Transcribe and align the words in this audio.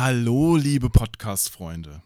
Hallo, 0.00 0.54
liebe 0.54 0.90
Podcast-Freunde. 0.90 2.04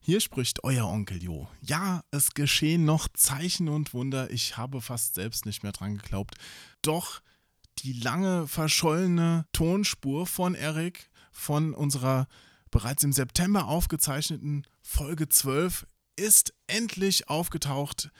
Hier 0.00 0.20
spricht 0.20 0.62
euer 0.62 0.86
Onkel 0.86 1.20
Jo. 1.20 1.48
Ja, 1.60 2.04
es 2.12 2.34
geschehen 2.34 2.84
noch 2.84 3.08
Zeichen 3.14 3.68
und 3.68 3.92
Wunder. 3.94 4.30
Ich 4.30 4.56
habe 4.56 4.80
fast 4.80 5.16
selbst 5.16 5.44
nicht 5.44 5.64
mehr 5.64 5.72
dran 5.72 5.96
geglaubt. 5.96 6.36
Doch 6.82 7.20
die 7.80 7.94
lange 7.94 8.46
verschollene 8.46 9.44
Tonspur 9.52 10.28
von 10.28 10.54
Erik 10.54 11.10
von 11.32 11.74
unserer 11.74 12.28
bereits 12.70 13.02
im 13.02 13.12
September 13.12 13.66
aufgezeichneten 13.66 14.64
Folge 14.80 15.28
12 15.28 15.84
ist 16.14 16.54
endlich 16.68 17.28
aufgetaucht 17.28 18.12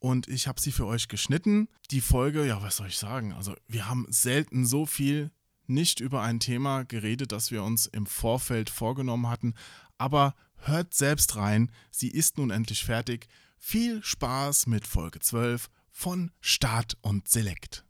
und 0.00 0.28
ich 0.28 0.48
habe 0.48 0.60
sie 0.60 0.70
für 0.70 0.84
euch 0.84 1.08
geschnitten. 1.08 1.68
Die 1.90 2.02
Folge, 2.02 2.44
ja, 2.46 2.60
was 2.60 2.76
soll 2.76 2.88
ich 2.88 2.98
sagen? 2.98 3.32
Also, 3.32 3.54
wir 3.68 3.88
haben 3.88 4.04
selten 4.10 4.66
so 4.66 4.84
viel 4.84 5.30
nicht 5.68 6.00
über 6.00 6.22
ein 6.22 6.40
Thema 6.40 6.84
geredet, 6.84 7.32
das 7.32 7.50
wir 7.50 7.62
uns 7.62 7.86
im 7.86 8.06
Vorfeld 8.06 8.70
vorgenommen 8.70 9.28
hatten, 9.28 9.54
aber 9.98 10.34
hört 10.58 10.94
selbst 10.94 11.36
rein, 11.36 11.70
sie 11.90 12.10
ist 12.10 12.38
nun 12.38 12.50
endlich 12.50 12.84
fertig. 12.84 13.28
Viel 13.58 14.02
Spaß 14.02 14.66
mit 14.66 14.86
Folge 14.86 15.20
12 15.20 15.68
von 15.90 16.30
Start 16.40 16.98
und 17.00 17.28
Select. 17.28 17.85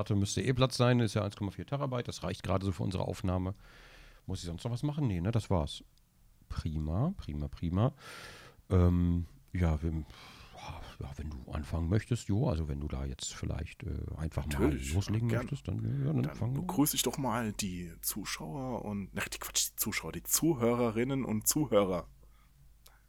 Platte 0.00 0.14
müsste 0.14 0.40
eh 0.40 0.54
Platz 0.54 0.78
sein, 0.78 0.98
ist 1.00 1.12
ja 1.12 1.22
1,4 1.22 1.66
Terabyte. 1.66 2.08
Das 2.08 2.22
reicht 2.22 2.42
gerade 2.42 2.64
so 2.64 2.72
für 2.72 2.82
unsere 2.82 3.04
Aufnahme. 3.04 3.54
Muss 4.26 4.40
ich 4.40 4.46
sonst 4.46 4.64
noch 4.64 4.70
was 4.70 4.82
machen? 4.82 5.06
Nee, 5.06 5.20
ne, 5.20 5.30
das 5.30 5.50
war's. 5.50 5.84
Prima, 6.48 7.12
prima, 7.18 7.48
prima. 7.48 7.92
Ähm, 8.70 9.26
ja, 9.52 9.82
wenn, 9.82 10.06
ja, 11.00 11.10
wenn 11.16 11.28
du 11.28 11.52
anfangen 11.52 11.90
möchtest, 11.90 12.28
jo, 12.28 12.48
also 12.48 12.66
wenn 12.66 12.80
du 12.80 12.88
da 12.88 13.04
jetzt 13.04 13.34
vielleicht 13.34 13.82
äh, 13.82 13.88
einfach 14.16 14.46
Natürlich, 14.46 14.88
mal 14.88 14.94
loslegen 14.94 15.28
gerne. 15.28 15.44
möchtest, 15.44 15.68
dann, 15.68 15.84
ja, 15.84 16.12
dann, 16.12 16.22
Dann 16.22 16.34
fang 16.34 16.54
begrüße 16.54 16.96
ich 16.96 17.02
doch 17.02 17.18
mal 17.18 17.52
die 17.52 17.92
Zuschauer 18.00 18.82
und, 18.86 19.10
ach, 19.16 19.28
die 19.28 19.38
Quatsch, 19.38 19.72
die 19.72 19.76
Zuschauer, 19.76 20.12
die 20.12 20.22
Zuhörerinnen 20.22 21.26
und 21.26 21.46
Zuhörer. 21.46 22.08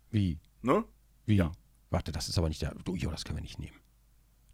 Wie? 0.10 0.40
Ne? 0.62 0.84
Wie? 1.26 1.36
Ja. 1.36 1.54
Warte, 1.90 2.12
das 2.12 2.28
ist 2.28 2.38
aber 2.38 2.50
nicht 2.50 2.62
der. 2.62 2.76
Du, 2.84 2.96
jo, 2.96 3.12
das 3.12 3.24
können 3.24 3.38
wir 3.38 3.44
nicht 3.44 3.60
nehmen. 3.60 3.78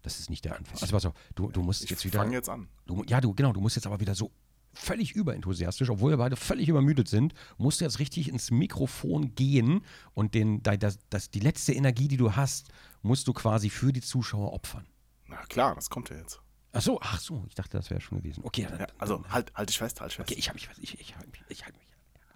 Das 0.02 0.20
ist 0.20 0.30
nicht 0.30 0.44
der 0.44 0.56
Anfang. 0.56 0.78
Also 0.80 0.92
pass 0.92 1.04
auf, 1.06 1.14
du, 1.34 1.50
du 1.50 1.62
musst 1.62 1.84
Ich 1.84 1.90
jetzt 1.90 2.04
wieder. 2.04 2.18
fange 2.20 2.32
jetzt 2.34 2.48
an. 2.48 2.68
Du, 2.86 3.04
ja, 3.06 3.20
du, 3.20 3.34
genau, 3.34 3.52
du 3.52 3.60
musst 3.60 3.76
jetzt 3.76 3.86
aber 3.86 4.00
wieder 4.00 4.14
so 4.14 4.30
völlig 4.74 5.12
überenthusiastisch, 5.12 5.90
obwohl 5.90 6.12
wir 6.12 6.18
beide 6.18 6.36
völlig 6.36 6.68
übermüdet 6.68 7.08
sind, 7.08 7.34
musst 7.56 7.80
du 7.80 7.84
jetzt 7.84 7.98
richtig 7.98 8.28
ins 8.28 8.50
Mikrofon 8.50 9.34
gehen 9.34 9.82
und 10.14 10.34
den, 10.34 10.62
da- 10.62 10.76
das, 10.76 10.98
das, 11.10 11.30
die 11.30 11.40
letzte 11.40 11.72
Energie, 11.72 12.06
die 12.06 12.16
du 12.16 12.36
hast, 12.36 12.68
musst 13.02 13.26
du 13.26 13.32
quasi 13.32 13.70
für 13.70 13.92
die 13.92 14.02
Zuschauer 14.02 14.52
opfern. 14.52 14.86
Na 15.26 15.38
klar, 15.46 15.74
das 15.74 15.90
kommt 15.90 16.10
ja 16.10 16.16
jetzt. 16.16 16.40
Ach 16.72 16.82
so, 16.82 17.00
ach 17.00 17.18
so, 17.18 17.44
ich 17.48 17.54
dachte, 17.54 17.76
das 17.78 17.90
wäre 17.90 18.00
schon 18.00 18.18
gewesen. 18.18 18.42
Okay, 18.44 18.66
dann, 18.70 18.78
Ja, 18.80 18.86
also 18.98 19.24
halt, 19.30 19.52
halt 19.54 19.68
dich 19.70 19.78
fest, 19.78 20.00
halt 20.00 20.10
dich 20.10 20.16
fest. 20.16 20.30
okay, 20.30 20.38
ich 20.38 20.48
halte 20.50 20.60
mich, 20.80 20.94
ich, 20.94 21.00
ich 21.00 21.16
halte 21.16 21.30
mich, 21.30 21.42
ich 21.48 21.64
halte 21.64 21.78
mich. 21.78 21.87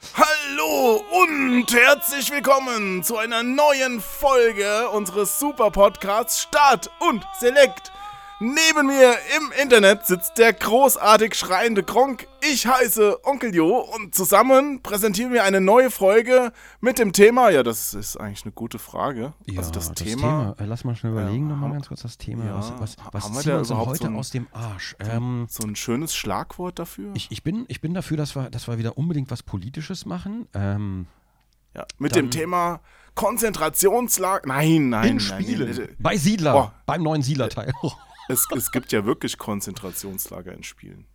Hallo 0.02 1.02
und 1.10 1.72
herzlich 1.72 2.30
willkommen 2.30 3.04
zu 3.04 3.16
einer 3.16 3.42
neuen 3.44 4.00
Folge 4.00 4.90
unseres 4.90 5.38
Super 5.38 5.70
Podcasts 5.70 6.42
Start 6.42 6.90
und 6.98 7.24
Select. 7.38 7.92
Neben 8.44 8.88
mir 8.88 9.14
im 9.36 9.52
Internet 9.62 10.04
sitzt 10.04 10.36
der 10.36 10.52
großartig 10.52 11.36
schreiende 11.36 11.84
Gronk. 11.84 12.26
Ich 12.50 12.66
heiße 12.66 13.24
Onkel 13.24 13.54
Jo 13.54 13.78
und 13.78 14.16
zusammen 14.16 14.82
präsentieren 14.82 15.32
wir 15.32 15.44
eine 15.44 15.60
neue 15.60 15.92
Folge 15.92 16.52
mit 16.80 16.98
dem 16.98 17.12
Thema. 17.12 17.50
Ja, 17.50 17.62
das 17.62 17.94
ist 17.94 18.16
eigentlich 18.16 18.42
eine 18.42 18.50
gute 18.50 18.80
Frage. 18.80 19.32
also 19.56 19.70
das, 19.70 19.92
Thema. 19.92 20.56
äh, 20.58 20.64
lass 20.64 20.82
mal 20.82 20.96
schnell 20.96 21.12
überlegen, 21.12 21.46
äh, 21.46 21.52
nochmal 21.52 21.70
ganz 21.70 21.86
kurz 21.86 22.02
das 22.02 22.18
Thema. 22.18 22.44
ja, 22.46 22.56
was 22.56 22.72
was, 22.80 22.96
was 23.12 23.24
haben 23.24 23.34
wir 23.34 23.40
ziehen 23.42 23.52
wir 23.52 23.58
uns 23.60 23.68
denn 23.68 23.76
heute 23.78 23.98
so 23.98 24.06
ein- 24.06 24.16
aus 24.16 24.30
dem 24.30 24.46
Arsch? 24.52 24.96
Ähm, 24.98 25.46
So 25.48 25.64
ein 25.64 25.76
schönes 25.76 26.12
Schlagwort 26.12 26.80
dafür. 26.80 27.12
ich, 27.14 27.30
ich, 27.30 27.44
bin, 27.44 27.64
ich 27.68 27.80
bin 27.80 27.94
dafür, 27.94 28.16
dass 28.16 28.34
wir, 28.34 28.50
dass 28.50 28.66
wir 28.66 28.76
wieder 28.76 28.98
unbedingt 28.98 29.30
was 29.30 29.44
Politisches 29.44 30.04
machen. 30.04 30.48
Ähm, 30.52 31.06
ja, 31.76 31.86
mit 31.98 32.16
dem 32.16 32.32
Thema 32.32 32.80
Konzentrationslager. 33.14 34.48
Nein, 34.48 34.88
nein, 34.88 35.08
in 35.08 35.16
nein. 35.16 35.20
Spielen. 35.20 35.70
nee. 35.76 35.88
Bei 36.00 36.16
Siedler. 36.16 36.56
Oh. 36.56 36.70
Beim 36.86 37.04
neuen 37.04 37.22
Siedler-Teil. 37.22 37.72
Es, 38.32 38.46
es 38.56 38.70
gibt 38.72 38.92
ja 38.92 39.04
wirklich 39.04 39.38
Konzentrationslager 39.38 40.52
in 40.52 40.62
Spielen. 40.62 41.06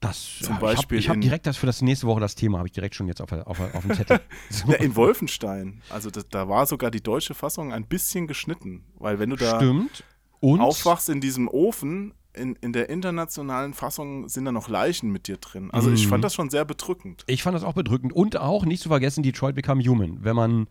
Das, 0.00 0.38
Zum 0.42 0.58
Beispiel 0.58 0.98
Ich 0.98 1.08
habe 1.08 1.16
hab 1.16 1.22
direkt 1.22 1.46
das 1.46 1.56
für 1.56 1.66
das 1.66 1.80
nächste 1.80 2.06
Woche 2.06 2.20
das 2.20 2.34
Thema, 2.34 2.58
habe 2.58 2.68
ich 2.68 2.72
direkt 2.72 2.94
schon 2.94 3.08
jetzt 3.08 3.22
auf, 3.22 3.32
auf, 3.32 3.60
auf 3.60 3.82
dem 3.82 3.94
Zettel. 3.94 4.20
So. 4.50 4.68
Ja, 4.72 4.74
in 4.76 4.94
Wolfenstein. 4.94 5.80
Also 5.88 6.10
das, 6.10 6.28
da 6.28 6.48
war 6.48 6.66
sogar 6.66 6.90
die 6.90 7.02
deutsche 7.02 7.34
Fassung 7.34 7.72
ein 7.72 7.86
bisschen 7.86 8.26
geschnitten. 8.26 8.84
Weil 8.98 9.18
wenn 9.18 9.30
du 9.30 9.36
da 9.36 9.56
Stimmt. 9.56 10.04
Und 10.40 10.60
aufwachst 10.60 11.08
in 11.08 11.22
diesem 11.22 11.48
Ofen, 11.48 12.12
in, 12.34 12.56
in 12.56 12.74
der 12.74 12.90
internationalen 12.90 13.72
Fassung 13.72 14.28
sind 14.28 14.44
da 14.44 14.52
noch 14.52 14.68
Leichen 14.68 15.10
mit 15.10 15.28
dir 15.28 15.38
drin. 15.38 15.70
Also 15.72 15.90
ich 15.90 16.04
Mhm. 16.04 16.10
fand 16.10 16.24
das 16.24 16.34
schon 16.34 16.50
sehr 16.50 16.66
bedrückend. 16.66 17.24
ich 17.26 17.42
fand 17.42 17.54
das 17.56 17.64
auch 17.64 17.72
bedrückend. 17.72 18.12
Und 18.12 18.36
auch, 18.36 18.66
nicht 18.66 18.82
zu 18.82 18.90
vergessen, 18.90 19.22
Detroit 19.22 19.54
Become 19.54 19.82
Human. 19.82 20.22
Wenn 20.22 20.36
man 20.36 20.66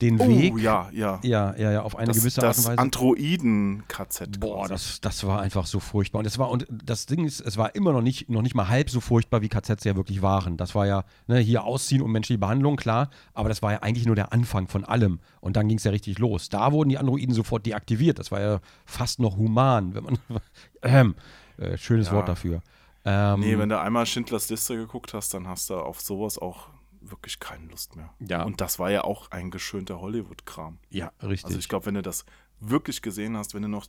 den 0.00 0.20
Oh, 0.20 0.28
Weg 0.28 0.56
ja, 0.58 0.88
ja. 0.92 1.20
ja, 1.22 1.54
ja, 1.56 1.72
ja, 1.72 1.82
auf 1.82 1.96
eine 1.96 2.08
Das, 2.08 2.18
gewisse 2.18 2.40
Art 2.42 2.50
das 2.50 2.58
und 2.58 2.72
Weise. 2.72 2.78
Androiden-KZ. 2.78 4.40
Boah, 4.40 4.68
das, 4.68 5.00
das 5.00 5.24
war 5.26 5.40
einfach 5.40 5.66
so 5.66 5.80
furchtbar. 5.80 6.18
Und 6.20 6.24
das 6.24 6.38
war, 6.38 6.50
und 6.50 6.66
das 6.70 7.06
Ding 7.06 7.24
ist, 7.24 7.40
es 7.40 7.56
war 7.56 7.74
immer 7.74 7.92
noch 7.92 8.02
nicht, 8.02 8.28
noch 8.30 8.42
nicht 8.42 8.54
mal 8.54 8.68
halb 8.68 8.90
so 8.90 9.00
furchtbar, 9.00 9.42
wie 9.42 9.48
KZs 9.48 9.84
ja 9.84 9.96
wirklich 9.96 10.22
waren. 10.22 10.56
Das 10.56 10.74
war 10.74 10.86
ja, 10.86 11.04
ne, 11.26 11.38
hier 11.38 11.64
ausziehen 11.64 12.02
und 12.02 12.10
menschliche 12.12 12.38
Behandlung, 12.38 12.76
klar, 12.76 13.10
aber 13.34 13.48
das 13.48 13.62
war 13.62 13.72
ja 13.72 13.78
eigentlich 13.82 14.06
nur 14.06 14.16
der 14.16 14.32
Anfang 14.32 14.68
von 14.68 14.84
allem. 14.84 15.20
Und 15.40 15.56
dann 15.56 15.68
ging 15.68 15.78
es 15.78 15.84
ja 15.84 15.90
richtig 15.90 16.18
los. 16.18 16.48
Da 16.48 16.72
wurden 16.72 16.88
die 16.88 16.98
Androiden 16.98 17.34
sofort 17.34 17.66
deaktiviert. 17.66 18.18
Das 18.18 18.30
war 18.30 18.40
ja 18.40 18.60
fast 18.86 19.20
noch 19.20 19.36
human, 19.36 19.94
wenn 19.94 20.04
man. 20.04 20.18
ähm, 20.82 21.14
äh, 21.58 21.76
schönes 21.76 22.08
Ja. 22.08 22.14
Wort 22.14 22.28
dafür. 22.28 22.62
Ähm, 23.04 23.40
Nee, 23.40 23.58
wenn 23.58 23.68
du 23.68 23.78
einmal 23.80 24.04
Schindlers 24.06 24.50
Liste 24.50 24.76
geguckt 24.76 25.14
hast, 25.14 25.32
dann 25.34 25.48
hast 25.48 25.70
du 25.70 25.74
auf 25.76 26.00
sowas 26.00 26.36
auch 26.38 26.68
wirklich 27.00 27.40
keine 27.40 27.66
Lust 27.66 27.96
mehr. 27.96 28.12
Ja. 28.20 28.42
Und 28.44 28.60
das 28.60 28.78
war 28.78 28.90
ja 28.90 29.04
auch 29.04 29.30
ein 29.30 29.50
geschönter 29.50 30.00
Hollywood-Kram. 30.00 30.78
ja, 30.90 31.12
richtig. 31.22 31.46
Also 31.46 31.58
ich 31.58 31.68
glaube, 31.68 31.86
wenn 31.86 31.94
du 31.94 32.02
das 32.02 32.24
wirklich 32.60 33.02
gesehen 33.02 33.36
hast, 33.36 33.54
wenn 33.54 33.62
du 33.62 33.68
noch 33.68 33.86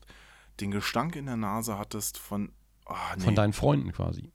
den 0.60 0.72
Gestank 0.72 1.16
in 1.16 1.26
der 1.26 1.38
Nase 1.38 1.78
hattest 1.78 2.18
von, 2.18 2.52
ah, 2.86 3.16
nee, 3.18 3.24
Von 3.24 3.36
deinen 3.36 3.54
Freunden 3.54 3.92
quasi. 3.92 4.32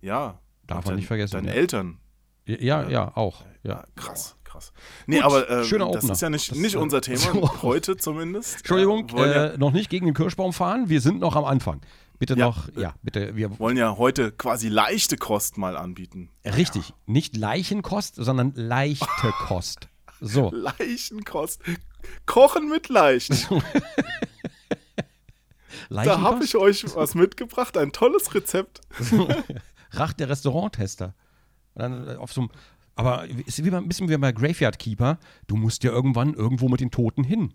ja, 0.00 0.40
Darf 0.66 0.84
man 0.86 0.96
nicht 0.96 1.06
vergessen, 1.06 1.34
Deinen 1.34 1.48
ja. 1.48 1.52
Eltern. 1.52 1.98
Ja, 2.44 2.56
ja, 2.56 2.88
ja, 2.88 3.16
auch. 3.16 3.44
Ja. 3.62 3.84
krass, 3.94 4.36
krass. 4.56 4.72
Nee, 5.06 5.16
Gut, 5.16 5.24
aber 5.24 5.50
äh, 5.50 5.64
schöner 5.64 5.90
das 5.92 6.04
ist 6.04 6.20
ja 6.22 6.30
nicht, 6.30 6.50
Das, 6.50 6.58
nicht 6.58 6.74
äh, 6.74 6.78
unser 6.78 7.00
Thema, 7.00 7.18
so. 7.32 7.62
heute 7.62 7.96
zumindest. 7.96 8.56
Entschuldigung, 8.58 9.08
Äh, 9.16 9.20
ja, 9.20 9.46
äh, 9.48 9.58
noch 9.58 9.72
nicht 9.72 9.90
gegen 9.90 10.06
den 10.06 10.14
Kirschbaum 10.14 10.52
fahren. 10.52 10.88
Wir 10.88 11.00
sind 11.00 11.20
noch 11.20 11.36
am 11.36 11.44
Anfang. 11.44 11.80
Bitte 12.18 12.34
Ja. 12.34 12.46
noch, 12.46 12.68
ja, 12.76 12.94
bitte, 13.02 13.36
wir 13.36 13.58
wollen 13.58 13.76
ja 13.76 13.96
heute 13.98 14.32
quasi 14.32 14.68
leichte 14.68 15.18
Kost 15.18 15.58
mal 15.58 15.76
anbieten. 15.76 16.30
Richtig, 16.44 16.94
nicht 17.04 17.36
Leichenkost, 17.36 18.14
sondern 18.16 18.52
leichte 18.54 19.06
Kost. 19.46 19.88
So, 20.20 20.50
Leichenkost. 20.50 21.60
Kochen 22.24 22.68
mit 22.70 22.88
Leichen. 22.88 23.36
Da 25.88 26.20
habe 26.20 26.44
ich 26.44 26.56
euch 26.56 26.84
was 26.96 27.14
mitgebracht, 27.14 27.76
ein 27.76 27.92
tolles 27.92 28.34
Rezept. 28.34 28.80
Racht 29.92 30.18
der 30.18 30.28
Restauranttester. 30.28 31.14
Und 31.74 31.82
dann 31.82 32.08
äh, 32.08 32.14
auf 32.16 32.32
so 32.32 32.40
einem, 32.42 32.50
aber 32.96 33.26
ist 33.46 33.64
wie 33.64 33.70
bei, 33.70 33.76
ein 33.76 33.86
bisschen 33.86 34.08
wie 34.08 34.16
bei 34.16 34.32
Graveyard 34.32 34.78
Keeper. 34.78 35.18
Du 35.46 35.56
musst 35.56 35.84
ja 35.84 35.92
irgendwann 35.92 36.34
irgendwo 36.34 36.68
mit 36.68 36.80
den 36.80 36.90
Toten 36.90 37.22
hin. 37.22 37.54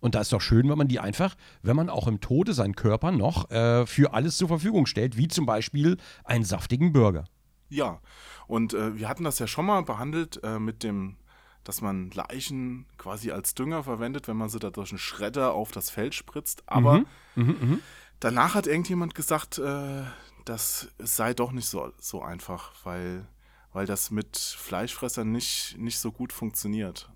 Und 0.00 0.14
da 0.14 0.20
ist 0.22 0.32
doch 0.32 0.40
schön, 0.40 0.68
wenn 0.68 0.78
man 0.78 0.88
die 0.88 0.98
einfach, 0.98 1.36
wenn 1.62 1.76
man 1.76 1.90
auch 1.90 2.08
im 2.08 2.20
Tode 2.20 2.54
seinen 2.54 2.74
Körper 2.74 3.12
noch 3.12 3.50
äh, 3.50 3.86
für 3.86 4.14
alles 4.14 4.38
zur 4.38 4.48
Verfügung 4.48 4.86
stellt, 4.86 5.16
wie 5.16 5.28
zum 5.28 5.44
Beispiel 5.46 5.98
einen 6.24 6.44
saftigen 6.44 6.92
Burger. 6.92 7.24
Ja, 7.68 8.00
und 8.46 8.74
äh, 8.74 8.96
wir 8.96 9.08
hatten 9.08 9.24
das 9.24 9.38
ja 9.38 9.46
schon 9.46 9.66
mal 9.66 9.82
behandelt 9.82 10.40
äh, 10.42 10.58
mit 10.58 10.82
dem, 10.82 11.16
dass 11.62 11.82
man 11.82 12.10
Leichen 12.10 12.86
quasi 12.96 13.30
als 13.30 13.54
Dünger 13.54 13.84
verwendet, 13.84 14.26
wenn 14.26 14.38
man 14.38 14.48
sie 14.48 14.58
da 14.58 14.70
durch 14.70 14.90
einen 14.90 14.98
Schredder 14.98 15.52
auf 15.52 15.70
das 15.70 15.90
Feld 15.90 16.14
spritzt. 16.14 16.62
Aber 16.66 17.04
Mhm, 17.36 17.80
danach 18.18 18.54
hat 18.54 18.66
irgendjemand 18.66 19.14
gesagt, 19.14 19.58
äh, 19.58 20.02
das 20.44 20.88
sei 20.98 21.34
doch 21.34 21.52
nicht 21.52 21.68
so, 21.68 21.92
so 21.98 22.22
einfach, 22.22 22.72
weil, 22.84 23.26
weil 23.72 23.86
das 23.86 24.10
mit 24.10 24.36
Fleischfressern 24.36 25.30
nicht, 25.30 25.76
nicht 25.78 25.98
so 25.98 26.12
gut 26.12 26.32
funktioniert. 26.32 27.10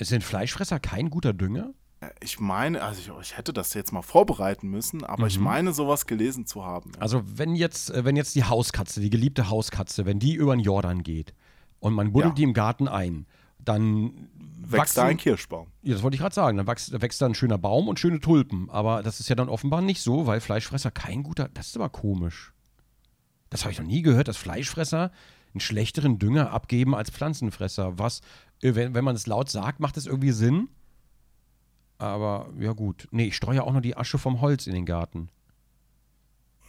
Sind 0.00 0.22
Fleischfresser 0.22 0.78
kein 0.78 1.10
guter 1.10 1.32
Dünger? 1.32 1.72
Äh, 2.00 2.10
Ich 2.20 2.38
meine, 2.38 2.82
also 2.82 3.00
ich, 3.20 3.30
ich 3.30 3.36
hätte 3.36 3.52
das 3.52 3.74
jetzt 3.74 3.92
mal 3.92 4.02
vorbereiten 4.02 4.68
müssen, 4.68 5.04
aber 5.04 5.26
ich 5.26 5.38
Mhm. 5.38 5.44
meine, 5.44 5.72
sowas 5.72 6.06
gelesen 6.06 6.46
zu 6.46 6.64
haben. 6.64 6.92
ja. 6.94 7.00
Also 7.00 7.22
wenn 7.26 7.54
jetzt, 7.56 7.90
äh, 7.90 8.04
wenn 8.04 8.14
jetzt 8.16 8.34
die 8.36 8.44
Hauskatze, 8.44 9.00
die 9.00 9.10
geliebte 9.10 9.50
Hauskatze, 9.50 10.06
wenn 10.06 10.18
die 10.20 10.34
über 10.34 10.54
den 10.54 10.60
Jordan 10.60 11.02
geht 11.02 11.34
und 11.80 11.94
man 11.94 12.12
buddelt 12.12 12.32
Ja. 12.32 12.34
die 12.36 12.42
im 12.44 12.52
Garten 12.54 12.86
ein, 12.88 13.26
dann 13.58 14.28
Wächst 14.70 14.96
da 14.98 15.04
ein 15.04 15.16
Kirschbaum. 15.16 15.68
Ja, 15.82 15.94
das 15.94 16.02
wollte 16.02 16.14
ich 16.16 16.20
gerade 16.20 16.34
sagen. 16.34 16.58
Dann 16.58 16.66
wächst, 16.66 16.92
wächst 17.00 17.22
da 17.22 17.26
ein 17.26 17.34
schöner 17.34 17.56
Baum 17.58 17.88
und 17.88 17.98
schöne 17.98 18.20
Tulpen. 18.20 18.68
Aber 18.70 19.02
das 19.02 19.18
ist 19.18 19.28
ja 19.30 19.34
dann 19.34 19.48
offenbar 19.48 19.80
nicht 19.80 20.02
so, 20.02 20.26
weil 20.26 20.40
Fleischfresser 20.40 20.90
kein 20.90 21.22
guter. 21.22 21.48
Das 21.54 21.68
ist 21.68 21.76
aber 21.76 21.88
komisch. 21.88 22.52
Das 23.50 23.62
habe 23.64 23.72
ich 23.72 23.78
noch 23.78 23.86
nie 23.86 24.02
gehört, 24.02 24.28
dass 24.28 24.36
Fleischfresser 24.36 25.10
einen 25.54 25.60
schlechteren 25.60 26.18
Dünger 26.18 26.52
abgeben 26.52 26.94
als 26.94 27.10
Pflanzenfresser. 27.10 27.98
Was, 27.98 28.20
äh, 28.62 28.74
wenn, 28.74 28.94
wenn 28.94 29.04
man 29.04 29.16
es 29.16 29.26
laut 29.26 29.50
sagt, 29.50 29.80
macht 29.80 29.96
es 29.96 30.06
irgendwie 30.06 30.32
Sinn. 30.32 30.68
Aber 31.98 32.50
ja, 32.58 32.72
gut. 32.72 33.08
Nee, 33.10 33.26
ich 33.26 33.36
streue 33.36 33.56
ja 33.56 33.62
auch 33.62 33.72
nur 33.72 33.80
die 33.80 33.96
Asche 33.96 34.18
vom 34.18 34.40
Holz 34.40 34.66
in 34.66 34.74
den 34.74 34.86
Garten, 34.86 35.30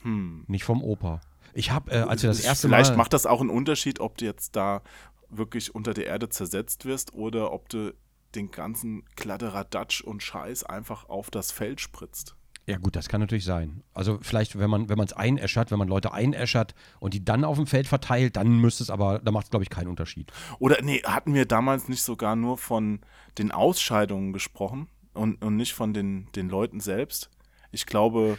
Hm. 0.03 0.43
nicht 0.47 0.63
vom 0.63 0.81
Opa. 0.81 1.21
Ich 1.53 1.71
habe, 1.71 1.91
äh, 1.91 1.99
als 2.01 2.23
wir 2.23 2.29
das 2.29 2.39
erste 2.39 2.67
Vielleicht 2.67 2.91
Mal. 2.91 2.97
macht 2.97 3.13
das 3.13 3.25
auch 3.25 3.41
einen 3.41 3.49
Unterschied, 3.49 3.99
ob 3.99 4.17
du 4.17 4.25
jetzt 4.25 4.55
da 4.55 4.81
wirklich 5.29 5.75
unter 5.75 5.93
der 5.93 6.07
Erde 6.07 6.29
zersetzt 6.29 6.85
wirst 6.85 7.13
oder 7.13 7.51
ob 7.51 7.69
du 7.69 7.93
den 8.35 8.49
ganzen 8.51 9.03
Kladderadatsch 9.15 10.01
und 10.01 10.23
Scheiß 10.23 10.63
einfach 10.63 11.09
auf 11.09 11.29
das 11.31 11.51
Feld 11.51 11.81
spritzt. 11.81 12.35
Ja, 12.69 12.77
gut, 12.77 12.95
das 12.95 13.09
kann 13.09 13.19
natürlich 13.19 13.45
sein. 13.45 13.81
Also, 13.95 14.19
vielleicht, 14.21 14.59
wenn 14.59 14.69
man 14.69 14.89
wenn 14.89 14.99
es 14.99 15.13
einäschert, 15.13 15.71
wenn 15.71 15.79
man 15.79 15.87
Leute 15.87 16.13
einäschert 16.13 16.75
und 16.99 17.15
die 17.15 17.25
dann 17.25 17.43
auf 17.43 17.57
dem 17.57 17.65
Feld 17.65 17.87
verteilt, 17.87 18.35
dann 18.35 18.59
müsste 18.59 18.83
es 18.83 18.91
aber, 18.91 19.17
da 19.17 19.31
macht 19.31 19.45
es, 19.45 19.49
glaube 19.49 19.63
ich, 19.63 19.71
keinen 19.71 19.87
Unterschied. 19.87 20.31
Oder 20.59 20.79
nee, 20.83 21.01
hatten 21.03 21.33
wir 21.33 21.47
damals 21.47 21.89
nicht 21.89 22.03
sogar 22.03 22.35
nur 22.35 22.59
von 22.59 22.99
den 23.39 23.51
Ausscheidungen 23.51 24.33
gesprochen 24.33 24.87
und, 25.13 25.43
und 25.43 25.55
nicht 25.55 25.73
von 25.73 25.95
den, 25.95 26.27
den 26.35 26.47
Leuten 26.47 26.79
selbst? 26.79 27.31
Ich 27.71 27.87
glaube, 27.87 28.37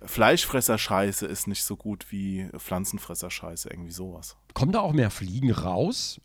Fleischfresser-Scheiße 0.00 1.26
ist 1.26 1.46
nicht 1.46 1.62
so 1.62 1.76
gut 1.76 2.06
wie 2.08 2.48
Pflanzenfresser-Scheiße, 2.56 3.68
irgendwie 3.68 3.92
sowas. 3.92 4.38
Kommen 4.54 4.72
da 4.72 4.80
auch 4.80 4.94
mehr 4.94 5.10
Fliegen 5.10 5.50
raus? 5.50 6.18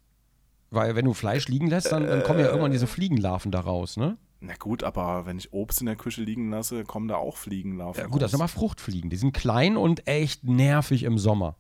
Weil 0.70 0.96
wenn 0.96 1.04
du 1.04 1.14
Fleisch 1.14 1.50
liegen 1.50 1.68
lässt, 1.68 1.92
dann, 1.92 2.08
dann 2.08 2.24
kommen 2.24 2.40
ja 2.40 2.46
irgendwann 2.46 2.72
diese 2.72 2.88
Fliegenlarven 2.88 3.52
da 3.52 3.60
raus, 3.60 3.98
ne? 3.98 4.18
Na 4.44 4.56
gut, 4.56 4.84
aber 4.84 5.28
wenn 5.28 5.38
ich 5.38 5.54
Obst 5.54 5.82
in 5.82 5.86
der 5.86 5.96
Küche 5.96 6.24
liegen 6.24 6.50
lasse, 6.50 6.84
kommen 6.84 7.08
da 7.08 7.16
auch 7.16 7.38
Fliegenlarven 7.38 8.02
Ja, 8.02 8.08
gut, 8.08 8.24
das 8.24 8.32
sind 8.32 8.42
aber 8.42 8.48
Fruchtfliegen. 8.48 9.12
Die 9.12 9.16
sind 9.16 9.34
klein 9.34 9.78
und 9.78 10.08
echt 10.08 10.44
nervig 10.44 11.04
im 11.04 11.20
Sommer. 11.20 11.56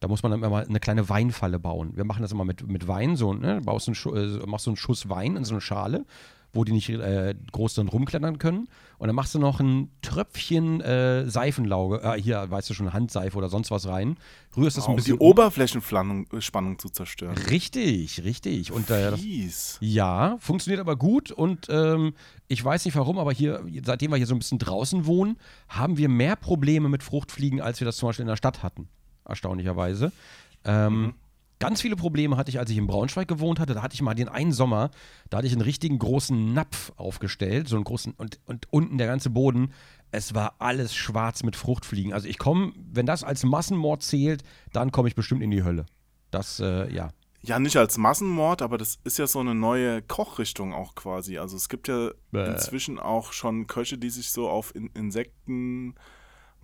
Da 0.00 0.08
muss 0.08 0.22
man 0.22 0.30
dann 0.30 0.42
immer 0.42 0.58
eine 0.58 0.78
kleine 0.78 1.08
Weinfalle 1.08 1.58
bauen. 1.58 1.96
Wir 1.96 2.04
machen 2.04 2.20
das 2.20 2.32
immer 2.32 2.44
mit, 2.44 2.68
mit 2.68 2.86
Wein, 2.86 3.16
so, 3.16 3.32
ne? 3.32 3.62
Baust 3.62 3.88
einen, 3.88 4.16
äh, 4.16 4.46
machst 4.46 4.66
so 4.66 4.70
einen 4.70 4.76
Schuss 4.76 5.08
Wein 5.08 5.36
in 5.36 5.44
so 5.44 5.54
eine 5.54 5.62
Schale, 5.62 6.04
wo 6.52 6.64
die 6.64 6.72
nicht 6.72 6.88
äh, 6.88 7.34
groß 7.52 7.74
drin 7.74 7.88
rumklettern 7.88 8.38
können. 8.38 8.68
Und 8.98 9.06
dann 9.06 9.14
machst 9.14 9.34
du 9.34 9.38
noch 9.38 9.60
ein 9.60 9.90
Tröpfchen 10.02 10.80
äh, 10.80 11.28
Seifenlauge, 11.28 12.00
äh, 12.02 12.20
hier, 12.20 12.50
weißt 12.50 12.70
du 12.70 12.74
schon, 12.74 12.92
Handseife 12.92 13.36
oder 13.36 13.48
sonst 13.48 13.70
was 13.70 13.86
rein. 13.86 14.16
Rührst 14.56 14.76
das 14.76 14.86
um 14.86 14.92
ein 14.92 14.96
die 14.96 15.02
bisschen. 15.02 15.18
Oberflächenspannung 15.18 16.26
äh, 16.32 16.76
zu 16.78 16.88
zerstören. 16.88 17.36
Richtig, 17.36 18.24
richtig. 18.24 18.72
Und 18.72 18.90
äh, 18.90 19.10
das, 19.10 19.20
Fies. 19.20 19.78
ja, 19.80 20.36
funktioniert 20.40 20.80
aber 20.80 20.96
gut 20.96 21.30
und 21.30 21.66
ähm, 21.68 22.14
ich 22.48 22.64
weiß 22.64 22.84
nicht 22.86 22.96
warum, 22.96 23.18
aber 23.18 23.32
hier, 23.32 23.62
seitdem 23.84 24.10
wir 24.10 24.16
hier 24.16 24.26
so 24.26 24.34
ein 24.34 24.38
bisschen 24.38 24.58
draußen 24.58 25.06
wohnen, 25.06 25.36
haben 25.68 25.96
wir 25.96 26.08
mehr 26.08 26.34
Probleme 26.34 26.88
mit 26.88 27.02
Fruchtfliegen, 27.02 27.60
als 27.60 27.80
wir 27.80 27.84
das 27.84 27.98
zum 27.98 28.08
Beispiel 28.08 28.24
in 28.24 28.28
der 28.28 28.36
Stadt 28.36 28.62
hatten. 28.62 28.88
Erstaunlicherweise. 29.24 30.12
Ähm, 30.64 31.14
Ganz 31.58 31.80
viele 31.80 31.96
Probleme 31.96 32.36
hatte 32.36 32.50
ich, 32.50 32.58
als 32.58 32.70
ich 32.70 32.76
in 32.76 32.86
Braunschweig 32.86 33.26
gewohnt 33.26 33.58
hatte. 33.58 33.74
Da 33.74 33.82
hatte 33.82 33.94
ich 33.94 34.02
mal 34.02 34.14
den 34.14 34.28
einen 34.28 34.52
Sommer, 34.52 34.90
da 35.28 35.38
hatte 35.38 35.46
ich 35.46 35.52
einen 35.52 35.62
richtigen 35.62 35.98
großen 35.98 36.52
Napf 36.54 36.92
aufgestellt, 36.96 37.68
so 37.68 37.76
einen 37.76 37.84
großen, 37.84 38.12
und, 38.12 38.38
und 38.46 38.72
unten 38.72 38.96
der 38.98 39.08
ganze 39.08 39.30
Boden. 39.30 39.72
Es 40.12 40.34
war 40.34 40.54
alles 40.60 40.94
schwarz 40.94 41.42
mit 41.42 41.56
Fruchtfliegen. 41.56 42.12
Also 42.12 42.28
ich 42.28 42.38
komme, 42.38 42.72
wenn 42.92 43.06
das 43.06 43.24
als 43.24 43.44
Massenmord 43.44 44.02
zählt, 44.02 44.42
dann 44.72 44.92
komme 44.92 45.08
ich 45.08 45.14
bestimmt 45.16 45.42
in 45.42 45.50
die 45.50 45.64
Hölle. 45.64 45.86
Das, 46.30 46.60
äh, 46.60 46.92
ja. 46.92 47.10
Ja, 47.40 47.58
nicht 47.58 47.76
als 47.76 47.98
Massenmord, 47.98 48.62
aber 48.62 48.78
das 48.78 48.98
ist 49.04 49.18
ja 49.18 49.26
so 49.26 49.38
eine 49.40 49.54
neue 49.54 50.02
Kochrichtung 50.02 50.72
auch 50.72 50.94
quasi. 50.94 51.38
Also 51.38 51.56
es 51.56 51.68
gibt 51.68 51.88
ja 51.88 52.10
Bäh. 52.30 52.50
inzwischen 52.50 52.98
auch 52.98 53.32
schon 53.32 53.66
Köche, 53.66 53.96
die 53.98 54.10
sich 54.10 54.30
so 54.30 54.48
auf 54.48 54.74
In 54.74 54.88
Insekten, 54.94 55.94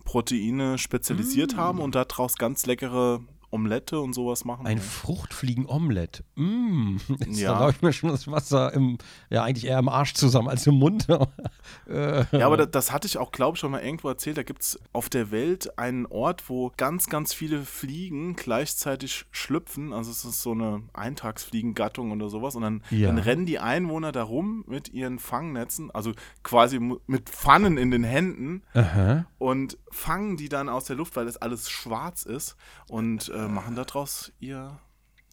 Proteine 0.05 0.76
spezialisiert 0.79 1.55
Mm. 1.55 1.56
haben 1.56 1.79
und 1.81 1.94
daraus 1.94 2.37
ganz 2.37 2.67
leckere 2.67 3.20
Omelette 3.55 4.01
und 4.01 4.12
sowas 4.15 4.45
machen. 4.45 4.67
Ein 4.67 4.79
Fruchtfliegen-Omelett. 4.81 6.25
Mm. 6.35 6.97
Jetzt 7.21 7.39
Ja. 7.41 7.61
ja. 7.61 7.69
ich 7.71 7.81
mir 7.83 7.93
schon 7.93 8.11
das 8.11 8.27
Wasser 8.29 8.73
im, 8.75 8.99
ja, 9.31 9.45
eigentlich 9.45 9.67
eher 9.67 9.79
im 9.79 9.89
Arsch 9.89 10.15
zusammen 10.15 10.49
als 10.49 10.67
im 10.67 10.75
Mund. 10.75 11.06
äh, 11.89 12.25
Ja, 12.37 12.47
aber 12.47 12.56
das, 12.56 12.71
das 12.73 12.93
hatte 12.93 13.06
ich 13.06 13.17
auch, 13.19 13.31
glaube 13.33 13.55
ich, 13.56 13.61
schon 13.61 13.71
mal 13.71 13.81
irgendwo 13.83 14.09
erzählt. 14.09 14.37
Da 14.39 14.43
gibt 14.43 14.62
es 14.62 14.79
auf 14.93 15.09
der 15.09 15.31
Welt 15.31 15.79
einen 15.79 16.06
Ort, 16.06 16.49
wo 16.51 16.73
ganz, 16.77 17.06
ganz 17.09 17.33
viele 17.33 17.62
Fliegen 17.62 18.35
gleichzeitig 18.35 19.25
schlüpfen. 19.31 19.93
Also 19.93 20.11
es 20.11 20.25
ist 20.25 20.43
so 20.43 20.53
eine 20.53 20.83
Eintagsfliegengattung 20.93 22.12
oder 22.12 22.29
sowas. 22.29 22.55
Und 22.56 22.62
dann, 22.62 22.83
Ja. 22.91 23.06
dann 23.09 23.19
rennen 23.19 23.47
die 23.47 23.59
Einwohner 23.59 24.12
da 24.12 24.23
rum 24.25 24.65
mit 24.67 24.93
ihren 24.93 25.19
Fangnetzen, 25.19 25.91
also 25.91 26.12
quasi 26.43 26.81
mit 27.06 27.29
Pfannen 27.31 27.79
in 27.79 27.91
den 27.91 28.05
Händen 28.05 28.62
Aha. 28.75 29.27
und 29.39 29.79
fangen 29.91 30.37
die 30.37 30.49
dann 30.49 30.69
aus 30.69 30.85
der 30.85 30.97
Luft, 30.97 31.17
weil 31.17 31.27
das 31.27 31.37
alles 31.37 31.71
schwarz 31.71 32.25
ist 32.25 32.56
und 32.89 33.29
äh, 33.29 33.44
machen 33.49 33.75
daraus 33.76 34.32
ihr 34.41 34.79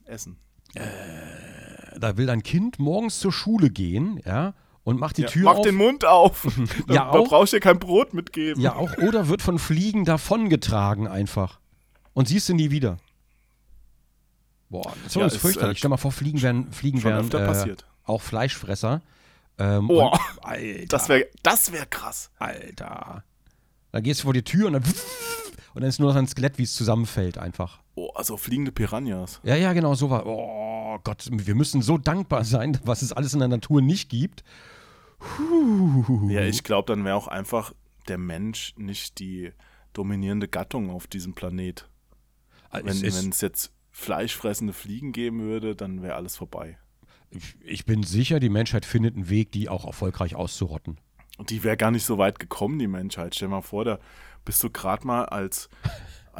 Essen. 0.05 0.37
Da 1.99 2.17
will 2.17 2.29
ein 2.29 2.43
Kind 2.43 2.79
morgens 2.79 3.19
zur 3.19 3.31
Schule 3.33 3.69
gehen, 3.69 4.21
ja, 4.25 4.53
und 4.83 4.99
macht 4.99 5.17
die 5.17 5.23
Ja, 5.23 5.27
Tür 5.27 5.43
mach 5.43 5.55
auf. 5.57 5.65
den 5.65 5.75
Mund 5.75 6.05
auf. 6.05 6.47
da, 6.87 6.93
Ja, 6.93 7.03
da 7.11 7.19
auch? 7.19 7.27
brauchst 7.29 7.53
du 7.53 7.57
dir 7.57 7.61
kein 7.61 7.77
Brot 7.79 8.13
mitgeben. 8.13 8.61
ja, 8.61 8.75
auch. 8.75 8.97
Oder 8.97 9.27
wird 9.27 9.41
von 9.41 9.59
Fliegen 9.59 10.05
davongetragen 10.05 11.07
einfach. 11.07 11.59
Und 12.13 12.27
siehst 12.27 12.49
du 12.49 12.53
nie 12.55 12.71
wieder. 12.71 12.97
Boah, 14.69 14.93
das 15.03 15.15
Ja, 15.15 15.25
ist 15.25 15.37
fürchterlich. 15.37 15.77
äh, 15.77 15.79
Stell 15.79 15.89
mal 15.89 15.97
vor, 15.97 16.11
Fliegen 16.11 16.41
wären, 16.41 16.71
Fliegen 16.71 17.03
wären 17.03 17.29
äh, 17.31 17.75
auch 18.05 18.21
Fleischfresser. 18.21 19.01
Ähm, 19.57 19.89
Oh, 19.89 20.07
und, 20.09 20.19
Alter. 20.41 20.85
Das 20.87 21.09
wäre 21.09 21.27
das 21.43 21.71
wär 21.73 21.85
krass. 21.85 22.31
Alter. 22.39 23.23
Da 23.91 23.99
gehst 23.99 24.21
du 24.21 24.23
vor 24.23 24.33
die 24.33 24.43
Tür 24.43 24.67
und 24.67 24.73
dann 24.73 24.83
und 25.73 25.81
dann 25.81 25.89
ist 25.89 25.99
nur 25.99 26.09
noch 26.09 26.15
ein 26.17 26.27
Skelett, 26.27 26.57
wie 26.57 26.63
es 26.63 26.73
zusammenfällt 26.73 27.37
einfach. 27.37 27.80
Oh, 27.95 28.09
also 28.15 28.37
fliegende 28.37 28.71
Piranhas. 28.71 29.41
Ja, 29.43 29.55
ja, 29.55 29.73
genau, 29.73 29.93
so 29.95 30.09
war. 30.09 30.25
Oh 30.25 30.97
Gott, 31.03 31.27
wir 31.31 31.55
müssen 31.55 31.81
so 31.81 31.97
dankbar 31.97 32.43
sein, 32.43 32.79
was 32.85 33.01
es 33.01 33.13
alles 33.13 33.33
in 33.33 33.39
der 33.39 33.47
Natur 33.47 33.81
nicht 33.81 34.09
gibt. 34.09 34.43
Puh. 35.19 36.29
Ja, 36.29 36.41
ich 36.41 36.63
glaube, 36.63 36.93
dann 36.93 37.05
wäre 37.05 37.15
auch 37.15 37.27
einfach 37.27 37.73
der 38.07 38.17
Mensch 38.17 38.73
nicht 38.77 39.19
die 39.19 39.51
dominierende 39.93 40.47
Gattung 40.47 40.89
auf 40.89 41.07
diesem 41.07 41.33
Planet. 41.33 41.87
Also 42.69 42.87
Wenn 42.87 43.07
es 43.07 43.23
ist, 43.23 43.41
jetzt 43.41 43.71
fleischfressende 43.91 44.73
Fliegen 44.73 45.11
geben 45.11 45.41
würde, 45.41 45.75
dann 45.75 46.01
wäre 46.01 46.15
alles 46.15 46.37
vorbei. 46.37 46.77
ich, 47.29 47.55
ich 47.61 47.85
bin 47.85 48.03
sicher, 48.03 48.39
die 48.39 48.49
Menschheit 48.49 48.85
findet 48.85 49.15
einen 49.15 49.29
Weg, 49.29 49.51
die 49.51 49.69
auch 49.69 49.85
erfolgreich 49.85 50.35
auszurotten. 50.35 50.97
Und 51.37 51.49
die 51.49 51.63
wäre 51.63 51.77
gar 51.77 51.91
nicht 51.91 52.05
so 52.05 52.17
weit 52.17 52.39
gekommen, 52.39 52.79
die 52.79 52.87
Menschheit. 52.87 53.35
Stell 53.35 53.47
dir 53.47 53.55
mal 53.55 53.61
vor, 53.61 53.83
da 53.83 53.99
bist 54.45 54.63
du 54.63 54.69
gerade 54.69 55.05
mal 55.05 55.25
als, 55.25 55.69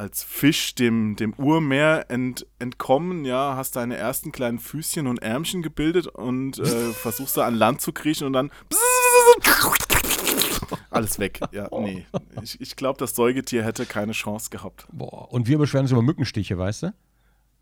als 0.01 0.23
Fisch 0.23 0.73
dem, 0.73 1.15
dem 1.15 1.35
Urmeer 1.35 2.07
ent, 2.09 2.47
entkommen, 2.57 3.23
ja, 3.23 3.55
hast 3.55 3.75
deine 3.75 3.97
ersten 3.97 4.31
kleinen 4.31 4.57
Füßchen 4.57 5.05
und 5.05 5.21
Ärmchen 5.21 5.61
gebildet 5.61 6.07
und 6.07 6.57
äh, 6.57 6.63
versuchst 6.93 7.37
da 7.37 7.45
an 7.45 7.53
Land 7.53 7.81
zu 7.81 7.93
kriechen 7.93 8.25
und 8.25 8.33
dann 8.33 8.49
alles 10.89 11.19
weg. 11.19 11.39
Ja, 11.51 11.69
nee. 11.79 12.07
Ich, 12.41 12.59
ich 12.59 12.75
glaube, 12.75 12.97
das 12.97 13.13
Säugetier 13.13 13.63
hätte 13.63 13.85
keine 13.85 14.13
Chance 14.13 14.49
gehabt. 14.49 14.87
Boah. 14.91 15.31
Und 15.31 15.47
wir 15.47 15.59
beschweren 15.59 15.83
uns 15.83 15.91
über 15.91 16.01
Mückenstiche, 16.01 16.57
weißt 16.57 16.83
du? 16.83 16.93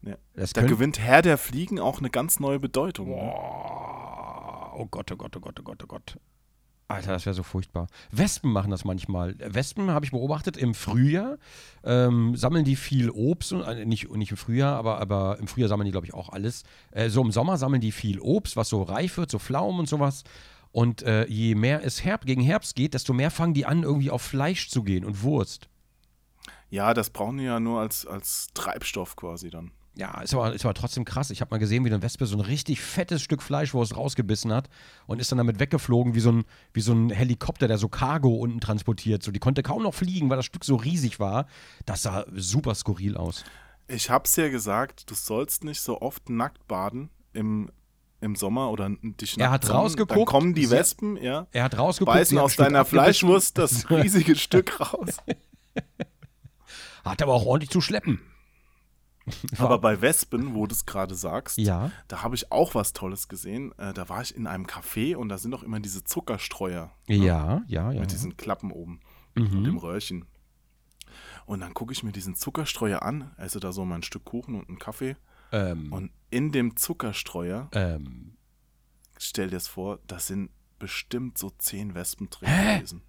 Ja. 0.03 0.15
Das 0.33 0.53
Da 0.53 0.61
gewinnt 0.61 0.97
Herr 0.97 1.21
der 1.21 1.37
Fliegen 1.37 1.77
auch 1.77 1.99
eine 1.99 2.09
ganz 2.09 2.39
neue 2.39 2.59
Bedeutung. 2.59 3.09
ne? 3.09 3.15
Boah. 3.15 4.75
Oh 4.77 4.85
Gott, 4.85 5.11
oh 5.11 5.17
Gott, 5.17 5.35
oh 5.35 5.41
Gott, 5.41 5.59
oh 5.59 5.63
Gott, 5.63 5.83
oh 5.83 5.87
Gott. 5.87 6.17
Alter, 6.89 7.13
das 7.13 7.27
wäre 7.27 7.35
so 7.35 7.43
furchtbar. 7.43 7.87
Wespen 8.09 8.51
machen 8.51 8.71
das 8.71 8.83
manchmal. 8.83 9.35
Wespen 9.37 9.91
habe 9.91 10.05
ich 10.05 10.11
beobachtet 10.11 10.57
im 10.57 10.73
Frühjahr. 10.73 11.37
Ähm, 11.83 12.35
sammeln 12.35 12.65
die 12.65 12.75
viel 12.75 13.11
Obst, 13.11 13.51
äh, 13.51 13.85
nicht, 13.85 14.11
nicht 14.11 14.31
im 14.31 14.37
Frühjahr, 14.37 14.75
aber, 14.75 14.99
aber 14.99 15.37
im 15.39 15.47
Frühjahr 15.47 15.69
sammeln 15.69 15.85
die, 15.85 15.91
glaube 15.91 16.07
ich, 16.07 16.15
auch 16.15 16.29
alles. 16.29 16.63
Äh, 16.89 17.09
so 17.09 17.21
im 17.21 17.31
Sommer 17.31 17.57
sammeln 17.57 17.79
die 17.79 17.91
viel 17.91 18.19
Obst, 18.19 18.57
was 18.57 18.69
so 18.69 18.81
reif 18.81 19.17
wird, 19.17 19.29
so 19.29 19.37
Pflaumen 19.37 19.81
und 19.81 19.87
sowas. 19.87 20.23
Und 20.71 21.03
äh, 21.03 21.27
je 21.27 21.53
mehr 21.53 21.85
es 21.85 22.03
Herb 22.03 22.25
gegen 22.25 22.41
Herbst 22.41 22.75
geht, 22.75 22.95
desto 22.95 23.13
mehr 23.13 23.29
fangen 23.29 23.53
die 23.53 23.67
an, 23.67 23.83
irgendwie 23.83 24.09
auf 24.09 24.23
Fleisch 24.23 24.69
zu 24.69 24.81
gehen 24.81 25.05
und 25.05 25.21
Wurst. 25.21 25.69
Ja, 26.71 26.95
das 26.95 27.11
brauchen 27.11 27.37
die 27.37 27.43
ja 27.43 27.59
nur 27.59 27.81
als, 27.81 28.07
als 28.07 28.47
Treibstoff 28.55 29.15
quasi 29.15 29.51
dann. 29.51 29.71
Ja, 29.99 30.21
ist 30.21 30.33
aber, 30.33 30.53
ist 30.53 30.63
aber 30.63 30.73
trotzdem 30.73 31.03
krass. 31.03 31.29
Ich 31.29 31.41
habe 31.41 31.51
mal 31.51 31.57
gesehen, 31.57 31.83
wie 31.83 31.89
eine 31.89 32.01
Wespe 32.01 32.25
so 32.25 32.37
ein 32.37 32.39
richtig 32.39 32.79
fettes 32.79 33.21
Stück 33.21 33.43
Fleischwurst 33.43 33.97
rausgebissen 33.97 34.53
hat 34.53 34.69
und 35.07 35.19
ist 35.19 35.29
dann 35.29 35.37
damit 35.37 35.59
weggeflogen 35.59 36.15
wie 36.15 36.21
so 36.21 36.31
ein, 36.31 36.45
wie 36.71 36.79
so 36.79 36.93
ein 36.93 37.09
Helikopter, 37.09 37.67
der 37.67 37.77
so 37.77 37.89
Cargo 37.89 38.29
unten 38.29 38.61
transportiert. 38.61 39.23
So, 39.23 39.31
die 39.31 39.39
konnte 39.39 39.61
kaum 39.61 39.83
noch 39.83 39.93
fliegen, 39.93 40.29
weil 40.29 40.37
das 40.37 40.45
Stück 40.45 40.63
so 40.63 40.77
riesig 40.77 41.19
war. 41.19 41.47
Das 41.85 42.03
sah 42.03 42.25
super 42.33 42.75
skurril 42.75 43.17
aus. 43.17 43.43
Ich 43.89 44.09
hab's 44.09 44.37
ja 44.37 44.47
gesagt, 44.47 45.11
du 45.11 45.15
sollst 45.15 45.65
nicht 45.65 45.81
so 45.81 45.99
oft 45.99 46.29
nackt 46.29 46.65
baden 46.67 47.09
im 47.33 47.69
im 48.21 48.35
Sommer 48.35 48.69
oder 48.71 48.89
dich 49.01 49.37
Er 49.37 49.51
hat 49.51 49.65
sonnen, 49.65 49.79
rausgeguckt, 49.81 50.11
Dann 50.17 50.25
kommen 50.25 50.53
die 50.53 50.69
Wespen, 50.69 51.17
ja, 51.17 51.47
Er 51.51 51.63
hat 51.63 51.77
rausgeguckt, 51.77 52.17
beißen 52.17 52.37
aus 52.37 52.55
deiner. 52.55 52.85
Fleischwurst 52.85 53.57
das 53.57 53.89
riesige 53.89 54.35
Stück 54.35 54.79
raus. 54.79 55.17
Hat 57.05 57.21
aber 57.21 57.33
auch 57.33 57.45
ordentlich 57.45 57.69
zu 57.69 57.79
schleppen. 57.81 58.19
Aber 59.57 59.79
bei 59.79 60.01
Wespen, 60.01 60.53
wo 60.53 60.65
du 60.67 60.73
es 60.73 60.85
gerade 60.85 61.15
sagst, 61.15 61.57
Ja. 61.57 61.91
da 62.07 62.23
habe 62.23 62.35
ich 62.35 62.51
auch 62.51 62.75
was 62.75 62.93
Tolles 62.93 63.27
gesehen. 63.27 63.71
Äh, 63.77 63.93
da 63.93 64.09
war 64.09 64.21
ich 64.21 64.35
in 64.35 64.47
einem 64.47 64.65
Café 64.65 65.15
und 65.15 65.29
da 65.29 65.37
sind 65.37 65.51
doch 65.51 65.63
immer 65.63 65.79
diese 65.79 66.03
Zuckerstreuer 66.03 66.91
Ja, 67.07 67.63
ja, 67.67 67.91
ja. 67.91 67.99
mit 68.01 68.11
diesen 68.11 68.37
Klappen 68.37 68.71
oben 68.71 68.99
und 69.35 69.51
Mhm. 69.53 69.63
dem 69.63 69.77
Röhrchen. 69.77 70.25
Und 71.45 71.61
dann 71.61 71.73
gucke 71.73 71.93
ich 71.93 72.03
mir 72.03 72.11
diesen 72.11 72.35
Zuckerstreuer 72.35 73.01
an, 73.01 73.31
esse 73.37 73.59
da 73.59 73.71
so 73.71 73.83
mein 73.85 74.03
Stück 74.03 74.25
Kuchen 74.25 74.55
und 74.55 74.67
einen 74.69 74.77
Kaffee. 74.79 75.15
Ähm, 75.51 75.91
Und 75.91 76.11
in 76.29 76.51
dem 76.51 76.75
Zuckerstreuer, 76.75 77.69
ähm, 77.71 78.37
stell 79.17 79.49
dir 79.49 79.57
es 79.57 79.67
vor, 79.67 79.99
da 80.05 80.19
sind 80.19 80.51
bestimmt 80.77 81.37
so 81.37 81.49
zehn 81.57 81.95
Wespen 81.95 82.29
drin 82.29 82.47
Hä? 82.49 82.75
gewesen. 82.77 83.01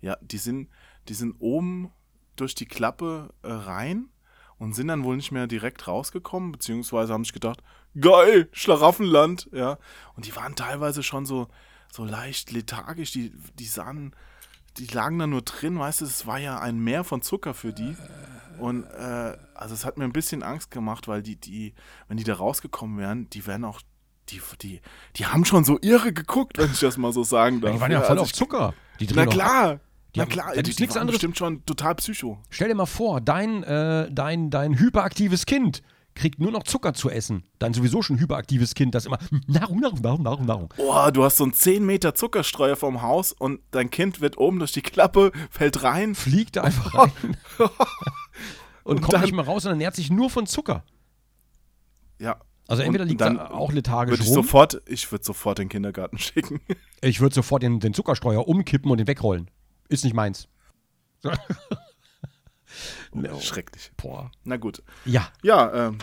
Ja, 0.00 0.16
die 0.22 0.38
sind, 0.38 0.68
die 1.08 1.14
sind 1.14 1.36
oben 1.40 1.90
durch 2.36 2.54
die 2.54 2.66
Klappe 2.66 3.34
äh, 3.42 3.48
rein 3.52 4.08
und 4.58 4.74
sind 4.74 4.88
dann 4.88 5.04
wohl 5.04 5.16
nicht 5.16 5.32
mehr 5.32 5.46
direkt 5.46 5.86
rausgekommen, 5.86 6.52
beziehungsweise 6.52 7.12
haben 7.12 7.24
sich 7.24 7.32
gedacht, 7.32 7.62
geil, 8.00 8.48
Schlaraffenland, 8.52 9.48
ja. 9.52 9.78
Und 10.14 10.26
die 10.26 10.34
waren 10.36 10.56
teilweise 10.56 11.02
schon 11.02 11.26
so, 11.26 11.48
so 11.92 12.04
leicht 12.04 12.50
lethargisch, 12.50 13.12
die, 13.12 13.32
die 13.58 13.66
sahen, 13.66 14.14
die 14.78 14.86
lagen 14.86 15.18
da 15.18 15.26
nur 15.26 15.42
drin, 15.42 15.78
weißt 15.78 16.00
du, 16.00 16.04
es 16.04 16.26
war 16.26 16.38
ja 16.38 16.58
ein 16.58 16.78
Meer 16.78 17.04
von 17.04 17.22
Zucker 17.22 17.54
für 17.54 17.72
die. 17.72 17.96
Und 18.58 18.84
äh, 18.84 19.36
also 19.54 19.74
es 19.74 19.84
hat 19.84 19.98
mir 19.98 20.04
ein 20.04 20.12
bisschen 20.12 20.42
Angst 20.42 20.70
gemacht, 20.70 21.08
weil 21.08 21.22
die, 21.22 21.36
die, 21.36 21.74
wenn 22.08 22.16
die 22.16 22.24
da 22.24 22.34
rausgekommen 22.34 22.98
wären, 22.98 23.30
die 23.30 23.46
wären 23.46 23.64
auch, 23.64 23.80
die, 24.28 24.40
die, 24.60 24.80
die 25.16 25.26
haben 25.26 25.44
schon 25.44 25.64
so 25.64 25.78
irre 25.80 26.12
geguckt, 26.12 26.58
wenn 26.58 26.70
ich 26.70 26.80
das 26.80 26.96
mal 26.96 27.12
so 27.12 27.22
sagen 27.22 27.60
darf. 27.60 27.72
die 27.72 27.80
waren 27.80 27.92
ja 27.92 28.00
voll 28.00 28.10
also 28.10 28.22
auf 28.22 28.32
Zucker. 28.32 28.74
Die 29.00 29.08
Na 29.14 29.26
klar, 29.26 29.80
Die 30.14 30.20
na 30.20 30.22
haben- 30.24 30.30
klar, 30.30 30.52
die, 30.54 30.62
die 30.62 30.68
nichts 30.70 30.94
waren 30.94 31.02
anderes. 31.02 31.16
bestimmt 31.18 31.36
schon 31.38 31.64
total 31.66 31.94
psycho. 31.96 32.38
Stell 32.50 32.68
dir 32.68 32.74
mal 32.74 32.86
vor, 32.86 33.20
dein, 33.20 33.62
äh, 33.62 34.10
dein, 34.10 34.50
dein 34.50 34.78
hyperaktives 34.78 35.44
Kind 35.46 35.82
kriegt 36.14 36.40
nur 36.40 36.50
noch 36.50 36.64
Zucker 36.64 36.94
zu 36.94 37.10
essen. 37.10 37.44
Dein 37.60 37.74
sowieso 37.74 38.02
schon 38.02 38.18
hyperaktives 38.18 38.74
Kind, 38.74 38.94
das 38.94 39.06
immer 39.06 39.18
Nahrung, 39.46 39.78
Nahrung, 39.78 40.00
Nahrung, 40.02 40.22
Nahrung, 40.22 40.46
Nahrung. 40.46 40.74
Oh, 40.78 41.10
du 41.12 41.22
hast 41.22 41.36
so 41.36 41.44
einen 41.44 41.52
10 41.52 41.86
Meter 41.86 42.14
Zuckerstreuer 42.14 42.74
vom 42.74 43.02
Haus 43.02 43.30
und 43.32 43.60
dein 43.70 43.90
Kind 43.90 44.20
wird 44.20 44.36
oben 44.38 44.58
durch 44.58 44.72
die 44.72 44.82
Klappe, 44.82 45.30
fällt 45.50 45.84
rein. 45.84 46.16
Fliegt 46.16 46.58
einfach 46.58 46.94
rein 46.98 47.12
und, 47.58 47.70
Und 48.84 49.00
kommt 49.02 49.12
dann- 49.14 49.20
nicht 49.22 49.34
mehr 49.34 49.44
raus 49.44 49.64
und 49.64 49.70
ernährt 49.70 49.94
sich 49.94 50.10
nur 50.10 50.28
von 50.30 50.46
Zucker. 50.46 50.82
Ja. 52.18 52.38
Also 52.66 52.82
entweder 52.82 53.04
liegt 53.04 53.20
dann 53.20 53.36
er 53.36 53.54
auch 53.54 53.72
lethargisch 53.72 54.12
Würde 54.12 54.22
ich 54.24 54.28
rum. 54.28 54.34
sofort, 54.34 54.82
ich 54.86 55.10
würde 55.10 55.24
sofort 55.24 55.58
den 55.58 55.68
Kindergarten 55.68 56.18
schicken. 56.18 56.60
Ich 57.00 57.20
würde 57.20 57.34
sofort 57.34 57.62
den, 57.62 57.80
den 57.80 57.94
Zuckerstreuer 57.94 58.46
umkippen 58.46 58.90
und 58.90 58.98
den 58.98 59.06
wegrollen. 59.06 59.50
Ist 59.88 60.04
nicht 60.04 60.14
meins. 60.14 60.48
No. 63.12 63.40
Schrecklich. 63.40 63.90
Boah. 63.96 64.30
Na 64.44 64.56
gut. 64.56 64.82
Ja. 65.04 65.28
Ja, 65.42 65.88
ähm, 65.88 65.98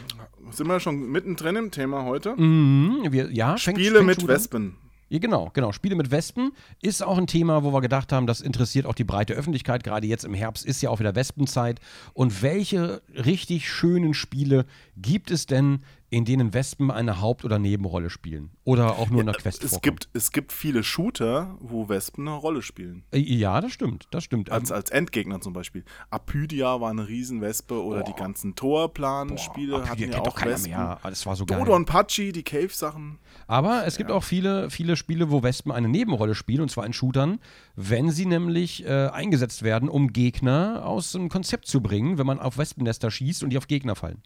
sind 0.52 0.68
wir 0.68 0.80
schon 0.80 1.12
mittendrin 1.12 1.56
im 1.56 1.72
Thema 1.72 2.04
heute? 2.04 2.36
Mhm, 2.36 3.12
wir, 3.12 3.32
ja 3.32 3.58
fängt, 3.58 3.78
Spiele 3.78 3.98
fängt 3.98 4.08
mit 4.08 4.22
schon 4.22 4.30
an. 4.30 4.36
Wespen. 4.36 4.78
Ja, 5.08 5.20
genau, 5.20 5.52
genau. 5.54 5.72
Spiele 5.72 5.96
mit 5.96 6.10
Wespen 6.10 6.52
ist 6.82 7.04
auch 7.04 7.20
ein 7.20 7.28
Thema, 7.28 7.64
wo 7.64 7.72
wir 7.72 7.82
gedacht 7.82 8.12
haben, 8.12 8.26
das 8.26 8.42
interessiert 8.42 8.88
auch 8.88 8.96
die 8.96 9.04
breite 9.04 9.34
Öffentlichkeit. 9.34 9.84
Gerade 9.84 10.08
jetzt 10.08 10.26
im 10.26 10.34
Herbst 10.34 10.66
ist 10.66 10.82
ja 10.82 10.90
auch 10.90 11.00
wieder 11.00 11.14
Wespenzeit. 11.14 11.80
Und 12.14 12.42
welche 12.42 13.04
richtig 13.14 13.70
schönen 13.70 14.16
Spiele 14.16 14.66
gibt 14.98 15.30
es 15.30 15.46
denn, 15.46 15.84
in 16.10 16.24
denen 16.24 16.54
Wespen 16.54 16.92
eine 16.92 17.20
Haupt- 17.20 17.44
oder 17.46 17.60
Nebenrolle 17.60 18.10
spielen? 18.10 18.52
Oder 18.64 18.98
auch 18.98 19.10
nur 19.10 19.22
in 19.22 19.26
der 19.28 19.36
Quest 19.36 19.64
Es 19.64 19.82
gibt, 19.82 20.10
es 20.14 20.32
gibt 20.32 20.52
viele 20.54 20.84
Shooter, 20.84 21.58
wo 21.60 21.90
Wespen 21.90 22.28
eine 22.28 22.38
Rolle 22.38 22.62
spielen. 22.62 23.04
Äh, 23.12 23.20
Ja, 23.20 23.60
das 23.62 23.72
stimmt, 23.72 24.08
das 24.12 24.24
stimmt. 24.24 24.52
Als, 24.52 24.72
als 24.72 24.92
Endgegner 24.92 25.42
zum 25.42 25.54
Beispiel. 25.54 25.84
Apydia 26.10 26.80
war 26.80 26.90
eine 26.92 27.08
Riesenwespe 27.08 27.84
oder 27.84 28.04
die 28.04 28.14
ganzen 28.14 28.56
Torplan-Spiele 28.56 29.80
Boah, 29.80 29.90
hatten 29.90 30.12
ja 30.12 30.20
auch 30.22 30.46
Wespen. 30.46 30.72
mehr. 30.72 31.00
Ah, 31.02 31.10
Das 31.10 31.26
war 31.26 31.36
so 31.36 31.46
geil. 31.46 31.60
Dodo 31.60 31.76
und 31.76 31.86
Pachi, 31.86 32.32
die 32.32 32.44
Cave-Sachen. 32.44 33.20
Aber 33.48 33.86
es 33.86 33.98
gibt 33.98 34.12
auch 34.12 34.24
viele, 34.24 34.70
viele 34.70 34.96
Spiele, 34.96 35.32
wo 35.32 35.44
Wespen 35.44 35.72
eine 35.72 35.90
Nebenrolle 35.90 36.36
spielen, 36.36 36.62
und 36.62 36.70
zwar 36.70 36.86
in 36.86 36.94
Shootern, 36.94 37.40
wenn 37.76 38.10
sie 38.12 38.26
nämlich 38.26 38.86
äh, 38.86 39.08
eingesetzt 39.08 39.64
werden, 39.64 39.90
um 39.90 40.14
Gegner 40.14 40.86
aus 40.86 41.12
dem 41.12 41.30
Konzept 41.30 41.68
zu 41.68 41.82
bringen, 41.82 42.18
wenn 42.18 42.26
man 42.28 42.40
auf 42.40 42.58
Wespennester 42.58 43.12
schießt 43.12 43.44
und 43.44 43.50
die 43.50 43.58
auf 43.58 43.68
Gegner 43.68 43.96
fallen. 43.96 44.22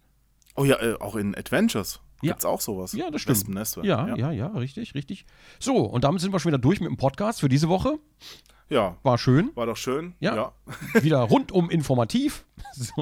Oh 0.56 0.64
ja, 0.66 0.80
äh, 0.82 0.96
auch 1.00 1.16
in 1.16 1.36
Adventures 1.36 2.00
Ja. 2.22 2.32
gibt's 2.34 2.46
auch 2.46 2.62
sowas. 2.62 2.94
Ja, 2.94 3.10
das 3.12 3.22
stimmt. 3.22 3.38
Wespennester. 3.40 3.84
Ja, 3.86 4.16
ja, 4.16 4.32
ja, 4.32 4.48
richtig, 4.48 4.94
richtig. 4.96 5.26
So, 5.60 5.78
und 5.78 6.04
damit 6.04 6.22
sind 6.22 6.32
wir 6.34 6.40
schon 6.40 6.52
wieder 6.52 6.58
durch 6.60 6.80
mit 6.82 6.90
dem 6.90 6.98
Podcast 6.98 7.40
für 7.40 7.50
diese 7.50 7.70
Woche. 7.70 7.98
Ja, 8.70 8.98
War 9.04 9.18
schön. 9.18 9.52
war 9.56 9.66
doch 9.66 9.78
schön. 9.78 10.14
Ja. 10.20 10.36
ja. 10.36 10.54
Wieder 11.02 11.20
rundum 11.22 11.70
informativ. 11.70 12.46
So. 12.76 12.94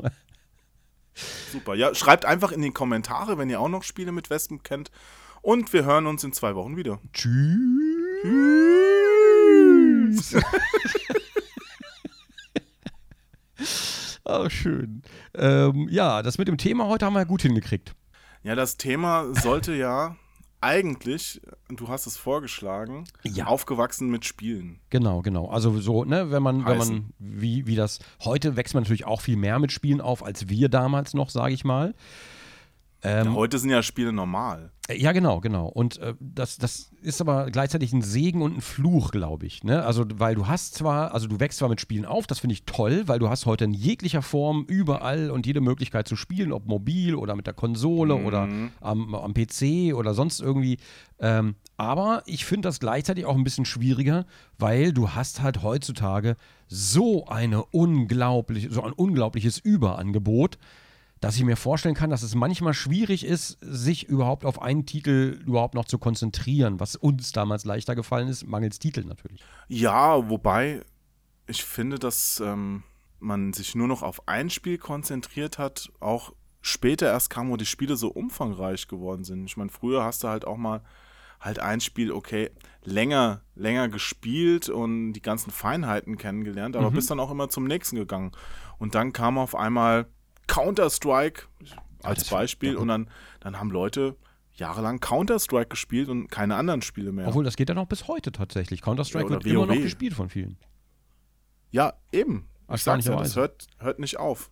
Super. 1.51 1.73
Ja, 1.75 1.93
schreibt 1.95 2.23
einfach 2.25 2.51
in 2.51 2.61
die 2.61 2.71
Kommentare, 2.71 3.37
wenn 3.39 3.49
ihr 3.49 3.59
auch 3.59 3.67
noch 3.69 3.83
Spiele 3.83 4.11
mit 4.11 4.29
Wespen 4.29 4.61
kennt. 4.63 4.91
Und 5.41 5.73
wir 5.73 5.83
hören 5.83 6.05
uns 6.07 6.23
in 6.23 6.31
zwei 6.31 6.53
Wochen 6.55 6.77
wieder. 6.77 6.99
Tschüss. 7.11 7.37
Ach, 14.29 14.51
schön. 14.51 15.01
Ähm, 15.35 15.87
ja, 15.89 16.21
das 16.21 16.37
mit 16.37 16.47
dem 16.49 16.57
Thema 16.57 16.87
heute 16.87 17.05
haben 17.05 17.13
wir 17.13 17.19
ja 17.19 17.25
gut 17.25 17.41
hingekriegt. 17.43 17.95
Ja, 18.43 18.55
das 18.55 18.75
Thema 18.77 19.33
sollte 19.33 19.73
ja 19.73 20.15
eigentlich, 20.59 21.39
du 21.69 21.87
hast 21.87 22.07
es 22.07 22.17
vorgeschlagen, 22.17 23.05
Ja. 23.23 23.45
aufgewachsen 23.45 24.09
mit 24.09 24.25
Spielen. 24.25 24.79
Genau, 24.89 25.21
genau. 25.21 25.47
Also 25.49 25.79
so, 25.79 26.03
ne, 26.03 26.31
wenn 26.31 26.41
man, 26.43 26.65
wenn 26.65 26.77
man, 26.77 26.79
Heißen. 26.79 27.13
wie, 27.19 27.67
wie 27.67 27.75
das, 27.75 27.99
heute 28.23 28.55
wächst 28.57 28.73
man 28.73 28.83
natürlich 28.83 29.05
auch 29.05 29.21
viel 29.21 29.37
mehr 29.37 29.59
mit 29.59 29.71
Spielen 29.71 30.01
auf, 30.01 30.23
als 30.25 30.49
wir 30.49 30.67
damals 30.69 31.13
noch, 31.13 31.29
sage 31.29 31.53
ich 31.53 31.63
mal. 31.63 31.93
Ähm, 33.03 33.35
heute 33.35 33.59
sind 33.59 33.69
ja 33.69 33.83
Spiele 33.83 34.11
normal. 34.11 34.71
Äh, 34.87 34.97
Ja, 34.97 35.11
genau, 35.11 35.39
genau. 35.39 35.67
Und 35.67 35.99
äh, 35.99 36.15
das, 36.19 36.57
das 36.57 36.91
ist 37.01 37.21
aber 37.21 37.51
gleichzeitig 37.51 37.93
ein 37.93 38.01
Segen 38.01 38.41
und 38.41 38.57
ein 38.57 38.61
Fluch, 38.61 39.11
glaube 39.11 39.45
ich. 39.45 39.63
Ne? 39.63 39.83
Also, 39.83 40.03
weil 40.15 40.33
du 40.33 40.47
hast 40.47 40.73
zwar, 40.73 41.13
also 41.13 41.27
du 41.27 41.39
wächst 41.39 41.59
zwar 41.59 41.69
mit 41.69 41.79
Spielen 41.79 42.05
auf, 42.05 42.25
das 42.25 42.39
finde 42.39 42.53
ich 42.53 42.65
toll, 42.65 43.03
weil 43.05 43.19
du 43.19 43.29
hast 43.29 43.45
heute 43.45 43.65
in 43.65 43.73
jeglicher 43.73 44.21
Form 44.21 44.65
überall 44.67 45.29
und 45.29 45.45
jede 45.45 45.61
Möglichkeit 45.61 46.07
zu 46.07 46.15
spielen, 46.15 46.51
ob 46.51 46.65
mobil 46.65 47.13
oder 47.15 47.35
mit 47.35 47.45
der 47.45 47.53
Konsole 47.53 48.15
oder 48.15 48.47
am, 48.81 49.13
am 49.13 49.33
PC 49.33 49.93
oder 49.93 50.13
sonst 50.13 50.41
irgendwie. 50.41 50.77
Ähm, 51.19 51.55
aber 51.77 52.23
ich 52.25 52.45
finde 52.45 52.67
das 52.67 52.79
gleichzeitig 52.79 53.25
auch 53.25 53.35
ein 53.35 53.43
bisschen 53.43 53.65
schwieriger, 53.65 54.25
weil 54.57 54.91
du 54.91 55.11
hast 55.11 55.41
halt 55.43 55.61
heutzutage 55.61 56.35
so 56.67 57.27
eine 57.27 57.63
unglaubliche, 57.65 58.71
so 58.71 58.81
ein 58.81 58.93
unglaubliches 58.93 59.59
Überangebot 59.59 60.57
dass 61.19 61.35
ich 61.35 61.43
mir 61.43 61.55
vorstellen 61.55 61.95
kann, 61.95 62.09
dass 62.09 62.23
es 62.23 62.35
manchmal 62.35 62.73
schwierig 62.73 63.25
ist, 63.25 63.57
sich 63.61 64.07
überhaupt 64.07 64.45
auf 64.45 64.61
einen 64.61 64.85
Titel 64.85 65.41
überhaupt 65.45 65.73
noch 65.73 65.85
zu 65.85 65.97
konzentrieren, 65.97 66.79
was 66.79 66.95
uns 66.95 67.31
damals 67.31 67.65
leichter 67.65 67.95
gefallen 67.95 68.27
ist, 68.27 68.45
mangels 68.45 68.79
Titel 68.79 69.03
natürlich. 69.03 69.43
Ja, 69.67 70.29
wobei 70.29 70.81
ich 71.47 71.63
finde, 71.63 71.97
dass 71.97 72.41
ähm, 72.45 72.83
man 73.19 73.53
sich 73.53 73.73
nur 73.75 73.87
noch 73.87 74.03
auf 74.03 74.27
ein 74.27 74.49
Spiel 74.49 74.77
konzentriert 74.77 75.57
hat, 75.57 75.91
auch 75.99 76.33
später 76.61 77.07
erst 77.07 77.29
kam, 77.29 77.49
wo 77.49 77.57
die 77.57 77.65
Spiele 77.65 77.95
so 77.95 78.09
umfangreich 78.09 78.87
geworden 78.87 79.23
sind. 79.23 79.45
Ich 79.45 79.57
meine, 79.57 79.69
früher 79.69 80.03
hast 80.03 80.23
du 80.23 80.27
halt 80.27 80.45
auch 80.45 80.57
mal 80.57 80.81
halt 81.39 81.59
ein 81.59 81.81
Spiel, 81.81 82.11
okay, 82.11 82.49
länger, 82.83 83.41
länger 83.55 83.89
gespielt 83.89 84.69
und 84.69 85.13
die 85.13 85.21
ganzen 85.21 85.51
Feinheiten 85.51 86.17
kennengelernt, 86.17 86.75
aber 86.75 86.91
bist 86.91 87.11
dann 87.11 87.19
auch 87.19 87.31
immer 87.31 87.49
zum 87.49 87.65
nächsten 87.65 87.95
gegangen. 87.95 88.31
Und 88.79 88.95
dann 88.95 89.13
kam 89.13 89.37
auf 89.37 89.55
einmal 89.55 90.07
Counter-Strike 90.47 91.43
als 92.03 92.19
das- 92.21 92.29
Beispiel 92.29 92.75
und 92.75 92.87
dann, 92.87 93.09
dann 93.39 93.59
haben 93.59 93.71
Leute 93.71 94.15
jahrelang 94.53 94.99
Counter-Strike 94.99 95.69
gespielt 95.69 96.09
und 96.09 96.29
keine 96.29 96.55
anderen 96.55 96.81
Spiele 96.81 97.11
mehr. 97.11 97.27
Obwohl, 97.27 97.43
das 97.43 97.55
geht 97.55 97.69
ja 97.69 97.75
noch 97.75 97.85
bis 97.87 98.07
heute 98.07 98.31
tatsächlich. 98.31 98.81
Counter-Strike 98.81 99.25
Ja, 99.25 99.29
wird 99.31 99.45
immer 99.45 99.65
noch 99.67 99.75
WoW. 99.75 99.81
gespielt 99.83 100.13
von 100.13 100.29
vielen. 100.29 100.57
Ja, 101.71 101.93
eben. 102.11 102.47
Ich 102.73 102.81
sag's 102.83 103.05
ja, 103.05 103.15
das 103.15 103.35
hört, 103.35 103.67
hört 103.77 103.99
nicht 103.99 104.17
auf. 104.17 104.49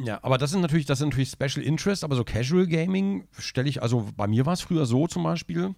Ja, 0.00 0.18
aber 0.22 0.36
das 0.36 0.50
sind 0.50 0.60
natürlich, 0.60 0.84
das 0.84 0.98
sind 0.98 1.08
natürlich 1.08 1.30
Special 1.30 1.64
Interest, 1.64 2.04
aber 2.04 2.16
so 2.16 2.24
Casual 2.24 2.66
Gaming 2.66 3.26
stelle 3.38 3.68
ich, 3.68 3.82
also 3.82 4.08
bei 4.16 4.26
mir 4.26 4.44
war 4.44 4.52
es 4.52 4.60
früher 4.60 4.84
so 4.84 5.06
zum 5.06 5.22
Beispiel, 5.22 5.74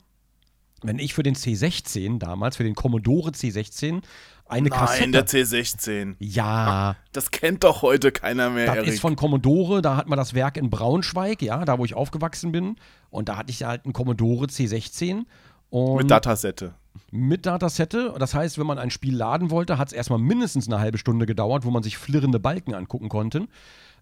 wenn 0.82 0.98
ich 0.98 1.14
für 1.14 1.22
den 1.22 1.34
C16 1.36 2.18
damals, 2.18 2.56
für 2.56 2.64
den 2.64 2.74
Commodore 2.74 3.30
C16, 3.30 4.02
eine 4.48 4.68
Nein, 4.68 4.78
Kassette. 4.78 5.10
der 5.10 5.26
C16. 5.26 6.16
ja, 6.18 6.96
Das 7.12 7.30
kennt 7.30 7.64
doch 7.64 7.82
heute 7.82 8.12
keiner 8.12 8.50
mehr, 8.50 8.66
Das 8.66 8.76
Erik. 8.76 8.88
ist 8.94 9.00
von 9.00 9.16
Commodore, 9.16 9.82
da 9.82 9.96
hat 9.96 10.08
man 10.08 10.16
das 10.16 10.34
Werk 10.34 10.56
in 10.56 10.70
Braunschweig, 10.70 11.42
ja, 11.42 11.64
da 11.64 11.78
wo 11.78 11.84
ich 11.84 11.94
aufgewachsen 11.94 12.52
bin. 12.52 12.76
Und 13.10 13.28
da 13.28 13.36
hatte 13.36 13.50
ich 13.50 13.62
halt 13.64 13.84
einen 13.84 13.92
Commodore 13.92 14.46
C16. 14.46 15.24
Und 15.70 15.96
mit 15.98 16.10
Datasette. 16.10 16.74
mit 17.10 17.44
Datasette. 17.46 18.14
Das 18.18 18.34
heißt, 18.34 18.58
wenn 18.58 18.66
man 18.66 18.78
ein 18.78 18.90
Spiel 18.90 19.14
laden 19.14 19.50
wollte, 19.50 19.76
hat 19.78 19.88
es 19.88 19.92
erstmal 19.92 20.18
mindestens 20.18 20.66
eine 20.66 20.78
halbe 20.80 20.98
Stunde 20.98 21.26
gedauert, 21.26 21.64
wo 21.64 21.70
man 21.70 21.82
sich 21.82 21.98
flirrende 21.98 22.40
Balken 22.40 22.74
angucken 22.74 23.08
konnte. 23.08 23.46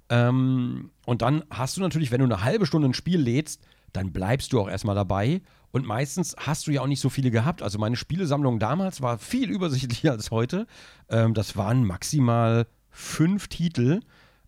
Ähm, 0.08 0.90
und 1.04 1.22
dann 1.22 1.44
hast 1.50 1.76
du 1.76 1.80
natürlich, 1.80 2.12
wenn 2.12 2.20
du 2.20 2.26
eine 2.26 2.44
halbe 2.44 2.66
Stunde 2.66 2.88
ein 2.88 2.94
Spiel 2.94 3.18
lädst, 3.20 3.60
dann 3.92 4.12
bleibst 4.12 4.52
du 4.52 4.60
auch 4.60 4.68
erstmal 4.68 4.94
dabei. 4.94 5.40
Und 5.72 5.86
meistens 5.86 6.34
hast 6.38 6.66
du 6.66 6.70
ja 6.70 6.80
auch 6.80 6.86
nicht 6.86 7.00
so 7.00 7.10
viele 7.10 7.30
gehabt. 7.30 7.62
Also 7.62 7.78
meine 7.78 7.96
Spielesammlung 7.96 8.58
damals 8.58 9.02
war 9.02 9.18
viel 9.18 9.50
übersichtlicher 9.50 10.12
als 10.12 10.30
heute. 10.30 10.66
Ähm, 11.08 11.34
das 11.34 11.56
waren 11.56 11.84
maximal 11.84 12.66
fünf 12.90 13.48
Titel, 13.48 14.00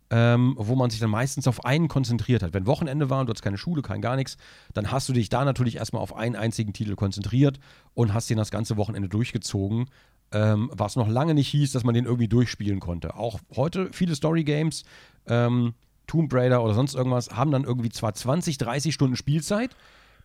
ähm, 0.09 0.55
wo 0.57 0.75
man 0.75 0.89
sich 0.89 0.99
dann 0.99 1.11
meistens 1.11 1.47
auf 1.47 1.65
einen 1.65 1.87
konzentriert 1.87 2.41
hat. 2.41 2.53
Wenn 2.53 2.65
Wochenende 2.65 3.09
war 3.09 3.19
und 3.19 3.27
du 3.27 3.33
hast 3.33 3.43
keine 3.43 3.59
Schule, 3.59 3.81
kein 3.81 4.01
gar 4.01 4.15
nichts, 4.15 4.37
dann 4.73 4.91
hast 4.91 5.07
du 5.07 5.13
dich 5.13 5.29
da 5.29 5.45
natürlich 5.45 5.75
erstmal 5.75 6.01
auf 6.01 6.15
einen 6.15 6.35
einzigen 6.35 6.73
Titel 6.73 6.95
konzentriert 6.95 7.59
und 7.93 8.13
hast 8.13 8.29
den 8.29 8.37
das 8.37 8.49
ganze 8.49 8.75
Wochenende 8.77 9.09
durchgezogen. 9.09 9.85
Ähm, 10.31 10.69
was 10.73 10.95
noch 10.95 11.07
lange 11.07 11.33
nicht 11.33 11.49
hieß, 11.49 11.71
dass 11.71 11.83
man 11.83 11.95
den 11.95 12.05
irgendwie 12.05 12.27
durchspielen 12.27 12.79
konnte. 12.79 13.15
Auch 13.15 13.39
heute 13.55 13.89
viele 13.91 14.15
Story 14.15 14.43
Games, 14.43 14.83
ähm, 15.27 15.73
Tomb 16.09 16.33
Raider 16.33 16.61
oder 16.63 16.73
sonst 16.73 16.95
irgendwas, 16.95 17.29
haben 17.29 17.51
dann 17.51 17.63
irgendwie 17.63 17.89
zwar 17.89 18.13
20, 18.13 18.57
30 18.57 18.93
Stunden 18.93 19.15
Spielzeit, 19.15 19.75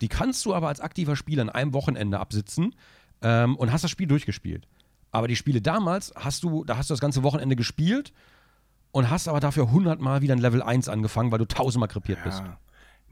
die 0.00 0.08
kannst 0.08 0.44
du 0.44 0.54
aber 0.54 0.68
als 0.68 0.80
aktiver 0.80 1.14
Spieler 1.14 1.42
an 1.42 1.50
einem 1.50 1.72
Wochenende 1.74 2.18
absitzen 2.18 2.74
ähm, 3.22 3.54
und 3.56 3.70
hast 3.70 3.84
das 3.84 3.90
Spiel 3.90 4.06
durchgespielt. 4.08 4.66
Aber 5.12 5.28
die 5.28 5.36
Spiele 5.36 5.60
damals 5.62 6.12
hast 6.16 6.42
du, 6.42 6.64
da 6.64 6.76
hast 6.76 6.90
du 6.90 6.94
das 6.94 7.00
ganze 7.00 7.22
Wochenende 7.22 7.54
gespielt 7.54 8.12
und 8.90 9.10
hast 9.10 9.28
aber 9.28 9.38
dafür 9.40 9.66
100 9.66 10.00
Mal 10.00 10.22
wieder 10.22 10.34
ein 10.34 10.40
Level 10.40 10.62
1 10.62 10.88
angefangen, 10.88 11.30
weil 11.30 11.38
du 11.38 11.46
tausendmal 11.46 11.88
krepiert 11.88 12.18
Ja, 12.18 12.24
bist. 12.24 12.42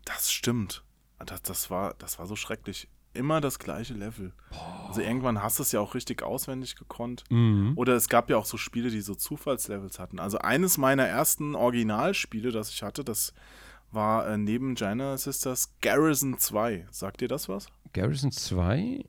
das 0.05 0.33
stimmt. 0.33 0.83
Das, 1.25 1.43
das, 1.43 1.71
war, 1.71 1.95
das 1.99 2.19
war 2.19 2.27
so 2.27 2.35
schrecklich. 2.35 2.89
Immer 3.15 3.41
das 3.41 3.59
gleiche 3.59 3.95
Level. 3.95 4.33
Also 4.89 5.01
irgendwann 5.01 5.43
hast 5.43 5.59
du 5.59 5.63
es 5.63 5.73
ja 5.73 5.81
auch 5.81 5.95
richtig 5.95 6.23
auswendig 6.23 6.77
gekonnt. 6.77 7.25
Mhm. 7.31 7.73
Oder 7.77 7.95
es 7.95 8.09
gab 8.09 8.31
ja 8.31 8.37
auch 8.39 8.47
so 8.47 8.57
Spiele, 8.57 8.91
die 8.91 9.03
so 9.03 9.15
Zufallslevels 9.15 9.99
hatten. 9.99 10.19
Also 10.19 10.39
eines 10.39 10.79
meiner 10.79 11.05
ersten 11.05 11.55
Originalspiele, 11.55 12.53
das 12.53 12.71
ich 12.71 12.83
hatte, 12.83 13.05
das 13.05 13.35
war 13.91 14.27
äh, 14.27 14.39
neben 14.39 14.75
China 14.75 15.17
Sisters 15.19 15.75
Garrison 15.83 16.39
2. 16.39 16.87
Sagt 16.91 17.23
ihr 17.23 17.29
das 17.29 17.49
was? 17.49 17.67
Garrison 17.93 18.33
2? 18.33 19.05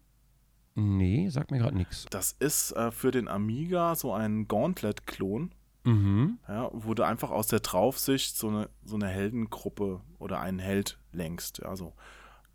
Nee, 0.75 1.29
sagt 1.29 1.51
mir 1.51 1.59
gerade 1.59 1.77
nichts. 1.77 2.05
Das 2.09 2.33
ist 2.33 2.71
äh, 2.71 2.91
für 2.91 3.11
den 3.11 3.27
Amiga 3.27 3.95
so 3.95 4.13
ein 4.13 4.47
Gauntlet-Klon. 4.47 5.51
Mhm. 5.85 6.39
Ja, 6.47 6.69
wo 6.73 6.93
du 6.93 7.03
einfach 7.03 7.29
aus 7.29 7.47
der 7.47 7.59
Draufsicht 7.59 8.37
so 8.37 8.47
eine, 8.47 8.69
so 8.85 8.95
eine 8.95 9.07
Heldengruppe 9.07 10.01
oder 10.17 10.39
einen 10.39 10.59
Held 10.59 10.97
lenkst. 11.11 11.59
Ja, 11.59 11.75
so 11.75 11.93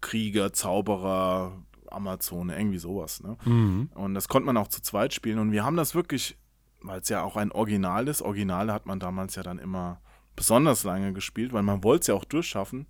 Krieger, 0.01 0.53
Zauberer, 0.53 1.63
Amazone, 1.91 2.59
irgendwie 2.59 2.79
sowas. 2.79 3.23
Ne? 3.23 3.37
Mhm. 3.45 3.91
Und 3.95 4.15
das 4.15 4.29
konnte 4.29 4.47
man 4.47 4.57
auch 4.57 4.69
zu 4.69 4.83
zweit 4.83 5.15
spielen. 5.15 5.39
Und 5.39 5.53
wir 5.53 5.65
haben 5.65 5.77
das 5.77 5.95
wirklich, 5.95 6.37
weil 6.81 7.01
es 7.01 7.09
ja 7.09 7.23
auch 7.23 7.37
ein 7.37 7.53
Original 7.53 8.09
ist. 8.09 8.23
Originale 8.23 8.73
hat 8.73 8.87
man 8.87 9.01
damals 9.01 9.35
ja 9.35 9.43
dann 9.43 9.59
immer 9.59 10.01
besonders 10.37 10.85
lange 10.85 11.13
gespielt, 11.13 11.53
weil 11.53 11.63
man 11.63 11.83
wollte 11.83 12.03
es 12.03 12.07
ja 12.09 12.15
auch 12.15 12.25
durchschaffen. 12.25 12.87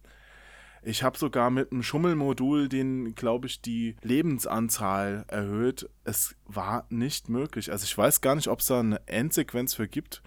Ich 0.83 1.03
habe 1.03 1.19
sogar 1.19 1.51
mit 1.51 1.73
einem 1.73 1.83
Schummelmodul 1.83 2.69
den, 2.69 3.15
glaube 3.15 3.47
ich, 3.47 3.61
die 3.61 3.97
Lebensanzahl 4.03 5.25
erhöht. 5.29 5.89
Es 6.05 6.37
war 6.47 6.87
nicht 6.89 7.29
möglich. 7.29 7.73
Also 7.73 7.85
ich 7.85 7.97
weiß 7.97 8.21
gar 8.21 8.35
nicht, 8.35 8.49
ob 8.49 8.61
es 8.61 8.67
da 8.67 8.81
eine 8.81 9.07
Endsequenz 9.07 9.75
für 9.75 9.89
gibt. 9.89 10.23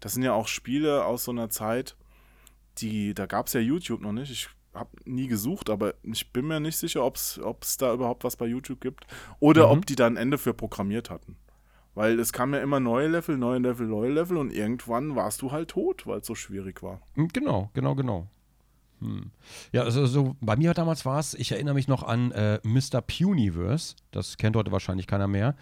Das 0.00 0.14
sind 0.14 0.22
ja 0.22 0.32
auch 0.32 0.46
Spiele 0.46 1.04
aus 1.04 1.24
so 1.24 1.32
einer 1.32 1.50
Zeit, 1.50 1.96
die, 2.78 3.14
da 3.14 3.26
gab 3.26 3.46
es 3.46 3.54
ja 3.54 3.60
YouTube 3.60 4.02
noch 4.02 4.12
nicht. 4.12 4.30
Ich 4.30 4.48
habe 4.76 4.90
nie 5.04 5.26
gesucht, 5.26 5.70
aber 5.70 5.94
ich 6.02 6.32
bin 6.32 6.46
mir 6.46 6.60
nicht 6.60 6.76
sicher, 6.76 7.04
ob 7.04 7.16
es 7.16 7.76
da 7.78 7.92
überhaupt 7.92 8.24
was 8.24 8.36
bei 8.36 8.46
YouTube 8.46 8.80
gibt. 8.80 9.06
Oder 9.40 9.66
Mhm. 9.66 9.72
ob 9.78 9.86
die 9.86 9.96
da 9.96 10.06
ein 10.06 10.16
Ende 10.16 10.38
für 10.38 10.54
programmiert 10.54 11.10
hatten. 11.10 11.36
Weil 11.94 12.20
es 12.20 12.32
kam 12.32 12.52
ja 12.52 12.60
immer 12.60 12.78
neue 12.78 13.08
Level, 13.08 13.38
neue 13.38 13.58
Level, 13.58 13.86
neue 13.86 14.10
Level 14.12 14.36
und 14.36 14.52
irgendwann 14.52 15.16
warst 15.16 15.40
du 15.42 15.50
halt 15.50 15.70
tot, 15.70 16.06
weil 16.06 16.18
es 16.20 16.26
so 16.26 16.34
schwierig 16.34 16.82
war. 16.82 17.00
Hm, 17.14 17.28
Genau, 17.28 17.70
genau, 17.74 17.94
genau. 17.94 18.26
Hm. 19.00 19.30
Ja, 19.72 19.82
also 19.82 20.06
so, 20.06 20.36
bei 20.40 20.56
mir 20.56 20.72
damals 20.74 21.04
war 21.04 21.18
es, 21.18 21.34
ich 21.34 21.52
erinnere 21.52 21.74
mich 21.74 21.88
noch 21.88 22.02
an 22.02 22.32
äh, 22.32 22.60
Mr. 22.64 23.00
Puniverse. 23.02 23.94
Das 24.10 24.36
kennt 24.36 24.56
heute 24.56 24.72
wahrscheinlich 24.72 25.06
keiner 25.06 25.26
mehr. 25.28 25.54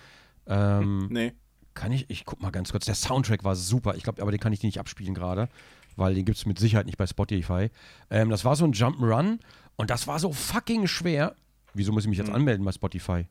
Ähm, 0.46 1.08
Nee. 1.10 1.32
Kann 1.74 1.90
ich, 1.90 2.08
ich 2.08 2.24
guck 2.24 2.40
mal 2.40 2.50
ganz 2.52 2.70
kurz. 2.70 2.84
Der 2.84 2.94
Soundtrack 2.94 3.42
war 3.42 3.56
super. 3.56 3.96
Ich 3.96 4.04
glaube, 4.04 4.22
aber 4.22 4.30
den 4.30 4.38
kann 4.38 4.52
ich 4.52 4.62
nicht 4.62 4.78
abspielen 4.78 5.12
gerade, 5.14 5.48
weil 5.96 6.14
den 6.14 6.24
gibt 6.24 6.38
es 6.38 6.46
mit 6.46 6.58
Sicherheit 6.58 6.86
nicht 6.86 6.98
bei 6.98 7.06
Spotify. 7.06 7.70
Ähm, 8.10 8.30
das 8.30 8.44
war 8.44 8.56
so 8.56 8.64
ein 8.64 8.72
Jump'n'Run 8.72 9.38
und 9.76 9.90
das 9.90 10.06
war 10.06 10.18
so 10.18 10.32
fucking 10.32 10.86
schwer. 10.86 11.34
Wieso 11.74 11.92
muss 11.92 12.04
ich 12.04 12.08
mich 12.10 12.18
jetzt 12.18 12.28
Mhm. 12.28 12.36
anmelden 12.36 12.64
bei 12.64 12.72
Spotify? 12.72 13.26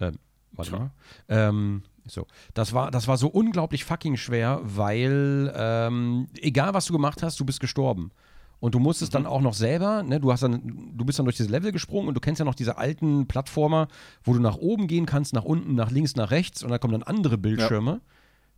Ähm, 0.00 0.18
warte 0.52 0.72
mal. 0.72 0.90
Ähm, 1.28 1.82
so. 2.06 2.26
Das 2.54 2.72
war, 2.72 2.90
das 2.90 3.06
war 3.06 3.16
so 3.16 3.28
unglaublich 3.28 3.84
fucking 3.84 4.16
schwer, 4.16 4.60
weil 4.64 5.52
ähm, 5.54 6.28
egal 6.40 6.74
was 6.74 6.86
du 6.86 6.92
gemacht 6.92 7.22
hast, 7.22 7.38
du 7.38 7.44
bist 7.44 7.60
gestorben. 7.60 8.10
Und 8.58 8.74
du 8.74 8.78
musstest 8.78 9.14
dann 9.14 9.24
auch 9.24 9.40
noch 9.40 9.54
selber, 9.54 10.02
ne, 10.02 10.20
du 10.20 10.30
hast 10.32 10.42
dann, 10.42 10.92
du 10.94 11.04
bist 11.06 11.18
dann 11.18 11.24
durch 11.24 11.36
dieses 11.36 11.50
Level 11.50 11.72
gesprungen 11.72 12.08
und 12.08 12.14
du 12.14 12.20
kennst 12.20 12.40
ja 12.40 12.44
noch 12.44 12.54
diese 12.54 12.76
alten 12.76 13.26
Plattformer, 13.26 13.88
wo 14.22 14.34
du 14.34 14.38
nach 14.40 14.56
oben 14.56 14.86
gehen 14.86 15.06
kannst, 15.06 15.32
nach 15.32 15.44
unten, 15.44 15.74
nach 15.74 15.90
links, 15.90 16.14
nach 16.14 16.30
rechts 16.30 16.62
und 16.62 16.68
dann 16.70 16.78
kommen 16.78 16.92
dann 16.92 17.02
andere 17.02 17.38
Bildschirme. 17.38 18.02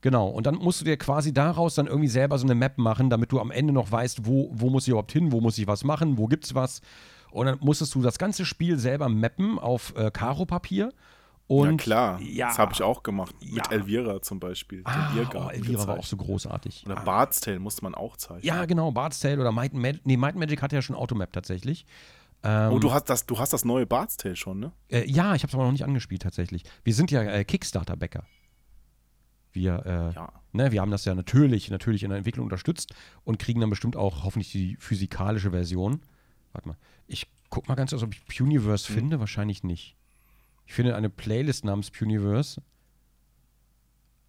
Genau, 0.02 0.28
und 0.28 0.46
dann 0.46 0.56
musst 0.56 0.80
du 0.80 0.84
dir 0.84 0.96
quasi 0.96 1.32
daraus 1.32 1.76
dann 1.76 1.86
irgendwie 1.86 2.08
selber 2.08 2.36
so 2.36 2.44
eine 2.44 2.56
Map 2.56 2.76
machen, 2.76 3.08
damit 3.08 3.30
du 3.30 3.40
am 3.40 3.52
Ende 3.52 3.72
noch 3.72 3.90
weißt, 3.90 4.26
wo, 4.26 4.50
wo 4.52 4.68
muss 4.68 4.82
ich 4.82 4.88
überhaupt 4.88 5.12
hin, 5.12 5.30
wo 5.30 5.40
muss 5.40 5.56
ich 5.58 5.66
was 5.68 5.84
machen, 5.84 6.18
wo 6.18 6.26
gibt's 6.26 6.54
was. 6.54 6.82
Und 7.30 7.46
dann 7.46 7.58
musstest 7.60 7.94
du 7.94 8.02
das 8.02 8.18
ganze 8.18 8.44
Spiel 8.44 8.78
selber 8.78 9.08
mappen 9.08 9.58
auf 9.60 9.94
äh, 9.96 10.10
Karo-Papier. 10.10 10.92
Und 11.46 11.70
ja 11.70 11.76
klar, 11.76 12.20
ja. 12.20 12.48
das 12.48 12.58
habe 12.58 12.72
ich 12.72 12.82
auch 12.82 13.02
gemacht. 13.04 13.34
Ja. 13.40 13.54
Mit 13.54 13.70
Elvira 13.70 14.20
zum 14.22 14.40
Beispiel. 14.40 14.82
Ah, 14.84 15.10
oh, 15.14 15.48
Elvira 15.50 15.86
war 15.86 15.94
auch 15.94 15.96
gezeigt. 15.96 16.08
so 16.08 16.16
großartig. 16.16 16.82
Oder 16.86 16.98
ah. 16.98 17.04
Bart's 17.04 17.40
Tale 17.40 17.60
musste 17.60 17.84
man 17.84 17.94
auch 17.94 18.16
zeichnen. 18.16 18.44
Ja, 18.44 18.64
genau, 18.64 18.90
Bart's 18.90 19.20
Tale 19.20 19.40
oder 19.40 19.52
Might 19.52 19.72
Magic. 19.72 20.00
Nee, 20.04 20.16
Might 20.16 20.30
and 20.30 20.40
Magic 20.40 20.62
hatte 20.62 20.74
ja 20.74 20.82
schon 20.82 20.96
Automap 20.96 21.32
tatsächlich. 21.32 21.86
Ähm, 22.42 22.72
Oh, 22.72 22.78
du 22.80 22.92
hast 22.92 23.04
das, 23.08 23.26
du 23.26 23.38
hast 23.38 23.52
das 23.52 23.64
neue 23.64 23.86
Bart's 23.86 24.16
Tale 24.16 24.34
schon, 24.34 24.58
ne? 24.58 24.72
Äh, 24.88 25.08
ja, 25.08 25.34
ich 25.34 25.42
habe 25.42 25.50
es 25.50 25.54
aber 25.54 25.64
noch 25.64 25.72
nicht 25.72 25.84
angespielt 25.84 26.22
tatsächlich. 26.22 26.64
Wir 26.82 26.94
sind 26.94 27.10
ja 27.12 27.22
äh, 27.22 27.44
Kickstarter-Bäcker. 27.44 28.24
Wir, 29.52 29.84
äh, 29.86 30.14
Ja. 30.14 30.32
ne, 30.52 30.72
wir 30.72 30.80
haben 30.80 30.90
das 30.90 31.04
ja 31.04 31.14
natürlich, 31.14 31.70
natürlich 31.70 32.02
in 32.02 32.08
der 32.10 32.18
Entwicklung 32.18 32.44
unterstützt 32.44 32.94
und 33.24 33.38
kriegen 33.38 33.60
dann 33.60 33.70
bestimmt 33.70 33.96
auch 33.96 34.24
hoffentlich 34.24 34.50
die 34.52 34.76
physikalische 34.80 35.50
Version. 35.50 36.00
Warte 36.52 36.68
mal, 36.68 36.76
ich 37.06 37.26
guck 37.50 37.68
mal 37.68 37.74
ganz 37.74 37.90
kurz, 37.90 38.02
ob 38.02 38.14
ich 38.14 38.24
Puniverse 38.26 38.88
Hm. 38.88 38.94
finde. 38.94 39.20
Wahrscheinlich 39.20 39.62
nicht. 39.62 39.96
Ich 40.66 40.72
finde 40.74 40.96
eine 40.96 41.10
Playlist 41.10 41.64
namens 41.64 41.90
Puniverse. 41.90 42.62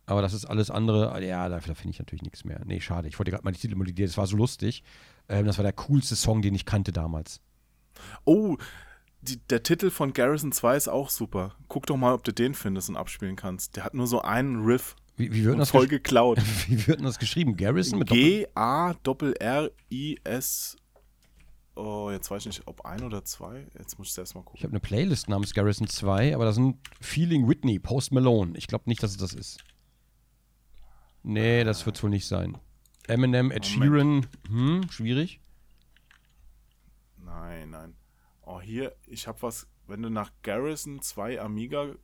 Aber 0.06 0.22
das 0.22 0.34
ist 0.34 0.46
alles 0.46 0.70
andere. 0.70 1.24
Ja, 1.26 1.48
da, 1.48 1.60
da 1.60 1.74
finde 1.74 1.92
ich 1.92 2.00
natürlich 2.00 2.24
nichts 2.24 2.44
mehr. 2.44 2.62
Nee, 2.66 2.82
schade. 2.82 3.08
Ich 3.08 3.18
wollte 3.20 3.32
gerade 3.32 3.44
mal 3.46 3.52
die 3.52 3.60
Titelmelodie, 3.60 4.04
das 4.04 4.18
war 4.18 4.28
so 4.28 4.36
lustig. 4.36 4.84
Ähm, 5.30 5.46
das 5.46 5.58
war 5.58 5.64
der 5.64 5.72
coolste 5.74 6.16
Song, 6.18 6.42
den 6.42 6.54
ich 6.56 6.66
kannte 6.66 6.92
damals. 6.92 7.40
Oh, 8.26 8.58
die, 9.22 9.38
der 9.50 9.64
Titel 9.64 9.90
von 9.90 10.12
Garrison 10.12 10.52
2 10.52 10.76
ist 10.76 10.88
auch 10.90 11.10
super. 11.10 11.56
Guck 11.70 11.86
doch 11.86 11.96
mal, 11.96 12.14
ob 12.14 12.26
du 12.26 12.34
den 12.34 12.54
findest 12.54 12.90
und 12.90 12.98
abspielen 12.98 13.38
kannst. 13.38 13.78
Der 13.78 13.86
hat 13.86 13.94
nur 13.94 14.08
so 14.08 14.22
einen 14.22 14.66
Riff. 14.66 14.96
Wie, 15.16 15.32
wie, 15.32 15.44
wird, 15.44 15.60
das 15.60 15.70
voll 15.70 15.88
geklaut. 15.88 16.40
wie 16.68 16.88
wird 16.88 17.00
denn 17.00 17.06
das 17.06 17.20
geschrieben? 17.20 17.56
Garrison 17.56 18.00
mit 18.00 18.10
G-A-R-R-I-S. 18.10 18.48
Oh, 21.76 22.12
jetzt 22.12 22.30
weiß 22.30 22.44
ich 22.44 22.48
nicht, 22.48 22.68
ob 22.68 22.86
ein 22.86 23.04
oder 23.04 23.26
zwei. 23.26 23.66
Jetzt 23.78 23.98
muss 23.98 24.10
ich 24.10 24.14
selbst 24.14 24.36
mal 24.36 24.42
Ich 24.42 24.46
gucken. 24.46 24.62
habe 24.62 24.72
eine 24.74 24.80
Playlist 24.80 25.28
namens 25.28 25.54
Garrison 25.54 25.88
2, 25.88 26.36
aber 26.36 26.46
da 26.46 26.54
sind 26.54 26.78
Feeling 27.02 27.48
Whitney, 27.48 27.80
Post 27.80 28.12
Malone. 28.12 28.54
Ich 28.58 28.68
glaube 28.68 28.84
nicht, 28.88 29.02
dass 29.02 29.12
es 29.12 29.18
das 29.18 29.34
ist. 29.34 29.64
Nee, 31.24 31.64
das 31.64 31.86
wird 31.86 32.02
wohl 32.04 32.12
nicht 32.12 32.28
sein. 32.28 32.58
Eminem, 33.08 33.52
Ed 33.52 33.66
Sheeran, 33.66 34.28
hm, 34.48 34.90
schwierig. 34.90 35.42
Nein, 37.18 37.72
nein. 37.72 37.96
Oh, 38.44 38.62
hier, 38.62 38.96
ich 39.08 39.28
habe 39.28 39.42
was. 39.42 39.68
Wenn 39.88 40.02
du 40.02 40.10
nach 40.10 40.32
Garrison 40.44 41.02
2 41.02 41.42
Amiga 41.42 41.96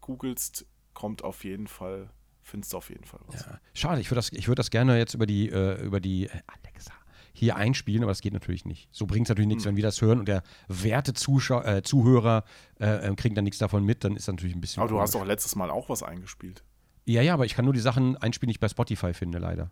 googelst, 0.00 0.66
kommt 0.94 1.24
auf 1.24 1.44
jeden 1.44 1.66
Fall, 1.66 2.08
findest 2.42 2.72
du 2.72 2.76
auf 2.78 2.90
jeden 2.90 3.04
Fall 3.04 3.20
was. 3.26 3.40
Ja, 3.46 3.58
schade, 3.74 4.00
ich 4.00 4.10
würde 4.10 4.16
das, 4.16 4.32
ich 4.32 4.48
würd 4.48 4.58
das 4.58 4.70
gerne 4.70 4.98
jetzt 4.98 5.14
über 5.14 5.26
die, 5.26 5.48
äh, 5.50 5.80
über 5.82 6.00
die 6.00 6.26
äh, 6.26 6.30
Alexa 6.46 6.92
hier 7.34 7.56
einspielen, 7.56 8.02
aber 8.02 8.10
das 8.12 8.20
geht 8.20 8.34
natürlich 8.34 8.64
nicht. 8.66 8.88
So 8.92 9.06
bringt 9.06 9.26
es 9.26 9.28
natürlich 9.30 9.48
nichts, 9.48 9.64
wenn 9.64 9.76
wir 9.76 9.82
das 9.82 10.00
hören 10.02 10.18
und 10.18 10.28
der 10.28 10.42
werte 10.68 11.14
Zuschau 11.14 11.62
äh, 11.62 11.82
Zuhörer 11.82 12.44
äh, 12.78 13.08
äh, 13.08 13.14
kriegt 13.14 13.36
dann 13.36 13.44
nichts 13.44 13.58
davon 13.58 13.84
mit, 13.84 14.04
dann 14.04 14.16
ist 14.16 14.28
das 14.28 14.34
natürlich 14.34 14.54
ein 14.54 14.60
bisschen. 14.60 14.82
Aber 14.82 14.90
du 14.90 15.00
hast 15.00 15.14
doch 15.14 15.24
letztes 15.24 15.56
Mal 15.56 15.70
auch 15.70 15.88
was 15.88 16.02
eingespielt. 16.02 16.62
Ja, 17.04 17.22
ja, 17.22 17.34
aber 17.34 17.44
ich 17.46 17.54
kann 17.54 17.64
nur 17.64 17.74
die 17.74 17.80
Sachen 17.80 18.16
einspielen, 18.18 18.48
die 18.48 18.52
ich 18.56 18.60
bei 18.60 18.68
Spotify 18.68 19.12
finde, 19.14 19.38
leider. 19.38 19.70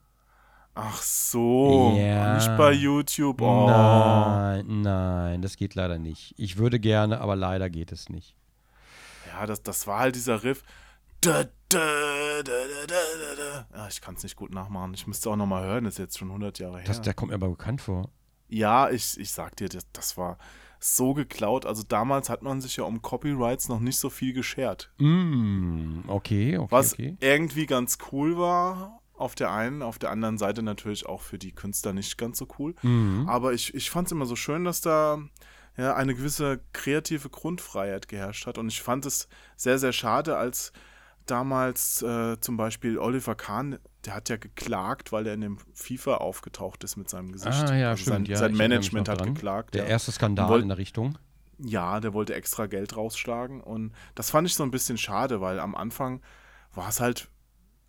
Ach 0.74 1.02
so, 1.02 1.96
Ja. 1.98 2.36
nicht 2.36 2.56
bei 2.56 2.72
YouTube. 2.72 3.40
Oh. 3.40 3.66
Nein, 3.66 4.82
nein, 4.82 5.42
das 5.42 5.56
geht 5.56 5.74
leider 5.74 5.98
nicht. 5.98 6.34
Ich 6.38 6.56
würde 6.56 6.80
gerne, 6.80 7.20
aber 7.20 7.36
leider 7.36 7.68
geht 7.68 7.92
es 7.92 8.08
nicht. 8.08 8.34
Ja, 9.26 9.46
das, 9.46 9.62
das 9.62 9.86
war 9.86 10.00
halt 10.00 10.14
dieser 10.14 10.42
Riff. 10.42 10.62
Da, 11.20 11.44
da, 11.68 12.42
da. 12.42 13.66
Ja, 13.74 13.88
ich 13.88 14.00
kann 14.00 14.14
es 14.14 14.22
nicht 14.22 14.36
gut 14.36 14.52
nachmachen. 14.52 14.94
Ich 14.94 15.06
müsste 15.06 15.30
auch 15.30 15.36
noch 15.36 15.46
mal 15.46 15.62
hören, 15.64 15.84
das 15.84 15.94
ist 15.94 15.98
jetzt 15.98 16.18
schon 16.18 16.28
100 16.28 16.58
Jahre 16.58 16.78
her. 16.78 16.86
Das, 16.86 17.00
Der 17.02 17.14
kommt 17.14 17.30
mir 17.30 17.34
aber 17.36 17.48
bekannt 17.50 17.80
vor. 17.82 18.10
ja, 18.48 18.90
ich, 18.90 19.18
ich 19.18 19.30
sag 19.30 19.56
dir, 19.56 19.68
das, 19.68 19.86
das 19.92 20.16
war 20.16 20.38
so 20.78 21.12
geklaut. 21.14 21.66
Also 21.66 21.82
damals 21.82 22.30
hat 22.30 22.42
man 22.42 22.60
sich 22.60 22.76
ja 22.76 22.84
um 22.84 23.02
Copyrights 23.02 23.68
noch 23.68 23.80
nicht 23.80 23.98
so 23.98 24.08
viel 24.08 24.32
geschert. 24.32 24.90
Mm, 24.98 26.00
okay, 26.08 26.56
okay, 26.56 26.72
Was 26.72 26.94
okay. 26.94 27.16
irgendwie 27.20 27.66
ganz 27.66 27.98
cool 28.12 28.38
war, 28.38 29.00
auf 29.14 29.34
der 29.34 29.52
einen, 29.52 29.82
auf 29.82 29.98
der 29.98 30.10
anderen 30.10 30.38
Seite 30.38 30.62
natürlich 30.62 31.04
auch 31.04 31.20
für 31.20 31.36
die 31.38 31.52
Künstler 31.52 31.92
nicht 31.92 32.16
ganz 32.16 32.38
so 32.38 32.48
cool. 32.58 32.74
Mhm. 32.82 33.26
Aber 33.28 33.52
ich, 33.52 33.74
ich 33.74 33.90
fand 33.90 34.06
es 34.08 34.12
immer 34.12 34.24
so 34.24 34.36
schön, 34.36 34.64
dass 34.64 34.80
da 34.80 35.18
ja, 35.76 35.94
eine 35.94 36.14
gewisse 36.14 36.60
kreative 36.72 37.28
Grundfreiheit 37.28 38.08
geherrscht 38.08 38.46
hat. 38.46 38.56
Und 38.56 38.68
ich 38.68 38.80
fand 38.82 39.04
es 39.04 39.28
sehr, 39.56 39.78
sehr 39.78 39.92
schade, 39.92 40.38
als 40.38 40.72
damals 41.30 42.02
äh, 42.02 42.38
zum 42.40 42.56
Beispiel 42.56 42.98
Oliver 42.98 43.34
Kahn, 43.34 43.78
der 44.04 44.14
hat 44.14 44.28
ja 44.28 44.36
geklagt, 44.36 45.12
weil 45.12 45.26
er 45.26 45.34
in 45.34 45.40
dem 45.42 45.58
FIFA 45.74 46.16
aufgetaucht 46.16 46.82
ist 46.84 46.96
mit 46.96 47.08
seinem 47.10 47.32
Gesicht. 47.32 47.68
Ah, 47.70 47.76
ja, 47.76 47.90
also 47.90 48.02
stimmt. 48.02 48.16
sein, 48.16 48.24
ja, 48.26 48.36
sein 48.36 48.54
Management 48.54 49.08
hat 49.08 49.22
geklagt. 49.22 49.74
Der 49.74 49.84
ja. 49.84 49.90
erste 49.90 50.12
Skandal 50.12 50.48
Wollt- 50.48 50.62
in 50.62 50.68
der 50.68 50.78
Richtung. 50.78 51.18
Ja, 51.58 52.00
der 52.00 52.14
wollte 52.14 52.34
extra 52.34 52.66
Geld 52.66 52.96
rausschlagen 52.96 53.60
und 53.60 53.92
das 54.14 54.30
fand 54.30 54.48
ich 54.48 54.54
so 54.54 54.62
ein 54.62 54.70
bisschen 54.70 54.96
schade, 54.96 55.40
weil 55.42 55.60
am 55.60 55.74
Anfang 55.74 56.22
war 56.74 56.88
es 56.88 57.00
halt, 57.00 57.28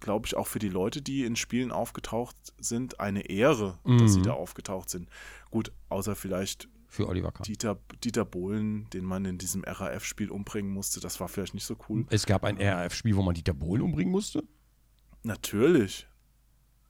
glaube 0.01 0.27
ich, 0.27 0.35
auch 0.35 0.47
für 0.47 0.59
die 0.59 0.67
Leute, 0.67 1.01
die 1.01 1.23
in 1.23 1.37
Spielen 1.37 1.71
aufgetaucht 1.71 2.35
sind, 2.59 2.99
eine 2.99 3.29
Ehre, 3.29 3.79
dass 3.85 4.13
sie 4.13 4.19
Mhm. 4.19 4.23
da 4.23 4.33
aufgetaucht 4.33 4.89
sind. 4.89 5.07
Gut, 5.51 5.71
außer 5.87 6.15
vielleicht 6.17 6.67
Für 6.91 7.07
Oliver 7.07 7.31
Kahn. 7.31 7.45
Dieter, 7.45 7.79
Dieter 8.03 8.25
Bohlen, 8.25 8.89
den 8.89 9.05
man 9.05 9.23
in 9.23 9.37
diesem 9.37 9.63
RAF-Spiel 9.63 10.29
umbringen 10.29 10.73
musste, 10.73 10.99
das 10.99 11.21
war 11.21 11.29
vielleicht 11.29 11.53
nicht 11.53 11.63
so 11.63 11.77
cool. 11.87 12.05
Es 12.09 12.25
gab 12.25 12.43
ein 12.43 12.57
RAF-Spiel, 12.59 13.15
wo 13.15 13.21
man 13.21 13.33
Dieter 13.33 13.53
Bohlen 13.53 13.81
umbringen 13.81 14.11
musste. 14.11 14.43
Natürlich, 15.23 16.05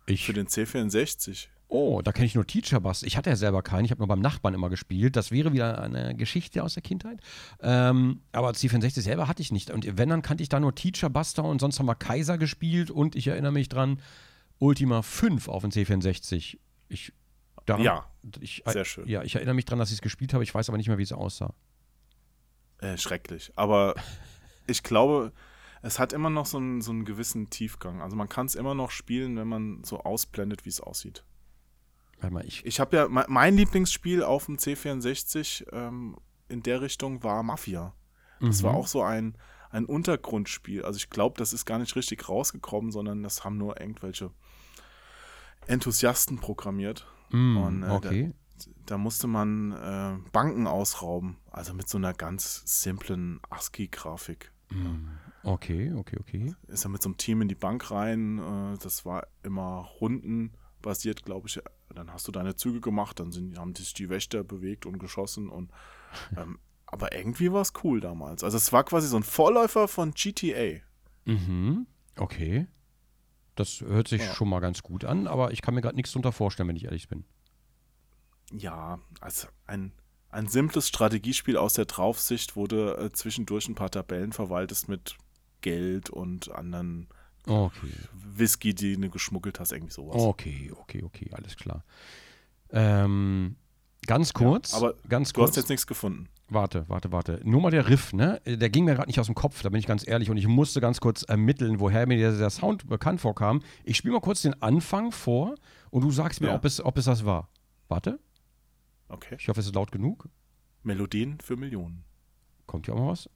Ich. 0.07 0.25
für 0.25 0.33
den 0.33 0.47
C64. 0.47 1.49
Oh, 1.67 2.01
da 2.01 2.11
kenne 2.11 2.25
ich 2.25 2.33
nur 2.33 2.47
Teacher 2.47 2.79
Bus. 2.81 3.03
Ich 3.03 3.15
hatte 3.15 3.29
ja 3.29 3.35
selber 3.35 3.61
keinen. 3.61 3.85
Ich 3.85 3.91
habe 3.91 3.99
nur 3.99 4.07
beim 4.07 4.21
Nachbarn 4.21 4.55
immer 4.55 4.69
gespielt. 4.69 5.15
Das 5.15 5.29
wäre 5.29 5.53
wieder 5.53 5.81
eine 5.83 6.15
Geschichte 6.15 6.63
aus 6.63 6.73
der 6.73 6.81
Kindheit. 6.81 7.21
Ähm, 7.61 8.21
aber 8.31 8.49
C64 8.49 9.01
selber 9.01 9.27
hatte 9.27 9.43
ich 9.43 9.51
nicht. 9.51 9.69
Und 9.69 9.85
wenn, 9.97 10.09
dann 10.09 10.23
kannte 10.23 10.41
ich 10.41 10.49
da 10.49 10.59
nur 10.59 10.73
Teacher 10.73 11.11
Buster 11.11 11.43
und 11.43 11.61
sonst 11.61 11.77
haben 11.79 11.85
wir 11.85 11.95
Kaiser 11.95 12.39
gespielt. 12.39 12.89
Und 12.89 13.15
ich 13.15 13.27
erinnere 13.27 13.51
mich 13.51 13.69
dran, 13.69 14.01
Ultima 14.57 15.03
5 15.03 15.47
auf 15.47 15.61
dem 15.61 15.69
C64. 15.71 16.57
Ich, 16.89 17.13
daran, 17.65 17.83
Ja, 17.83 18.05
ich, 18.39 18.63
sehr 18.65 18.85
schön. 18.85 19.07
Ja, 19.07 19.23
ich 19.23 19.35
erinnere 19.35 19.55
mich 19.55 19.65
dran, 19.65 19.79
dass 19.79 19.89
ich 19.89 19.95
es 19.95 20.01
gespielt 20.01 20.33
habe. 20.33 20.43
Ich 20.43 20.53
weiß 20.53 20.69
aber 20.69 20.77
nicht 20.77 20.87
mehr, 20.87 20.97
wie 20.97 21.03
es 21.03 21.11
aussah. 21.13 21.53
Äh, 22.79 22.97
schrecklich. 22.97 23.51
Aber 23.55 23.95
ich 24.67 24.83
glaube, 24.83 25.31
es 25.81 25.99
hat 25.99 26.13
immer 26.13 26.29
noch 26.29 26.45
so 26.45 26.57
einen, 26.57 26.81
so 26.81 26.91
einen 26.91 27.05
gewissen 27.05 27.49
Tiefgang. 27.49 28.01
Also 28.01 28.15
man 28.15 28.29
kann 28.29 28.45
es 28.45 28.55
immer 28.55 28.73
noch 28.75 28.91
spielen, 28.91 29.37
wenn 29.37 29.47
man 29.47 29.83
so 29.83 29.99
ausblendet, 29.99 30.65
wie 30.65 30.69
es 30.69 30.81
aussieht. 30.81 31.23
Warte 32.19 32.33
mal, 32.33 32.45
ich. 32.45 32.65
Ich 32.65 32.79
habe 32.79 32.95
ja, 32.97 33.07
me- 33.07 33.25
mein 33.27 33.55
Lieblingsspiel 33.55 34.23
auf 34.23 34.45
dem 34.45 34.57
C64 34.57 35.71
ähm, 35.73 36.17
in 36.49 36.61
der 36.63 36.81
Richtung 36.81 37.23
war 37.23 37.41
Mafia. 37.43 37.93
Das 38.39 38.63
war 38.63 38.71
Mhm. 38.73 38.77
auch 38.79 38.87
so 38.87 39.03
ein, 39.03 39.37
ein 39.69 39.85
Untergrundspiel. 39.85 40.83
Also 40.83 40.97
ich 40.97 41.09
glaube, 41.11 41.37
das 41.37 41.53
ist 41.53 41.65
gar 41.65 41.77
nicht 41.79 41.95
richtig 41.95 42.27
rausgekommen, 42.27 42.91
sondern 42.91 43.21
das 43.23 43.43
haben 43.43 43.57
nur 43.57 43.79
irgendwelche 43.79 44.31
Enthusiasten 45.67 46.39
programmiert. 46.39 47.07
Mm, 47.31 47.57
und, 47.57 47.83
äh, 47.83 47.89
okay. 47.89 48.33
Da 48.85 48.97
musste 48.97 49.27
man 49.27 49.71
äh, 49.71 50.29
Banken 50.31 50.67
ausrauben, 50.67 51.37
also 51.49 51.73
mit 51.73 51.89
so 51.89 51.97
einer 51.97 52.13
ganz 52.13 52.61
simplen 52.65 53.39
ASCII-Grafik. 53.49 54.51
Mm, 54.69 55.07
okay, 55.43 55.91
okay, 55.93 56.17
okay. 56.19 56.55
Ist 56.67 56.85
er 56.85 56.89
mit 56.89 57.01
so 57.01 57.09
einem 57.09 57.17
Team 57.17 57.41
in 57.41 57.47
die 57.47 57.55
Bank 57.55 57.89
rein, 57.89 58.39
äh, 58.39 58.77
das 58.77 59.05
war 59.05 59.27
immer 59.43 59.89
rundenbasiert, 59.99 61.23
glaube 61.23 61.47
ich. 61.47 61.59
Dann 61.93 62.13
hast 62.13 62.27
du 62.27 62.31
deine 62.31 62.55
Züge 62.55 62.81
gemacht, 62.81 63.19
dann 63.19 63.31
sind, 63.31 63.57
haben 63.57 63.75
sich 63.75 63.93
die 63.93 64.09
Wächter 64.09 64.43
bewegt 64.43 64.85
und 64.85 64.99
geschossen 64.99 65.49
und 65.49 65.71
ähm, 66.37 66.59
aber 66.91 67.15
irgendwie 67.15 67.51
war 67.51 67.61
es 67.61 67.73
cool 67.83 68.01
damals. 68.01 68.43
Also 68.43 68.57
es 68.57 68.73
war 68.73 68.83
quasi 68.83 69.07
so 69.07 69.15
ein 69.15 69.23
Vorläufer 69.23 69.87
von 69.87 70.11
GTA. 70.11 70.81
Mhm. 71.25 71.87
Okay. 72.17 72.67
Das 73.55 73.81
hört 73.81 74.07
sich 74.07 74.21
Ja. 74.21 74.33
schon 74.33 74.49
mal 74.49 74.59
ganz 74.59 74.81
gut 74.81 75.03
an, 75.05 75.27
aber 75.27 75.51
ich 75.51 75.61
kann 75.61 75.73
mir 75.75 75.81
gerade 75.81 75.95
nichts 75.95 76.11
drunter 76.13 76.31
vorstellen, 76.31 76.69
wenn 76.69 76.75
ich 76.75 76.85
ehrlich 76.85 77.07
bin. 77.09 77.25
Ja, 78.51 78.99
also 79.19 79.47
ein, 79.67 79.91
ein 80.29 80.47
simples 80.47 80.87
Strategiespiel 80.87 81.57
aus 81.57 81.73
der 81.73 81.85
Draufsicht, 81.85 82.55
wo 82.55 82.67
du 82.67 82.97
äh, 82.97 83.11
zwischendurch 83.11 83.67
ein 83.67 83.75
paar 83.75 83.91
Tabellen 83.91 84.33
verwaltest 84.33 84.89
mit 84.89 85.15
Geld 85.61 86.09
und 86.09 86.51
anderen 86.51 87.07
Okay. 87.47 87.91
Whisky, 88.13 88.73
die 88.75 88.95
du 88.97 89.09
geschmuggelt 89.09 89.59
hast, 89.59 89.71
irgendwie 89.71 89.93
sowas. 89.93 90.21
Okay, 90.21 90.71
okay, 90.75 91.03
okay, 91.03 91.29
alles 91.33 91.55
klar. 91.55 91.83
Ähm, 92.69 93.55
ganz 94.15 94.33
kurz, 94.33 94.73
aber 94.73 94.93
ganz 95.09 95.31
Du 95.33 95.41
hast 95.41 95.49
kurz. 95.49 95.55
jetzt 95.57 95.69
nichts 95.69 95.87
gefunden. 95.87 96.27
Warte, 96.49 96.83
warte, 96.89 97.11
warte. 97.11 97.39
Nur 97.43 97.61
mal 97.61 97.71
der 97.71 97.87
Riff, 97.87 98.11
ne? 98.13 98.41
Der 98.45 98.69
ging 98.69 98.83
mir 98.85 98.93
gerade 98.95 99.07
nicht 99.07 99.19
aus 99.19 99.25
dem 99.27 99.35
Kopf, 99.35 99.61
da 99.61 99.69
bin 99.69 99.79
ich 99.79 99.87
ganz 99.87 100.05
ehrlich. 100.05 100.29
Und 100.29 100.35
ich 100.37 100.47
musste 100.47 100.81
ganz 100.81 100.99
kurz 100.99 101.23
ermitteln, 101.23 101.79
woher 101.79 102.05
mir 102.07 102.17
der, 102.17 102.33
der 102.37 102.49
Sound 102.49 102.87
bekannt 102.89 103.21
vorkam. 103.21 103.61
Ich 103.85 103.95
spiele 103.97 104.13
mal 104.13 104.19
kurz 104.19 104.41
den 104.41 104.61
Anfang 104.61 105.11
vor 105.13 105.55
und 105.91 106.01
du 106.03 106.11
sagst 106.11 106.41
mir, 106.41 106.47
Ja. 106.47 106.55
ob, 106.55 106.65
es, 106.65 106.83
ob 106.83 106.97
es 106.97 107.05
das 107.05 107.25
war. 107.25 107.49
Warte, 107.87 108.19
Okay. 109.07 109.35
ich 109.39 109.47
hoffe, 109.47 109.59
es 109.61 109.65
ist 109.67 109.75
laut 109.75 109.91
genug. 109.91 110.27
Melodien 110.83 111.39
für 111.41 111.55
Millionen. 111.57 112.03
Kommt 112.65 112.85
hier 112.85 112.95
auch 112.95 112.99
mal 112.99 113.07
was? 113.11 113.29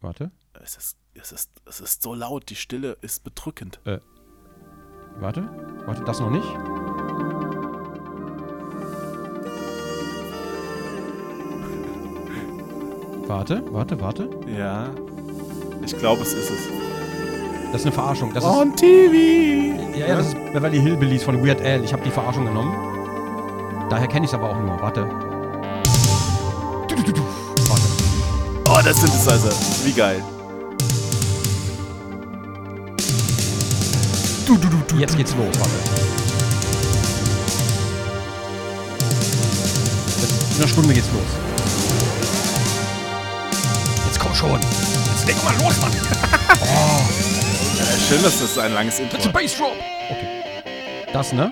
Warte, 0.00 0.30
Es 0.62 0.76
ist, 0.76 0.96
es, 1.14 1.32
ist, 1.32 1.50
es 1.66 1.80
ist 1.80 2.02
so 2.02 2.14
laut, 2.14 2.48
die 2.50 2.56
Stille 2.56 2.96
ist 3.00 3.24
bedrückend. 3.24 3.80
warte, 5.20 5.42
warte, 5.86 6.04
das 6.04 6.20
noch 6.20 6.30
nicht. 6.30 6.97
Warte, 13.28 13.62
warte, 13.72 14.00
warte. 14.00 14.30
Ja. 14.58 14.88
Ich 15.84 15.98
glaube, 15.98 16.22
es 16.22 16.32
ist 16.32 16.50
es. 16.50 16.58
Das 17.72 17.82
ist 17.82 17.86
eine 17.86 17.92
Verarschung. 17.94 18.32
Das 18.32 18.42
ist, 18.42 18.48
On 18.48 18.74
TV! 18.74 19.14
ja, 19.94 20.06
ja, 20.06 20.16
das 20.16 20.28
ist 20.28 20.52
Beverly 20.54 20.80
Hillbillies 20.80 21.24
von 21.24 21.46
Weird 21.46 21.60
Al. 21.60 21.84
Ich 21.84 21.92
habe 21.92 22.02
die 22.02 22.10
Verarschung 22.10 22.46
genommen. 22.46 22.74
Daher 23.90 24.08
kenne 24.08 24.24
ich 24.24 24.30
es 24.30 24.34
aber 24.34 24.48
auch 24.48 24.58
nur. 24.58 24.80
Warte. 24.80 25.06
Du, 26.88 26.94
du, 27.02 27.12
du. 27.12 27.22
Warte. 27.68 27.82
Oh, 28.66 28.82
der 28.82 28.94
Synthesizer. 28.94 29.52
Wie 29.84 29.92
geil. 29.92 30.24
Jetzt 34.98 35.18
geht's 35.18 35.34
los. 35.36 35.54
Warte. 35.58 35.70
Jetzt, 40.06 40.56
in 40.56 40.62
einer 40.62 40.68
Stunde 40.68 40.94
geht's 40.94 41.08
los. 41.12 41.47
Komm 44.28 44.34
schon. 44.36 44.60
Jetzt 44.60 45.26
leg 45.26 45.36
mal 45.42 45.54
los, 45.64 45.80
Mann. 45.80 45.90
Ja, 47.78 47.84
schön, 48.08 48.22
dass 48.22 48.40
das 48.40 48.58
ein 48.58 48.74
langes 48.74 48.98
Intro 48.98 49.16
That's 49.16 49.26
a. 49.28 49.30
Bass 49.30 49.56
Drop. 49.56 49.72
Okay. 50.10 50.26
Das, 51.12 51.32
ne? 51.32 51.50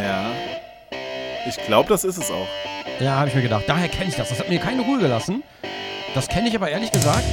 Ja. 0.00 0.30
Ich 1.48 1.56
glaube, 1.66 1.88
das 1.88 2.04
ist 2.04 2.18
es 2.18 2.30
auch. 2.30 2.46
Ja, 3.00 3.16
habe 3.16 3.28
ich 3.28 3.34
mir 3.34 3.42
gedacht. 3.42 3.64
Daher 3.66 3.88
kenne 3.88 4.10
ich 4.10 4.14
das. 4.14 4.28
Das 4.28 4.38
hat 4.38 4.48
mir 4.48 4.60
keine 4.60 4.82
Ruhe 4.82 4.98
gelassen. 5.00 5.42
Das 6.14 6.28
kenne 6.28 6.48
ich 6.48 6.54
aber 6.54 6.68
ehrlich 6.68 6.92
gesagt. 6.92 7.24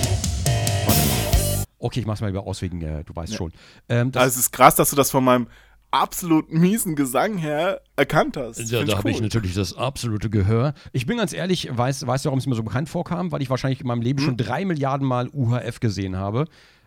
Okay, 1.78 2.00
ich 2.00 2.06
mach's 2.08 2.22
mal 2.22 2.28
lieber 2.28 2.48
aus 2.48 2.62
wegen, 2.64 2.82
äh, 2.82 3.04
du 3.04 3.16
weißt 3.16 3.34
Ja. 3.34 3.38
schon. 3.38 3.54
Ähm, 3.90 4.12
Also 4.16 4.28
es 4.30 4.38
ist 4.38 4.52
krass, 4.52 4.74
dass 4.76 4.90
du 4.90 4.96
das 4.96 5.12
von 5.12 5.24
meinem 5.24 5.48
absolut 5.94 6.52
miesen 6.52 6.96
Gesang 6.96 7.38
her 7.38 7.82
erkannt 7.96 8.36
hast. 8.36 8.60
Ja, 8.72 8.84
da 8.84 8.98
habe 8.98 9.12
ich 9.12 9.18
cool. 9.18 9.24
natürlich 9.24 9.54
das 9.54 9.78
absolute 9.78 10.30
Gehör. 10.30 10.74
Ich 10.92 11.06
bin 11.06 11.18
ganz 11.18 11.34
ehrlich, 11.34 11.70
weiß, 11.72 12.08
weißt 12.08 12.26
du, 12.26 12.28
warum 12.28 12.40
es 12.40 12.48
mir 12.48 12.56
so 12.56 12.64
bekannt 12.64 12.90
vorkam? 12.90 13.32
Weil 13.32 13.42
ich 13.42 13.50
wahrscheinlich 13.50 13.82
in 13.82 13.88
meinem 13.88 14.02
Leben 14.02 14.20
Hm? 14.20 14.26
schon 14.26 14.38
drei 14.38 14.66
Milliarden 14.66 15.08
Mal 15.08 15.30
UHF 15.32 15.80
gesehen 15.80 16.18
habe. 16.18 16.46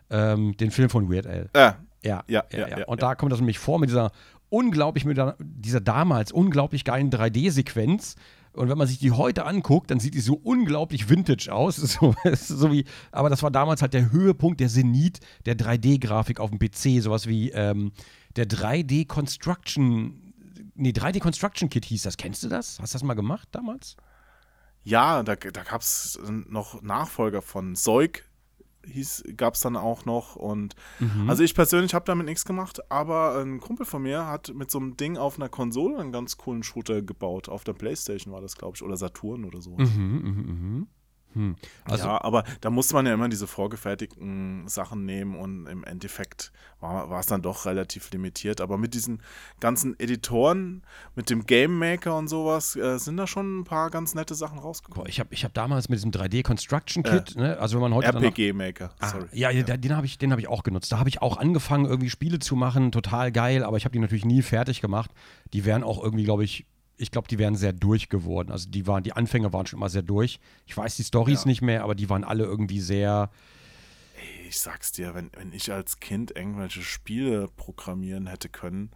Ähm, 0.09 0.55
den 0.57 0.71
Film 0.71 0.89
von 0.89 1.11
Weird 1.11 1.25
Al. 1.27 1.49
Ja, 1.55 1.77
Ja, 2.03 2.23
Ja, 2.27 2.43
ja, 2.51 2.67
ja, 2.79 2.85
Und 2.85 3.01
da 3.01 3.15
kommt 3.15 3.31
das 3.31 3.39
nämlich 3.39 3.59
vor 3.59 3.79
mit 3.79 3.89
dieser 3.89 4.11
unglaublich, 4.49 5.03
mit 5.05 5.19
dieser 5.39 5.81
damals 5.81 6.31
unglaublich 6.31 6.83
geilen 6.83 7.09
3D-Sequenz. 7.09 8.15
Und 8.57 8.69
wenn 8.69 8.77
man 8.77 8.87
sich 8.87 8.99
die 8.99 9.11
heute 9.11 9.45
anguckt, 9.45 9.91
dann 9.91 9.99
sieht 9.99 10.13
die 10.13 10.19
so 10.19 10.35
unglaublich 10.35 11.09
vintage 11.09 11.49
aus. 11.51 11.77
So, 11.97 12.15
so 12.33 12.71
wie, 12.71 12.85
aber 13.11 13.29
das 13.29 13.43
war 13.43 13.51
damals 13.51 13.81
halt 13.81 13.93
der 13.93 14.11
Höhepunkt, 14.11 14.59
der 14.59 14.67
Zenit 14.67 15.19
der 15.45 15.57
3D-Grafik 15.57 16.39
auf 16.39 16.51
dem 16.51 16.59
PC. 16.59 17.01
Sowas 17.01 17.27
wie 17.27 17.51
ähm, 17.51 17.91
der 18.35 18.47
3D-Construction, 18.47 20.33
nee, 20.75 20.89
3D-Construction-Kit 20.91 21.85
hieß 21.85 22.03
das. 22.03 22.17
Kennst 22.17 22.43
du 22.43 22.49
das? 22.49 22.79
Hast 22.79 22.93
du 22.93 22.95
das 22.95 23.03
mal 23.03 23.13
gemacht 23.13 23.47
damals? 23.51 23.95
ja 24.87 25.21
da, 25.21 25.35
da 25.35 25.63
gab 25.63 25.81
es 25.81 26.17
noch 26.23 26.81
Nachfolger 26.81 27.41
von 27.41 27.75
Zeug, 27.75 28.23
gab 29.35 29.55
es 29.55 29.61
dann 29.61 29.75
auch 29.75 30.05
noch. 30.05 30.35
Und 30.35 30.75
Mhm. 30.99 31.29
also 31.29 31.43
ich 31.43 31.53
persönlich 31.53 31.93
habe 31.93 32.05
damit 32.05 32.25
nichts 32.25 32.45
gemacht, 32.45 32.79
aber 32.91 33.37
ein 33.41 33.59
Kumpel 33.59 33.85
von 33.85 34.01
mir 34.01 34.27
hat 34.27 34.53
mit 34.53 34.71
so 34.71 34.79
einem 34.79 34.97
Ding 34.97 35.17
auf 35.17 35.37
einer 35.37 35.49
Konsole 35.49 35.97
einen 35.97 36.11
ganz 36.11 36.37
coolen 36.37 36.63
Shooter 36.63 37.01
gebaut. 37.01 37.49
Auf 37.49 37.63
der 37.63 37.73
Playstation 37.73 38.33
war 38.33 38.41
das, 38.41 38.55
glaube 38.55 38.75
ich, 38.75 38.83
oder 38.83 38.97
Saturn 38.97 39.45
oder 39.45 39.61
so. 39.61 39.71
Mhm, 39.71 40.21
mhm, 40.23 40.45
mhm. 40.47 40.87
Hm. 41.37 41.55
Also, 41.85 42.05
ja, 42.07 42.21
aber 42.23 42.43
da 42.61 42.69
musste 42.69 42.95
man 42.95 43.05
ja 43.05 43.13
immer 43.13 43.29
diese 43.29 43.45
vorgefertigten 43.47 44.67
Sachen 44.67 45.05
nehmen 45.05 45.35
und 45.35 45.67
im 45.67 45.83
Endeffekt 45.83 46.51
war, 46.79 47.11
es 47.19 47.27
dann 47.27 47.41
doch 47.41 47.65
relativ 47.65 48.11
limitiert. 48.11 48.61
Aber 48.61 48.77
mit 48.77 48.93
diesen 48.93 49.21
ganzen 49.59 49.99
Editoren, 49.99 50.83
mit 51.15 51.29
dem 51.29 51.45
Game 51.45 51.77
Maker 51.77 52.17
und 52.17 52.27
sowas, 52.27 52.75
äh, 52.75 52.97
sind 52.97 53.17
da 53.17 53.27
schon 53.27 53.59
ein 53.59 53.63
paar 53.63 53.89
ganz 53.89 54.15
nette 54.15 54.35
Sachen 54.35 54.59
rausgekommen. 54.59 55.03
boah, 55.03 55.09
ich 55.09 55.19
habe 55.19 55.33
ich 55.33 55.43
hab 55.43 55.53
damals 55.53 55.89
mit 55.89 55.97
diesem 55.97 56.11
3D 56.11 56.43
Construction 56.43 57.03
Kit, 57.03 57.35
ne, 57.35 57.57
also 57.59 57.75
wenn 57.77 57.81
man 57.81 57.93
heute 57.93 58.07
RPG 58.09 58.53
Maker, 58.53 58.91
Ah, 58.99 59.09
sorry. 59.09 59.25
ja, 59.31 59.49
ja. 59.49 59.63
den 59.77 59.95
habe 59.95 60.05
ich, 60.05 60.17
den 60.17 60.31
hab 60.31 60.39
ich 60.39 60.47
auch 60.47 60.63
genutzt. 60.63 60.91
Da 60.91 60.99
habe 60.99 61.09
ich 61.09 61.21
auch 61.21 61.37
angefangen, 61.37 61.85
irgendwie 61.85 62.09
Spiele 62.09 62.39
zu 62.39 62.55
machen, 62.55 62.91
total 62.91 63.31
geil, 63.31 63.63
aber 63.63 63.77
ich 63.77 63.85
habe 63.85 63.93
die 63.93 63.99
natürlich 63.99 64.25
nie 64.25 64.41
fertig 64.41 64.81
gemacht. 64.81 65.11
Die 65.53 65.65
wären 65.65 65.83
auch 65.83 66.03
irgendwie, 66.03 66.23
glaube 66.23 66.43
ich, 66.43 66.65
ich 66.97 67.11
glaube, 67.11 67.27
die 67.27 67.37
wären 67.37 67.55
sehr 67.55 67.73
durch 67.73 68.09
geworden. 68.09 68.51
Also 68.51 68.69
die 68.69 68.87
waren, 68.87 69.03
die 69.03 69.13
Anfänge 69.13 69.53
waren 69.53 69.65
schon 69.67 69.79
immer 69.79 69.89
sehr 69.89 70.01
durch. 70.01 70.39
Ich 70.65 70.75
weiß 70.75 70.95
die 70.95 71.03
Stories 71.03 71.43
Ja. 71.43 71.47
nicht 71.49 71.61
mehr, 71.61 71.83
aber 71.83 71.95
die 71.95 72.09
waren 72.09 72.23
alle 72.23 72.43
irgendwie 72.43 72.81
sehr. 72.81 73.29
Ich 74.47 74.59
sag's 74.59 74.91
dir, 74.91 75.13
wenn, 75.13 75.29
wenn 75.37 75.51
ich 75.53 75.71
als 75.71 75.99
Kind 75.99 76.31
irgendwelche 76.35 76.81
Spiele 76.81 77.47
programmieren 77.55 78.27
hätte 78.27 78.49
können, 78.49 78.91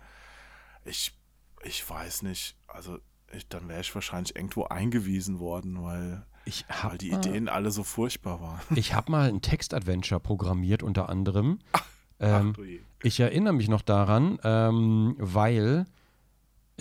ich, 0.84 1.16
ich 1.64 1.88
weiß 1.88 2.24
nicht, 2.24 2.56
also 2.68 2.98
ich, 3.34 3.48
dann 3.48 3.68
wäre 3.70 3.82
ich 3.82 3.94
wahrscheinlich 3.94 4.36
irgendwo 4.36 4.64
eingewiesen 4.66 5.40
worden, 5.40 5.84
weil, 5.84 6.26
Ich 6.46 6.66
weil 6.68 6.84
habe 6.84 6.98
die 6.98 7.12
Ideen 7.12 7.50
alle 7.50 7.70
so 7.72 7.84
furchtbar 7.84 8.42
waren. 8.42 8.60
ich 8.76 8.94
hab 8.96 9.10
mal 9.10 9.30
ein 9.30 9.42
Text-Adventure 9.42 10.20
programmiert, 10.20 10.82
unter 10.84 11.08
anderem. 11.10 11.60
Ähm, 12.20 12.50
Ach 12.52 12.56
du 12.56 12.64
je. 12.64 12.80
Ich 13.04 13.20
erinnere 13.20 13.54
mich 13.54 13.68
noch 13.68 13.82
daran, 13.84 14.40
ähm, 14.44 15.16
weil 15.20 15.86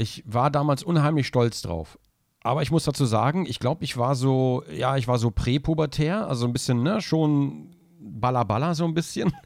ich 0.00 0.24
war 0.26 0.50
damals 0.50 0.82
unheimlich 0.82 1.26
stolz 1.26 1.62
drauf. 1.62 1.98
Aber 2.42 2.62
ich 2.62 2.70
muss 2.70 2.84
dazu 2.84 3.04
sagen, 3.04 3.44
ich 3.46 3.58
glaube, 3.58 3.84
ich 3.84 3.96
war 3.98 4.14
so, 4.14 4.62
ja, 4.74 4.96
ich 4.96 5.06
war 5.06 5.18
so 5.18 5.30
präpubertär, 5.30 6.26
also 6.26 6.46
ein 6.46 6.54
bisschen, 6.54 6.82
ne, 6.82 7.00
schon 7.02 7.76
balla 8.00 8.44
balla 8.44 8.74
so 8.74 8.84
ein 8.84 8.94
bisschen. 8.94 9.32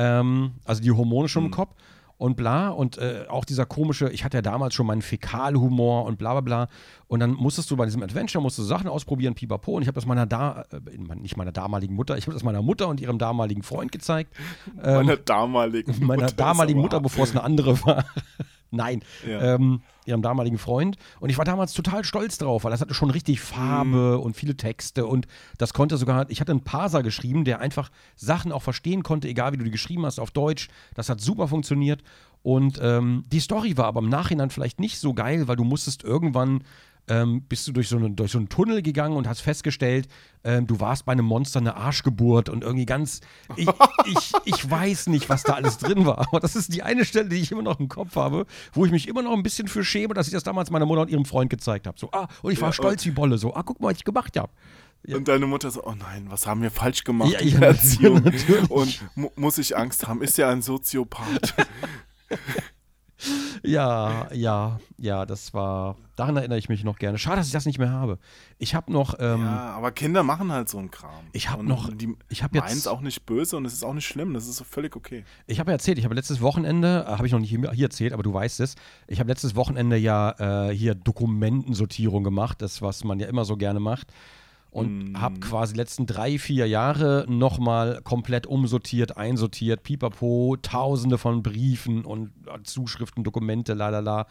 Ähm, 0.00 0.52
also 0.64 0.80
die 0.80 0.92
Hormone 0.92 1.28
schon 1.28 1.46
im 1.46 1.50
Kopf 1.50 1.74
und 2.18 2.36
bla. 2.36 2.68
Und 2.68 2.98
äh, 2.98 3.24
auch 3.28 3.44
dieser 3.44 3.66
komische, 3.66 4.08
ich 4.10 4.22
hatte 4.24 4.36
ja 4.36 4.42
damals 4.42 4.74
schon 4.74 4.86
meinen 4.86 5.02
Fäkalhumor 5.02 6.04
und 6.04 6.18
bla 6.18 6.34
bla 6.34 6.40
bla. 6.40 6.68
Und 7.08 7.18
dann 7.18 7.32
musstest 7.32 7.68
du 7.68 7.76
bei 7.76 7.84
diesem 7.84 8.04
Adventure, 8.04 8.40
musst 8.40 8.56
du 8.58 8.62
Sachen 8.62 8.86
ausprobieren, 8.88 9.34
pipapo. 9.34 9.72
Und 9.72 9.82
ich 9.82 9.88
habe 9.88 9.96
das 9.96 10.06
meiner 10.06 10.24
da, 10.24 10.64
äh, 10.70 11.16
nicht 11.16 11.36
meiner 11.36 11.50
damaligen 11.50 11.96
Mutter, 11.96 12.16
ich 12.16 12.26
habe 12.26 12.34
das 12.34 12.44
meiner 12.44 12.62
Mutter 12.62 12.86
und 12.86 13.00
ihrem 13.00 13.18
damaligen 13.18 13.64
Freund 13.64 13.90
gezeigt. 13.90 14.32
Ähm, 14.84 14.94
Meiner 15.06 15.16
damaligen 15.16 15.92
meiner 15.98 16.06
Mutter 16.22 16.26
ist 16.26 16.36
damaligen 16.38 16.80
Mutter, 16.80 17.00
bevor 17.00 17.24
es 17.24 17.32
eine 17.32 17.42
andere 17.42 17.84
war. 17.84 18.04
Nein, 18.70 19.02
Ja. 19.28 19.56
ähm, 19.56 19.80
ihrem 20.08 20.22
damaligen 20.22 20.58
Freund. 20.58 20.96
Und 21.20 21.30
ich 21.30 21.38
war 21.38 21.44
damals 21.44 21.72
total 21.72 22.04
stolz 22.04 22.38
drauf, 22.38 22.64
weil 22.64 22.70
das 22.70 22.80
hatte 22.80 22.94
schon 22.94 23.10
richtig 23.10 23.40
Farbe 23.40 24.18
und 24.18 24.36
viele 24.36 24.56
Texte 24.56 25.06
und 25.06 25.26
das 25.58 25.72
konnte 25.72 25.96
sogar, 25.96 26.28
ich 26.30 26.40
hatte 26.40 26.52
einen 26.52 26.64
Parser 26.64 27.02
geschrieben, 27.02 27.44
der 27.44 27.60
einfach 27.60 27.90
Sachen 28.16 28.50
auch 28.50 28.62
verstehen 28.62 29.02
konnte, 29.02 29.28
egal 29.28 29.52
wie 29.52 29.58
du 29.58 29.64
die 29.64 29.70
geschrieben 29.70 30.06
hast 30.06 30.18
auf 30.18 30.30
Deutsch. 30.30 30.68
Das 30.94 31.08
hat 31.08 31.20
super 31.20 31.48
funktioniert. 31.48 32.02
Und 32.42 32.78
ähm, 32.80 33.24
die 33.30 33.40
Story 33.40 33.76
war 33.76 33.86
aber 33.86 34.00
im 34.00 34.08
Nachhinein 34.08 34.50
vielleicht 34.50 34.80
nicht 34.80 34.98
so 34.98 35.12
geil, 35.12 35.48
weil 35.48 35.56
du 35.56 35.64
musstest 35.64 36.04
irgendwann 36.04 36.62
ähm, 37.08 37.42
bist 37.48 37.66
du 37.66 37.72
durch 37.72 37.88
so, 37.88 37.96
einen, 37.96 38.16
durch 38.16 38.32
so 38.32 38.38
einen 38.38 38.48
Tunnel 38.48 38.82
gegangen 38.82 39.16
und 39.16 39.28
hast 39.28 39.40
festgestellt, 39.40 40.08
ähm, 40.44 40.66
du 40.66 40.80
warst 40.80 41.04
bei 41.04 41.12
einem 41.12 41.24
Monster 41.24 41.60
eine 41.60 41.76
Arschgeburt 41.76 42.48
und 42.48 42.62
irgendwie 42.62 42.86
ganz. 42.86 43.20
Ich, 43.56 43.68
ich, 44.06 44.32
ich 44.44 44.70
weiß 44.70 45.08
nicht, 45.08 45.28
was 45.28 45.42
da 45.42 45.54
alles 45.54 45.78
drin 45.78 46.06
war, 46.06 46.18
aber 46.18 46.40
das 46.40 46.56
ist 46.56 46.72
die 46.72 46.82
eine 46.82 47.04
Stelle, 47.04 47.28
die 47.28 47.36
ich 47.36 47.50
immer 47.52 47.62
noch 47.62 47.80
im 47.80 47.88
Kopf 47.88 48.16
habe, 48.16 48.46
wo 48.72 48.84
ich 48.84 48.92
mich 48.92 49.08
immer 49.08 49.22
noch 49.22 49.32
ein 49.32 49.42
bisschen 49.42 49.68
für 49.68 49.84
schäme, 49.84 50.14
dass 50.14 50.26
ich 50.28 50.32
das 50.32 50.44
damals 50.44 50.70
meiner 50.70 50.86
Mutter 50.86 51.02
und 51.02 51.10
ihrem 51.10 51.24
Freund 51.24 51.50
gezeigt 51.50 51.86
habe. 51.86 51.98
So, 51.98 52.10
ah, 52.12 52.28
und 52.42 52.52
ich 52.52 52.60
war 52.60 52.68
Ja, 52.68 52.72
stolz 52.72 53.04
wie 53.04 53.10
Bolle. 53.10 53.38
So, 53.38 53.54
ah, 53.54 53.62
guck 53.62 53.80
mal, 53.80 53.88
was 53.90 53.98
ich 53.98 54.04
gemacht 54.04 54.36
habe. 54.36 54.50
Und 55.06 55.28
deine 55.28 55.46
Mutter 55.46 55.70
so, 55.70 55.84
oh 55.84 55.94
nein, 55.94 56.26
was 56.28 56.46
haben 56.46 56.60
wir 56.60 56.70
falsch 56.70 57.04
gemacht 57.04 57.30
Ja, 57.32 57.38
in 57.38 57.48
ja, 57.48 57.60
der 57.60 57.68
Erziehung? 57.68 58.22
natürlich. 58.22 58.70
Und 58.70 59.00
mu 59.14 59.30
muss 59.36 59.56
ich 59.58 59.76
Angst 59.76 60.06
haben? 60.08 60.22
Ist 60.22 60.36
ja 60.38 60.50
ein 60.50 60.60
Soziopath. 60.60 61.54
Ja, 63.64 64.28
ja, 64.32 64.78
ja, 64.96 65.26
das 65.26 65.52
war. 65.52 65.96
Daran 66.16 66.36
erinnere 66.36 66.58
ich 66.58 66.68
mich 66.68 66.84
noch 66.84 66.98
gerne. 66.98 67.18
Schade, 67.18 67.36
dass 67.38 67.46
ich 67.46 67.52
das 67.52 67.66
nicht 67.66 67.78
mehr 67.78 67.90
habe. 67.90 68.18
Ich 68.58 68.74
habe 68.74 68.92
noch. 68.92 69.14
Ähm, 69.18 69.42
ja, 69.42 69.70
aber 69.70 69.90
Kinder 69.92 70.22
machen 70.22 70.52
halt 70.52 70.68
so 70.68 70.78
einen 70.78 70.90
Kram. 70.90 71.10
Ich 71.32 71.50
hab 71.50 71.60
Und 71.60 71.66
noch- 71.66 71.92
Die 71.92 72.14
ich 72.28 72.42
hab 72.42 72.54
jetzt- 72.54 72.86
auch 72.88 73.00
nicht 73.00 73.26
böse 73.26 73.56
und 73.56 73.64
es 73.64 73.72
ist 73.72 73.84
auch 73.84 73.94
nicht 73.94 74.06
schlimm. 74.06 74.34
Das 74.34 74.46
ist 74.46 74.56
so 74.56 74.64
völlig 74.64 74.94
okay. 74.96 75.24
Ich 75.46 75.58
habe 75.60 75.70
ja 75.70 75.74
erzählt, 75.74 75.98
ich 75.98 76.04
habe 76.04 76.14
letztes 76.14 76.40
Wochenende, 76.40 77.04
äh, 77.08 77.10
habe 77.10 77.26
ich 77.26 77.32
noch 77.32 77.40
nicht 77.40 77.50
hier 77.50 77.70
hier 77.72 77.86
erzählt, 77.86 78.12
aber 78.12 78.22
du 78.22 78.32
weißt 78.32 78.60
es, 78.60 78.76
ich 79.06 79.18
habe 79.20 79.28
letztes 79.28 79.54
Wochenende 79.56 79.96
ja 79.96 80.68
äh, 80.68 80.74
hier 80.74 80.94
Dokumentensortierung 80.94 82.24
gemacht, 82.24 82.62
das, 82.62 82.82
was 82.82 83.04
man 83.04 83.18
ja 83.20 83.26
immer 83.26 83.44
so 83.44 83.56
gerne 83.56 83.80
macht. 83.80 84.08
Und 84.70 85.12
Mm. 85.12 85.20
habe 85.20 85.40
quasi 85.40 85.72
die 85.72 85.78
letzten 85.80 86.06
drei, 86.06 86.38
vier 86.38 86.68
Jahre 86.68 87.24
nochmal 87.28 88.00
komplett 88.04 88.46
umsortiert, 88.46 89.16
einsortiert, 89.16 89.82
pipapo, 89.82 90.56
tausende 90.60 91.16
von 91.18 91.42
Briefen 91.42 92.04
und 92.04 92.32
Zuschriften, 92.64 93.24
Dokumente, 93.24 93.74
lalala. 93.74 94.26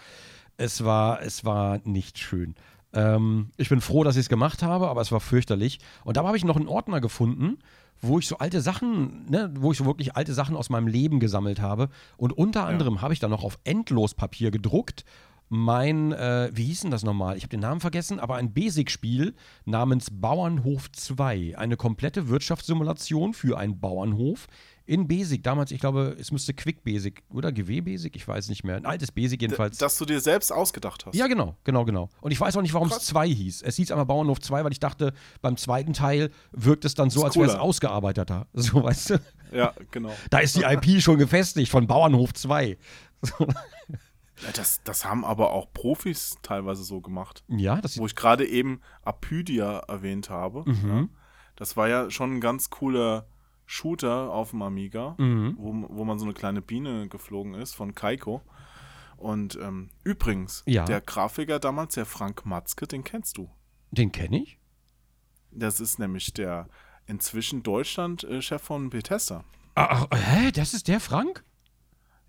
Es 0.58 0.84
war, 0.84 1.22
es 1.22 1.44
war 1.44 1.80
nicht 1.86 2.20
schön. 2.20 2.56
Ähm, 2.94 3.50
ich 3.58 3.70
bin 3.70 3.82
froh, 3.82 4.04
dass 4.04 4.16
ich 4.16 4.22
es 4.22 4.30
gemacht 4.30 4.64
habe, 4.64 4.88
aber 4.90 5.02
es 5.02 5.12
war 5.12 5.20
fürchterlich. 5.20 5.80
Und 6.04 6.18
da 6.18 6.24
habe 6.24 6.38
ich 6.38 6.46
noch 6.46 6.56
einen 6.56 6.68
Ordner 6.68 7.02
gefunden, 7.02 7.58
wo 8.00 8.20
ich 8.20 8.28
so 8.28 8.38
alte 8.38 8.62
Sachen, 8.62 9.26
ne, 9.30 9.52
wo 9.58 9.72
ich 9.72 9.78
so 9.80 9.86
wirklich 9.86 10.16
alte 10.16 10.34
Sachen 10.34 10.56
aus 10.56 10.70
meinem 10.70 10.88
Leben 10.88 11.20
gesammelt 11.20 11.60
habe. 11.62 11.90
Und 12.16 12.32
unter 12.32 12.66
anderem 12.66 13.02
habe 13.02 13.14
ich 13.14 13.20
dann 13.20 13.32
noch 13.32 13.44
auf 13.44 13.58
Endlospapier 13.64 14.52
gedruckt 14.52 15.04
mein, 15.50 16.12
äh, 16.12 16.50
wie 16.54 16.66
hieß 16.66 16.82
denn 16.82 16.92
das 16.92 17.04
nochmal? 17.04 17.38
Ich 17.38 17.44
habe 17.44 17.50
den 17.50 17.62
Namen 17.62 17.80
vergessen, 17.80 18.20
aber 18.20 18.36
ein 18.36 18.54
Basic-Spiel 18.54 19.34
namens 19.66 20.10
Bauernhof 20.12 20.92
2. 20.92 21.58
Eine 21.58 21.78
komplette 21.78 22.28
Wirtschaftssimulation 22.28 23.34
für 23.34 23.58
einen 23.58 23.80
Bauernhof 23.80 24.48
in 24.86 25.08
Basic. 25.08 25.44
Damals, 25.44 25.72
ich 25.72 25.80
glaube, 25.80 26.16
es 26.20 26.32
müsste 26.32 26.54
Quick 26.54 26.84
Basic 26.84 27.22
oder 27.30 27.52
GW 27.52 27.82
Basic, 27.82 28.16
ich 28.16 28.28
weiß 28.28 28.50
nicht 28.50 28.64
mehr. 28.64 28.76
Ein 28.76 28.86
altes 28.86 29.12
Basic 29.12 29.42
jedenfalls. 29.42 29.78
Dass 29.78 29.98
du 29.98 30.06
dir 30.06 30.20
selbst 30.20 30.52
ausgedacht 30.52 31.06
hast. 31.06 31.16
Ja, 31.16 31.28
genau, 31.28 31.56
genau, 31.64 31.86
genau. 31.86 32.10
Und 32.22 32.32
ich 32.32 32.40
weiß 32.40 32.58
auch 32.58 32.62
nicht, 32.62 32.74
warum 32.74 32.88
es 32.88 32.96
Krass. 32.96 33.06
2 33.08 33.28
hieß. 33.30 33.62
Es 33.62 33.76
hieß 33.76 33.92
aber 33.92 34.06
Bauernhof 34.06 34.40
2, 34.40 34.64
weil 34.64 34.72
ich 34.72 34.80
dachte, 34.80 35.14
beim 35.42 35.58
zweiten 35.58 35.94
Teil 35.94 36.32
wirkt 36.52 36.86
es 36.86 36.96
dann 36.96 37.10
so, 37.10 37.24
als 37.24 37.36
wäre 37.36 37.48
es 37.48 37.56
ausgearbeiteter. 37.56 38.48
So, 38.54 38.84
weißt 38.84 39.12
du? 39.12 39.20
Ja, 39.54 39.74
genau. 39.92 40.14
Da 40.30 40.40
ist 40.40 40.56
die 40.58 40.64
IP 40.64 41.02
schon 41.02 41.18
gefestigt 41.18 41.70
von 41.72 41.88
Bauernhof 41.88 42.34
2. 42.34 42.78
Ja, 43.40 43.48
Das, 44.56 44.82
das 44.84 45.04
haben 45.06 45.26
aber 45.26 45.52
auch 45.52 45.72
Profis 45.74 46.38
teilweise 46.44 46.84
so 46.84 47.02
gemacht. 47.02 47.44
Ja, 47.48 47.82
das 47.82 47.98
Wo 47.98 48.06
ich 48.06 48.16
gerade 48.16 48.46
eben 48.48 48.82
Apydia 49.04 49.80
erwähnt 49.88 50.30
habe. 50.30 50.64
Mhm. 50.70 50.90
Ja. 50.90 51.08
Das 51.56 51.76
war 51.76 51.88
ja 51.90 52.10
schon 52.12 52.36
ein 52.36 52.42
ganz 52.42 52.70
cooler 52.70 53.28
Shooter 53.66 54.32
auf 54.32 54.52
dem 54.52 54.62
Amiga, 54.62 55.16
Mhm. 55.18 55.56
wo, 55.58 55.74
wo 55.90 56.06
man 56.06 56.20
so 56.20 56.26
eine 56.26 56.34
kleine 56.34 56.62
Biene 56.62 57.08
geflogen 57.10 57.56
ist 57.56 57.74
von 57.74 57.96
Kaiko. 57.96 58.42
Und 59.18 59.58
ähm, 59.62 59.90
übrigens, 60.04 60.62
Ja. 60.68 60.86
der 60.86 61.02
Grafiker 61.02 61.60
damals, 61.60 61.96
der 61.96 62.06
Frank 62.06 62.46
Matzke, 62.46 62.86
den 62.88 63.04
kennst 63.04 63.38
du. 63.38 63.50
Den 63.90 64.12
kenne 64.12 64.44
ich. 64.44 64.60
Das 65.52 65.80
ist 65.80 65.98
nämlich 65.98 66.34
der 66.34 66.68
inzwischen 67.08 67.64
Deutschland-Chef 67.64 68.62
von 68.62 68.90
Bethesda. 68.92 69.44
Ach, 69.74 70.08
hä? 70.14 70.52
Das 70.52 70.74
ist 70.76 70.88
der 70.88 71.00
Frank? 71.00 71.44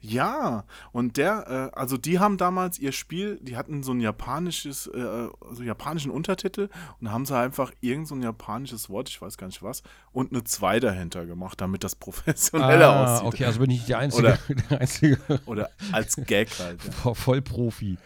Ja, 0.00 0.64
und 0.92 1.16
der, 1.16 1.72
äh, 1.74 1.76
also 1.78 1.96
die 1.96 2.20
haben 2.20 2.36
damals 2.36 2.78
ihr 2.78 2.92
Spiel, 2.92 3.38
die 3.42 3.56
hatten 3.56 3.82
so 3.82 3.92
ein 3.92 4.00
japanisches, 4.00 4.86
äh, 4.86 5.28
so 5.50 5.62
japanischen 5.62 6.12
Untertitel 6.12 6.68
und 7.00 7.10
haben 7.10 7.26
sie 7.26 7.36
einfach 7.36 7.72
irgend 7.80 8.06
so 8.06 8.14
ein 8.14 8.22
japanisches 8.22 8.88
Wort, 8.90 9.08
ich 9.08 9.20
weiß 9.20 9.36
gar 9.38 9.48
nicht 9.48 9.62
was, 9.62 9.82
und 10.12 10.32
eine 10.32 10.44
2 10.44 10.78
dahinter 10.78 11.26
gemacht, 11.26 11.60
damit 11.60 11.82
das 11.82 11.94
professioneller 11.96 12.88
ah, 12.90 13.14
aussieht. 13.14 13.26
okay, 13.26 13.44
also 13.46 13.58
bin 13.60 13.70
ich 13.70 13.86
der 13.86 13.98
Einzige, 13.98 14.22
Oder- 14.28 14.38
der 14.70 14.80
Einzige 14.80 15.18
Oder 15.46 15.70
als 15.90 16.14
Gag 16.16 16.48
halt. 16.60 16.82
Ja. 16.84 16.90
Vo- 16.92 17.14
Vollprofi. 17.14 17.98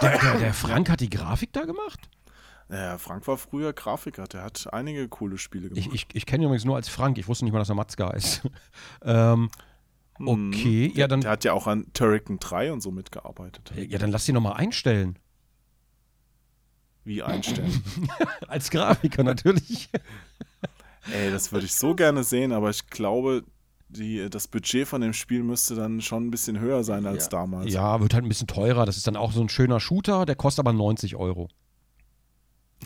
Der, 0.00 0.18
der, 0.18 0.38
der 0.38 0.54
Frank 0.54 0.88
hat 0.88 1.00
die 1.00 1.10
Grafik 1.10 1.52
da 1.52 1.64
gemacht? 1.64 2.00
Naja, 2.68 2.96
Frank 2.98 3.26
war 3.26 3.36
früher 3.36 3.72
Grafiker, 3.72 4.24
der 4.26 4.42
hat 4.42 4.72
einige 4.72 5.08
coole 5.08 5.36
Spiele 5.36 5.68
gemacht. 5.68 5.86
Ich, 5.86 5.92
ich, 5.92 6.06
ich 6.14 6.26
kenne 6.26 6.44
ihn 6.44 6.46
übrigens 6.46 6.64
nur 6.64 6.76
als 6.76 6.88
Frank. 6.88 7.18
Ich 7.18 7.28
wusste 7.28 7.44
nicht 7.44 7.52
mal, 7.52 7.58
dass 7.58 7.68
er 7.68 7.74
Matzka 7.74 8.10
ist. 8.12 8.42
ähm, 9.04 9.50
okay, 10.28 10.92
ja 10.94 11.08
dann, 11.08 11.20
der 11.20 11.30
hat 11.30 11.44
ja 11.44 11.52
auch 11.52 11.66
an 11.66 11.86
Turrican 11.92 12.38
3 12.38 12.72
und 12.72 12.80
so 12.80 12.90
mitgearbeitet. 12.90 13.72
ja, 13.76 13.98
dann 13.98 14.10
lass 14.10 14.28
ihn 14.28 14.34
nochmal 14.34 14.54
einstellen. 14.54 15.18
Wie 17.04 17.22
einstellen. 17.22 17.82
Als 18.48 18.70
Grafiker 18.70 19.24
natürlich. 19.24 19.90
Ey, 21.12 21.30
das 21.32 21.50
würde 21.50 21.66
ich 21.66 21.74
so 21.74 21.94
gerne 21.96 22.22
sehen, 22.22 22.52
aber 22.52 22.70
ich 22.70 22.86
glaube, 22.86 23.42
die, 23.88 24.30
das 24.30 24.48
Budget 24.48 24.86
von 24.86 25.00
dem 25.00 25.12
Spiel 25.12 25.42
müsste 25.42 25.74
dann 25.74 26.00
schon 26.00 26.26
ein 26.26 26.30
bisschen 26.30 26.60
höher 26.60 26.84
sein 26.84 27.06
als 27.06 27.28
damals. 27.28 27.72
Ja, 27.72 28.00
wird 28.00 28.14
halt 28.14 28.24
ein 28.24 28.28
bisschen 28.28 28.46
teurer. 28.46 28.86
Das 28.86 28.96
ist 28.96 29.06
dann 29.06 29.16
auch 29.16 29.32
so 29.32 29.40
ein 29.40 29.48
schöner 29.48 29.80
Shooter, 29.80 30.24
der 30.26 30.36
kostet 30.36 30.60
aber 30.60 30.72
90 30.72 31.16
Euro. 31.16 31.48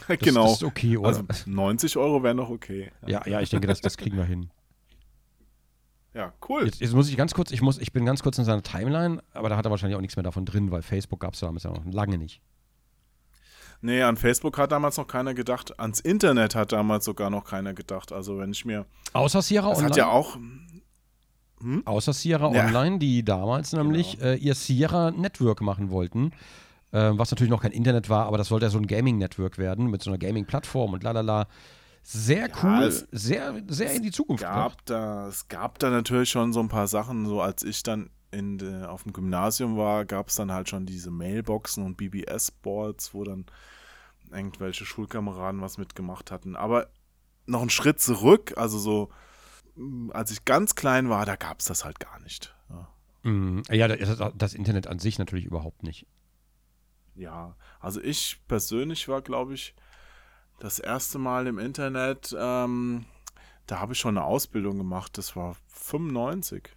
Das, 0.09 0.19
genau. 0.19 0.43
Das 0.43 0.53
ist 0.57 0.63
okay, 0.63 0.99
oder? 0.99 1.09
Also 1.09 1.23
90 1.47 1.97
Euro 1.97 2.23
wären 2.23 2.37
noch 2.37 2.51
okay. 2.51 2.91
ja, 3.07 3.27
ja, 3.27 3.41
ich 3.41 3.49
denke, 3.49 3.67
das, 3.67 3.81
das 3.81 3.97
kriegen 3.97 4.19
wir 4.19 4.25
hin. 4.25 4.51
Ja, 6.17 6.33
cool. 6.49 6.65
Jetzt, 6.65 6.81
jetzt 6.81 6.95
muss 6.95 7.11
ich 7.11 7.17
ganz 7.19 7.35
kurz, 7.35 7.51
ich 7.51 7.61
muss, 7.61 7.77
ich 7.79 7.93
bin 7.93 8.07
ganz 8.07 8.23
kurz 8.23 8.39
in 8.39 8.45
seiner 8.47 8.63
Timeline, 8.63 9.23
aber 9.35 9.51
da 9.51 9.57
hat 9.59 9.67
er 9.67 9.71
wahrscheinlich 9.71 9.97
auch 9.97 10.01
nichts 10.01 10.17
mehr 10.17 10.23
davon 10.23 10.47
drin, 10.47 10.71
weil 10.71 10.81
Facebook 10.81 11.21
gab 11.21 11.35
es 11.35 11.41
damals 11.41 11.65
ja 11.65 11.71
noch 11.71 11.85
lange 11.85 12.17
nicht. 12.17 12.41
Nee, 13.83 14.03
an 14.03 14.17
Facebook 14.17 14.57
hat 14.57 14.73
damals 14.73 14.97
noch 14.97 15.07
keiner 15.07 15.35
gedacht. 15.35 15.79
Ans 15.79 16.01
Internet 16.01 16.55
hat 16.55 16.73
damals 16.73 17.05
sogar 17.05 17.29
noch 17.29 17.45
keiner 17.45 17.75
gedacht. 17.75 18.11
Also 18.13 18.39
wenn 18.39 18.51
ich 18.53 18.65
mir. 18.65 18.87
Außer 19.13 19.43
Sierra 19.43 19.69
Das 19.69 19.79
Online. 19.79 19.91
hat 19.91 19.97
ja 19.99 20.09
auch. 20.09 20.39
Außer 21.85 22.15
Sierra 22.15 22.51
Ja. 22.53 22.65
Online, 22.67 22.99
die 22.99 23.23
damals 23.23 23.73
nämlich 23.75 24.21
äh, 24.23 24.37
ihr 24.37 24.55
Sierra 24.55 25.11
Network 25.11 25.61
machen 25.61 25.91
wollten. 25.91 26.33
Äh, 26.93 27.11
was 27.13 27.31
natürlich 27.31 27.51
noch 27.51 27.61
kein 27.61 27.73
Internet 27.73 28.09
war, 28.09 28.25
aber 28.27 28.39
das 28.39 28.49
sollte 28.49 28.67
ja 28.67 28.71
so 28.71 28.79
ein 28.79 28.87
Gaming-Network 28.87 29.59
werden 29.59 29.91
mit 29.91 30.03
so 30.03 30.11
einer 30.11 30.19
Gaming-Plattform 30.19 30.95
und 30.95 31.03
lalala. 31.03 31.47
Sehr 32.09 32.49
cool, 32.63 32.85
es- 32.85 33.07
sehr, 33.11 33.63
sehr 33.67 33.93
in 33.95 34.03
die 34.03 34.13
Zukunft 34.13 34.45
gedacht. 34.45 34.55
gab 34.55 34.87
da, 34.87 35.27
es 35.29 35.49
gab 35.49 35.79
da 35.81 35.91
natürlich 35.91 36.31
schon 36.31 36.53
so 36.53 36.61
ein 36.61 36.69
paar 36.69 36.87
Sachen, 36.87 37.27
so 37.27 37.41
als 37.41 37.65
ich 37.65 37.83
dann 37.83 38.11
in 38.31 38.59
de, 38.59 38.85
auf 38.85 39.03
dem 39.03 39.13
Gymnasium 39.13 39.77
war, 39.77 40.05
gab 40.05 40.29
es 40.29 40.37
dann 40.37 40.53
halt 40.53 40.69
schon 40.69 40.87
diese 40.87 41.11
Mailboxen 41.11 41.85
und 41.85 41.97
BBS-Boards, 41.97 43.13
wo 43.13 43.25
dann 43.25 43.47
irgendwelche 44.31 44.85
Schulkameraden 44.85 45.61
was 45.61 45.79
mitgemacht 45.79 46.31
hatten. 46.31 46.55
Aber 46.55 46.89
noch 47.47 47.61
einen 47.61 47.71
Schritt 47.71 48.01
zurück, 48.01 48.55
also 48.57 48.79
so, 48.79 49.11
als 50.11 50.31
ich 50.31 50.45
ganz 50.45 50.75
klein 50.77 51.09
war, 51.09 51.27
da 51.27 51.35
gab 51.37 51.59
es 51.61 51.65
das 51.67 51.85
halt 51.85 51.99
gar 51.99 52.21
nicht. 52.21 52.55
Ja. 52.71 52.89
Mhm. 53.25 53.63
Ja, 53.71 53.89
das, 53.89 54.33
das 54.37 54.55
Internet 54.55 54.87
an 54.87 54.99
sich 55.01 55.19
natürlich 55.19 55.45
überhaupt 55.45 55.83
nicht. 55.83 56.07
Ja, 57.17 57.57
also 57.81 58.01
ich 58.01 58.41
persönlich 58.47 59.09
war, 59.09 59.23
glaube 59.23 59.55
ich, 59.55 59.75
das 60.59 60.79
erste 60.79 61.19
Mal 61.19 61.47
im 61.47 61.59
Internet, 61.59 62.35
ähm, 62.39 63.05
da 63.67 63.81
habe 63.81 63.93
ich 63.95 63.99
schon 63.99 64.17
eine 64.17 64.27
Ausbildung 64.27 64.79
gemacht, 64.79 65.19
das 65.19 65.37
war 65.37 65.57
95. 65.69 66.71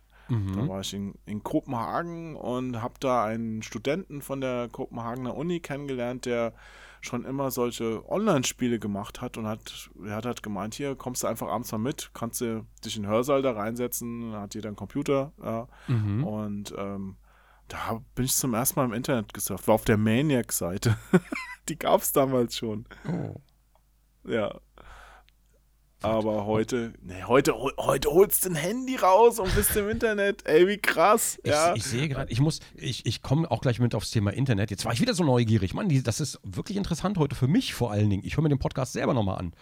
Da 0.55 0.67
war 0.67 0.81
ich 0.81 0.93
in, 0.93 1.15
in 1.25 1.41
Kopenhagen 1.41 2.35
und 2.35 2.83
habe 2.83 2.93
da 2.99 3.25
einen 3.25 3.63
Studenten 3.63 4.21
von 4.21 4.41
der 4.41 4.69
Kopenhagener 4.71 5.35
Uni 5.35 5.59
kennengelernt, 5.59 6.25
der 6.27 6.53
schon 7.01 7.25
immer 7.25 7.49
solche 7.49 8.07
Online-Spiele 8.07 8.77
gemacht 8.77 9.21
hat 9.21 9.37
und 9.39 9.47
hat, 9.47 9.89
er 10.05 10.15
hat 10.17 10.27
halt 10.27 10.43
gemeint, 10.43 10.75
hier 10.75 10.95
kommst 10.95 11.23
du 11.23 11.27
einfach 11.27 11.47
abends 11.47 11.71
mal 11.71 11.79
mit, 11.79 12.11
kannst 12.13 12.41
du 12.41 12.63
dich 12.85 12.95
in 12.97 13.03
den 13.03 13.11
Hörsaal 13.11 13.41
da 13.41 13.53
reinsetzen, 13.53 14.33
hat 14.35 14.53
jeder 14.53 14.67
einen 14.69 14.75
Computer 14.75 15.31
ja, 15.43 15.67
Mhm. 15.87 16.23
und 16.23 16.75
ähm, 16.77 17.15
da 17.67 17.99
bin 18.13 18.25
ich 18.25 18.35
zum 18.35 18.53
ersten 18.53 18.79
Mal 18.79 18.85
im 18.85 18.93
Internet 18.93 19.33
gesurft, 19.33 19.67
war 19.67 19.75
auf 19.75 19.85
der 19.85 19.97
Maniac-Seite. 19.97 20.95
Die 21.69 21.79
gab 21.79 22.01
es 22.01 22.11
damals 22.11 22.55
schon. 22.55 22.85
Oh. 23.07 23.35
Ja. 24.25 24.59
Aber 26.01 26.45
heute, 26.45 26.93
nee, 27.01 27.23
heute, 27.23 27.53
heute 27.77 28.09
holst 28.09 28.45
du 28.45 28.49
ein 28.49 28.55
Handy 28.55 28.95
raus 28.95 29.37
und 29.37 29.53
bist 29.53 29.75
im 29.75 29.89
Internet. 29.89 30.47
Ey, 30.47 30.65
wie 30.65 30.77
krass. 30.77 31.37
Ich, 31.43 31.51
ja. 31.51 31.75
ich 31.75 31.83
sehe 31.83 32.07
gerade, 32.07 32.31
ich 32.31 32.39
muss, 32.39 32.61
ich, 32.73 33.05
ich 33.05 33.21
komme 33.21 33.51
auch 33.51 33.59
gleich 33.59 33.79
mit 33.79 33.93
aufs 33.93 34.09
Thema 34.09 34.31
Internet. 34.31 34.71
Jetzt 34.71 34.85
war 34.85 34.93
ich 34.93 35.01
wieder 35.01 35.13
so 35.13 35.25
neugierig. 35.25 35.73
Mann, 35.73 35.89
die, 35.89 36.01
das 36.01 36.21
ist 36.21 36.39
wirklich 36.43 36.77
interessant 36.77 37.17
heute 37.17 37.35
für 37.35 37.49
mich 37.49 37.73
vor 37.73 37.91
allen 37.91 38.09
Dingen. 38.09 38.23
Ich 38.23 38.37
höre 38.37 38.43
mir 38.43 38.49
den 38.49 38.59
Podcast 38.59 38.93
selber 38.93 39.13
nochmal 39.13 39.39
an. 39.39 39.53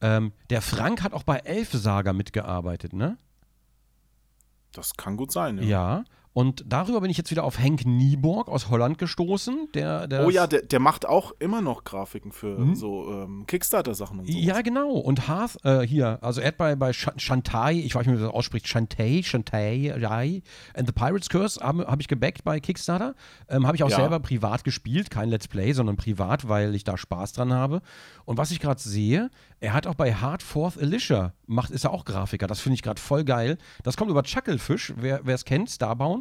Ähm, 0.00 0.32
der 0.48 0.62
Frank 0.62 1.02
hat 1.02 1.12
auch 1.12 1.24
bei 1.24 1.38
Elfsaga 1.38 2.12
mitgearbeitet, 2.12 2.92
ne? 2.92 3.18
das 4.72 4.94
kann 4.96 5.16
gut 5.16 5.32
sein. 5.32 5.58
Ja. 5.58 5.64
Ja. 5.64 6.04
Und 6.32 6.62
darüber 6.68 7.00
bin 7.00 7.10
ich 7.10 7.16
jetzt 7.16 7.32
wieder 7.32 7.42
auf 7.42 7.58
Henk 7.58 7.84
Nieborg 7.84 8.48
aus 8.48 8.70
Holland 8.70 8.98
gestoßen. 8.98 9.68
Der, 9.74 10.06
der 10.06 10.24
Oh 10.24 10.30
ja, 10.30 10.46
der, 10.46 10.62
der 10.62 10.78
macht 10.78 11.04
auch 11.04 11.32
immer 11.40 11.60
noch 11.60 11.82
Grafiken 11.82 12.30
für 12.30 12.76
so 12.76 13.10
ähm, 13.10 13.46
Kickstarter-Sachen 13.48 14.20
und 14.20 14.26
so. 14.30 14.38
Ja, 14.38 14.60
genau. 14.62 14.90
Und 14.92 15.26
Hearth, 15.26 15.58
äh, 15.64 15.80
hier, 15.80 16.18
also 16.22 16.40
er 16.40 16.48
hat 16.48 16.56
bei, 16.56 16.76
bei 16.76 16.90
Sh- 16.90 17.18
Shantai, 17.18 17.72
ich 17.74 17.96
weiß 17.96 18.06
nicht, 18.06 18.14
wie 18.14 18.20
man 18.20 18.28
das 18.28 18.34
ausspricht, 18.34 18.68
Shantai, 18.68 19.22
Shantai, 19.24 19.92
Rai 19.96 20.42
and 20.74 20.86
the 20.86 20.92
Pirates 20.92 21.28
Curse 21.28 21.60
habe 21.60 21.84
hab 21.88 22.00
ich 22.00 22.06
gebackt 22.06 22.44
bei 22.44 22.60
Kickstarter. 22.60 23.16
Ähm, 23.48 23.66
habe 23.66 23.76
ich 23.76 23.82
auch 23.82 23.90
Ja. 23.90 23.96
selber 23.96 24.20
privat 24.20 24.62
gespielt, 24.62 25.10
kein 25.10 25.30
Let's 25.30 25.48
Play, 25.48 25.72
sondern 25.72 25.96
privat, 25.96 26.48
weil 26.48 26.76
ich 26.76 26.84
da 26.84 26.96
Spaß 26.96 27.32
dran 27.32 27.52
habe. 27.52 27.82
Und 28.24 28.38
was 28.38 28.52
ich 28.52 28.60
gerade 28.60 28.80
sehe, 28.80 29.30
er 29.58 29.72
hat 29.72 29.88
auch 29.88 29.96
bei 29.96 30.14
Hard 30.14 30.44
Fourth 30.44 30.78
Alicia, 30.78 31.32
macht, 31.48 31.70
ist 31.70 31.82
er 31.84 31.92
auch 31.92 32.04
Grafiker, 32.04 32.46
das 32.46 32.60
finde 32.60 32.74
ich 32.74 32.82
gerade 32.82 33.00
voll 33.00 33.24
geil. 33.24 33.58
Das 33.82 33.96
kommt 33.96 34.12
über 34.12 34.22
Chucklefish, 34.22 34.94
wer 34.96 35.26
es 35.26 35.44
kennt, 35.44 35.68
Starbound. 35.70 36.19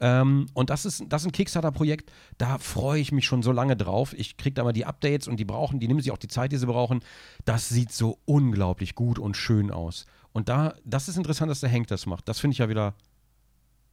Ähm, 0.00 0.46
und 0.54 0.70
das 0.70 0.84
ist, 0.84 1.04
das 1.08 1.22
ist 1.22 1.28
ein 1.28 1.32
Kickstarter-Projekt, 1.32 2.12
da 2.38 2.58
freue 2.58 3.00
ich 3.00 3.10
mich 3.10 3.26
schon 3.26 3.42
so 3.42 3.52
lange 3.52 3.76
drauf. 3.76 4.14
Ich 4.16 4.36
kriege 4.36 4.54
da 4.54 4.64
mal 4.64 4.72
die 4.72 4.84
Updates 4.84 5.26
und 5.26 5.38
die 5.38 5.44
brauchen, 5.44 5.80
die 5.80 5.88
nehmen 5.88 6.00
sich 6.00 6.12
auch 6.12 6.18
die 6.18 6.28
Zeit, 6.28 6.52
die 6.52 6.56
sie 6.56 6.66
brauchen. 6.66 7.00
Das 7.44 7.68
sieht 7.68 7.92
so 7.92 8.18
unglaublich 8.24 8.94
gut 8.94 9.18
und 9.18 9.36
schön 9.36 9.70
aus. 9.70 10.06
Und 10.32 10.48
da, 10.48 10.74
das 10.84 11.08
ist 11.08 11.16
interessant, 11.16 11.50
dass 11.50 11.60
der 11.60 11.70
Hank 11.70 11.88
das 11.88 12.06
macht. 12.06 12.28
Das 12.28 12.38
finde 12.38 12.52
ich 12.52 12.58
ja 12.58 12.68
wieder, 12.68 12.94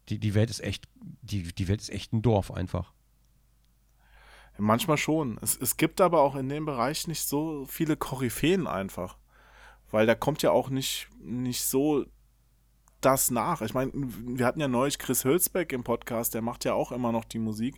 die, 0.09 0.19
die 0.19 0.35
Welt 0.35 0.49
ist 0.49 0.61
echt, 0.61 0.87
die, 1.21 1.43
die 1.43 1.67
Welt 1.67 1.81
ist 1.81 1.89
echt 1.89 2.13
ein 2.13 2.21
Dorf 2.21 2.51
einfach. 2.51 2.93
Manchmal 4.57 4.97
schon. 4.97 5.37
Es, 5.41 5.57
es 5.57 5.75
gibt 5.75 5.99
aber 5.99 6.21
auch 6.21 6.35
in 6.35 6.47
dem 6.47 6.65
Bereich 6.65 7.07
nicht 7.07 7.27
so 7.27 7.65
viele 7.65 7.97
Koryphäen 7.97 8.67
einfach. 8.67 9.17
Weil 9.91 10.05
da 10.05 10.15
kommt 10.15 10.41
ja 10.41 10.51
auch 10.51 10.69
nicht, 10.69 11.07
nicht 11.19 11.63
so 11.63 12.05
das 13.05 13.31
nach. 13.31 13.61
Ich 13.61 13.73
meine, 13.73 13.91
wir 13.93 14.45
hatten 14.45 14.59
ja 14.59 14.67
neulich 14.67 14.99
Chris 14.99 15.23
Hülsbeck 15.23 15.71
im 15.73 15.83
Podcast, 15.83 16.33
der 16.33 16.41
macht 16.41 16.65
ja 16.65 16.73
auch 16.73 16.91
immer 16.91 17.11
noch 17.11 17.25
die 17.25 17.39
Musik. 17.39 17.75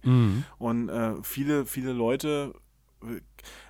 Und 0.58 0.90
äh, 0.90 1.14
viele, 1.24 1.66
viele 1.66 1.94
Leute, 1.94 2.54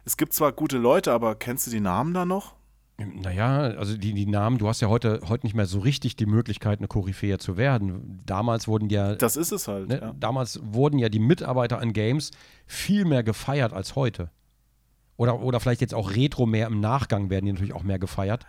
es 0.06 0.18
gibt 0.18 0.34
zwar 0.34 0.52
gute 0.52 0.78
Leute, 0.78 1.12
aber 1.12 1.36
kennst 1.36 1.68
du 1.68 1.72
die 1.72 1.80
Namen 1.80 2.14
da 2.14 2.26
noch? 2.26 2.56
Naja, 3.00 3.60
also 3.78 3.96
die, 3.96 4.14
die 4.14 4.26
Namen, 4.26 4.58
du 4.58 4.68
hast 4.68 4.82
ja 4.82 4.88
heute, 4.88 5.22
heute 5.28 5.46
nicht 5.46 5.56
mehr 5.56 5.68
so 5.68 5.80
richtig 5.80 6.16
die 6.16 6.26
Möglichkeit, 6.26 6.80
eine 6.80 6.88
Koryphäe 6.88 7.38
zu 7.38 7.56
werden. 7.56 8.24
Damals 8.26 8.68
wurden 8.68 8.90
ja 8.90 9.14
Das 9.14 9.38
ist 9.38 9.52
es 9.52 9.68
halt. 9.68 9.90
Ne? 9.90 10.00
Ja. 10.02 10.16
Damals 10.20 10.60
wurden 10.64 10.98
ja 10.98 11.08
die 11.08 11.20
Mitarbeiter 11.20 11.80
an 11.80 11.94
Games 11.94 12.32
viel 12.66 13.06
mehr 13.06 13.22
gefeiert 13.22 13.72
als 13.72 13.96
heute. 13.96 14.32
Oder, 15.16 15.42
oder 15.42 15.60
vielleicht 15.60 15.82
jetzt 15.82 15.94
auch 15.94 16.16
Retro 16.16 16.48
mehr 16.48 16.68
im 16.68 16.80
Nachgang 16.80 17.30
werden 17.30 17.46
die 17.46 17.52
natürlich 17.52 17.74
auch 17.74 17.84
mehr 17.84 18.00
gefeiert. 18.00 18.46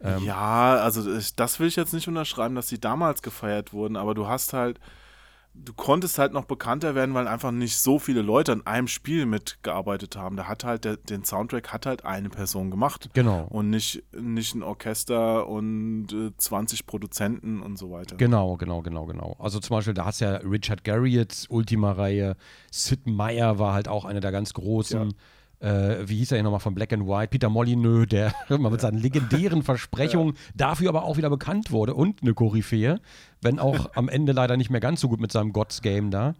Ähm. 0.00 0.24
Ja, 0.24 0.76
also 0.76 1.12
ich, 1.16 1.34
das 1.34 1.58
will 1.60 1.66
ich 1.66 1.76
jetzt 1.76 1.92
nicht 1.92 2.08
unterschreiben, 2.08 2.54
dass 2.54 2.68
die 2.68 2.80
damals 2.80 3.22
gefeiert 3.22 3.72
wurden, 3.72 3.96
aber 3.96 4.14
du 4.14 4.28
hast 4.28 4.52
halt, 4.52 4.78
du 5.54 5.72
konntest 5.72 6.18
halt 6.18 6.32
noch 6.32 6.44
bekannter 6.44 6.94
werden, 6.94 7.14
weil 7.14 7.26
einfach 7.26 7.50
nicht 7.50 7.78
so 7.78 7.98
viele 7.98 8.22
Leute 8.22 8.52
an 8.52 8.66
einem 8.66 8.86
Spiel 8.86 9.26
mitgearbeitet 9.26 10.16
haben. 10.16 10.36
Da 10.36 10.46
hat 10.46 10.62
halt 10.62 10.84
der, 10.84 10.96
den 10.96 11.24
Soundtrack 11.24 11.72
hat 11.72 11.86
halt 11.86 12.04
eine 12.04 12.28
Person 12.28 12.70
gemacht. 12.70 13.10
Genau. 13.14 13.46
Und 13.50 13.70
nicht, 13.70 14.04
nicht 14.12 14.54
ein 14.54 14.62
Orchester 14.62 15.48
und 15.48 16.12
äh, 16.12 16.30
20 16.36 16.86
Produzenten 16.86 17.60
und 17.60 17.76
so 17.76 17.90
weiter. 17.90 18.16
Genau, 18.16 18.56
genau, 18.56 18.82
genau, 18.82 19.06
genau. 19.06 19.36
Also 19.40 19.58
zum 19.58 19.76
Beispiel, 19.76 19.94
da 19.94 20.04
hast 20.04 20.20
du 20.20 20.26
ja 20.26 20.36
Richard 20.36 20.84
Garriott's 20.84 21.46
Ultima-Reihe, 21.48 22.36
Sid 22.70 23.06
Meier 23.06 23.58
war 23.58 23.74
halt 23.74 23.88
auch 23.88 24.04
einer 24.04 24.20
der 24.20 24.32
ganz 24.32 24.54
großen. 24.54 25.12
Äh, 25.60 26.08
wie 26.08 26.18
hieß 26.18 26.32
er 26.32 26.36
hier 26.38 26.44
nochmal 26.44 26.60
von 26.60 26.74
Black 26.74 26.92
and 26.92 27.06
White? 27.06 27.28
Peter 27.30 27.48
Molyneux, 27.48 28.06
der 28.08 28.32
mal 28.48 28.70
mit 28.70 28.80
seinen 28.80 28.98
legendären 28.98 29.62
Versprechungen 29.62 30.34
dafür 30.54 30.88
aber 30.90 31.02
auch 31.04 31.16
wieder 31.16 31.30
bekannt 31.30 31.70
wurde 31.72 31.94
und 31.94 32.22
eine 32.22 32.34
Koryphäe, 32.34 33.00
wenn 33.42 33.58
auch 33.58 33.90
am 33.94 34.08
Ende 34.08 34.32
leider 34.32 34.56
nicht 34.56 34.70
mehr 34.70 34.80
ganz 34.80 35.00
so 35.00 35.08
gut 35.08 35.20
mit 35.20 35.32
seinem 35.32 35.52
Gods 35.52 35.82
Game 35.82 36.10
da. 36.10 36.34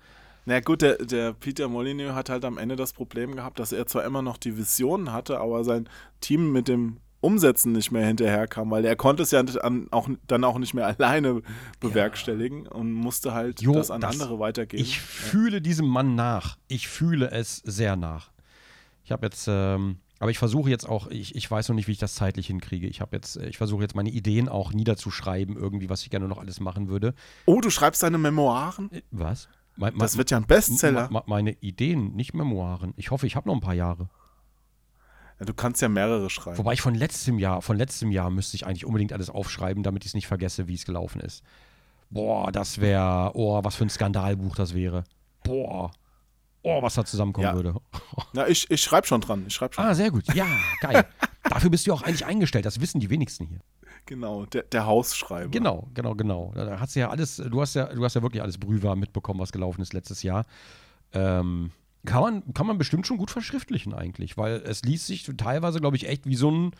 Na 0.46 0.60
gut, 0.60 0.82
der, 0.82 0.96
der 0.98 1.32
Peter 1.34 1.68
Molyneux 1.68 2.14
hat 2.14 2.30
halt 2.30 2.44
am 2.44 2.56
Ende 2.58 2.76
das 2.76 2.92
Problem 2.92 3.34
gehabt, 3.36 3.58
dass 3.58 3.72
er 3.72 3.86
zwar 3.86 4.04
immer 4.04 4.22
noch 4.22 4.38
die 4.38 4.56
Visionen 4.56 5.12
hatte, 5.12 5.40
aber 5.40 5.62
sein 5.64 5.88
Team 6.20 6.52
mit 6.52 6.68
dem 6.68 6.98
Umsetzen 7.20 7.72
nicht 7.72 7.90
mehr 7.90 8.06
hinterherkam, 8.06 8.70
weil 8.70 8.84
er 8.84 8.94
konnte 8.94 9.24
es 9.24 9.32
ja 9.32 9.40
an, 9.40 9.88
auch, 9.90 10.08
dann 10.28 10.44
auch 10.44 10.58
nicht 10.58 10.72
mehr 10.72 10.86
alleine 10.86 11.42
bewerkstelligen 11.80 12.66
und 12.66 12.92
musste 12.92 13.34
halt 13.34 13.60
Jo, 13.60 13.72
das 13.74 13.90
an 13.90 14.00
das- 14.00 14.12
andere 14.12 14.38
weitergeben. 14.38 14.82
Ich 14.82 15.00
fühle 15.00 15.60
diesem 15.60 15.86
Mann 15.88 16.14
nach. 16.14 16.56
Ich 16.68 16.88
fühle 16.88 17.30
es 17.30 17.56
sehr 17.58 17.96
nach. 17.96 18.30
Ich 19.08 19.12
habe 19.12 19.24
jetzt, 19.24 19.46
ähm, 19.48 20.00
aber 20.18 20.30
ich 20.30 20.36
versuche 20.38 20.68
jetzt 20.68 20.86
auch, 20.86 21.06
ich, 21.06 21.34
ich 21.34 21.50
weiß 21.50 21.70
noch 21.70 21.74
nicht, 21.74 21.88
wie 21.88 21.92
ich 21.92 21.98
das 21.98 22.14
zeitlich 22.14 22.48
hinkriege. 22.48 22.86
Ich 22.88 23.00
habe 23.00 23.16
jetzt, 23.16 23.36
äh, 23.38 23.48
ich 23.48 23.56
versuche 23.56 23.80
jetzt 23.80 23.94
meine 23.94 24.10
Ideen 24.10 24.50
auch 24.50 24.74
niederzuschreiben, 24.74 25.56
irgendwie, 25.56 25.88
was 25.88 26.02
ich 26.02 26.10
gerne 26.10 26.28
noch 26.28 26.36
alles 26.36 26.60
machen 26.60 26.88
würde. 26.88 27.14
oh, 27.46 27.62
du 27.62 27.70
schreibst 27.70 28.02
deine 28.02 28.18
Memoiren? 28.18 28.92
Äh, 28.92 29.00
Was? 29.10 29.48
Me- 29.76 29.92
Das 29.96 30.18
wird 30.18 30.30
ja 30.30 30.36
ein 30.36 30.46
Bestseller. 30.46 31.08
me- 31.10 31.22
meine 31.24 31.52
Ideen, 31.60 32.14
nicht 32.16 32.34
Memoiren. 32.34 32.92
Ich 32.98 33.10
hoffe, 33.10 33.26
ich 33.26 33.34
habe 33.34 33.48
noch 33.48 33.54
ein 33.54 33.62
paar 33.62 33.72
Jahre. 33.72 34.10
Ja, 35.40 35.46
du 35.46 35.54
kannst 35.54 35.80
ja 35.80 35.88
mehrere 35.88 36.28
schreiben. 36.28 36.58
Wobei 36.58 36.74
ich 36.74 36.82
von 36.82 36.94
letztem 36.94 37.38
Jahr, 37.38 37.62
von 37.62 37.78
letztem 37.78 38.10
Jahr 38.10 38.28
müsste 38.28 38.56
ich 38.56 38.66
eigentlich 38.66 38.84
unbedingt 38.84 39.14
alles 39.14 39.30
aufschreiben, 39.30 39.82
damit 39.82 40.04
ich 40.04 40.10
es 40.10 40.14
nicht 40.14 40.26
vergesse, 40.26 40.68
wie 40.68 40.74
es 40.74 40.84
gelaufen 40.84 41.22
ist. 41.22 41.42
Boah, 42.10 42.52
das 42.52 42.78
wäre, 42.78 43.30
oh, 43.32 43.58
was 43.64 43.74
für 43.76 43.84
ein 43.86 43.88
Skandalbuch 43.90 44.54
das 44.54 44.74
wäre. 44.74 45.04
Boah. 45.44 45.92
Oh, 46.68 46.82
was 46.82 46.94
da 46.94 47.04
zusammenkommen 47.04 47.46
Ja. 47.46 47.54
würde. 47.54 47.74
Na, 48.34 48.46
ich, 48.48 48.70
ich 48.70 48.82
schreibe 48.82 49.06
schon 49.06 49.20
dran. 49.20 49.44
Ich 49.46 49.54
schreibe 49.54 49.74
schon. 49.74 49.84
Ah, 49.84 49.94
sehr 49.94 50.10
gut. 50.10 50.24
Ja, 50.34 50.46
geil. 50.80 51.06
Dafür 51.44 51.70
bist 51.70 51.86
du 51.86 51.92
auch 51.94 52.02
eigentlich 52.02 52.26
eingestellt. 52.26 52.66
Das 52.66 52.80
wissen 52.80 53.00
die 53.00 53.08
wenigsten 53.08 53.46
hier. 53.46 53.60
Genau, 54.06 54.44
der, 54.46 54.62
der 54.62 54.86
Hausschreiber. 54.86 55.50
Genau, 55.50 55.88
genau, 55.94 56.14
genau. 56.14 56.52
Da 56.54 56.78
hast 56.80 56.94
du 56.96 57.00
ja 57.00 57.10
alles, 57.10 57.36
du 57.36 57.60
hast 57.60 57.74
ja, 57.74 57.86
du 57.86 58.04
hast 58.04 58.14
ja 58.14 58.22
wirklich 58.22 58.42
alles 58.42 58.58
Brühwarm 58.58 58.98
mitbekommen, 59.00 59.40
was 59.40 59.52
gelaufen 59.52 59.80
ist 59.82 59.92
letztes 59.92 60.22
Jahr. 60.22 60.44
Ähm, 61.12 61.70
kann 62.06 62.20
man, 62.22 62.54
kann 62.54 62.66
man 62.66 62.78
bestimmt 62.78 63.06
schon 63.06 63.18
gut 63.18 63.30
verschriftlichen 63.30 63.92
eigentlich, 63.94 64.36
weil 64.36 64.62
es 64.64 64.82
liest 64.82 65.06
sich 65.06 65.30
teilweise, 65.36 65.80
glaube 65.80 65.96
ich, 65.96 66.06
echt 66.08 66.26
wie 66.26 66.36
so 66.36 66.50
ein, 66.50 66.70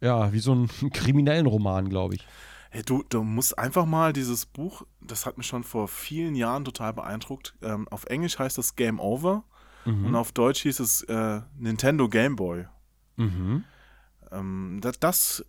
ja, 0.00 0.32
wie 0.32 0.38
so 0.38 0.54
ein 0.54 0.68
kriminellen 0.92 1.46
Roman, 1.46 1.88
glaube 1.88 2.14
ich. 2.14 2.26
Hey, 2.70 2.82
du, 2.84 3.02
du 3.08 3.24
musst 3.24 3.58
einfach 3.58 3.84
mal 3.84 4.12
dieses 4.12 4.46
Buch, 4.46 4.82
das 5.00 5.26
hat 5.26 5.36
mich 5.38 5.46
schon 5.48 5.64
vor 5.64 5.88
vielen 5.88 6.34
Jahren 6.36 6.64
total 6.64 6.92
beeindruckt. 6.92 7.54
Ähm, 7.62 7.88
auf 7.88 8.04
Englisch 8.04 8.38
heißt 8.38 8.56
das 8.58 8.76
Game 8.76 9.00
Over 9.00 9.44
Mhm. 9.86 10.04
und 10.06 10.14
auf 10.14 10.30
Deutsch 10.32 10.60
hieß 10.60 10.78
es 10.80 11.02
äh, 11.04 11.40
Nintendo 11.56 12.06
Game 12.08 12.36
Boy. 12.36 12.66
Mhm. 13.16 13.64
Ähm, 14.30 14.78
das, 14.82 15.00
das, 15.00 15.44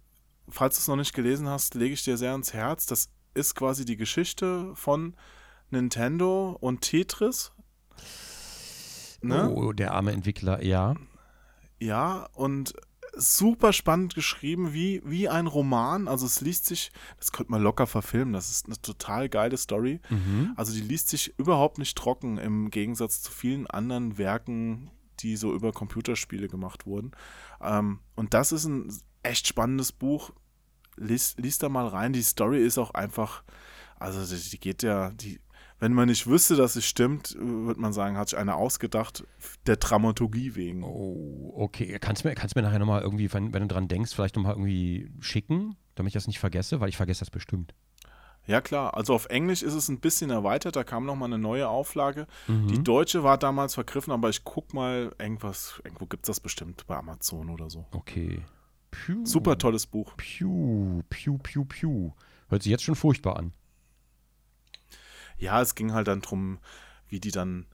falls 0.48 0.76
du 0.76 0.80
es 0.80 0.88
noch 0.88 0.96
nicht 0.96 1.14
gelesen 1.14 1.50
hast, 1.50 1.76
lege 1.76 1.94
ich 1.94 2.04
dir 2.06 2.16
sehr 2.18 2.32
ans 2.32 2.54
Herz. 2.54 2.86
Das 2.86 3.10
ist 3.34 3.56
quasi 3.56 3.84
die 3.84 3.98
Geschichte 3.98 4.72
von 4.76 5.16
Nintendo 5.70 6.58
und 6.62 6.80
Tetris. 6.82 7.52
Ne? 9.22 9.50
Oh, 9.54 9.74
der 9.74 9.94
arme 9.94 10.14
Entwickler, 10.14 10.64
ja. 10.64 10.96
Ja, 11.80 12.28
und 12.34 12.74
super 13.14 13.74
spannend 13.74 14.16
geschrieben, 14.16 14.74
wie, 14.74 15.02
wie 15.04 15.30
ein 15.30 15.48
Roman. 15.48 16.08
Also 16.08 16.26
es 16.26 16.42
liest 16.42 16.66
sich, 16.66 16.92
das 17.18 17.32
könnte 17.32 17.52
man 17.52 17.62
locker 17.62 17.88
verfilmen, 17.88 18.34
das 18.34 18.50
ist 18.50 18.68
eine 18.68 18.82
total 18.82 19.30
geile 19.30 19.58
Story. 19.58 20.00
Mhm. 20.10 20.54
Also 20.56 20.74
die 20.74 20.82
liest 20.82 21.10
sich 21.10 21.38
überhaupt 21.38 21.78
nicht 21.78 21.98
trocken 21.98 22.38
im 22.38 22.70
Gegensatz 22.70 23.22
zu 23.22 23.32
vielen 23.32 23.68
anderen 23.68 24.18
Werken, 24.18 24.92
die 25.20 25.36
so 25.36 25.54
über 25.54 25.72
Computerspiele 25.72 26.48
gemacht 26.48 26.86
wurden. 26.86 27.12
Ähm, 27.62 28.00
und 28.16 28.34
das 28.34 28.52
ist 28.52 28.66
ein 28.66 28.92
echt 29.24 29.48
spannendes 29.48 29.92
Buch. 29.92 30.32
Lies, 30.98 31.36
lies 31.38 31.58
da 31.58 31.70
mal 31.70 31.88
rein. 31.88 32.14
Die 32.14 32.24
Story 32.24 32.64
ist 32.64 32.78
auch 32.78 32.94
einfach, 32.94 33.44
also 34.00 34.36
die, 34.36 34.50
die 34.50 34.60
geht 34.60 34.84
ja, 34.84 35.12
die, 35.12 35.40
wenn 35.82 35.94
man 35.94 36.08
nicht 36.08 36.28
wüsste, 36.28 36.56
dass 36.56 36.76
es 36.76 36.86
stimmt, 36.86 37.36
würde 37.40 37.82
man 37.82 37.92
sagen, 37.92 38.16
hat 38.16 38.30
sich 38.30 38.38
einer 38.38 38.56
ausgedacht, 38.56 39.26
der 39.66 39.78
Dramaturgie 39.78 40.54
wegen. 40.54 40.84
Oh, 40.84 41.54
okay. 41.56 41.98
Kannst 42.00 42.24
du 42.24 42.28
mir, 42.28 42.36
kannst 42.36 42.56
mir 42.56 42.62
nachher 42.62 42.78
nochmal 42.78 43.02
irgendwie, 43.02 43.34
wenn, 43.34 43.52
wenn 43.52 43.64
du 43.64 43.68
dran 43.68 43.88
denkst, 43.88 44.14
vielleicht 44.14 44.36
nochmal 44.36 44.54
irgendwie 44.54 45.12
schicken, 45.20 45.76
damit 45.96 46.12
ich 46.12 46.14
das 46.14 46.28
nicht 46.28 46.38
vergesse, 46.38 46.82
weil 46.82 46.90
ich 46.90 46.98
vergesse 46.98 47.22
das 47.22 47.32
bestimmt. 47.32 47.74
Ja 48.46 48.62
klar, 48.62 48.96
also 48.96 49.16
auf 49.16 49.26
Englisch 49.26 49.64
ist 49.64 49.74
es 49.74 49.90
ein 49.90 50.00
bisschen 50.00 50.30
erweitert, 50.30 50.76
da 50.76 50.84
kam 50.84 51.06
nochmal 51.06 51.30
eine 51.30 51.40
neue 51.40 51.68
Auflage. 51.68 52.28
Mhm. 52.48 52.68
Die 52.68 52.84
deutsche 52.84 53.24
war 53.24 53.40
damals 53.40 53.74
vergriffen, 53.74 54.14
aber 54.14 54.30
ich 54.30 54.44
guck 54.44 54.76
mal, 54.76 55.12
irgendwas, 55.18 55.82
irgendwo 55.84 56.06
gibt 56.06 56.26
es 56.26 56.28
das 56.28 56.40
bestimmt 56.40 56.86
bei 56.86 56.96
Amazon 56.96 57.50
oder 57.50 57.72
so. 57.72 57.88
Okay. 57.92 58.44
Piu. 58.92 59.26
Super 59.26 59.58
tolles 59.58 59.88
Buch. 59.88 60.16
Piu, 60.16 61.02
piu, 61.10 61.40
piu, 61.40 61.66
piu. 61.66 62.12
Hört 62.50 62.62
sich 62.62 62.70
jetzt 62.70 62.84
schon 62.84 62.96
furchtbar 62.96 63.38
an. 63.38 63.54
Ja, 65.42 65.62
es 65.62 65.76
ging 65.76 65.94
halt 65.94 66.08
dann 66.08 66.22
drum, 66.22 66.60
wie 67.08 67.20
die 67.20 67.32
dann 67.32 67.66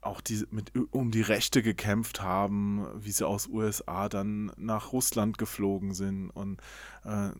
auch 0.00 0.20
die, 0.20 0.44
mit, 0.50 0.72
um 0.92 1.10
die 1.10 1.22
Rechte 1.22 1.62
gekämpft 1.62 2.22
haben, 2.22 2.86
wie 2.94 3.10
sie 3.10 3.26
aus 3.26 3.48
USA 3.48 4.08
dann 4.08 4.52
nach 4.56 4.92
Russland 4.92 5.38
geflogen 5.38 5.92
sind 5.92 6.30
und 6.30 6.60
äh, 7.04 7.30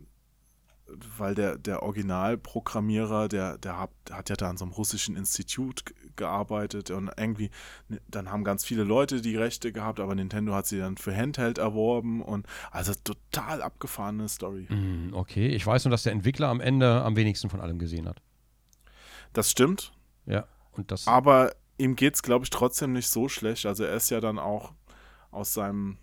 weil 1.17 1.35
der, 1.35 1.57
der 1.57 1.83
Originalprogrammierer, 1.83 3.27
der, 3.27 3.57
der 3.59 3.79
hat, 3.79 3.91
hat 4.09 4.29
ja 4.29 4.35
da 4.35 4.49
an 4.49 4.57
so 4.57 4.65
einem 4.65 4.73
russischen 4.73 5.15
Institut 5.15 5.83
gearbeitet 6.15 6.89
und 6.89 7.11
irgendwie, 7.15 7.51
dann 8.07 8.31
haben 8.31 8.43
ganz 8.43 8.65
viele 8.65 8.83
Leute 8.83 9.21
die 9.21 9.35
Rechte 9.35 9.71
gehabt, 9.71 9.99
aber 9.99 10.15
Nintendo 10.15 10.53
hat 10.53 10.65
sie 10.65 10.79
dann 10.79 10.97
für 10.97 11.15
Handheld 11.15 11.59
erworben 11.59 12.21
und 12.21 12.47
also 12.71 12.93
total 13.03 13.61
abgefahrene 13.61 14.27
Story. 14.27 14.67
Mm, 14.69 15.13
okay, 15.13 15.47
ich 15.49 15.65
weiß 15.65 15.85
nur, 15.85 15.91
dass 15.91 16.03
der 16.03 16.13
Entwickler 16.13 16.47
am 16.47 16.59
Ende 16.59 17.03
am 17.03 17.15
wenigsten 17.15 17.49
von 17.49 17.61
allem 17.61 17.77
gesehen 17.77 18.07
hat. 18.07 18.21
Das 19.33 19.51
stimmt, 19.51 19.91
Ja, 20.25 20.47
und 20.71 20.91
das. 20.91 21.07
aber 21.07 21.53
ihm 21.77 21.95
geht 21.95 22.15
es, 22.15 22.23
glaube 22.23 22.43
ich, 22.45 22.49
trotzdem 22.49 22.93
nicht 22.93 23.07
so 23.07 23.29
schlecht. 23.29 23.65
Also 23.65 23.83
er 23.83 23.93
ist 23.95 24.09
ja 24.09 24.19
dann 24.19 24.39
auch 24.39 24.73
aus 25.31 25.53
seinem 25.53 25.97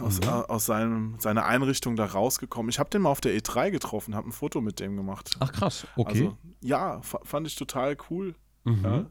aus, 0.00 0.20
Mhm. 0.20 0.24
äh, 0.26 0.30
aus 0.30 0.66
seinem, 0.66 1.16
seiner 1.20 1.44
Einrichtung 1.46 1.94
da 1.94 2.06
rausgekommen. 2.06 2.70
Ich 2.70 2.78
habe 2.80 2.90
den 2.90 3.02
mal 3.02 3.10
auf 3.10 3.20
der 3.20 3.36
E3 3.36 3.70
getroffen, 3.70 4.14
habe 4.16 4.28
ein 4.28 4.32
Foto 4.32 4.60
mit 4.60 4.80
dem 4.80 4.96
gemacht. 4.96 5.36
Ach 5.38 5.52
krass, 5.52 5.86
okay. 5.96 6.08
Also, 6.26 6.38
ja, 6.60 7.00
fa- 7.02 7.20
fand 7.22 7.46
ich 7.46 7.54
total 7.54 7.96
cool. 8.10 8.34
mhm. 8.64 8.84
Ja. 8.84 9.06